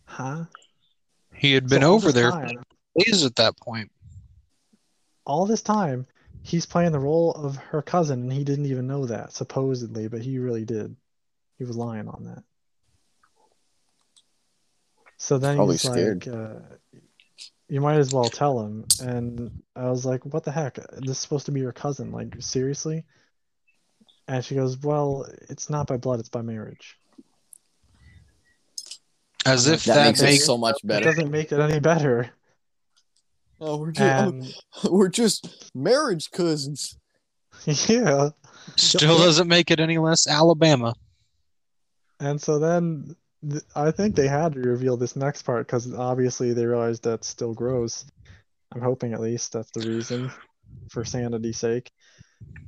Huh? 0.05 0.45
He 1.33 1.53
had 1.53 1.67
been 1.67 1.81
So 1.81 1.93
over 1.93 2.07
this 2.11 2.13
there 2.15 2.31
for 2.31 2.47
time- 2.47 2.63
days 2.97 3.25
at 3.25 3.35
that 3.35 3.57
point. 3.59 3.91
all 5.25 5.45
this 5.45 5.61
time 5.61 6.05
he's 6.43 6.65
playing 6.65 6.93
the 6.93 6.99
role 6.99 7.31
of 7.33 7.57
her 7.57 7.81
cousin 7.81 8.21
and 8.21 8.31
he 8.31 8.43
didn't 8.45 8.67
even 8.67 8.87
know 8.87 9.05
that 9.07 9.33
supposedly 9.33 10.07
but 10.07 10.21
he 10.21 10.37
really 10.39 10.63
did 10.63 10.95
he 11.57 11.65
was 11.65 11.75
lying 11.75 12.07
on 12.07 12.23
that 12.23 12.43
so 15.17 15.37
then 15.37 15.57
Probably 15.57 15.73
he's 15.73 15.81
scared. 15.81 16.25
like 16.25 16.35
uh, 16.37 16.59
you 17.67 17.81
might 17.81 17.97
as 17.97 18.13
well 18.13 18.25
tell 18.25 18.59
him 18.63 18.85
and 19.01 19.49
i 19.75 19.89
was 19.89 20.05
like 20.05 20.23
what 20.25 20.43
the 20.43 20.51
heck 20.51 20.75
this 20.75 21.09
is 21.11 21.17
supposed 21.19 21.45
to 21.47 21.51
be 21.51 21.59
your 21.61 21.71
cousin 21.71 22.11
like 22.11 22.35
seriously 22.39 23.03
and 24.27 24.43
she 24.45 24.55
goes 24.55 24.77
well 24.83 25.25
it's 25.49 25.69
not 25.69 25.87
by 25.87 25.97
blood 25.97 26.19
it's 26.19 26.29
by 26.29 26.41
marriage 26.41 26.97
As 29.45 29.67
if 29.67 29.83
That, 29.85 29.95
that, 29.95 30.05
makes 30.07 30.21
makes 30.21 30.43
it 30.43 30.45
so 30.45 30.57
much 30.57 30.77
better. 30.83 31.01
it 31.01 31.05
better. 31.05 31.15
doesn't 31.15 31.31
make 31.31 31.51
it 31.51 31.59
any 31.59 31.79
better 31.79 32.29
Oh, 33.61 33.77
we're 33.77 33.91
just, 33.93 34.01
and 34.01 34.53
we're 34.91 35.07
just 35.07 35.71
marriage 35.73 36.29
cousins. 36.29 36.97
yeah 37.65 38.29
still 38.75 39.17
doesn't 39.17 39.47
make 39.47 39.71
it 39.71 39.79
any 39.79 39.97
less 39.97 40.27
Alabama. 40.27 40.93
And 42.19 42.41
so 42.41 42.59
then 42.59 43.15
I 43.75 43.91
think 43.91 44.15
they 44.15 44.27
had 44.27 44.53
to 44.53 44.59
reveal 44.59 44.97
this 44.97 45.15
next 45.15 45.43
part 45.43 45.67
because 45.67 45.93
obviously 45.93 46.53
they 46.53 46.65
realized 46.65 47.03
that 47.03 47.23
still 47.23 47.53
grows. 47.53 48.05
I'm 48.73 48.81
hoping 48.81 49.13
at 49.13 49.21
least 49.21 49.53
that's 49.53 49.71
the 49.71 49.87
reason 49.87 50.31
for 50.89 51.05
sanity's 51.05 51.57
sake. 51.57 51.91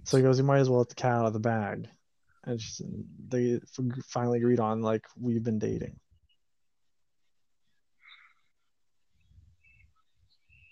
So 0.04 0.18
he 0.18 0.24
goes, 0.24 0.38
You 0.38 0.45
might 0.45 0.60
as 0.60 0.70
well 0.70 0.80
let 0.80 0.90
the 0.90 0.95
cat 0.95 1.14
out 1.14 1.26
of 1.26 1.34
the 1.34 1.40
bag. 1.40 1.88
And 2.45 2.62
she, 2.62 2.86
they 3.28 3.60
finally 4.06 4.38
agreed 4.38 4.60
on, 4.60 4.82
like, 4.82 5.06
we've 5.20 5.44
been 5.44 5.60
dating. 5.60 5.99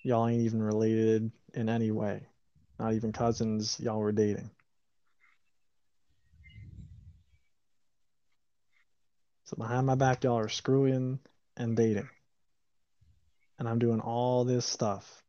Y'all 0.04 0.28
ain't 0.28 0.44
even 0.44 0.62
related 0.62 1.32
in 1.54 1.68
any 1.68 1.92
way. 1.92 2.28
Not 2.80 2.94
even 2.94 3.12
cousins. 3.12 3.80
Y'all 3.80 4.00
were 4.00 4.12
dating. 4.12 4.52
So 9.46 9.56
behind 9.58 9.86
my 9.86 9.94
back, 9.94 10.24
y'all 10.24 10.40
are 10.40 10.50
screwing 10.50 11.20
and 11.56 11.78
dating. 11.78 12.10
And 13.60 13.70
I'm 13.70 13.78
doing 13.78 14.00
all 14.00 14.44
this 14.44 14.66
stuff. 14.66 15.24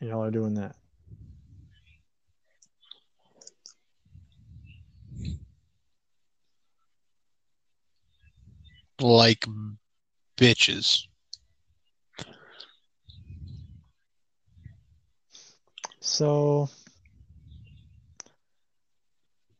And 0.00 0.08
y'all 0.08 0.24
are 0.24 0.30
doing 0.30 0.54
that. 0.54 0.76
Like 8.98 9.44
bitches. 10.38 11.02
So, 16.00 16.68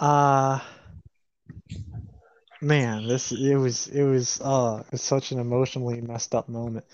uh, 0.01 0.61
man, 2.63 3.09
this 3.09 3.33
it 3.33 3.57
was 3.57 3.89
it 3.89 4.05
was 4.05 4.41
uh 4.41 4.85
such 4.95 5.33
an 5.33 5.41
emotionally 5.41 6.01
messed 6.01 6.35
up 6.35 6.49
moment. 6.49 6.87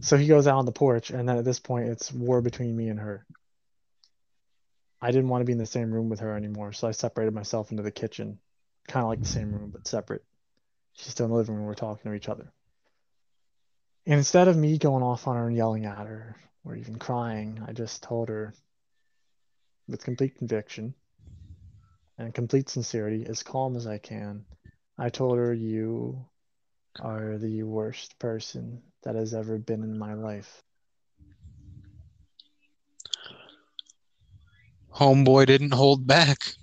So 0.00 0.16
he 0.16 0.26
goes 0.26 0.46
out 0.46 0.58
on 0.58 0.66
the 0.66 0.72
porch, 0.72 1.10
and 1.10 1.28
then 1.28 1.38
at 1.38 1.44
this 1.44 1.60
point, 1.60 1.88
it's 1.88 2.12
war 2.12 2.40
between 2.40 2.76
me 2.76 2.88
and 2.88 2.98
her. 2.98 3.24
I 5.00 5.10
didn't 5.10 5.28
want 5.28 5.42
to 5.42 5.46
be 5.46 5.52
in 5.52 5.58
the 5.58 5.66
same 5.66 5.92
room 5.92 6.08
with 6.08 6.20
her 6.20 6.36
anymore, 6.36 6.72
so 6.72 6.88
I 6.88 6.92
separated 6.92 7.34
myself 7.34 7.70
into 7.70 7.82
the 7.82 7.90
kitchen, 7.90 8.38
kind 8.88 9.04
of 9.04 9.10
like 9.10 9.20
the 9.20 9.26
same 9.26 9.52
room 9.52 9.70
but 9.70 9.86
separate. 9.86 10.24
She's 10.94 11.08
still 11.08 11.26
in 11.26 11.30
the 11.30 11.36
living 11.36 11.54
room. 11.54 11.64
We're 11.64 11.74
talking 11.74 12.10
to 12.10 12.16
each 12.16 12.28
other. 12.28 12.52
And 14.06 14.18
instead 14.18 14.48
of 14.48 14.56
me 14.56 14.78
going 14.78 15.02
off 15.02 15.26
on 15.26 15.36
her 15.36 15.46
and 15.46 15.56
yelling 15.56 15.86
at 15.86 16.06
her 16.06 16.36
or 16.64 16.76
even 16.76 16.96
crying, 16.96 17.64
I 17.66 17.72
just 17.72 18.02
told 18.02 18.28
her 18.28 18.52
with 19.88 20.04
complete 20.04 20.36
conviction 20.36 20.94
and 22.22 22.34
complete 22.34 22.68
sincerity, 22.68 23.26
as 23.26 23.42
calm 23.42 23.76
as 23.76 23.86
I 23.86 23.98
can, 23.98 24.44
I 24.96 25.08
told 25.08 25.38
her, 25.38 25.52
You 25.52 26.24
are 27.00 27.36
the 27.38 27.62
worst 27.64 28.18
person 28.18 28.82
that 29.02 29.16
has 29.16 29.34
ever 29.34 29.58
been 29.58 29.82
in 29.82 29.98
my 29.98 30.14
life. 30.14 30.62
Homeboy 34.94 35.46
didn't 35.46 35.72
hold 35.74 36.06
back. 36.06 36.54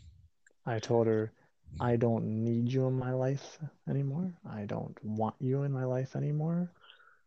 I 0.65 0.79
told 0.79 1.07
her, 1.07 1.33
I 1.79 1.95
don't 1.95 2.43
need 2.43 2.71
you 2.71 2.87
in 2.87 2.93
my 2.93 3.11
life 3.11 3.57
anymore. 3.87 4.33
I 4.49 4.65
don't 4.65 4.97
want 5.03 5.35
you 5.39 5.63
in 5.63 5.71
my 5.71 5.85
life 5.85 6.15
anymore. 6.15 6.71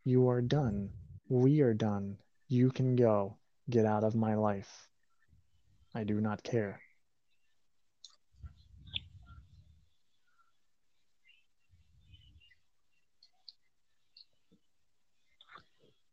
You 0.05 0.29
are 0.29 0.41
done. 0.41 0.91
We 1.29 1.61
are 1.61 1.75
done. 1.75 2.19
You 2.49 2.71
can 2.71 2.97
go. 2.97 3.37
Get 3.69 3.85
out 3.85 4.05
of 4.05 4.15
my 4.15 4.35
life. 4.35 4.89
I 5.95 6.05
do 6.05 6.21
not 6.21 6.43
care. 6.43 6.81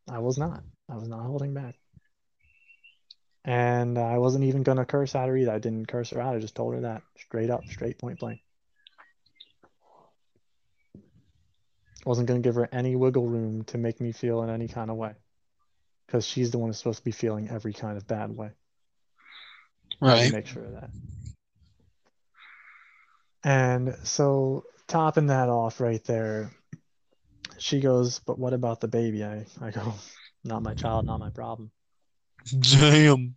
I 0.10 0.19
was 0.19 0.38
not. 0.38 0.64
I 0.90 0.95
was 0.95 1.07
not 1.07 1.26
holding 1.26 1.53
back. 1.53 1.76
And 3.45 3.98
I 3.98 4.18
wasn't 4.18 4.44
even 4.45 4.64
gonna 4.64 4.86
curse 4.86 5.15
at 5.15 5.27
her 5.27 5.38
either. 5.38 5.52
I 5.52 5.60
didn't 5.60 5.88
curse 5.88 6.10
her 6.11 6.22
out. 6.22 6.36
I 6.36 6.40
just 6.40 6.56
told 6.56 6.73
her 6.73 6.81
that 6.81 7.03
straight 7.18 7.49
up, 7.49 7.64
straight 7.69 7.98
point 7.98 8.19
blank. 8.19 8.41
Wasn't 12.06 12.27
gonna 12.27 12.40
give 12.40 12.56
her 12.56 12.69
any 12.72 12.95
wiggle 12.95 13.27
room 13.27 13.64
to 13.65 13.77
make 13.77 14.02
me 14.02 14.11
feel 14.11 14.44
in 14.44 14.49
any 14.49 14.68
kind 14.68 14.90
of 14.90 14.98
way. 14.98 15.14
Because 16.06 16.26
she's 16.26 16.52
the 16.52 16.57
one 16.57 16.69
who's 16.69 16.77
supposed 16.77 16.99
to 16.99 17.06
be 17.06 17.11
feeling 17.11 17.49
every 17.49 17.73
kind 17.73 17.98
of 17.98 18.07
bad 18.07 18.36
way. 18.36 18.52
To 20.02 20.06
Right. 20.06 20.31
make 20.31 20.48
sure 20.48 20.64
of 20.64 20.72
that. 20.73 20.90
And 23.44 23.95
so 24.03 24.65
topping 24.88 25.27
that 25.27 25.49
off 25.49 25.80
right 25.80 26.03
there, 26.03 26.52
she 27.60 27.80
goes, 27.80 28.19
But 28.19 28.40
what 28.40 28.53
about 28.53 28.81
the 28.81 28.88
baby? 28.88 29.23
I, 29.23 29.45
I 29.61 29.72
go, 29.72 29.94
Not 30.44 30.64
my 30.64 30.73
child, 30.73 31.06
not 31.06 31.19
my 31.19 31.30
problem. 31.30 31.72
Damn. 32.60 33.36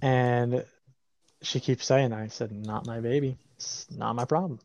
And 0.00 0.64
she 1.42 1.60
keeps 1.60 1.86
saying, 1.86 2.12
I 2.12 2.28
said, 2.28 2.52
Not 2.52 2.86
my 2.86 3.00
baby. 3.00 3.38
It's 3.56 3.86
not 3.90 4.14
my 4.14 4.24
problem. 4.24 4.60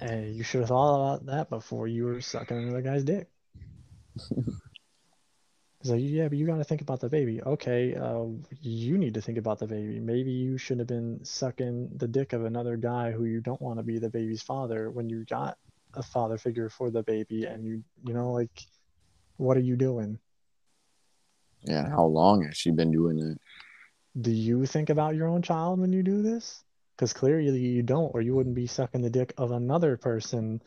And 0.00 0.34
you 0.34 0.42
should 0.42 0.60
have 0.60 0.68
thought 0.68 0.94
about 0.94 1.26
that 1.26 1.50
before 1.50 1.86
you 1.86 2.04
were 2.04 2.20
sucking 2.22 2.56
another 2.56 2.80
guy's 2.80 3.04
dick. 3.04 3.28
He's 5.80 5.90
like, 5.90 6.00
yeah, 6.02 6.28
but 6.28 6.36
you 6.36 6.46
got 6.46 6.58
to 6.58 6.64
think 6.64 6.82
about 6.82 7.00
the 7.00 7.08
baby. 7.08 7.42
Okay, 7.42 7.94
uh, 7.94 8.26
you 8.60 8.98
need 8.98 9.14
to 9.14 9.22
think 9.22 9.38
about 9.38 9.58
the 9.58 9.66
baby. 9.66 9.98
Maybe 9.98 10.30
you 10.30 10.58
shouldn't 10.58 10.80
have 10.80 10.88
been 10.88 11.24
sucking 11.24 11.92
the 11.96 12.08
dick 12.08 12.34
of 12.34 12.44
another 12.44 12.76
guy 12.76 13.12
who 13.12 13.24
you 13.24 13.40
don't 13.40 13.62
want 13.62 13.78
to 13.78 13.82
be 13.82 13.98
the 13.98 14.10
baby's 14.10 14.42
father 14.42 14.90
when 14.90 15.08
you 15.08 15.24
got 15.24 15.56
a 15.94 16.02
father 16.02 16.36
figure 16.36 16.68
for 16.68 16.90
the 16.90 17.02
baby, 17.02 17.44
and 17.46 17.64
you, 17.64 17.82
you 18.04 18.12
know, 18.12 18.30
like, 18.32 18.50
what 19.38 19.56
are 19.56 19.60
you 19.60 19.74
doing? 19.74 20.18
Yeah, 21.62 21.88
how 21.88 22.04
long 22.04 22.44
has 22.44 22.56
she 22.56 22.70
been 22.70 22.92
doing 22.92 23.16
that? 23.16 23.38
Do 24.20 24.30
you 24.30 24.66
think 24.66 24.90
about 24.90 25.14
your 25.14 25.28
own 25.28 25.40
child 25.40 25.80
when 25.80 25.92
you 25.92 26.02
do 26.02 26.20
this? 26.20 26.62
Because 26.94 27.14
clearly 27.14 27.58
you 27.58 27.82
don't, 27.82 28.10
or 28.14 28.20
you 28.20 28.34
wouldn't 28.34 28.54
be 28.54 28.66
sucking 28.66 29.00
the 29.00 29.08
dick 29.08 29.32
of 29.38 29.50
another 29.50 29.96
person. 29.96 30.60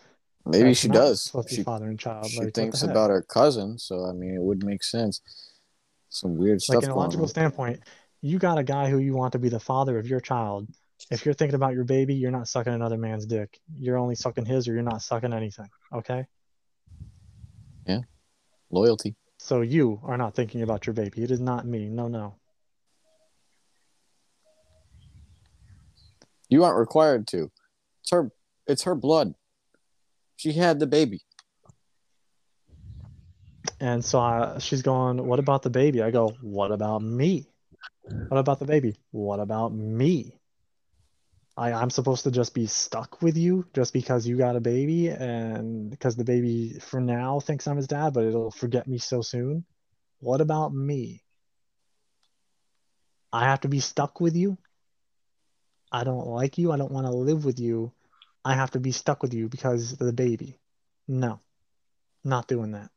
Maybe 0.46 0.70
that's 0.70 0.80
she 0.80 0.88
does. 0.90 1.32
She, 1.48 1.64
father 1.64 1.86
and 1.86 1.98
child. 1.98 2.30
she 2.30 2.40
like, 2.40 2.54
thinks 2.54 2.84
about 2.84 3.10
her 3.10 3.22
cousin, 3.22 3.78
so 3.78 4.06
I 4.06 4.12
mean, 4.12 4.36
it 4.36 4.42
would 4.42 4.64
make 4.64 4.84
sense. 4.84 5.22
Some 6.10 6.38
weird 6.38 6.62
stuff 6.62 6.76
like 6.76 6.84
in 6.86 6.90
a 6.92 6.96
logical 6.96 7.24
on. 7.24 7.30
standpoint, 7.30 7.80
you 8.22 8.40
got 8.40 8.58
a 8.58 8.64
guy 8.64 8.90
who 8.90 9.00
you 9.00 9.14
want 9.14 9.32
to 9.34 9.40
be 9.40 9.50
the 9.50 9.60
father 9.60 9.98
of 9.98 10.08
your 10.08 10.20
child. 10.20 10.68
If 11.10 11.26
you're 11.26 11.34
thinking 11.34 11.56
about 11.56 11.74
your 11.74 11.86
baby, 11.86 12.14
you're 12.16 12.32
not 12.32 12.48
sucking 12.48 12.74
another 12.74 12.98
man's 12.98 13.26
dick. 13.26 13.60
You're 13.78 13.98
only 13.98 14.16
sucking 14.16 14.46
his, 14.46 14.68
or 14.68 14.74
you're 14.74 14.84
not 14.84 15.02
sucking 15.02 15.34
anything. 15.34 15.70
Okay? 15.94 16.26
Yeah. 17.88 18.00
Loyalty. 18.70 19.16
So 19.38 19.62
you 19.62 20.00
are 20.04 20.18
not 20.18 20.36
thinking 20.36 20.62
about 20.62 20.88
your 20.88 20.94
baby. 20.94 21.24
It 21.24 21.32
is 21.32 21.42
not 21.42 21.66
me. 21.66 21.90
No, 21.90 22.08
no. 22.08 22.36
You 26.48 26.64
aren't 26.64 26.78
required 26.78 27.28
to. 27.28 27.52
It's 28.02 28.12
her. 28.12 28.32
It's 28.68 28.84
her 28.84 28.96
blood. 28.96 29.34
She 30.36 30.52
had 30.54 30.80
the 30.80 30.88
baby. 30.88 31.22
And 33.80 34.04
so 34.04 34.20
I, 34.20 34.58
she's 34.60 34.82
going, 34.82 35.26
What 35.26 35.40
about 35.40 35.62
the 35.62 35.70
baby? 35.70 36.02
I 36.02 36.12
go, 36.12 36.30
What 36.42 36.72
about 36.72 37.02
me? 37.02 37.48
What 38.28 38.38
about 38.38 38.60
the 38.60 38.66
baby? 38.66 38.98
What 39.12 39.40
about 39.40 39.74
me? 39.74 40.40
I, 41.56 41.72
I'm 41.72 41.92
supposed 41.92 42.24
to 42.24 42.32
just 42.32 42.54
be 42.54 42.66
stuck 42.66 43.22
with 43.22 43.38
you 43.38 43.68
just 43.74 43.94
because 43.94 44.28
you 44.28 44.38
got 44.38 44.56
a 44.56 44.62
baby 44.62 45.10
and 45.10 45.90
because 45.90 46.16
the 46.16 46.24
baby 46.24 46.80
for 46.80 47.00
now 47.00 47.40
thinks 47.40 47.68
I'm 47.68 47.78
his 47.78 47.88
dad, 47.88 48.14
but 48.14 48.26
it'll 48.26 48.52
forget 48.52 48.88
me 48.88 48.98
so 48.98 49.22
soon. 49.22 49.66
What 50.20 50.42
about 50.42 50.74
me? 50.74 51.24
I 53.32 53.46
have 53.46 53.62
to 53.62 53.68
be 53.68 53.80
stuck 53.80 54.20
with 54.20 54.36
you. 54.36 54.58
I 55.92 56.04
don't 56.04 56.28
like 56.28 56.58
you. 56.58 56.72
I 56.72 56.78
don't 56.78 56.92
want 56.92 57.06
to 57.06 57.14
live 57.14 57.46
with 57.46 57.60
you. 57.60 57.92
I 58.46 58.56
have 58.56 58.72
to 58.72 58.80
be 58.80 58.92
stuck 58.92 59.22
with 59.22 59.34
you 59.34 59.48
because 59.48 59.94
of 59.94 60.00
the 60.00 60.14
baby. 60.14 60.60
No, 61.08 61.40
not 62.24 62.48
doing 62.48 62.72
that. 62.72 62.90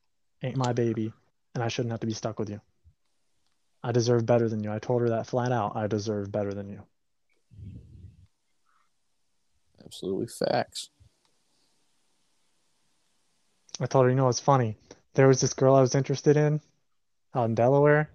Ain't 0.42 0.56
my 0.56 0.72
baby, 0.72 1.12
and 1.54 1.62
I 1.62 1.68
shouldn't 1.68 1.92
have 1.92 2.00
to 2.00 2.06
be 2.06 2.12
stuck 2.12 2.38
with 2.38 2.50
you. 2.50 2.60
I 3.82 3.92
deserve 3.92 4.26
better 4.26 4.48
than 4.48 4.64
you. 4.64 4.72
I 4.72 4.78
told 4.80 5.02
her 5.02 5.10
that 5.10 5.26
flat 5.26 5.52
out. 5.52 5.76
I 5.76 5.86
deserve 5.86 6.32
better 6.32 6.52
than 6.52 6.68
you. 6.68 6.82
Absolutely 9.84 10.26
facts. 10.26 10.90
I 13.80 13.86
told 13.86 14.04
her, 14.04 14.10
you 14.10 14.16
know, 14.16 14.28
it's 14.28 14.40
funny. 14.40 14.76
There 15.14 15.28
was 15.28 15.40
this 15.40 15.54
girl 15.54 15.74
I 15.74 15.80
was 15.80 15.94
interested 15.94 16.36
in 16.36 16.60
out 17.34 17.44
in 17.44 17.54
Delaware. 17.54 18.10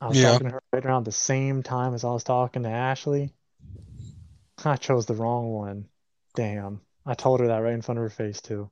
I 0.00 0.08
was 0.08 0.16
Yeah. 0.16 0.32
talking 0.32 0.48
to 0.48 0.54
her 0.54 0.62
right 0.72 0.84
around 0.84 1.04
the 1.04 1.12
same 1.12 1.62
time 1.62 1.94
as 1.94 2.04
I 2.04 2.10
was 2.10 2.24
talking 2.24 2.64
to 2.64 2.68
Ashley. 2.68 3.32
I 4.64 4.76
chose 4.76 5.06
the 5.06 5.14
wrong 5.14 5.52
one. 5.52 5.88
Damn. 6.34 6.80
I 7.04 7.14
told 7.14 7.40
her 7.40 7.48
that 7.48 7.58
right 7.58 7.74
in 7.74 7.82
front 7.82 7.98
of 7.98 8.02
her 8.02 8.10
face, 8.10 8.40
too. 8.40 8.70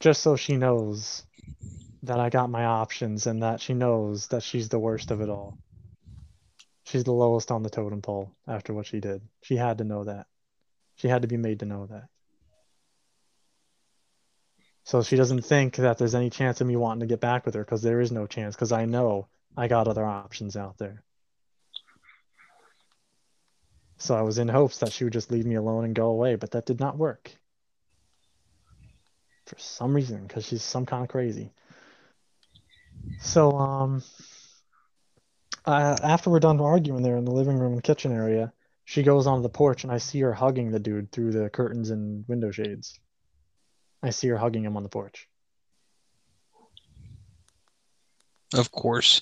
Just 0.00 0.22
so 0.22 0.36
she 0.36 0.56
knows 0.56 1.24
that 2.04 2.20
I 2.20 2.30
got 2.30 2.50
my 2.50 2.64
options 2.64 3.26
and 3.26 3.42
that 3.42 3.60
she 3.60 3.74
knows 3.74 4.28
that 4.28 4.44
she's 4.44 4.68
the 4.68 4.78
worst 4.78 5.10
of 5.10 5.20
it 5.20 5.28
all. 5.28 5.58
She's 6.84 7.04
the 7.04 7.12
lowest 7.12 7.50
on 7.50 7.62
the 7.62 7.70
totem 7.70 8.00
pole 8.00 8.32
after 8.46 8.72
what 8.72 8.86
she 8.86 9.00
did. 9.00 9.22
She 9.42 9.56
had 9.56 9.78
to 9.78 9.84
know 9.84 10.04
that. 10.04 10.26
She 10.94 11.08
had 11.08 11.22
to 11.22 11.28
be 11.28 11.36
made 11.36 11.60
to 11.60 11.66
know 11.66 11.86
that. 11.86 12.08
So 14.88 15.02
she 15.02 15.16
doesn't 15.16 15.42
think 15.42 15.76
that 15.76 15.98
there's 15.98 16.14
any 16.14 16.30
chance 16.30 16.62
of 16.62 16.66
me 16.66 16.74
wanting 16.74 17.00
to 17.00 17.06
get 17.06 17.20
back 17.20 17.44
with 17.44 17.54
her 17.56 17.62
because 17.62 17.82
there 17.82 18.00
is 18.00 18.10
no 18.10 18.26
chance 18.26 18.54
because 18.54 18.72
I 18.72 18.86
know 18.86 19.28
I 19.54 19.68
got 19.68 19.86
other 19.86 20.06
options 20.06 20.56
out 20.56 20.78
there. 20.78 21.02
So 23.98 24.14
I 24.14 24.22
was 24.22 24.38
in 24.38 24.48
hopes 24.48 24.78
that 24.78 24.94
she 24.94 25.04
would 25.04 25.12
just 25.12 25.30
leave 25.30 25.44
me 25.44 25.56
alone 25.56 25.84
and 25.84 25.94
go 25.94 26.06
away, 26.06 26.36
but 26.36 26.52
that 26.52 26.64
did 26.64 26.80
not 26.80 26.96
work. 26.96 27.30
For 29.44 29.58
some 29.58 29.92
reason, 29.92 30.26
because 30.26 30.46
she's 30.46 30.62
some 30.62 30.86
kind 30.86 31.02
of 31.02 31.10
crazy. 31.10 31.52
So, 33.20 33.50
um, 33.58 34.02
uh, 35.66 35.98
after 36.02 36.30
we're 36.30 36.40
done 36.40 36.62
arguing 36.62 37.02
there 37.02 37.18
in 37.18 37.26
the 37.26 37.30
living 37.30 37.58
room 37.58 37.74
and 37.74 37.84
kitchen 37.84 38.12
area, 38.12 38.54
she 38.86 39.02
goes 39.02 39.26
onto 39.26 39.42
the 39.42 39.50
porch 39.50 39.84
and 39.84 39.92
I 39.92 39.98
see 39.98 40.20
her 40.20 40.32
hugging 40.32 40.70
the 40.70 40.80
dude 40.80 41.12
through 41.12 41.32
the 41.32 41.50
curtains 41.50 41.90
and 41.90 42.26
window 42.26 42.50
shades. 42.50 42.98
I 44.02 44.10
see 44.10 44.28
her 44.28 44.36
hugging 44.36 44.64
him 44.64 44.76
on 44.76 44.82
the 44.82 44.88
porch. 44.88 45.28
Of 48.54 48.70
course. 48.70 49.20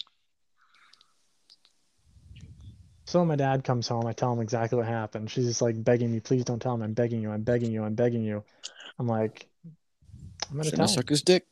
So 3.07 3.24
my 3.24 3.36
dad 3.36 3.65
comes 3.65 3.86
home. 3.86 4.07
I 4.07 4.12
tell 4.12 4.32
him 4.32 4.40
exactly 4.40 4.77
what 4.77 4.86
happened. 4.86 5.31
She's 5.31 5.47
just 5.47 5.62
like 5.62 5.82
begging 5.82 6.12
me, 6.12 6.20
please 6.20 6.44
don't 6.44 6.61
tell 6.61 6.74
him. 6.74 6.82
I'm 6.82 6.93
begging 6.93 7.23
you. 7.23 7.31
I'm 7.31 7.43
begging 7.43 7.73
you. 7.73 7.85
I'm 7.85 7.94
begging 7.94 8.23
you. 8.23 8.43
I'm 8.98 9.07
like, 9.07 9.48
I'm 10.51 10.57
gonna 10.57 10.70
tell 10.70 10.89
suck 10.89 11.09
his 11.09 11.23
dick. 11.23 11.47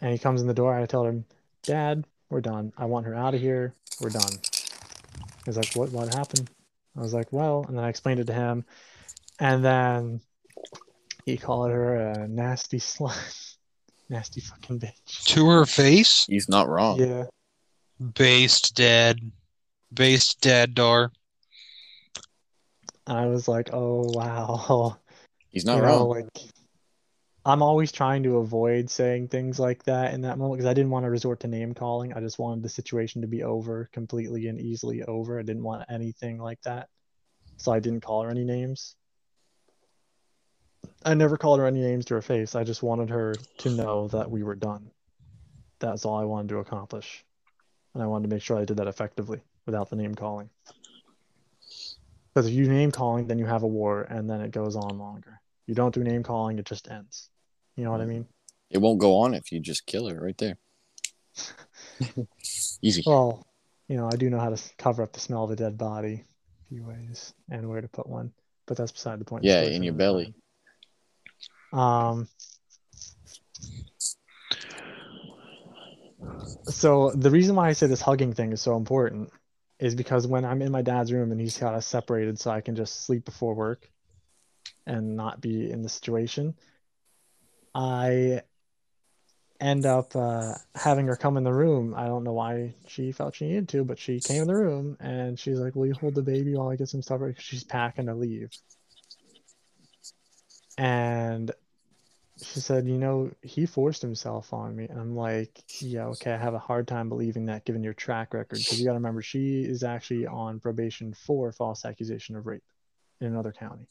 And 0.00 0.12
he 0.12 0.18
comes 0.18 0.40
in 0.40 0.46
the 0.46 0.54
door. 0.54 0.76
I 0.76 0.84
tell 0.86 1.06
him, 1.06 1.24
Dad, 1.62 2.04
we're 2.28 2.40
done. 2.40 2.72
I 2.76 2.86
want 2.86 3.06
her 3.06 3.14
out 3.14 3.34
of 3.34 3.40
here. 3.40 3.72
We're 4.00 4.10
done. 4.10 4.32
He's 5.44 5.56
like, 5.56 5.72
What? 5.74 5.90
What 5.92 6.12
happened? 6.12 6.50
I 6.96 7.00
was 7.00 7.14
like, 7.14 7.32
Well, 7.32 7.64
and 7.66 7.78
then 7.78 7.84
I 7.84 7.88
explained 7.88 8.20
it 8.20 8.26
to 8.26 8.32
him, 8.32 8.64
and 9.38 9.64
then 9.64 10.20
he 11.26 11.36
called 11.36 11.70
her 11.70 11.96
a 11.96 12.28
nasty 12.28 12.78
slut, 12.78 13.56
nasty 14.08 14.40
fucking 14.40 14.78
bitch. 14.78 15.24
To 15.24 15.46
her 15.50 15.66
face? 15.66 16.24
He's 16.26 16.48
not 16.48 16.68
wrong. 16.68 16.98
Yeah. 17.00 17.24
Based 18.14 18.74
dead. 18.76 19.18
Based 19.92 20.40
dead, 20.40 20.74
Dar. 20.74 21.10
I 23.06 23.26
was 23.26 23.48
like, 23.48 23.70
Oh 23.72 24.04
wow. 24.06 24.98
He's 25.50 25.64
not 25.64 25.76
you 25.76 25.82
know, 25.82 25.88
wrong. 25.88 26.08
like 26.08 26.26
I'm 27.44 27.62
always 27.62 27.92
trying 27.92 28.24
to 28.24 28.38
avoid 28.38 28.90
saying 28.90 29.28
things 29.28 29.60
like 29.60 29.82
that 29.84 30.14
in 30.14 30.22
that 30.22 30.38
moment 30.38 30.58
because 30.58 30.70
I 30.70 30.74
didn't 30.74 30.90
want 30.90 31.04
to 31.04 31.10
resort 31.10 31.40
to 31.40 31.48
name 31.48 31.74
calling. 31.74 32.12
I 32.12 32.20
just 32.20 32.38
wanted 32.38 32.62
the 32.62 32.68
situation 32.68 33.22
to 33.22 33.28
be 33.28 33.42
over 33.42 33.88
completely 33.92 34.48
and 34.48 34.60
easily 34.60 35.02
over. 35.04 35.38
I 35.38 35.42
didn't 35.42 35.62
want 35.62 35.84
anything 35.88 36.38
like 36.38 36.60
that. 36.62 36.88
So 37.56 37.72
I 37.72 37.80
didn't 37.80 38.02
call 38.02 38.22
her 38.24 38.30
any 38.30 38.44
names. 38.44 38.96
I 41.04 41.14
never 41.14 41.36
called 41.36 41.60
her 41.60 41.66
any 41.66 41.80
names 41.80 42.04
to 42.06 42.14
her 42.14 42.22
face. 42.22 42.54
I 42.54 42.64
just 42.64 42.82
wanted 42.82 43.10
her 43.10 43.34
to 43.58 43.70
know 43.70 44.08
that 44.08 44.30
we 44.30 44.42
were 44.42 44.54
done. 44.54 44.90
That's 45.78 46.04
all 46.04 46.16
I 46.16 46.24
wanted 46.24 46.48
to 46.50 46.58
accomplish. 46.58 47.24
And 47.94 48.02
I 48.02 48.06
wanted 48.06 48.28
to 48.28 48.34
make 48.34 48.42
sure 48.42 48.58
I 48.58 48.64
did 48.64 48.78
that 48.78 48.88
effectively 48.88 49.40
without 49.64 49.90
the 49.90 49.96
name 49.96 50.14
calling. 50.14 50.50
Because 52.34 52.48
if 52.48 52.54
you 52.54 52.68
name 52.68 52.92
calling, 52.92 53.26
then 53.26 53.38
you 53.38 53.46
have 53.46 53.62
a 53.62 53.66
war 53.66 54.02
and 54.02 54.28
then 54.28 54.40
it 54.40 54.50
goes 54.50 54.76
on 54.76 54.98
longer. 54.98 55.40
You 55.66 55.74
don't 55.74 55.94
do 55.94 56.04
name 56.04 56.22
calling, 56.22 56.58
it 56.58 56.66
just 56.66 56.90
ends. 56.90 57.30
You 57.76 57.84
know 57.84 57.90
what 57.90 58.00
I 58.00 58.06
mean? 58.06 58.26
It 58.70 58.78
won't 58.78 58.98
go 58.98 59.16
on 59.16 59.34
if 59.34 59.52
you 59.52 59.60
just 59.60 59.86
kill 59.86 60.08
her 60.08 60.20
right 60.20 60.36
there. 60.38 60.58
Easy. 62.82 63.02
Well, 63.06 63.46
You 63.88 63.96
know, 63.96 64.08
I 64.12 64.16
do 64.16 64.28
know 64.30 64.40
how 64.40 64.50
to 64.50 64.62
cover 64.78 65.02
up 65.02 65.12
the 65.12 65.20
smell 65.20 65.44
of 65.44 65.50
a 65.50 65.56
dead 65.56 65.78
body 65.78 66.24
a 66.24 66.68
few 66.68 66.84
ways 66.84 67.34
and 67.50 67.68
where 67.68 67.80
to 67.80 67.88
put 67.88 68.08
one, 68.08 68.32
but 68.66 68.76
that's 68.76 68.92
beside 68.92 69.20
the 69.20 69.24
point. 69.24 69.44
Yeah, 69.44 69.62
in 69.62 69.82
your 69.82 69.94
belly. 69.94 70.24
time. 70.26 70.34
Um. 71.72 72.28
So 76.68 77.10
the 77.12 77.30
reason 77.30 77.54
why 77.56 77.68
I 77.68 77.72
say 77.72 77.86
this 77.86 78.00
hugging 78.00 78.32
thing 78.34 78.52
is 78.52 78.60
so 78.60 78.76
important 78.76 79.32
is 79.78 79.94
because 79.94 80.26
when 80.26 80.44
I'm 80.44 80.62
in 80.62 80.72
my 80.72 80.82
dad's 80.82 81.12
room 81.12 81.32
and 81.32 81.40
he's 81.40 81.58
got 81.58 81.74
us 81.74 81.86
separated 81.86 82.38
so 82.40 82.50
I 82.50 82.60
can 82.60 82.76
just 82.76 83.04
sleep 83.04 83.24
before 83.24 83.54
work 83.54 83.88
and 84.86 85.16
not 85.16 85.40
be 85.40 85.70
in 85.70 85.82
the 85.82 85.88
situation, 85.88 86.56
I 87.74 88.42
end 89.60 89.86
up 89.86 90.14
uh, 90.16 90.54
having 90.74 91.06
her 91.06 91.16
come 91.16 91.36
in 91.36 91.44
the 91.44 91.52
room. 91.52 91.94
I 91.96 92.06
don't 92.06 92.24
know 92.24 92.32
why 92.32 92.74
she 92.88 93.12
felt 93.12 93.36
she 93.36 93.46
needed 93.46 93.68
to, 93.70 93.84
but 93.84 93.98
she 93.98 94.20
came 94.20 94.42
in 94.42 94.48
the 94.48 94.54
room 94.56 94.96
and 95.00 95.38
she's 95.38 95.58
like, 95.60 95.76
Will 95.76 95.86
you 95.86 95.94
hold 95.94 96.14
the 96.14 96.22
baby 96.22 96.54
while 96.56 96.68
I 96.70 96.76
get 96.76 96.88
some 96.88 97.02
stuff 97.02 97.20
ready? 97.20 97.34
'Cause 97.34 97.44
she's 97.44 97.64
packing 97.64 98.06
to 98.06 98.14
leave. 98.14 98.50
And 100.78 101.50
she 102.42 102.60
said, 102.60 102.86
You 102.86 102.98
know, 102.98 103.30
he 103.42 103.66
forced 103.66 104.02
himself 104.02 104.52
on 104.52 104.76
me. 104.76 104.86
And 104.88 105.00
I'm 105.00 105.16
like, 105.16 105.62
Yeah, 105.80 106.06
okay, 106.08 106.32
I 106.32 106.36
have 106.36 106.54
a 106.54 106.58
hard 106.58 106.86
time 106.86 107.08
believing 107.08 107.46
that 107.46 107.64
given 107.64 107.82
your 107.82 107.94
track 107.94 108.34
record. 108.34 108.58
Because 108.58 108.78
you 108.78 108.84
got 108.84 108.92
to 108.92 108.98
remember, 108.98 109.22
she 109.22 109.62
is 109.62 109.82
actually 109.82 110.26
on 110.26 110.60
probation 110.60 111.14
for 111.14 111.52
false 111.52 111.84
accusation 111.84 112.36
of 112.36 112.46
rape 112.46 112.64
in 113.20 113.28
another 113.28 113.52
county. 113.52 113.88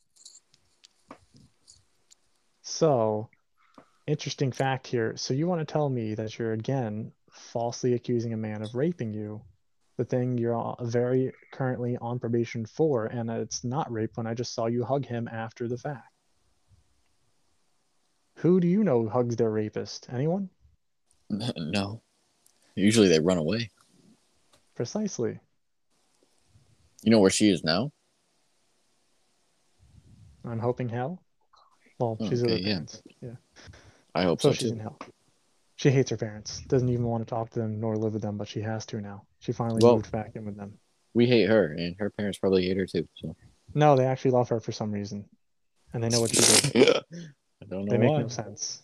So, 2.61 3.29
interesting 4.07 4.51
fact 4.51 4.87
here. 4.87 5.15
So, 5.17 5.33
you 5.33 5.47
want 5.47 5.67
to 5.67 5.71
tell 5.71 5.89
me 5.89 6.15
that 6.15 6.37
you're 6.37 6.53
again 6.53 7.11
falsely 7.31 7.93
accusing 7.93 8.33
a 8.33 8.37
man 8.37 8.61
of 8.61 8.75
raping 8.75 9.13
you, 9.13 9.41
the 9.97 10.05
thing 10.05 10.37
you're 10.37 10.75
very 10.81 11.33
currently 11.51 11.97
on 11.97 12.19
probation 12.19 12.65
for, 12.65 13.05
and 13.05 13.29
that 13.29 13.39
it's 13.39 13.63
not 13.63 13.91
rape 13.91 14.11
when 14.15 14.27
I 14.27 14.33
just 14.33 14.53
saw 14.53 14.67
you 14.67 14.83
hug 14.83 15.05
him 15.05 15.27
after 15.27 15.67
the 15.67 15.77
fact? 15.77 16.14
Who 18.37 18.59
do 18.59 18.67
you 18.67 18.83
know 18.83 19.07
hugs 19.07 19.35
their 19.35 19.49
rapist? 19.49 20.07
Anyone? 20.11 20.49
no. 21.29 22.01
Usually 22.75 23.07
they 23.07 23.19
run 23.19 23.37
away. 23.37 23.71
Precisely. 24.75 25.39
You 27.03 27.11
know 27.11 27.19
where 27.19 27.29
she 27.29 27.49
is 27.49 27.63
now? 27.63 27.91
I'm 30.43 30.59
hoping 30.59 30.89
hell. 30.89 31.21
Well, 31.99 32.17
oh, 32.19 32.29
she's 32.29 32.41
with 32.41 32.51
her 32.51 32.55
Okay, 32.57 32.63
yeah. 32.63 32.69
parents. 32.73 33.01
Yeah. 33.21 33.29
I 34.13 34.23
hope 34.23 34.41
So 34.41 34.49
so, 34.49 34.53
she's 34.53 34.69
too. 34.69 34.73
in 34.75 34.79
hell. 34.79 34.99
She 35.77 35.91
hates 35.91 36.09
her 36.11 36.17
parents. 36.17 36.61
Doesn't 36.67 36.89
even 36.89 37.05
want 37.05 37.25
to 37.25 37.29
talk 37.29 37.49
to 37.51 37.59
them 37.59 37.79
nor 37.79 37.95
live 37.97 38.13
with 38.13 38.21
them, 38.21 38.37
but 38.37 38.47
she 38.47 38.61
has 38.61 38.85
to 38.87 39.01
now. 39.01 39.23
She 39.39 39.51
finally 39.53 39.79
Well- 39.81 39.95
moved 39.95 40.11
back 40.11 40.35
in 40.35 40.45
with 40.45 40.55
them. 40.57 40.77
We 41.13 41.27
hate 41.27 41.47
her, 41.47 41.67
and 41.71 41.95
her 41.99 42.09
parents 42.09 42.37
probably 42.39 42.65
hate 42.67 42.75
her 42.75 42.85
too. 42.85 43.07
So 43.15 43.35
No, 43.73 43.95
they 43.95 44.05
actually 44.05 44.31
love 44.31 44.49
her 44.49 44.59
for 44.59 44.73
some 44.73 44.91
reason. 44.91 45.23
And 45.93 46.03
they 46.03 46.09
know 46.09 46.19
what 46.19 46.35
she 46.35 46.71
did. 46.71 47.03
I 47.71 47.75
don't 47.75 47.85
know 47.85 47.91
They 47.91 47.97
make 47.97 48.11
why. 48.11 48.21
no 48.21 48.27
sense. 48.27 48.81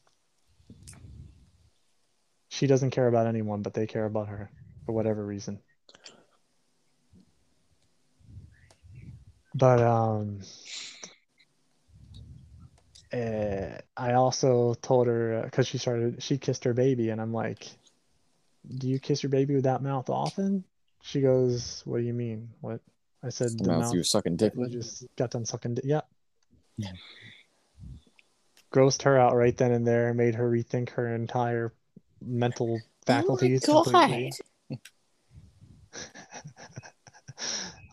She 2.49 2.67
doesn't 2.67 2.91
care 2.91 3.07
about 3.07 3.27
anyone, 3.27 3.61
but 3.61 3.73
they 3.73 3.87
care 3.87 4.05
about 4.05 4.27
her 4.27 4.51
for 4.85 4.93
whatever 4.93 5.25
reason. 5.25 5.59
But 9.53 9.79
um, 9.81 10.41
eh, 13.11 13.77
I 13.97 14.13
also 14.13 14.73
told 14.75 15.07
her 15.07 15.41
because 15.43 15.67
she 15.67 15.77
started, 15.77 16.23
she 16.23 16.37
kissed 16.37 16.63
her 16.63 16.73
baby, 16.73 17.09
and 17.09 17.21
I'm 17.21 17.33
like, 17.33 17.67
"Do 18.77 18.87
you 18.87 18.99
kiss 18.99 19.23
your 19.23 19.29
baby 19.29 19.55
with 19.55 19.65
that 19.65 19.81
mouth 19.83 20.09
often?" 20.09 20.63
She 21.03 21.21
goes, 21.21 21.81
"What 21.85 21.97
do 21.99 22.03
you 22.03 22.13
mean? 22.13 22.49
What?" 22.61 22.81
I 23.23 23.29
said, 23.29 23.51
The 23.57 23.63
"The 23.63 23.69
mouth 23.69 23.81
mouth 23.81 23.93
you 23.93 23.99
were 23.99 24.03
sucking 24.03 24.37
dick 24.37 24.53
you 24.55 24.61
with. 24.61 24.71
just 24.71 25.05
got 25.15 25.31
done 25.31 25.45
sucking 25.45 25.75
dick." 25.75 25.85
Yeah. 25.85 26.01
Yeah. 26.77 26.93
Grossed 28.73 29.03
her 29.03 29.17
out 29.17 29.35
right 29.35 29.57
then 29.57 29.71
and 29.71 29.85
there, 29.85 30.13
made 30.13 30.35
her 30.35 30.49
rethink 30.49 30.91
her 30.91 31.13
entire 31.13 31.73
mental 32.21 32.79
oh 32.81 32.87
faculties 33.05 33.65
God. 33.65 33.83
completely. 33.83 34.31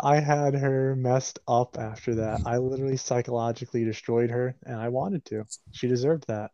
I 0.00 0.20
had 0.20 0.54
her 0.54 0.94
messed 0.94 1.40
up 1.48 1.76
after 1.78 2.16
that. 2.16 2.42
I 2.44 2.58
literally 2.58 2.96
psychologically 2.96 3.84
destroyed 3.84 4.30
her, 4.30 4.54
and 4.64 4.76
I 4.76 4.88
wanted 4.88 5.24
to. 5.26 5.44
She 5.72 5.88
deserved 5.88 6.28
that. 6.28 6.52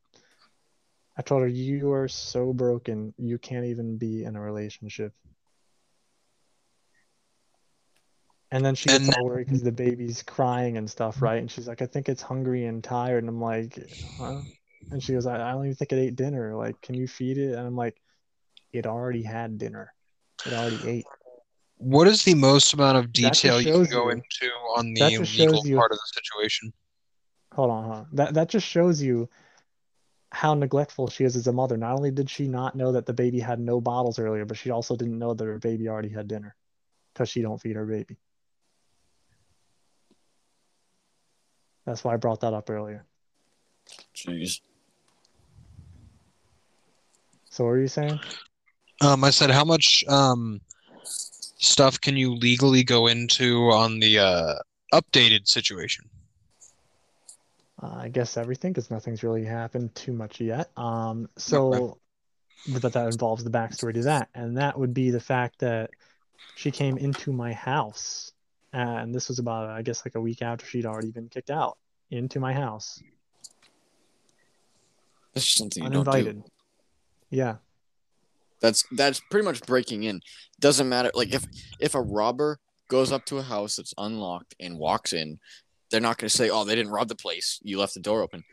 I 1.16 1.22
told 1.22 1.42
her, 1.42 1.48
You 1.48 1.92
are 1.92 2.08
so 2.08 2.52
broken, 2.52 3.14
you 3.18 3.38
can't 3.38 3.66
even 3.66 3.98
be 3.98 4.24
in 4.24 4.36
a 4.36 4.40
relationship. 4.40 5.12
And 8.54 8.64
then 8.64 8.76
she 8.76 8.88
gets 8.88 9.08
And- 9.08 9.16
all 9.16 9.24
worried 9.24 9.46
because 9.46 9.64
the 9.64 9.72
baby's 9.72 10.22
crying 10.22 10.76
and 10.76 10.88
stuff, 10.88 11.20
right? 11.20 11.38
And 11.40 11.50
she's 11.50 11.66
like, 11.66 11.82
I 11.82 11.86
think 11.86 12.08
it's 12.08 12.22
hungry 12.22 12.66
and 12.66 12.84
tired. 12.84 13.24
And 13.24 13.28
I'm 13.28 13.40
like, 13.40 13.76
huh? 14.16 14.42
And 14.92 15.02
she 15.02 15.12
goes, 15.12 15.26
I, 15.26 15.34
I 15.48 15.50
don't 15.50 15.64
even 15.64 15.74
think 15.74 15.92
it 15.92 15.98
ate 15.98 16.14
dinner. 16.14 16.54
Like, 16.54 16.80
can 16.80 16.94
you 16.94 17.08
feed 17.08 17.36
it? 17.36 17.54
And 17.54 17.66
I'm 17.66 17.74
like, 17.74 18.00
it 18.72 18.86
already 18.86 19.24
had 19.24 19.58
dinner. 19.58 19.92
It 20.46 20.52
already 20.52 20.88
ate. 20.88 21.04
What 21.78 22.06
is 22.06 22.22
the 22.22 22.34
most 22.36 22.72
amount 22.74 22.96
of 22.96 23.12
detail 23.12 23.60
you 23.60 23.72
can 23.72 23.90
go 23.90 24.04
you- 24.04 24.10
into 24.10 24.46
on 24.76 24.94
the 24.94 25.18
legal 25.18 25.66
you- 25.66 25.76
part 25.76 25.90
of 25.90 25.98
the 25.98 26.12
situation? 26.14 26.72
Hold 27.54 27.70
on, 27.72 27.84
hold 27.84 27.96
on. 27.96 28.06
That 28.12 28.34
that 28.34 28.48
just 28.50 28.66
shows 28.68 29.02
you 29.02 29.28
how 30.30 30.54
neglectful 30.54 31.08
she 31.08 31.24
is 31.24 31.34
as 31.34 31.48
a 31.48 31.52
mother. 31.52 31.76
Not 31.76 31.96
only 31.96 32.12
did 32.12 32.30
she 32.30 32.46
not 32.46 32.76
know 32.76 32.92
that 32.92 33.06
the 33.06 33.12
baby 33.14 33.40
had 33.40 33.58
no 33.58 33.80
bottles 33.80 34.20
earlier, 34.20 34.44
but 34.44 34.56
she 34.56 34.70
also 34.70 34.94
didn't 34.94 35.18
know 35.18 35.34
that 35.34 35.44
her 35.44 35.58
baby 35.58 35.88
already 35.88 36.08
had 36.08 36.28
dinner 36.28 36.54
because 37.12 37.28
she 37.28 37.42
don't 37.42 37.60
feed 37.60 37.74
her 37.74 37.86
baby. 37.86 38.16
That's 41.84 42.02
why 42.04 42.14
I 42.14 42.16
brought 42.16 42.40
that 42.40 42.54
up 42.54 42.70
earlier. 42.70 43.04
Jeez. 44.14 44.60
So 47.50 47.64
what 47.64 47.70
are 47.70 47.80
you 47.80 47.88
saying? 47.88 48.18
Um, 49.00 49.22
I 49.22 49.30
said, 49.30 49.50
how 49.50 49.64
much 49.64 50.02
um, 50.08 50.60
stuff 51.04 52.00
can 52.00 52.16
you 52.16 52.34
legally 52.34 52.82
go 52.82 53.06
into 53.06 53.70
on 53.70 53.98
the 54.00 54.18
uh, 54.18 54.54
updated 54.92 55.46
situation? 55.46 56.08
Uh, 57.82 57.96
I 57.96 58.08
guess 58.08 58.36
everything, 58.36 58.72
because 58.72 58.90
nothing's 58.90 59.22
really 59.22 59.44
happened 59.44 59.94
too 59.94 60.12
much 60.12 60.40
yet. 60.40 60.70
Um, 60.76 61.28
so, 61.36 61.98
but 62.68 62.92
that 62.92 63.06
involves 63.08 63.44
the 63.44 63.50
backstory 63.50 63.94
to 63.94 64.02
that, 64.04 64.30
and 64.34 64.56
that 64.56 64.78
would 64.78 64.94
be 64.94 65.10
the 65.10 65.20
fact 65.20 65.58
that 65.58 65.90
she 66.56 66.70
came 66.70 66.96
into 66.96 67.32
my 67.32 67.52
house, 67.52 68.32
and 68.74 69.14
this 69.14 69.28
was 69.28 69.38
about, 69.38 69.68
I 69.70 69.82
guess, 69.82 70.04
like 70.04 70.14
a 70.16 70.20
week 70.20 70.42
after 70.42 70.66
she'd 70.66 70.84
already 70.86 71.10
been 71.10 71.28
kicked 71.28 71.50
out 71.50 71.78
into 72.10 72.40
my 72.40 72.52
house, 72.52 73.00
That's 75.32 75.46
just 75.46 75.58
something 75.58 75.82
you 75.84 75.90
don't 75.90 76.06
uninvited. 76.08 76.42
do. 76.42 76.50
Yeah, 77.30 77.56
That's 78.60 78.84
that's 78.92 79.20
pretty 79.30 79.44
much 79.44 79.62
breaking 79.62 80.04
in. 80.04 80.20
Doesn't 80.60 80.88
matter. 80.88 81.10
Like 81.14 81.32
if 81.32 81.44
if 81.80 81.94
a 81.94 82.00
robber 82.02 82.58
goes 82.88 83.10
up 83.12 83.24
to 83.26 83.38
a 83.38 83.42
house 83.42 83.76
that's 83.76 83.94
unlocked 83.98 84.54
and 84.60 84.78
walks 84.78 85.12
in, 85.12 85.38
they're 85.90 86.00
not 86.00 86.18
going 86.18 86.28
to 86.28 86.36
say, 86.36 86.50
"Oh, 86.50 86.64
they 86.64 86.74
didn't 86.74 86.92
rob 86.92 87.08
the 87.08 87.16
place. 87.16 87.58
You 87.62 87.78
left 87.78 87.94
the 87.94 88.00
door 88.00 88.22
open." 88.22 88.44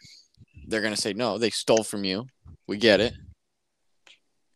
They're 0.68 0.82
going 0.82 0.96
to 0.96 1.02
say, 1.02 1.14
"No, 1.14 1.38
they 1.38 1.50
stole 1.50 1.84
from 1.84 2.04
you. 2.04 2.26
We 2.68 2.78
get 2.78 3.00
it." 3.02 3.14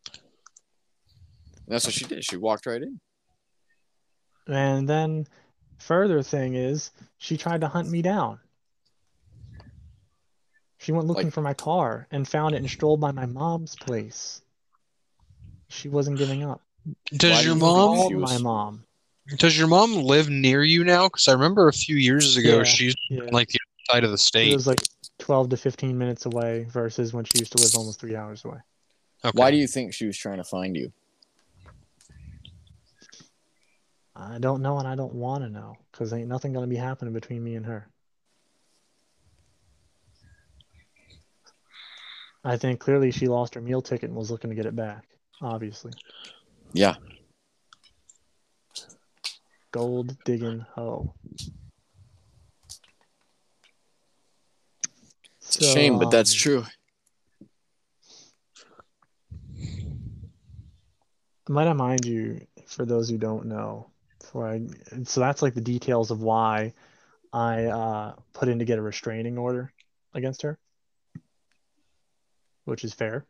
And 0.07 1.73
that's 1.73 1.85
what 1.85 1.93
she 1.93 2.05
did. 2.05 2.23
She 2.23 2.37
walked 2.37 2.65
right 2.65 2.81
in. 2.81 2.99
and 4.47 4.87
then 4.87 5.25
further 5.77 6.21
thing 6.23 6.55
is, 6.55 6.91
she 7.17 7.37
tried 7.37 7.61
to 7.61 7.67
hunt 7.67 7.89
me 7.89 8.01
down. 8.01 8.39
She 10.77 10.91
went 10.91 11.07
looking 11.07 11.25
Like- 11.25 11.33
for 11.33 11.41
my 11.41 11.53
car 11.53 12.07
and 12.11 12.27
found 12.27 12.53
it 12.53 12.59
and 12.59 12.69
strolled 12.69 12.99
by 13.01 13.11
my 13.11 13.25
mom's 13.25 13.75
place. 13.75 14.41
She 15.67 15.89
wasn't 15.89 16.17
giving 16.17 16.43
up. 16.43 16.61
Does 17.11 17.31
Why 17.31 17.41
your 17.41 17.53
you 17.55 17.59
mom 17.59 17.95
called 17.97 18.15
was- 18.15 18.31
my 18.31 18.37
mom. 18.37 18.83
does 19.37 19.57
your 19.57 19.67
mom 19.67 19.93
live 19.95 20.29
near 20.29 20.63
you 20.63 20.83
now? 20.83 21.07
Because 21.07 21.27
I 21.27 21.33
remember 21.33 21.67
a 21.67 21.73
few 21.73 21.95
years 21.95 22.37
ago 22.37 22.57
Yeah, 22.59 22.63
she's 22.63 22.95
Yeah. 23.09 23.21
like 23.31 23.47
the 23.49 23.59
other 23.59 23.83
side 23.97 24.03
of 24.03 24.11
the 24.11 24.17
state. 24.19 24.51
It 24.51 24.55
was 24.55 24.67
like 24.67 24.81
12 25.17 25.49
to 25.49 25.57
15 25.57 25.97
minutes 25.97 26.25
away 26.27 26.65
versus 26.65 27.13
when 27.13 27.25
she 27.25 27.39
used 27.39 27.53
to 27.53 27.63
live 27.63 27.73
almost 27.75 27.99
three 27.99 28.15
hours 28.15 28.45
away. 28.45 28.59
Okay. 29.23 29.35
Why 29.35 29.49
do 29.49 29.57
you 29.57 29.65
think 29.67 29.93
she 29.93 30.05
was 30.05 30.15
trying 30.17 30.37
to 30.37 30.43
find 30.43 30.75
you? 30.75 30.93
I 34.15 34.37
don't 34.39 34.61
know 34.61 34.79
and 34.79 34.87
I 34.87 34.95
don't 34.95 35.13
want 35.13 35.43
to 35.43 35.49
know 35.49 35.75
because 35.91 36.13
ain't 36.13 36.29
nothing 36.29 36.53
going 36.53 36.63
to 36.63 36.69
be 36.69 36.77
happening 36.77 37.13
between 37.13 37.43
me 37.43 37.55
and 37.55 37.65
her. 37.65 37.89
I 42.43 42.57
think 42.57 42.79
clearly 42.79 43.11
she 43.11 43.27
lost 43.27 43.55
her 43.55 43.61
meal 43.61 43.81
ticket 43.81 44.09
and 44.09 44.15
was 44.15 44.29
looking 44.29 44.51
to 44.51 44.55
get 44.55 44.67
it 44.67 44.75
back, 44.75 45.03
obviously. 45.41 45.91
Yeah. 46.73 46.95
Gold 49.71 50.15
digging 50.23 50.65
hoe. 50.75 51.13
It's 55.41 55.57
a 55.57 55.63
shame, 55.63 55.97
but 55.97 56.11
that's 56.11 56.33
um, 56.33 56.37
true. 56.37 56.65
Might 61.49 61.67
I 61.67 61.73
mind 61.73 62.05
you, 62.05 62.45
for 62.65 62.85
those 62.85 63.09
who 63.09 63.17
don't 63.17 63.45
know, 63.45 63.91
before 64.35 64.49
I, 64.49 64.61
so 65.05 65.21
that's 65.21 65.41
like 65.41 65.53
the 65.53 65.61
details 65.61 66.11
of 66.11 66.21
why 66.21 66.73
I 67.31 67.65
uh, 67.65 68.15
put 68.33 68.49
in 68.49 68.59
to 68.59 68.65
get 68.65 68.79
a 68.79 68.81
restraining 68.81 69.37
order 69.37 69.71
against 70.13 70.41
her, 70.41 70.59
which 72.65 72.83
is 72.83 72.93
fair, 72.93 73.25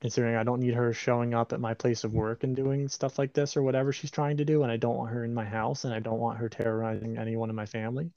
considering 0.00 0.36
I 0.36 0.44
don't 0.44 0.60
need 0.60 0.72
her 0.72 0.94
showing 0.94 1.34
up 1.34 1.52
at 1.52 1.60
my 1.60 1.74
place 1.74 2.04
of 2.04 2.14
work 2.14 2.42
and 2.42 2.56
doing 2.56 2.88
stuff 2.88 3.18
like 3.18 3.34
this 3.34 3.54
or 3.54 3.62
whatever 3.62 3.92
she's 3.92 4.10
trying 4.10 4.38
to 4.38 4.46
do, 4.46 4.62
and 4.62 4.72
I 4.72 4.78
don't 4.78 4.96
want 4.96 5.12
her 5.12 5.24
in 5.24 5.34
my 5.34 5.44
house, 5.44 5.84
and 5.84 5.92
I 5.92 6.00
don't 6.00 6.20
want 6.20 6.38
her 6.38 6.48
terrorizing 6.48 7.18
anyone 7.18 7.50
in 7.50 7.56
my 7.56 7.66
family. 7.66 8.10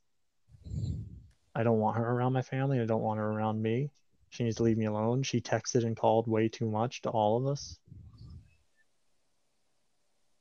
I 1.53 1.63
don't 1.63 1.79
want 1.79 1.97
her 1.97 2.09
around 2.09 2.31
my 2.31 2.41
family. 2.41 2.79
I 2.79 2.85
don't 2.85 3.01
want 3.01 3.19
her 3.19 3.29
around 3.29 3.61
me. 3.61 3.91
She 4.29 4.45
needs 4.45 4.55
to 4.55 4.63
leave 4.63 4.77
me 4.77 4.85
alone. 4.85 5.23
She 5.23 5.41
texted 5.41 5.85
and 5.85 5.97
called 5.97 6.25
way 6.25 6.47
too 6.47 6.69
much 6.69 7.01
to 7.01 7.09
all 7.09 7.37
of 7.37 7.47
us. 7.47 7.77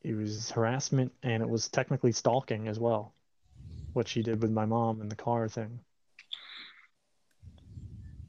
It 0.05 0.15
was 0.15 0.51
harassment 0.51 1.13
and 1.23 1.43
it 1.43 1.49
was 1.49 1.69
technically 1.69 2.13
stalking 2.13 2.69
as 2.69 2.79
well. 2.79 3.15
What 3.93 4.09
she 4.09 4.23
did 4.23 4.43
with 4.43 4.51
my 4.51 4.65
mom 4.65 5.01
and 5.01 5.11
the 5.11 5.17
car 5.17 5.49
thing. 5.49 5.81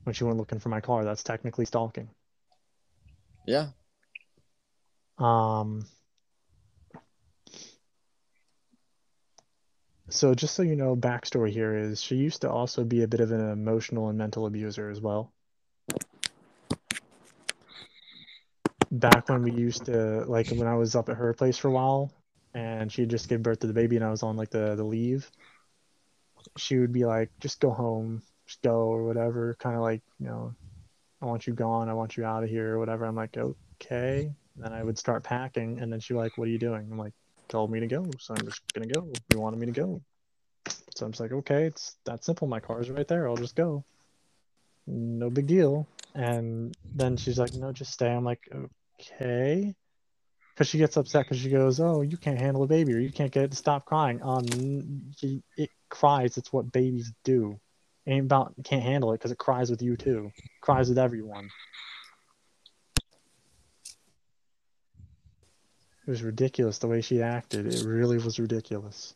When 0.04 0.14
she 0.14 0.24
went 0.24 0.38
looking 0.38 0.60
for 0.60 0.70
my 0.70 0.82
car, 0.82 1.04
that's 1.04 1.24
technically 1.24 1.66
stalking. 1.66 2.10
Yeah. 3.48 3.70
Um, 5.18 5.86
so 10.10 10.34
just 10.36 10.56
so 10.56 10.64
you 10.64 10.76
know, 10.76 10.96
backstory 10.96 11.52
here 11.52 11.76
is 11.76 12.02
she 12.02 12.16
used 12.16 12.42
to 12.42 12.52
also 12.52 12.84
be 12.84 13.04
a 13.04 13.08
bit 13.08 13.22
of 13.22 13.32
an 13.32 13.50
emotional 13.50 14.10
and 14.10 14.18
mental 14.18 14.46
abuser 14.46 14.90
as 14.90 15.00
well. 15.00 15.32
Back 18.94 19.28
when 19.30 19.42
we 19.42 19.52
used 19.52 19.86
to 19.86 20.24
like 20.26 20.50
when 20.50 20.68
I 20.68 20.76
was 20.76 20.96
up 20.96 21.10
at 21.10 21.18
her 21.18 21.34
place 21.34 21.58
for 21.58 21.68
a 21.68 21.72
while 21.72 22.12
and 22.54 22.92
she 22.92 23.06
just 23.06 23.28
gave 23.28 23.42
birth 23.42 23.60
to 23.60 23.68
the 23.68 23.74
baby 23.74 23.96
and 23.96 24.06
I 24.06 24.12
was 24.12 24.22
on 24.22 24.38
like 24.38 24.52
the, 24.52 24.76
the 24.76 24.84
leave, 24.84 25.30
she 26.58 26.78
would 26.78 26.92
be 26.92 27.06
like, 27.06 27.32
just 27.40 27.60
go 27.60 27.72
home, 27.72 28.22
just 28.46 28.62
go 28.62 28.88
or 28.88 29.04
whatever, 29.04 29.56
kind 29.60 29.76
of 29.76 29.82
like, 29.82 30.02
you 30.20 30.28
know, 30.28 30.54
I 31.22 31.26
want 31.26 31.48
you 31.48 31.54
gone, 31.54 31.90
I 31.90 31.94
want 31.94 32.18
you 32.18 32.26
out 32.26 32.44
of 32.44 32.50
here 32.50 32.76
or 32.76 32.80
whatever. 32.80 33.06
I'm 33.06 33.16
like, 33.16 33.36
okay. 33.38 34.32
Then 34.56 34.72
I 34.72 34.84
would 34.84 35.00
start 35.00 35.24
packing 35.24 35.80
and 35.80 35.92
then 35.92 36.00
she'd 36.00 36.14
be 36.14 36.20
like, 36.20 36.38
What 36.38 36.48
are 36.48 36.52
you 36.52 36.60
doing? 36.60 36.88
I'm 36.92 36.98
like, 36.98 37.14
told 37.48 37.72
me 37.72 37.80
to 37.80 37.88
go, 37.88 38.06
so 38.20 38.36
I'm 38.36 38.46
just 38.46 38.62
gonna 38.74 38.88
go. 38.88 39.12
You 39.32 39.40
wanted 39.40 39.60
me 39.60 39.68
to 39.68 39.72
go. 39.72 40.02
So 40.96 41.06
I'm 41.06 41.12
just 41.12 41.22
like, 41.22 41.32
okay, 41.32 41.64
it's 41.66 41.96
that 42.06 42.24
simple. 42.24 42.48
My 42.48 42.60
car's 42.60 42.90
right 42.90 43.08
there. 43.08 43.28
I'll 43.28 43.38
just 43.38 43.56
go. 43.56 43.84
No 44.86 45.30
big 45.30 45.48
deal. 45.48 45.88
And 46.14 46.76
then 46.96 47.18
she's 47.18 47.40
like, 47.40 47.54
no, 47.54 47.72
just 47.72 47.92
stay. 47.94 48.12
I'm 48.12 48.24
like, 48.24 48.48
okay. 49.00 49.76
Because 50.54 50.68
she 50.68 50.78
gets 50.78 50.98
upset 50.98 51.26
because 51.26 51.40
she 51.40 51.50
goes, 51.50 51.80
oh, 51.80 52.02
you 52.02 52.18
can't 52.18 52.38
handle 52.38 52.64
a 52.64 52.68
baby 52.68 52.94
or 52.94 53.00
you 53.00 53.12
can't 53.12 53.32
get 53.32 53.44
it 53.44 53.52
to 53.52 53.58
stop 53.58 53.86
crying. 53.86 54.20
Um, 54.22 54.46
it 55.58 55.70
cries. 55.90 56.38
It's 56.38 56.54
what 56.54 56.72
babies 56.72 57.12
do. 57.24 57.60
Ain't 58.06 58.26
about 58.26 58.54
can't 58.64 58.84
handle 58.84 59.14
it 59.14 59.20
because 59.20 59.32
it 59.32 59.38
cries 59.38 59.72
with 59.72 59.82
you 59.82 59.96
too. 59.96 60.32
Cries 60.62 60.90
with 60.90 61.00
everyone. 61.00 61.50
It 66.06 66.10
was 66.10 66.22
ridiculous 66.22 66.80
the 66.80 66.88
way 66.88 67.02
she 67.02 67.22
acted. 67.22 67.66
It 67.66 67.86
really 67.86 68.18
was 68.18 68.38
ridiculous. 68.38 69.16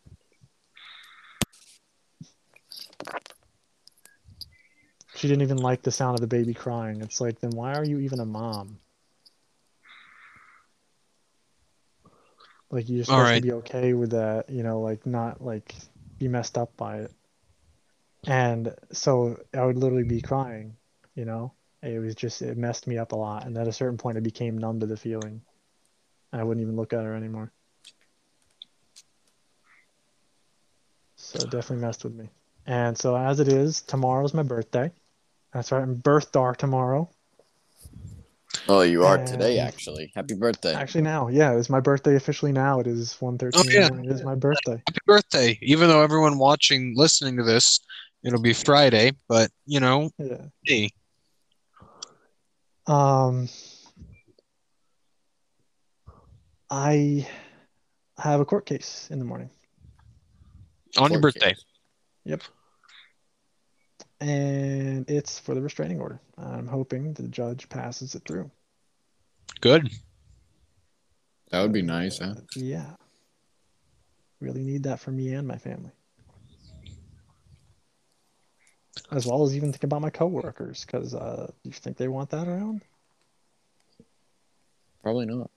She 5.16 5.28
didn't 5.28 5.42
even 5.42 5.58
like 5.58 5.82
the 5.82 5.92
sound 5.92 6.16
of 6.16 6.22
the 6.22 6.28
baby 6.28 6.54
crying. 6.54 7.02
It's 7.02 7.20
like, 7.20 7.40
then 7.40 7.52
why 7.52 7.74
are 7.74 7.84
you 7.84 8.00
even 8.00 8.20
a 8.20 8.26
mom? 8.26 8.80
Like 12.70 12.90
you're 12.90 13.06
supposed 13.06 13.30
right. 13.30 13.36
to 13.36 13.42
be 13.42 13.54
okay 13.54 13.94
with 13.94 14.12
that, 14.12 14.50
you 14.50 14.64
know, 14.64 14.82
like 14.82 15.06
not 15.06 15.42
like 15.42 15.74
be 16.20 16.28
messed 16.28 16.58
up 16.58 16.76
by 16.76 17.00
it. 17.00 17.12
And 18.26 18.76
so 18.92 19.40
I 19.54 19.64
would 19.66 19.78
literally 19.78 20.04
be 20.04 20.22
crying, 20.22 20.76
you 21.16 21.26
know. 21.26 21.54
It 21.82 22.00
was 22.00 22.16
just 22.16 22.42
it 22.42 22.58
messed 22.58 22.88
me 22.88 22.98
up 22.98 23.12
a 23.12 23.16
lot. 23.16 23.46
And 23.46 23.58
at 23.58 23.68
a 23.68 23.74
certain 23.74 23.98
point 23.98 24.18
I 24.18 24.22
became 24.22 24.58
numb 24.58 24.80
to 24.82 24.86
the 24.86 24.98
feeling. 24.98 25.42
I 26.34 26.44
wouldn't 26.44 26.64
even 26.64 26.76
look 26.76 26.92
at 26.92 27.06
her 27.06 27.16
anymore. 27.16 27.54
So 31.16 31.40
it 31.40 31.50
definitely 31.50 31.86
messed 31.86 32.04
with 32.04 32.14
me. 32.14 32.30
And 32.66 32.98
so 32.98 33.16
as 33.16 33.40
it 33.40 33.48
is, 33.48 33.82
tomorrow's 33.82 34.34
my 34.34 34.44
birthday. 34.44 34.92
That's 35.54 35.72
right, 35.72 35.82
I'm 35.82 35.96
birthday 35.96 36.52
tomorrow. 36.58 37.10
Oh, 38.70 38.82
you 38.82 39.04
are 39.06 39.18
today, 39.18 39.60
actually. 39.60 40.12
Happy 40.16 40.34
birthday. 40.34 40.74
Actually 40.74 41.04
now, 41.04 41.30
yeah, 41.30 41.54
it's 41.54 41.70
my 41.70 41.80
birthday 41.80 42.16
officially 42.16 42.52
now. 42.52 42.80
It 42.80 42.88
is 42.88 43.16
1.13 43.22 43.52
Oh, 43.56 43.64
yeah. 43.70 44.02
It 44.04 44.12
is 44.12 44.24
my 44.24 44.36
birthday. 44.36 44.82
Happy 44.88 45.00
birthday. 45.06 45.58
Even 45.62 45.88
though 45.88 46.02
everyone 46.02 46.38
watching, 46.38 46.94
listening 46.96 47.38
to 47.38 47.44
this, 47.44 47.80
it'll 48.24 48.42
be 48.42 48.54
Friday, 48.54 49.14
but 49.30 49.50
you 49.66 49.80
know, 49.80 50.12
Yeah. 50.18 50.46
hey, 50.66 50.90
Um 52.88 53.48
I 56.70 57.28
have 58.18 58.42
a 58.42 58.46
court 58.46 58.66
case 58.66 59.08
in 59.10 59.20
the 59.20 59.26
morning. 59.26 59.50
on 60.98 61.12
your 61.12 61.22
birthday. 61.22 61.54
case. 61.54 62.40
And 64.20 65.10
it's 65.10 65.38
for 65.40 65.54
the 65.54 65.62
restraining 65.62 66.02
order. 66.02 66.20
I'm 66.38 66.68
hoping 66.68 67.14
the 67.14 67.28
judge 67.28 67.70
passes 67.70 68.16
it 68.16 68.24
through. 68.28 68.50
Good. 69.62 69.90
That 71.52 71.62
would 71.62 71.74
be 71.74 71.82
nice, 71.82 72.20
huh? 72.20 72.36
Uh, 72.38 72.42
yeah. 72.56 72.96
Really 74.40 74.64
need 74.64 74.84
that 74.84 75.00
for 75.00 75.12
me 75.12 75.34
and 75.34 75.48
my 75.48 75.58
family. 75.58 75.92
As 79.12 79.26
well 79.26 79.44
as 79.44 79.56
even 79.56 79.72
think 79.72 79.84
about 79.84 80.02
my 80.02 80.10
coworkers, 80.10 80.86
because 80.86 81.16
uh, 81.16 81.52
you 81.64 81.72
think 81.72 81.98
they 81.98 82.08
want 82.08 82.30
that 82.32 82.48
around? 82.48 82.82
Probably 85.02 85.26
not. 85.26 85.50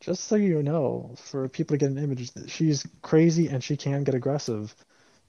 Just 0.00 0.24
so 0.24 0.36
you 0.36 0.62
know, 0.62 1.14
for 1.18 1.48
people 1.48 1.74
to 1.74 1.78
get 1.78 1.90
an 1.90 1.98
image, 1.98 2.30
that 2.32 2.48
she's 2.50 2.86
crazy 3.02 3.48
and 3.48 3.62
she 3.62 3.76
can 3.76 4.04
get 4.04 4.14
aggressive. 4.14 4.74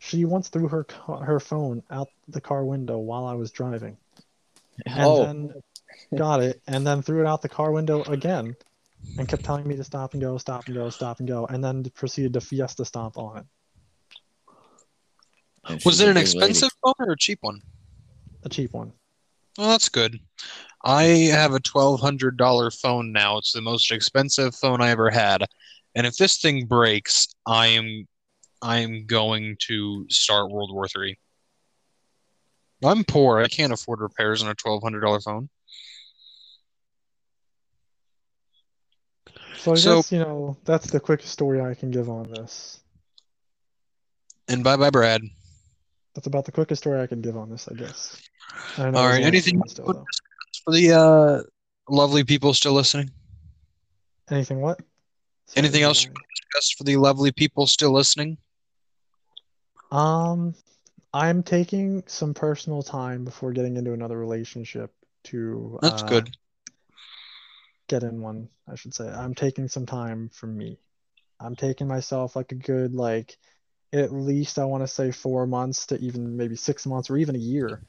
She 0.04 0.26
once 0.26 0.50
threw 0.50 0.68
her 0.68 0.84
ca- 0.84 1.20
her 1.20 1.40
phone 1.40 1.84
out 1.92 2.10
the 2.28 2.42
car 2.42 2.66
window 2.66 2.98
while 2.98 3.26
I 3.26 3.36
was 3.36 3.52
driving, 3.52 3.98
and 4.88 5.06
oh, 5.06 5.24
then 5.24 5.54
got 6.18 6.42
it, 6.42 6.60
and 6.68 6.86
then 6.86 7.04
threw 7.04 7.22
it 7.22 7.28
out 7.28 7.44
the 7.44 7.50
car 7.50 7.72
window 7.72 8.02
again, 8.06 8.56
and 9.20 9.28
kept 9.28 9.44
telling 9.44 9.68
me 9.68 9.76
to 9.76 9.84
stop 9.84 10.14
and 10.14 10.22
go, 10.22 10.40
stop 10.40 10.66
and 10.66 10.76
go, 10.76 10.90
stop 10.90 11.20
and 11.20 11.28
go, 11.28 11.46
and 11.46 11.64
then 11.64 11.84
proceeded 11.94 12.34
to 12.34 12.42
Fiesta 12.42 12.84
stomp 12.84 13.16
on 13.20 13.38
it. 13.38 13.46
and 15.68 15.82
Was 15.86 16.02
it 16.02 16.08
an 16.08 16.16
big 16.16 16.26
lady. 16.26 16.36
expensive 16.36 16.72
phone 16.84 16.94
or 17.00 17.12
a 17.12 17.18
cheap 17.18 17.38
one? 17.42 17.62
A 18.44 18.50
cheap 18.50 18.74
one. 18.74 18.94
Well, 19.56 19.70
that's 19.70 19.90
good. 19.90 20.20
I 20.84 21.04
have 21.04 21.54
a 21.54 21.60
twelve 21.60 22.02
hundred 22.02 22.38
dollar 22.38 22.72
phone 22.72 23.12
now. 23.12 23.38
It's 23.38 23.52
the 23.52 23.62
most 23.62 23.92
expensive 23.92 24.56
phone 24.56 24.82
I 24.82 24.90
ever 24.90 25.12
had, 25.12 25.46
and 25.94 26.08
if 26.08 26.18
this 26.18 26.40
thing 26.40 26.66
breaks, 26.66 27.28
I 27.46 27.68
am, 27.68 28.08
I 28.62 28.78
am 28.80 29.06
going 29.06 29.58
to 29.68 30.06
start 30.10 30.52
World 30.52 30.74
War 30.74 30.88
Three. 30.88 31.18
I'm 32.84 33.04
poor. 33.04 33.40
I 33.40 33.48
can't 33.48 33.74
afford 33.74 34.00
repairs 34.02 34.42
on 34.44 34.50
a 34.50 34.56
twelve 34.56 34.82
hundred 34.84 35.02
dollar 35.02 35.20
phone. 35.20 35.50
So 39.58 39.74
I 39.74 39.76
So- 39.76 39.96
guess 39.98 40.12
you 40.12 40.20
know 40.20 40.58
that's 40.66 40.90
the 40.92 41.00
quickest 41.00 41.32
story 41.32 41.62
I 41.62 41.74
can 41.76 41.92
give 41.92 42.10
on 42.10 42.32
this. 42.32 42.80
And 44.48 44.64
bye 44.64 44.76
bye, 44.78 44.90
Brad. 44.90 45.22
That's 46.14 46.28
about 46.28 46.46
the 46.46 46.52
quickest 46.52 46.82
story 46.82 47.00
I 47.02 47.08
can 47.08 47.22
give 47.22 47.38
on 47.38 47.50
this, 47.50 47.68
I 47.70 47.76
guess. 47.76 48.22
I 48.78 48.90
know 48.90 48.98
All 48.98 49.04
there's 49.08 49.18
right. 49.20 49.24
Anything 49.24 49.62
still, 49.68 50.06
for 50.66 50.74
the 50.74 50.92
uh, 50.92 51.44
lovely 51.90 52.24
people 52.26 52.54
still 52.54 52.74
listening? 52.74 53.12
Anything 54.30 54.60
what? 54.60 54.80
Sorry, 55.46 55.58
Anything 55.58 55.84
else 55.84 56.06
Just 56.56 56.78
for 56.78 56.84
the 56.84 56.98
lovely 56.98 57.32
people 57.32 57.66
still 57.66 57.92
listening. 57.92 58.38
Um, 59.92 60.56
I'm 61.14 61.44
taking 61.44 62.04
some 62.08 62.34
personal 62.34 62.82
time 62.84 63.26
before 63.26 63.52
getting 63.52 63.76
into 63.78 63.94
another 63.94 64.18
relationship 64.18 64.94
to 65.26 65.78
That's 65.82 66.02
uh, 66.02 66.08
good. 66.08 66.32
get 67.88 68.04
in 68.04 68.22
one, 68.22 68.48
I 68.72 68.76
should 68.76 68.94
say. 68.94 69.08
I'm 69.08 69.36
taking 69.36 69.68
some 69.68 69.86
time 69.86 70.30
for 70.34 70.48
me. 70.48 70.78
I'm 71.40 71.56
taking 71.56 71.88
myself 71.88 72.36
like 72.36 72.52
a 72.52 72.56
good 72.56 72.94
like 72.96 73.38
at 73.94 74.14
least 74.14 74.58
I 74.58 74.66
want 74.66 74.84
to 74.84 74.88
say 74.88 75.12
four 75.12 75.46
months 75.46 75.88
to 75.88 75.98
even 76.00 76.38
maybe 76.38 76.56
six 76.56 76.86
months 76.86 77.10
or 77.10 77.18
even 77.18 77.36
a 77.36 77.40
year 77.40 77.82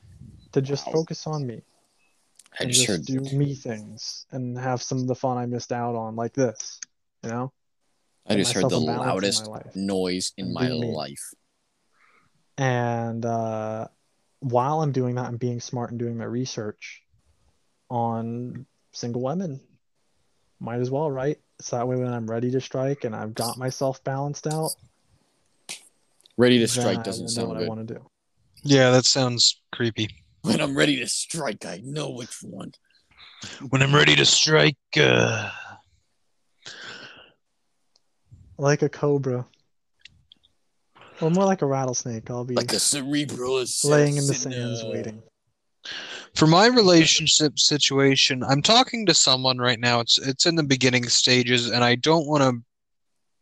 to 0.52 0.60
just 0.60 0.86
Wow. 0.86 0.92
focus 0.94 1.26
on 1.26 1.46
me 1.46 1.62
I 2.58 2.64
and 2.64 2.72
just 2.72 2.86
just 2.86 2.88
heard. 2.88 3.06
do 3.06 3.36
me 3.36 3.54
things 3.54 4.26
and 4.32 4.58
have 4.58 4.82
some 4.82 4.98
of 4.98 5.06
the 5.06 5.14
fun 5.14 5.38
I 5.38 5.46
missed 5.46 5.72
out 5.72 5.94
on, 5.94 6.16
like 6.16 6.32
this, 6.32 6.80
you 7.22 7.30
know? 7.30 7.52
I 8.26 8.34
Get 8.34 8.38
just 8.38 8.52
heard 8.54 8.68
the 8.68 8.80
in 8.80 8.86
loudest 8.86 9.48
noise 9.76 10.32
in 10.38 10.52
my 10.52 10.68
me. 10.68 10.92
life. 10.92 11.34
And 12.62 13.26
uh, 13.26 13.88
while 14.38 14.82
I'm 14.82 14.92
doing 14.92 15.16
that, 15.16 15.26
I'm 15.26 15.36
being 15.36 15.58
smart 15.58 15.90
and 15.90 15.98
doing 15.98 16.16
my 16.16 16.26
research 16.26 17.02
on 17.90 18.66
single 18.92 19.20
women. 19.20 19.60
Might 20.60 20.78
as 20.78 20.88
well, 20.88 21.10
right? 21.10 21.40
So 21.60 21.74
that 21.76 21.88
way, 21.88 21.96
when 21.96 22.12
I'm 22.12 22.30
ready 22.30 22.52
to 22.52 22.60
strike 22.60 23.02
and 23.02 23.16
I've 23.16 23.34
got 23.34 23.58
myself 23.58 24.04
balanced 24.04 24.46
out, 24.46 24.70
Ready 26.38 26.60
to 26.60 26.68
strike 26.68 27.02
doesn't 27.02 27.24
know 27.24 27.30
sound 27.32 27.48
what 27.48 27.56
I 27.56 27.60
good. 27.60 27.68
want 27.68 27.88
to 27.88 27.94
do. 27.94 28.06
Yeah, 28.62 28.90
that 28.92 29.06
sounds 29.06 29.60
creepy. 29.72 30.08
When 30.42 30.60
I'm 30.60 30.76
ready 30.76 30.96
to 31.00 31.08
strike, 31.08 31.66
I 31.66 31.80
know 31.84 32.10
which 32.10 32.44
one. 32.44 32.72
When 33.70 33.82
I'm 33.82 33.92
ready 33.92 34.14
to 34.14 34.24
strike, 34.24 34.76
uh, 34.96 35.50
Like 38.56 38.82
a 38.82 38.88
cobra, 38.88 39.46
or 41.22 41.30
more 41.30 41.44
like 41.44 41.62
a 41.62 41.66
rattlesnake. 41.66 42.30
I'll 42.30 42.44
be 42.44 42.54
Like 42.54 42.72
a 42.72 42.78
cerebral 42.78 43.64
laying 43.84 44.16
in 44.16 44.26
the 44.26 44.34
sands 44.34 44.82
uh, 44.82 44.90
waiting. 44.92 45.22
for 46.34 46.46
my 46.46 46.66
relationship 46.66 47.58
situation, 47.58 48.42
I'm 48.42 48.60
talking 48.62 49.06
to 49.06 49.14
someone 49.14 49.58
right 49.58 49.80
now. 49.80 50.00
It's 50.00 50.18
it's 50.18 50.46
in 50.46 50.56
the 50.56 50.62
beginning 50.62 51.08
stages, 51.08 51.70
and 51.70 51.82
I 51.84 51.94
don't 51.94 52.26
want 52.26 52.42
to 52.42 52.62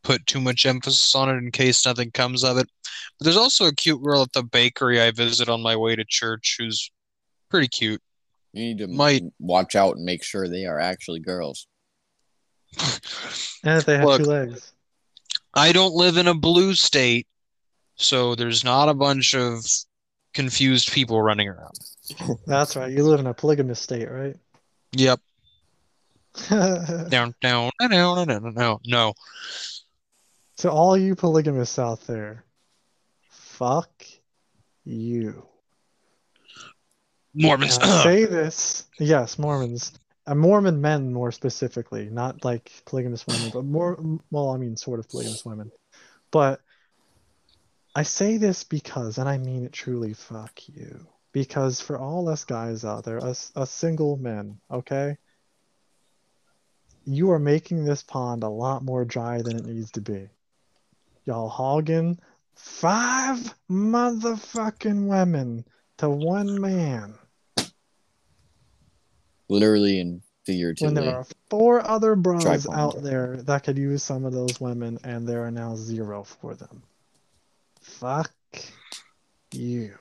put 0.02 0.26
too 0.26 0.40
much 0.40 0.64
emphasis 0.66 1.14
on 1.14 1.28
it 1.28 1.38
in 1.38 1.50
case 1.50 1.84
nothing 1.84 2.10
comes 2.10 2.44
of 2.44 2.56
it. 2.58 2.68
But 3.18 3.24
there's 3.24 3.36
also 3.36 3.66
a 3.66 3.74
cute 3.74 4.02
girl 4.02 4.22
at 4.22 4.32
the 4.32 4.42
bakery 4.42 5.00
I 5.00 5.10
visit 5.10 5.48
on 5.48 5.60
my 5.62 5.76
way 5.76 5.94
to 5.96 6.04
church 6.08 6.56
who's 6.58 6.90
pretty 7.50 7.68
cute. 7.68 8.00
You 8.52 8.62
need 8.62 8.78
to 8.78 8.88
Might- 8.88 9.24
watch 9.38 9.76
out 9.76 9.96
and 9.96 10.04
make 10.04 10.24
sure 10.24 10.48
they 10.48 10.64
are 10.66 10.78
actually 10.80 11.20
girls. 11.20 11.66
And 13.62 13.78
if 13.78 13.84
they 13.84 13.96
have 13.96 14.04
Look. 14.04 14.22
two 14.22 14.26
legs. 14.28 14.72
I 15.54 15.72
don't 15.72 15.94
live 15.94 16.16
in 16.16 16.28
a 16.28 16.34
blue 16.34 16.74
state, 16.74 17.26
so 18.00 18.34
there's 18.34 18.64
not 18.64 18.88
a 18.88 18.94
bunch 18.94 19.34
of 19.34 19.64
confused 20.32 20.92
people 20.92 21.20
running 21.20 21.48
around. 21.48 21.78
That's 22.46 22.76
right. 22.76 22.90
You 22.90 23.04
live 23.04 23.20
in 23.20 23.26
a 23.26 23.34
polygamous 23.34 23.80
state, 23.80 24.10
right? 24.10 24.36
Yep. 24.92 25.20
Down, 26.48 27.34
down, 27.40 27.70
down, 27.80 27.90
down, 27.90 28.28
down, 28.28 28.54
down. 28.54 28.78
No. 28.86 29.14
To 30.58 30.70
all 30.70 30.96
you 30.96 31.16
polygamists 31.16 31.76
out 31.76 32.06
there, 32.06 32.44
fuck 33.30 33.90
you. 34.84 35.44
Mormons. 37.34 37.76
Say 38.04 38.26
this, 38.26 38.86
yes, 39.00 39.40
Mormons, 39.40 39.92
uh, 40.26 40.36
Mormon 40.36 40.80
men 40.80 41.12
more 41.12 41.32
specifically, 41.32 42.08
not 42.08 42.44
like 42.44 42.70
polygamous 42.84 43.26
women, 43.26 43.50
but 43.52 43.64
more, 43.64 43.98
well, 44.30 44.50
I 44.50 44.56
mean, 44.56 44.76
sort 44.76 45.00
of 45.00 45.08
polygamous 45.08 45.44
women. 45.44 45.72
But 46.30 46.60
I 47.94 48.04
say 48.04 48.36
this 48.36 48.64
because, 48.64 49.18
and 49.18 49.28
I 49.28 49.38
mean 49.38 49.64
it 49.64 49.72
truly, 49.72 50.14
fuck 50.14 50.68
you. 50.68 51.06
Because 51.32 51.80
for 51.80 51.98
all 51.98 52.28
us 52.28 52.44
guys 52.44 52.84
out 52.84 53.04
there, 53.04 53.22
us, 53.22 53.52
us 53.56 53.70
single 53.70 54.16
men, 54.16 54.60
okay? 54.70 55.16
You 57.04 57.30
are 57.32 57.38
making 57.38 57.84
this 57.84 58.02
pond 58.02 58.42
a 58.42 58.48
lot 58.48 58.84
more 58.84 59.04
dry 59.04 59.42
than 59.42 59.56
it 59.56 59.64
needs 59.64 59.92
to 59.92 60.00
be. 60.00 60.28
Y'all 61.24 61.48
hogging 61.48 62.18
five 62.54 63.54
motherfucking 63.70 65.06
women 65.06 65.64
to 65.98 66.10
one 66.10 66.60
man. 66.60 67.14
Literally 69.48 70.00
in 70.00 70.08
and 70.08 70.22
when 70.46 70.54
figuratively. 70.56 70.94
there 70.94 71.16
are 71.16 71.26
four 71.48 71.86
other 71.86 72.16
bros 72.16 72.66
out 72.68 73.02
there 73.02 73.36
that 73.42 73.64
could 73.64 73.78
use 73.78 74.02
some 74.02 74.24
of 74.24 74.32
those 74.32 74.60
women 74.60 74.98
and 75.04 75.28
there 75.28 75.44
are 75.44 75.50
now 75.50 75.76
zero 75.76 76.24
for 76.24 76.54
them. 76.54 76.82
Fuck 78.00 78.32
you. 79.52 79.92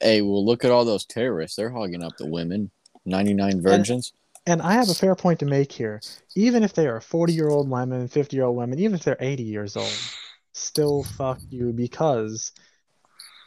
Hey, 0.00 0.22
well, 0.22 0.42
look 0.42 0.64
at 0.64 0.70
all 0.70 0.86
those 0.86 1.04
terrorists. 1.04 1.54
They're 1.54 1.68
hogging 1.68 2.02
up 2.02 2.16
the 2.16 2.26
women. 2.26 2.70
99 3.04 3.60
virgins. 3.60 4.14
And 4.46 4.62
I 4.62 4.72
have 4.72 4.88
a 4.88 4.94
fair 4.94 5.14
point 5.14 5.40
to 5.40 5.46
make 5.46 5.70
here. 5.70 6.00
Even 6.34 6.62
if 6.62 6.72
they 6.72 6.86
are 6.86 6.98
40 6.98 7.34
year 7.34 7.50
old 7.50 7.68
women, 7.68 8.08
50 8.08 8.34
year 8.34 8.46
old 8.46 8.56
women, 8.56 8.78
even 8.78 8.94
if 8.94 9.04
they're 9.04 9.18
80 9.20 9.42
years 9.42 9.76
old, 9.76 9.92
still 10.54 11.04
fuck 11.04 11.38
you 11.50 11.74
because 11.74 12.52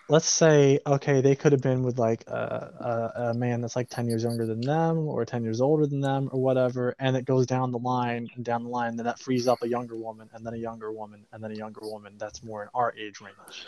let's 0.10 0.28
say, 0.28 0.80
okay, 0.86 1.22
they 1.22 1.36
could 1.36 1.52
have 1.52 1.62
been 1.62 1.84
with 1.84 2.00
like 2.00 2.24
a, 2.28 2.34
a, 2.34 3.22
a 3.30 3.34
man 3.36 3.62
that's 3.62 3.76
like 3.76 3.90
10 3.90 4.08
years 4.08 4.24
younger 4.24 4.46
than 4.46 4.60
them 4.60 5.08
or 5.08 5.24
10 5.24 5.44
years 5.44 5.62
older 5.62 5.86
than 5.86 6.02
them 6.02 6.30
or 6.32 6.42
whatever, 6.42 6.96
and 7.00 7.16
it 7.16 7.26
goes 7.26 7.46
down 7.46 7.72
the 7.72 7.78
line 7.78 8.28
and 8.36 8.44
down 8.44 8.64
the 8.64 8.70
line, 8.70 8.96
then 8.96 9.06
that 9.06 9.20
frees 9.20 9.48
up 9.48 9.62
a 9.62 9.68
younger 9.68 9.96
woman 9.96 10.28
and 10.34 10.46
then 10.46 10.54
a 10.56 10.58
younger 10.58 10.92
woman 10.92 11.26
and 11.32 11.44
then 11.44 11.52
a 11.52 11.56
younger 11.56 11.82
woman 11.84 12.16
that's 12.18 12.44
more 12.44 12.64
in 12.64 12.70
our 12.74 12.94
age 12.98 13.22
range. 13.22 13.68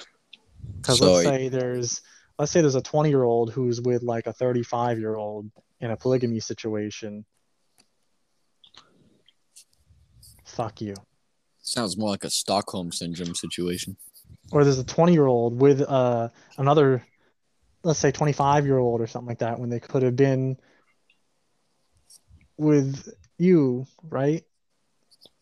Because 0.77 0.97
So 0.97 1.13
let's 1.13 1.25
say 1.25 1.47
there's 1.47 2.01
let's 2.39 2.51
say 2.51 2.61
there's 2.61 2.75
a 2.75 2.81
20 2.81 3.09
year 3.09 3.23
old 3.23 3.51
who's 3.51 3.79
with 3.79 4.01
like 4.01 4.25
a 4.25 4.33
35 4.33 4.97
year 4.97 5.15
old 5.15 5.49
in 5.79 5.91
a 5.91 5.97
polygamy 5.97 6.39
situation. 6.39 7.23
Fuck 10.43 10.81
you. 10.81 10.95
Sounds 11.61 11.97
more 11.97 12.09
like 12.09 12.23
a 12.23 12.29
Stockholm 12.29 12.91
syndrome 12.91 13.35
situation. 13.35 13.95
Or 14.51 14.63
there's 14.63 14.79
a 14.79 14.83
20 14.83 15.13
year 15.13 15.25
old 15.25 15.59
with 15.59 15.81
uh 15.81 16.29
another 16.57 17.03
let's 17.83 17.99
say 17.99 18.11
25 18.11 18.65
year 18.65 18.77
old 18.77 19.01
or 19.01 19.07
something 19.07 19.29
like 19.29 19.39
that 19.39 19.59
when 19.59 19.69
they 19.69 19.79
could 19.79 20.03
have 20.03 20.15
been 20.15 20.57
with 22.57 23.09
you, 23.37 23.87
right? 24.03 24.43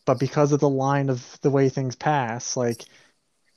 But 0.05 0.19
because 0.19 0.51
of 0.51 0.59
the 0.59 0.69
line 0.69 1.09
of 1.09 1.37
the 1.41 1.49
way 1.49 1.69
things 1.69 1.95
pass, 1.95 2.55
like 2.55 2.85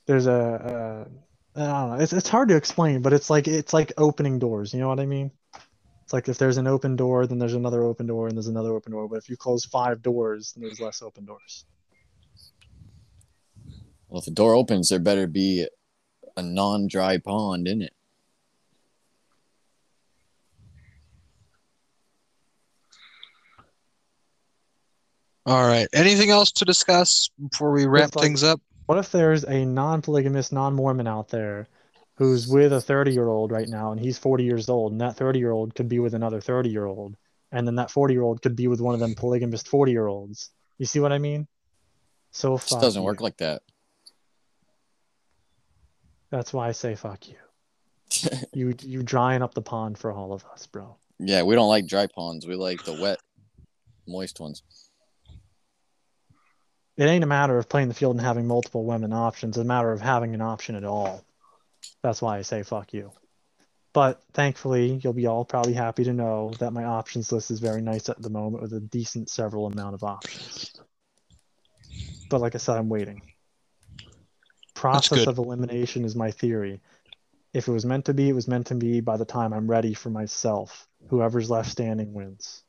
there's 0.05 0.27
a, 0.27 1.07
a 1.55 1.59
I 1.61 1.65
don't 1.65 1.89
know. 1.97 2.03
It's 2.03 2.13
it's 2.13 2.29
hard 2.29 2.49
to 2.49 2.55
explain, 2.55 3.01
but 3.01 3.13
it's 3.13 3.29
like 3.29 3.47
it's 3.47 3.73
like 3.73 3.93
opening 3.97 4.39
doors. 4.39 4.73
You 4.73 4.81
know 4.81 4.89
what 4.89 4.99
I 4.99 5.05
mean? 5.05 5.31
It's 6.03 6.13
like 6.13 6.27
if 6.27 6.37
there's 6.37 6.57
an 6.57 6.67
open 6.67 6.95
door, 6.95 7.25
then 7.25 7.39
there's 7.39 7.53
another 7.53 7.83
open 7.83 8.05
door, 8.07 8.27
and 8.27 8.35
there's 8.35 8.47
another 8.47 8.73
open 8.73 8.91
door. 8.91 9.07
But 9.07 9.19
if 9.19 9.29
you 9.29 9.37
close 9.37 9.65
five 9.65 10.01
doors, 10.01 10.53
then 10.53 10.63
there's 10.63 10.81
less 10.81 11.01
open 11.01 11.25
doors. 11.25 11.65
Well, 14.13 14.19
if 14.19 14.25
the 14.25 14.31
door 14.31 14.53
opens, 14.53 14.89
there 14.89 14.99
better 14.99 15.25
be 15.25 15.67
a 16.37 16.43
non 16.43 16.85
dry 16.87 17.17
pond 17.17 17.67
in 17.67 17.81
it. 17.81 17.93
All 25.47 25.65
right. 25.67 25.87
Anything 25.93 26.29
else 26.29 26.51
to 26.51 26.65
discuss 26.65 27.31
before 27.49 27.71
we 27.71 27.87
wrap 27.87 28.15
like- 28.15 28.23
things 28.23 28.43
up? 28.43 28.61
What 28.85 28.99
if 28.99 29.11
there's 29.11 29.45
a 29.45 29.65
non-polygamous, 29.65 30.51
non-Mormon 30.51 31.07
out 31.07 31.29
there 31.29 31.67
who's 32.17 32.47
with 32.47 32.71
a 32.71 32.77
30-year-old 32.81 33.51
right 33.51 33.67
now, 33.67 33.91
and 33.91 33.99
he's 33.99 34.19
40 34.19 34.43
years 34.43 34.69
old, 34.69 34.91
and 34.91 35.01
that 35.01 35.15
30-year-old 35.15 35.73
could 35.73 35.89
be 35.89 35.97
with 35.97 36.13
another 36.13 36.39
30-year-old, 36.39 37.15
and 37.51 37.65
then 37.65 37.75
that 37.77 37.89
40-year-old 37.89 38.43
could 38.43 38.55
be 38.55 38.67
with 38.67 38.79
one 38.79 38.93
of 38.93 38.99
them 38.99 39.15
polygamous 39.15 39.63
40-year-olds. 39.63 40.51
You 40.77 40.85
see 40.85 40.99
what 40.99 41.11
I 41.13 41.17
mean? 41.17 41.47
So 42.31 42.55
It 42.55 42.67
doesn't 42.69 43.01
you. 43.01 43.05
work 43.05 43.21
like 43.21 43.37
that. 43.37 43.63
That's 46.33 46.51
why 46.51 46.67
I 46.67 46.71
say 46.71 46.95
fuck 46.95 47.29
you. 47.29 47.35
You 48.53 48.73
you 48.81 49.03
drying 49.03 49.43
up 49.43 49.53
the 49.53 49.61
pond 49.61 49.99
for 49.99 50.11
all 50.11 50.33
of 50.33 50.43
us, 50.51 50.65
bro. 50.65 50.97
yeah, 51.19 51.43
we 51.43 51.53
don't 51.53 51.69
like 51.69 51.85
dry 51.85 52.07
ponds. 52.07 52.47
We 52.47 52.55
like 52.55 52.83
the 52.83 52.93
wet, 52.99 53.19
moist 54.07 54.39
ones. 54.39 54.63
It 56.97 57.05
ain't 57.05 57.23
a 57.23 57.27
matter 57.27 57.57
of 57.59 57.69
playing 57.69 57.87
the 57.87 57.93
field 57.93 58.15
and 58.15 58.25
having 58.25 58.47
multiple 58.47 58.83
women 58.83 59.13
options. 59.13 59.57
It's 59.57 59.61
a 59.61 59.67
matter 59.67 59.91
of 59.91 60.01
having 60.01 60.33
an 60.33 60.41
option 60.41 60.75
at 60.75 60.83
all. 60.83 61.23
That's 62.01 62.21
why 62.21 62.39
I 62.39 62.41
say 62.41 62.63
fuck 62.63 62.93
you. 62.93 63.11
But 63.93 64.19
thankfully, 64.33 64.99
you'll 65.03 65.13
be 65.13 65.27
all 65.27 65.45
probably 65.45 65.73
happy 65.73 66.03
to 66.05 66.13
know 66.13 66.51
that 66.59 66.73
my 66.73 66.83
options 66.83 67.31
list 67.31 67.51
is 67.51 67.59
very 67.59 67.83
nice 67.83 68.09
at 68.09 68.19
the 68.19 68.31
moment 68.31 68.63
with 68.63 68.73
a 68.73 68.79
decent 68.79 69.29
several 69.29 69.67
amount 69.67 69.93
of 69.93 70.03
options. 70.03 70.73
But 72.29 72.41
like 72.41 72.55
I 72.55 72.57
said, 72.57 72.77
I'm 72.77 72.89
waiting. 72.89 73.21
Process 74.73 75.27
of 75.27 75.37
elimination 75.37 76.03
is 76.03 76.15
my 76.15 76.31
theory. 76.31 76.81
If 77.53 77.67
it 77.67 77.71
was 77.71 77.85
meant 77.85 78.05
to 78.05 78.13
be, 78.13 78.29
it 78.29 78.33
was 78.33 78.47
meant 78.47 78.67
to 78.67 78.75
be 78.75 78.99
by 78.99 79.17
the 79.17 79.25
time 79.25 79.53
I'm 79.53 79.69
ready 79.69 79.93
for 79.93 80.09
myself. 80.09 80.87
Whoever's 81.09 81.49
left 81.49 81.69
standing 81.69 82.13
wins. 82.13 82.63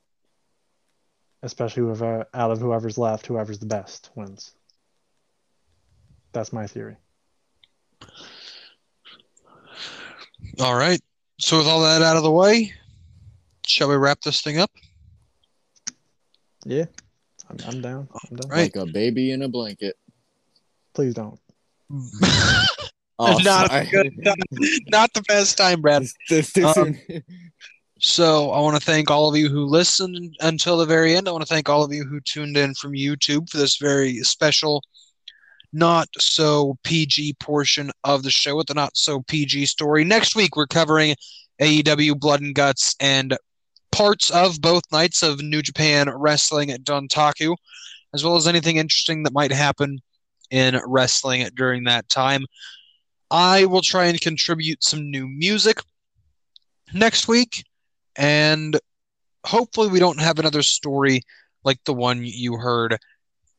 Especially 1.43 1.83
whoever 1.83 2.27
out 2.35 2.51
of 2.51 2.61
whoever's 2.61 2.99
left, 2.99 3.27
whoever's 3.27 3.59
the 3.59 3.67
best 3.67 4.11
wins. 4.15 4.53
That's 6.33 6.53
my 6.53 6.67
theory. 6.67 6.97
All 10.61 10.75
right. 10.75 11.01
So 11.39 11.59
with 11.59 11.67
all 11.67 11.83
that 11.83 12.03
out 12.03 12.17
of 12.17 12.23
the 12.23 12.31
way, 12.31 12.73
shall 13.67 13.89
we 13.89 13.97
wrap 13.97 14.21
this 14.21 14.41
thing 14.41 14.59
up? 14.59 14.71
Yeah, 16.65 16.87
I'm, 17.51 17.59
I'm 17.67 17.81
down. 17.81 18.09
I'm 18.31 18.37
down. 18.37 18.51
Right. 18.51 18.75
Like 18.75 18.77
a 18.77 18.87
baby 18.87 19.33
in 19.33 19.43
a 19.43 19.49
blanket. 19.49 19.97
Please 20.95 21.15
don't. 21.15 21.39
Oh, 23.17 23.39
Not 23.45 23.71
good. 23.93 24.13
Not 24.89 25.13
the 25.15 25.23
best 25.23 25.57
time, 25.57 25.81
Brad. 25.81 26.03
Um, 26.65 26.97
So 27.99 28.51
I 28.51 28.61
want 28.61 28.77
to 28.77 28.85
thank 28.85 29.11
all 29.11 29.29
of 29.31 29.37
you 29.37 29.49
who 29.49 29.65
listened 29.65 30.37
until 30.41 30.77
the 30.77 30.85
very 30.85 31.17
end. 31.17 31.29
I 31.29 31.33
want 31.33 31.43
to 31.43 31.49
thank 31.53 31.69
all 31.69 31.85
of 31.85 31.93
you 31.93 32.05
who 32.05 32.21
tuned 32.21 32.57
in 32.57 32.75
from 32.75 32.93
YouTube 32.93 33.49
for 33.49 33.57
this 33.57 33.77
very 33.77 34.19
special, 34.19 34.83
not 35.73 36.09
so 36.19 36.77
PG 36.83 37.35
portion 37.41 37.91
of 38.03 38.23
the 38.25 38.31
show 38.31 38.57
with 38.57 38.67
the 38.67 38.75
not 38.75 38.97
so 38.97 39.23
PG 39.23 39.67
story. 39.67 40.05
Next 40.05 40.35
week 40.35 40.57
we're 40.57 40.67
covering 40.67 41.15
AEW 41.63 42.19
Blood 42.19 42.43
and 42.43 42.55
Guts 42.55 42.97
and 43.01 43.39
parts 43.93 44.29
of 44.31 44.61
both 44.61 44.83
nights 44.91 45.23
of 45.23 45.41
New 45.41 45.63
Japan 45.63 46.11
Wrestling 46.13 46.73
at 46.73 46.83
Dontaku, 46.83 47.57
as 48.13 48.25
well 48.25 48.37
as 48.37 48.49
anything 48.49 48.77
interesting 48.77 49.23
that 49.23 49.33
might 49.33 49.53
happen 49.53 50.01
in 50.51 50.81
wrestling 50.87 51.49
during 51.55 51.85
that 51.85 52.09
time. 52.09 52.45
I 53.31 53.65
will 53.65 53.83
try 53.83 54.07
and 54.07 54.21
contribute 54.21 54.85
some 54.85 55.11
new 55.11 55.27
music 55.27 55.79
next 56.93 57.27
week, 57.27 57.65
and 58.17 58.79
hopefully, 59.45 59.89
we 59.89 59.99
don't 59.99 60.21
have 60.21 60.39
another 60.39 60.63
story 60.63 61.23
like 61.65 61.83
the 61.85 61.95
one 61.95 62.23
you 62.25 62.57
heard 62.57 62.99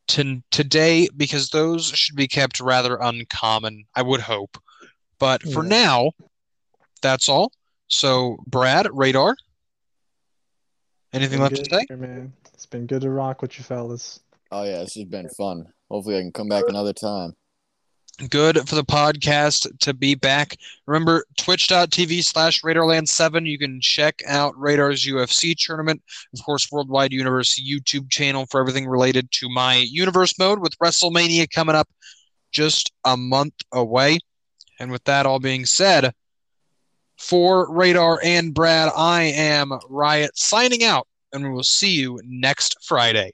to 0.08 0.42
today 0.52 1.10
because 1.18 1.50
those 1.50 1.88
should 1.88 2.16
be 2.16 2.28
kept 2.28 2.60
rather 2.60 2.98
uncommon, 2.98 3.86
I 3.96 4.04
would 4.04 4.22
hope. 4.22 4.58
But 5.20 5.42
for 5.42 5.64
Yeah. 5.64 5.70
now, 5.70 6.12
that's 7.02 7.28
all. 7.28 7.52
So, 7.88 8.38
Brad, 8.48 8.88
Radar, 8.92 9.36
anything 11.14 11.42
left 11.42 11.56
good 11.56 11.66
to 11.66 11.76
say? 11.76 11.86
here, 11.88 11.98
man. 11.98 12.34
It's 12.54 12.66
been 12.66 12.86
good 12.86 13.02
to 13.02 13.10
rock 13.10 13.42
with 13.42 13.58
you 13.58 13.64
fellas. 13.64 14.20
Oh 14.52 14.64
yeah, 14.64 14.80
this 14.80 14.94
has 14.96 15.06
been 15.06 15.30
fun. 15.30 15.66
Hopefully, 15.90 16.18
I 16.18 16.22
can 16.22 16.32
come 16.32 16.50
back 16.50 16.66
another 16.68 16.94
time. 16.94 17.36
Good 18.30 18.68
for 18.68 18.76
the 18.76 18.84
podcast 18.86 19.68
to 19.80 19.94
be 19.94 20.16
back. 20.16 20.56
Remember, 20.88 21.26
twitch.tv 21.38 22.24
slash 22.24 22.62
Radarland7. 22.62 23.46
You 23.46 23.60
can 23.60 23.82
check 23.82 24.22
out 24.26 24.58
Radar's 24.58 25.06
UFC 25.06 25.54
tournament. 25.58 26.02
Of 26.34 26.44
course, 26.46 26.72
Worldwide 26.72 27.12
Universe 27.12 27.60
YouTube 27.60 28.10
channel 28.10 28.46
for 28.46 28.62
everything 28.62 28.88
related 28.88 29.30
to 29.34 29.50
my 29.50 29.76
universe 29.76 30.40
mode 30.40 30.60
with 30.60 30.80
WrestleMania 30.80 31.52
coming 31.52 31.76
up 31.76 31.90
just 32.54 32.94
a 33.04 33.18
month 33.18 33.56
away. 33.74 34.20
And 34.80 34.92
with 34.92 35.04
that 35.04 35.26
all 35.26 35.40
being 35.40 35.66
said, 35.66 36.14
for 37.18 37.70
Radar 37.74 38.20
and 38.24 38.54
Brad, 38.54 38.92
I 38.96 39.24
am 39.24 39.72
Riot 39.90 40.38
signing 40.38 40.86
out, 40.86 41.08
and 41.34 41.44
we 41.44 41.50
will 41.50 41.64
see 41.64 41.92
you 41.92 42.20
next 42.24 42.78
Friday. 42.82 43.34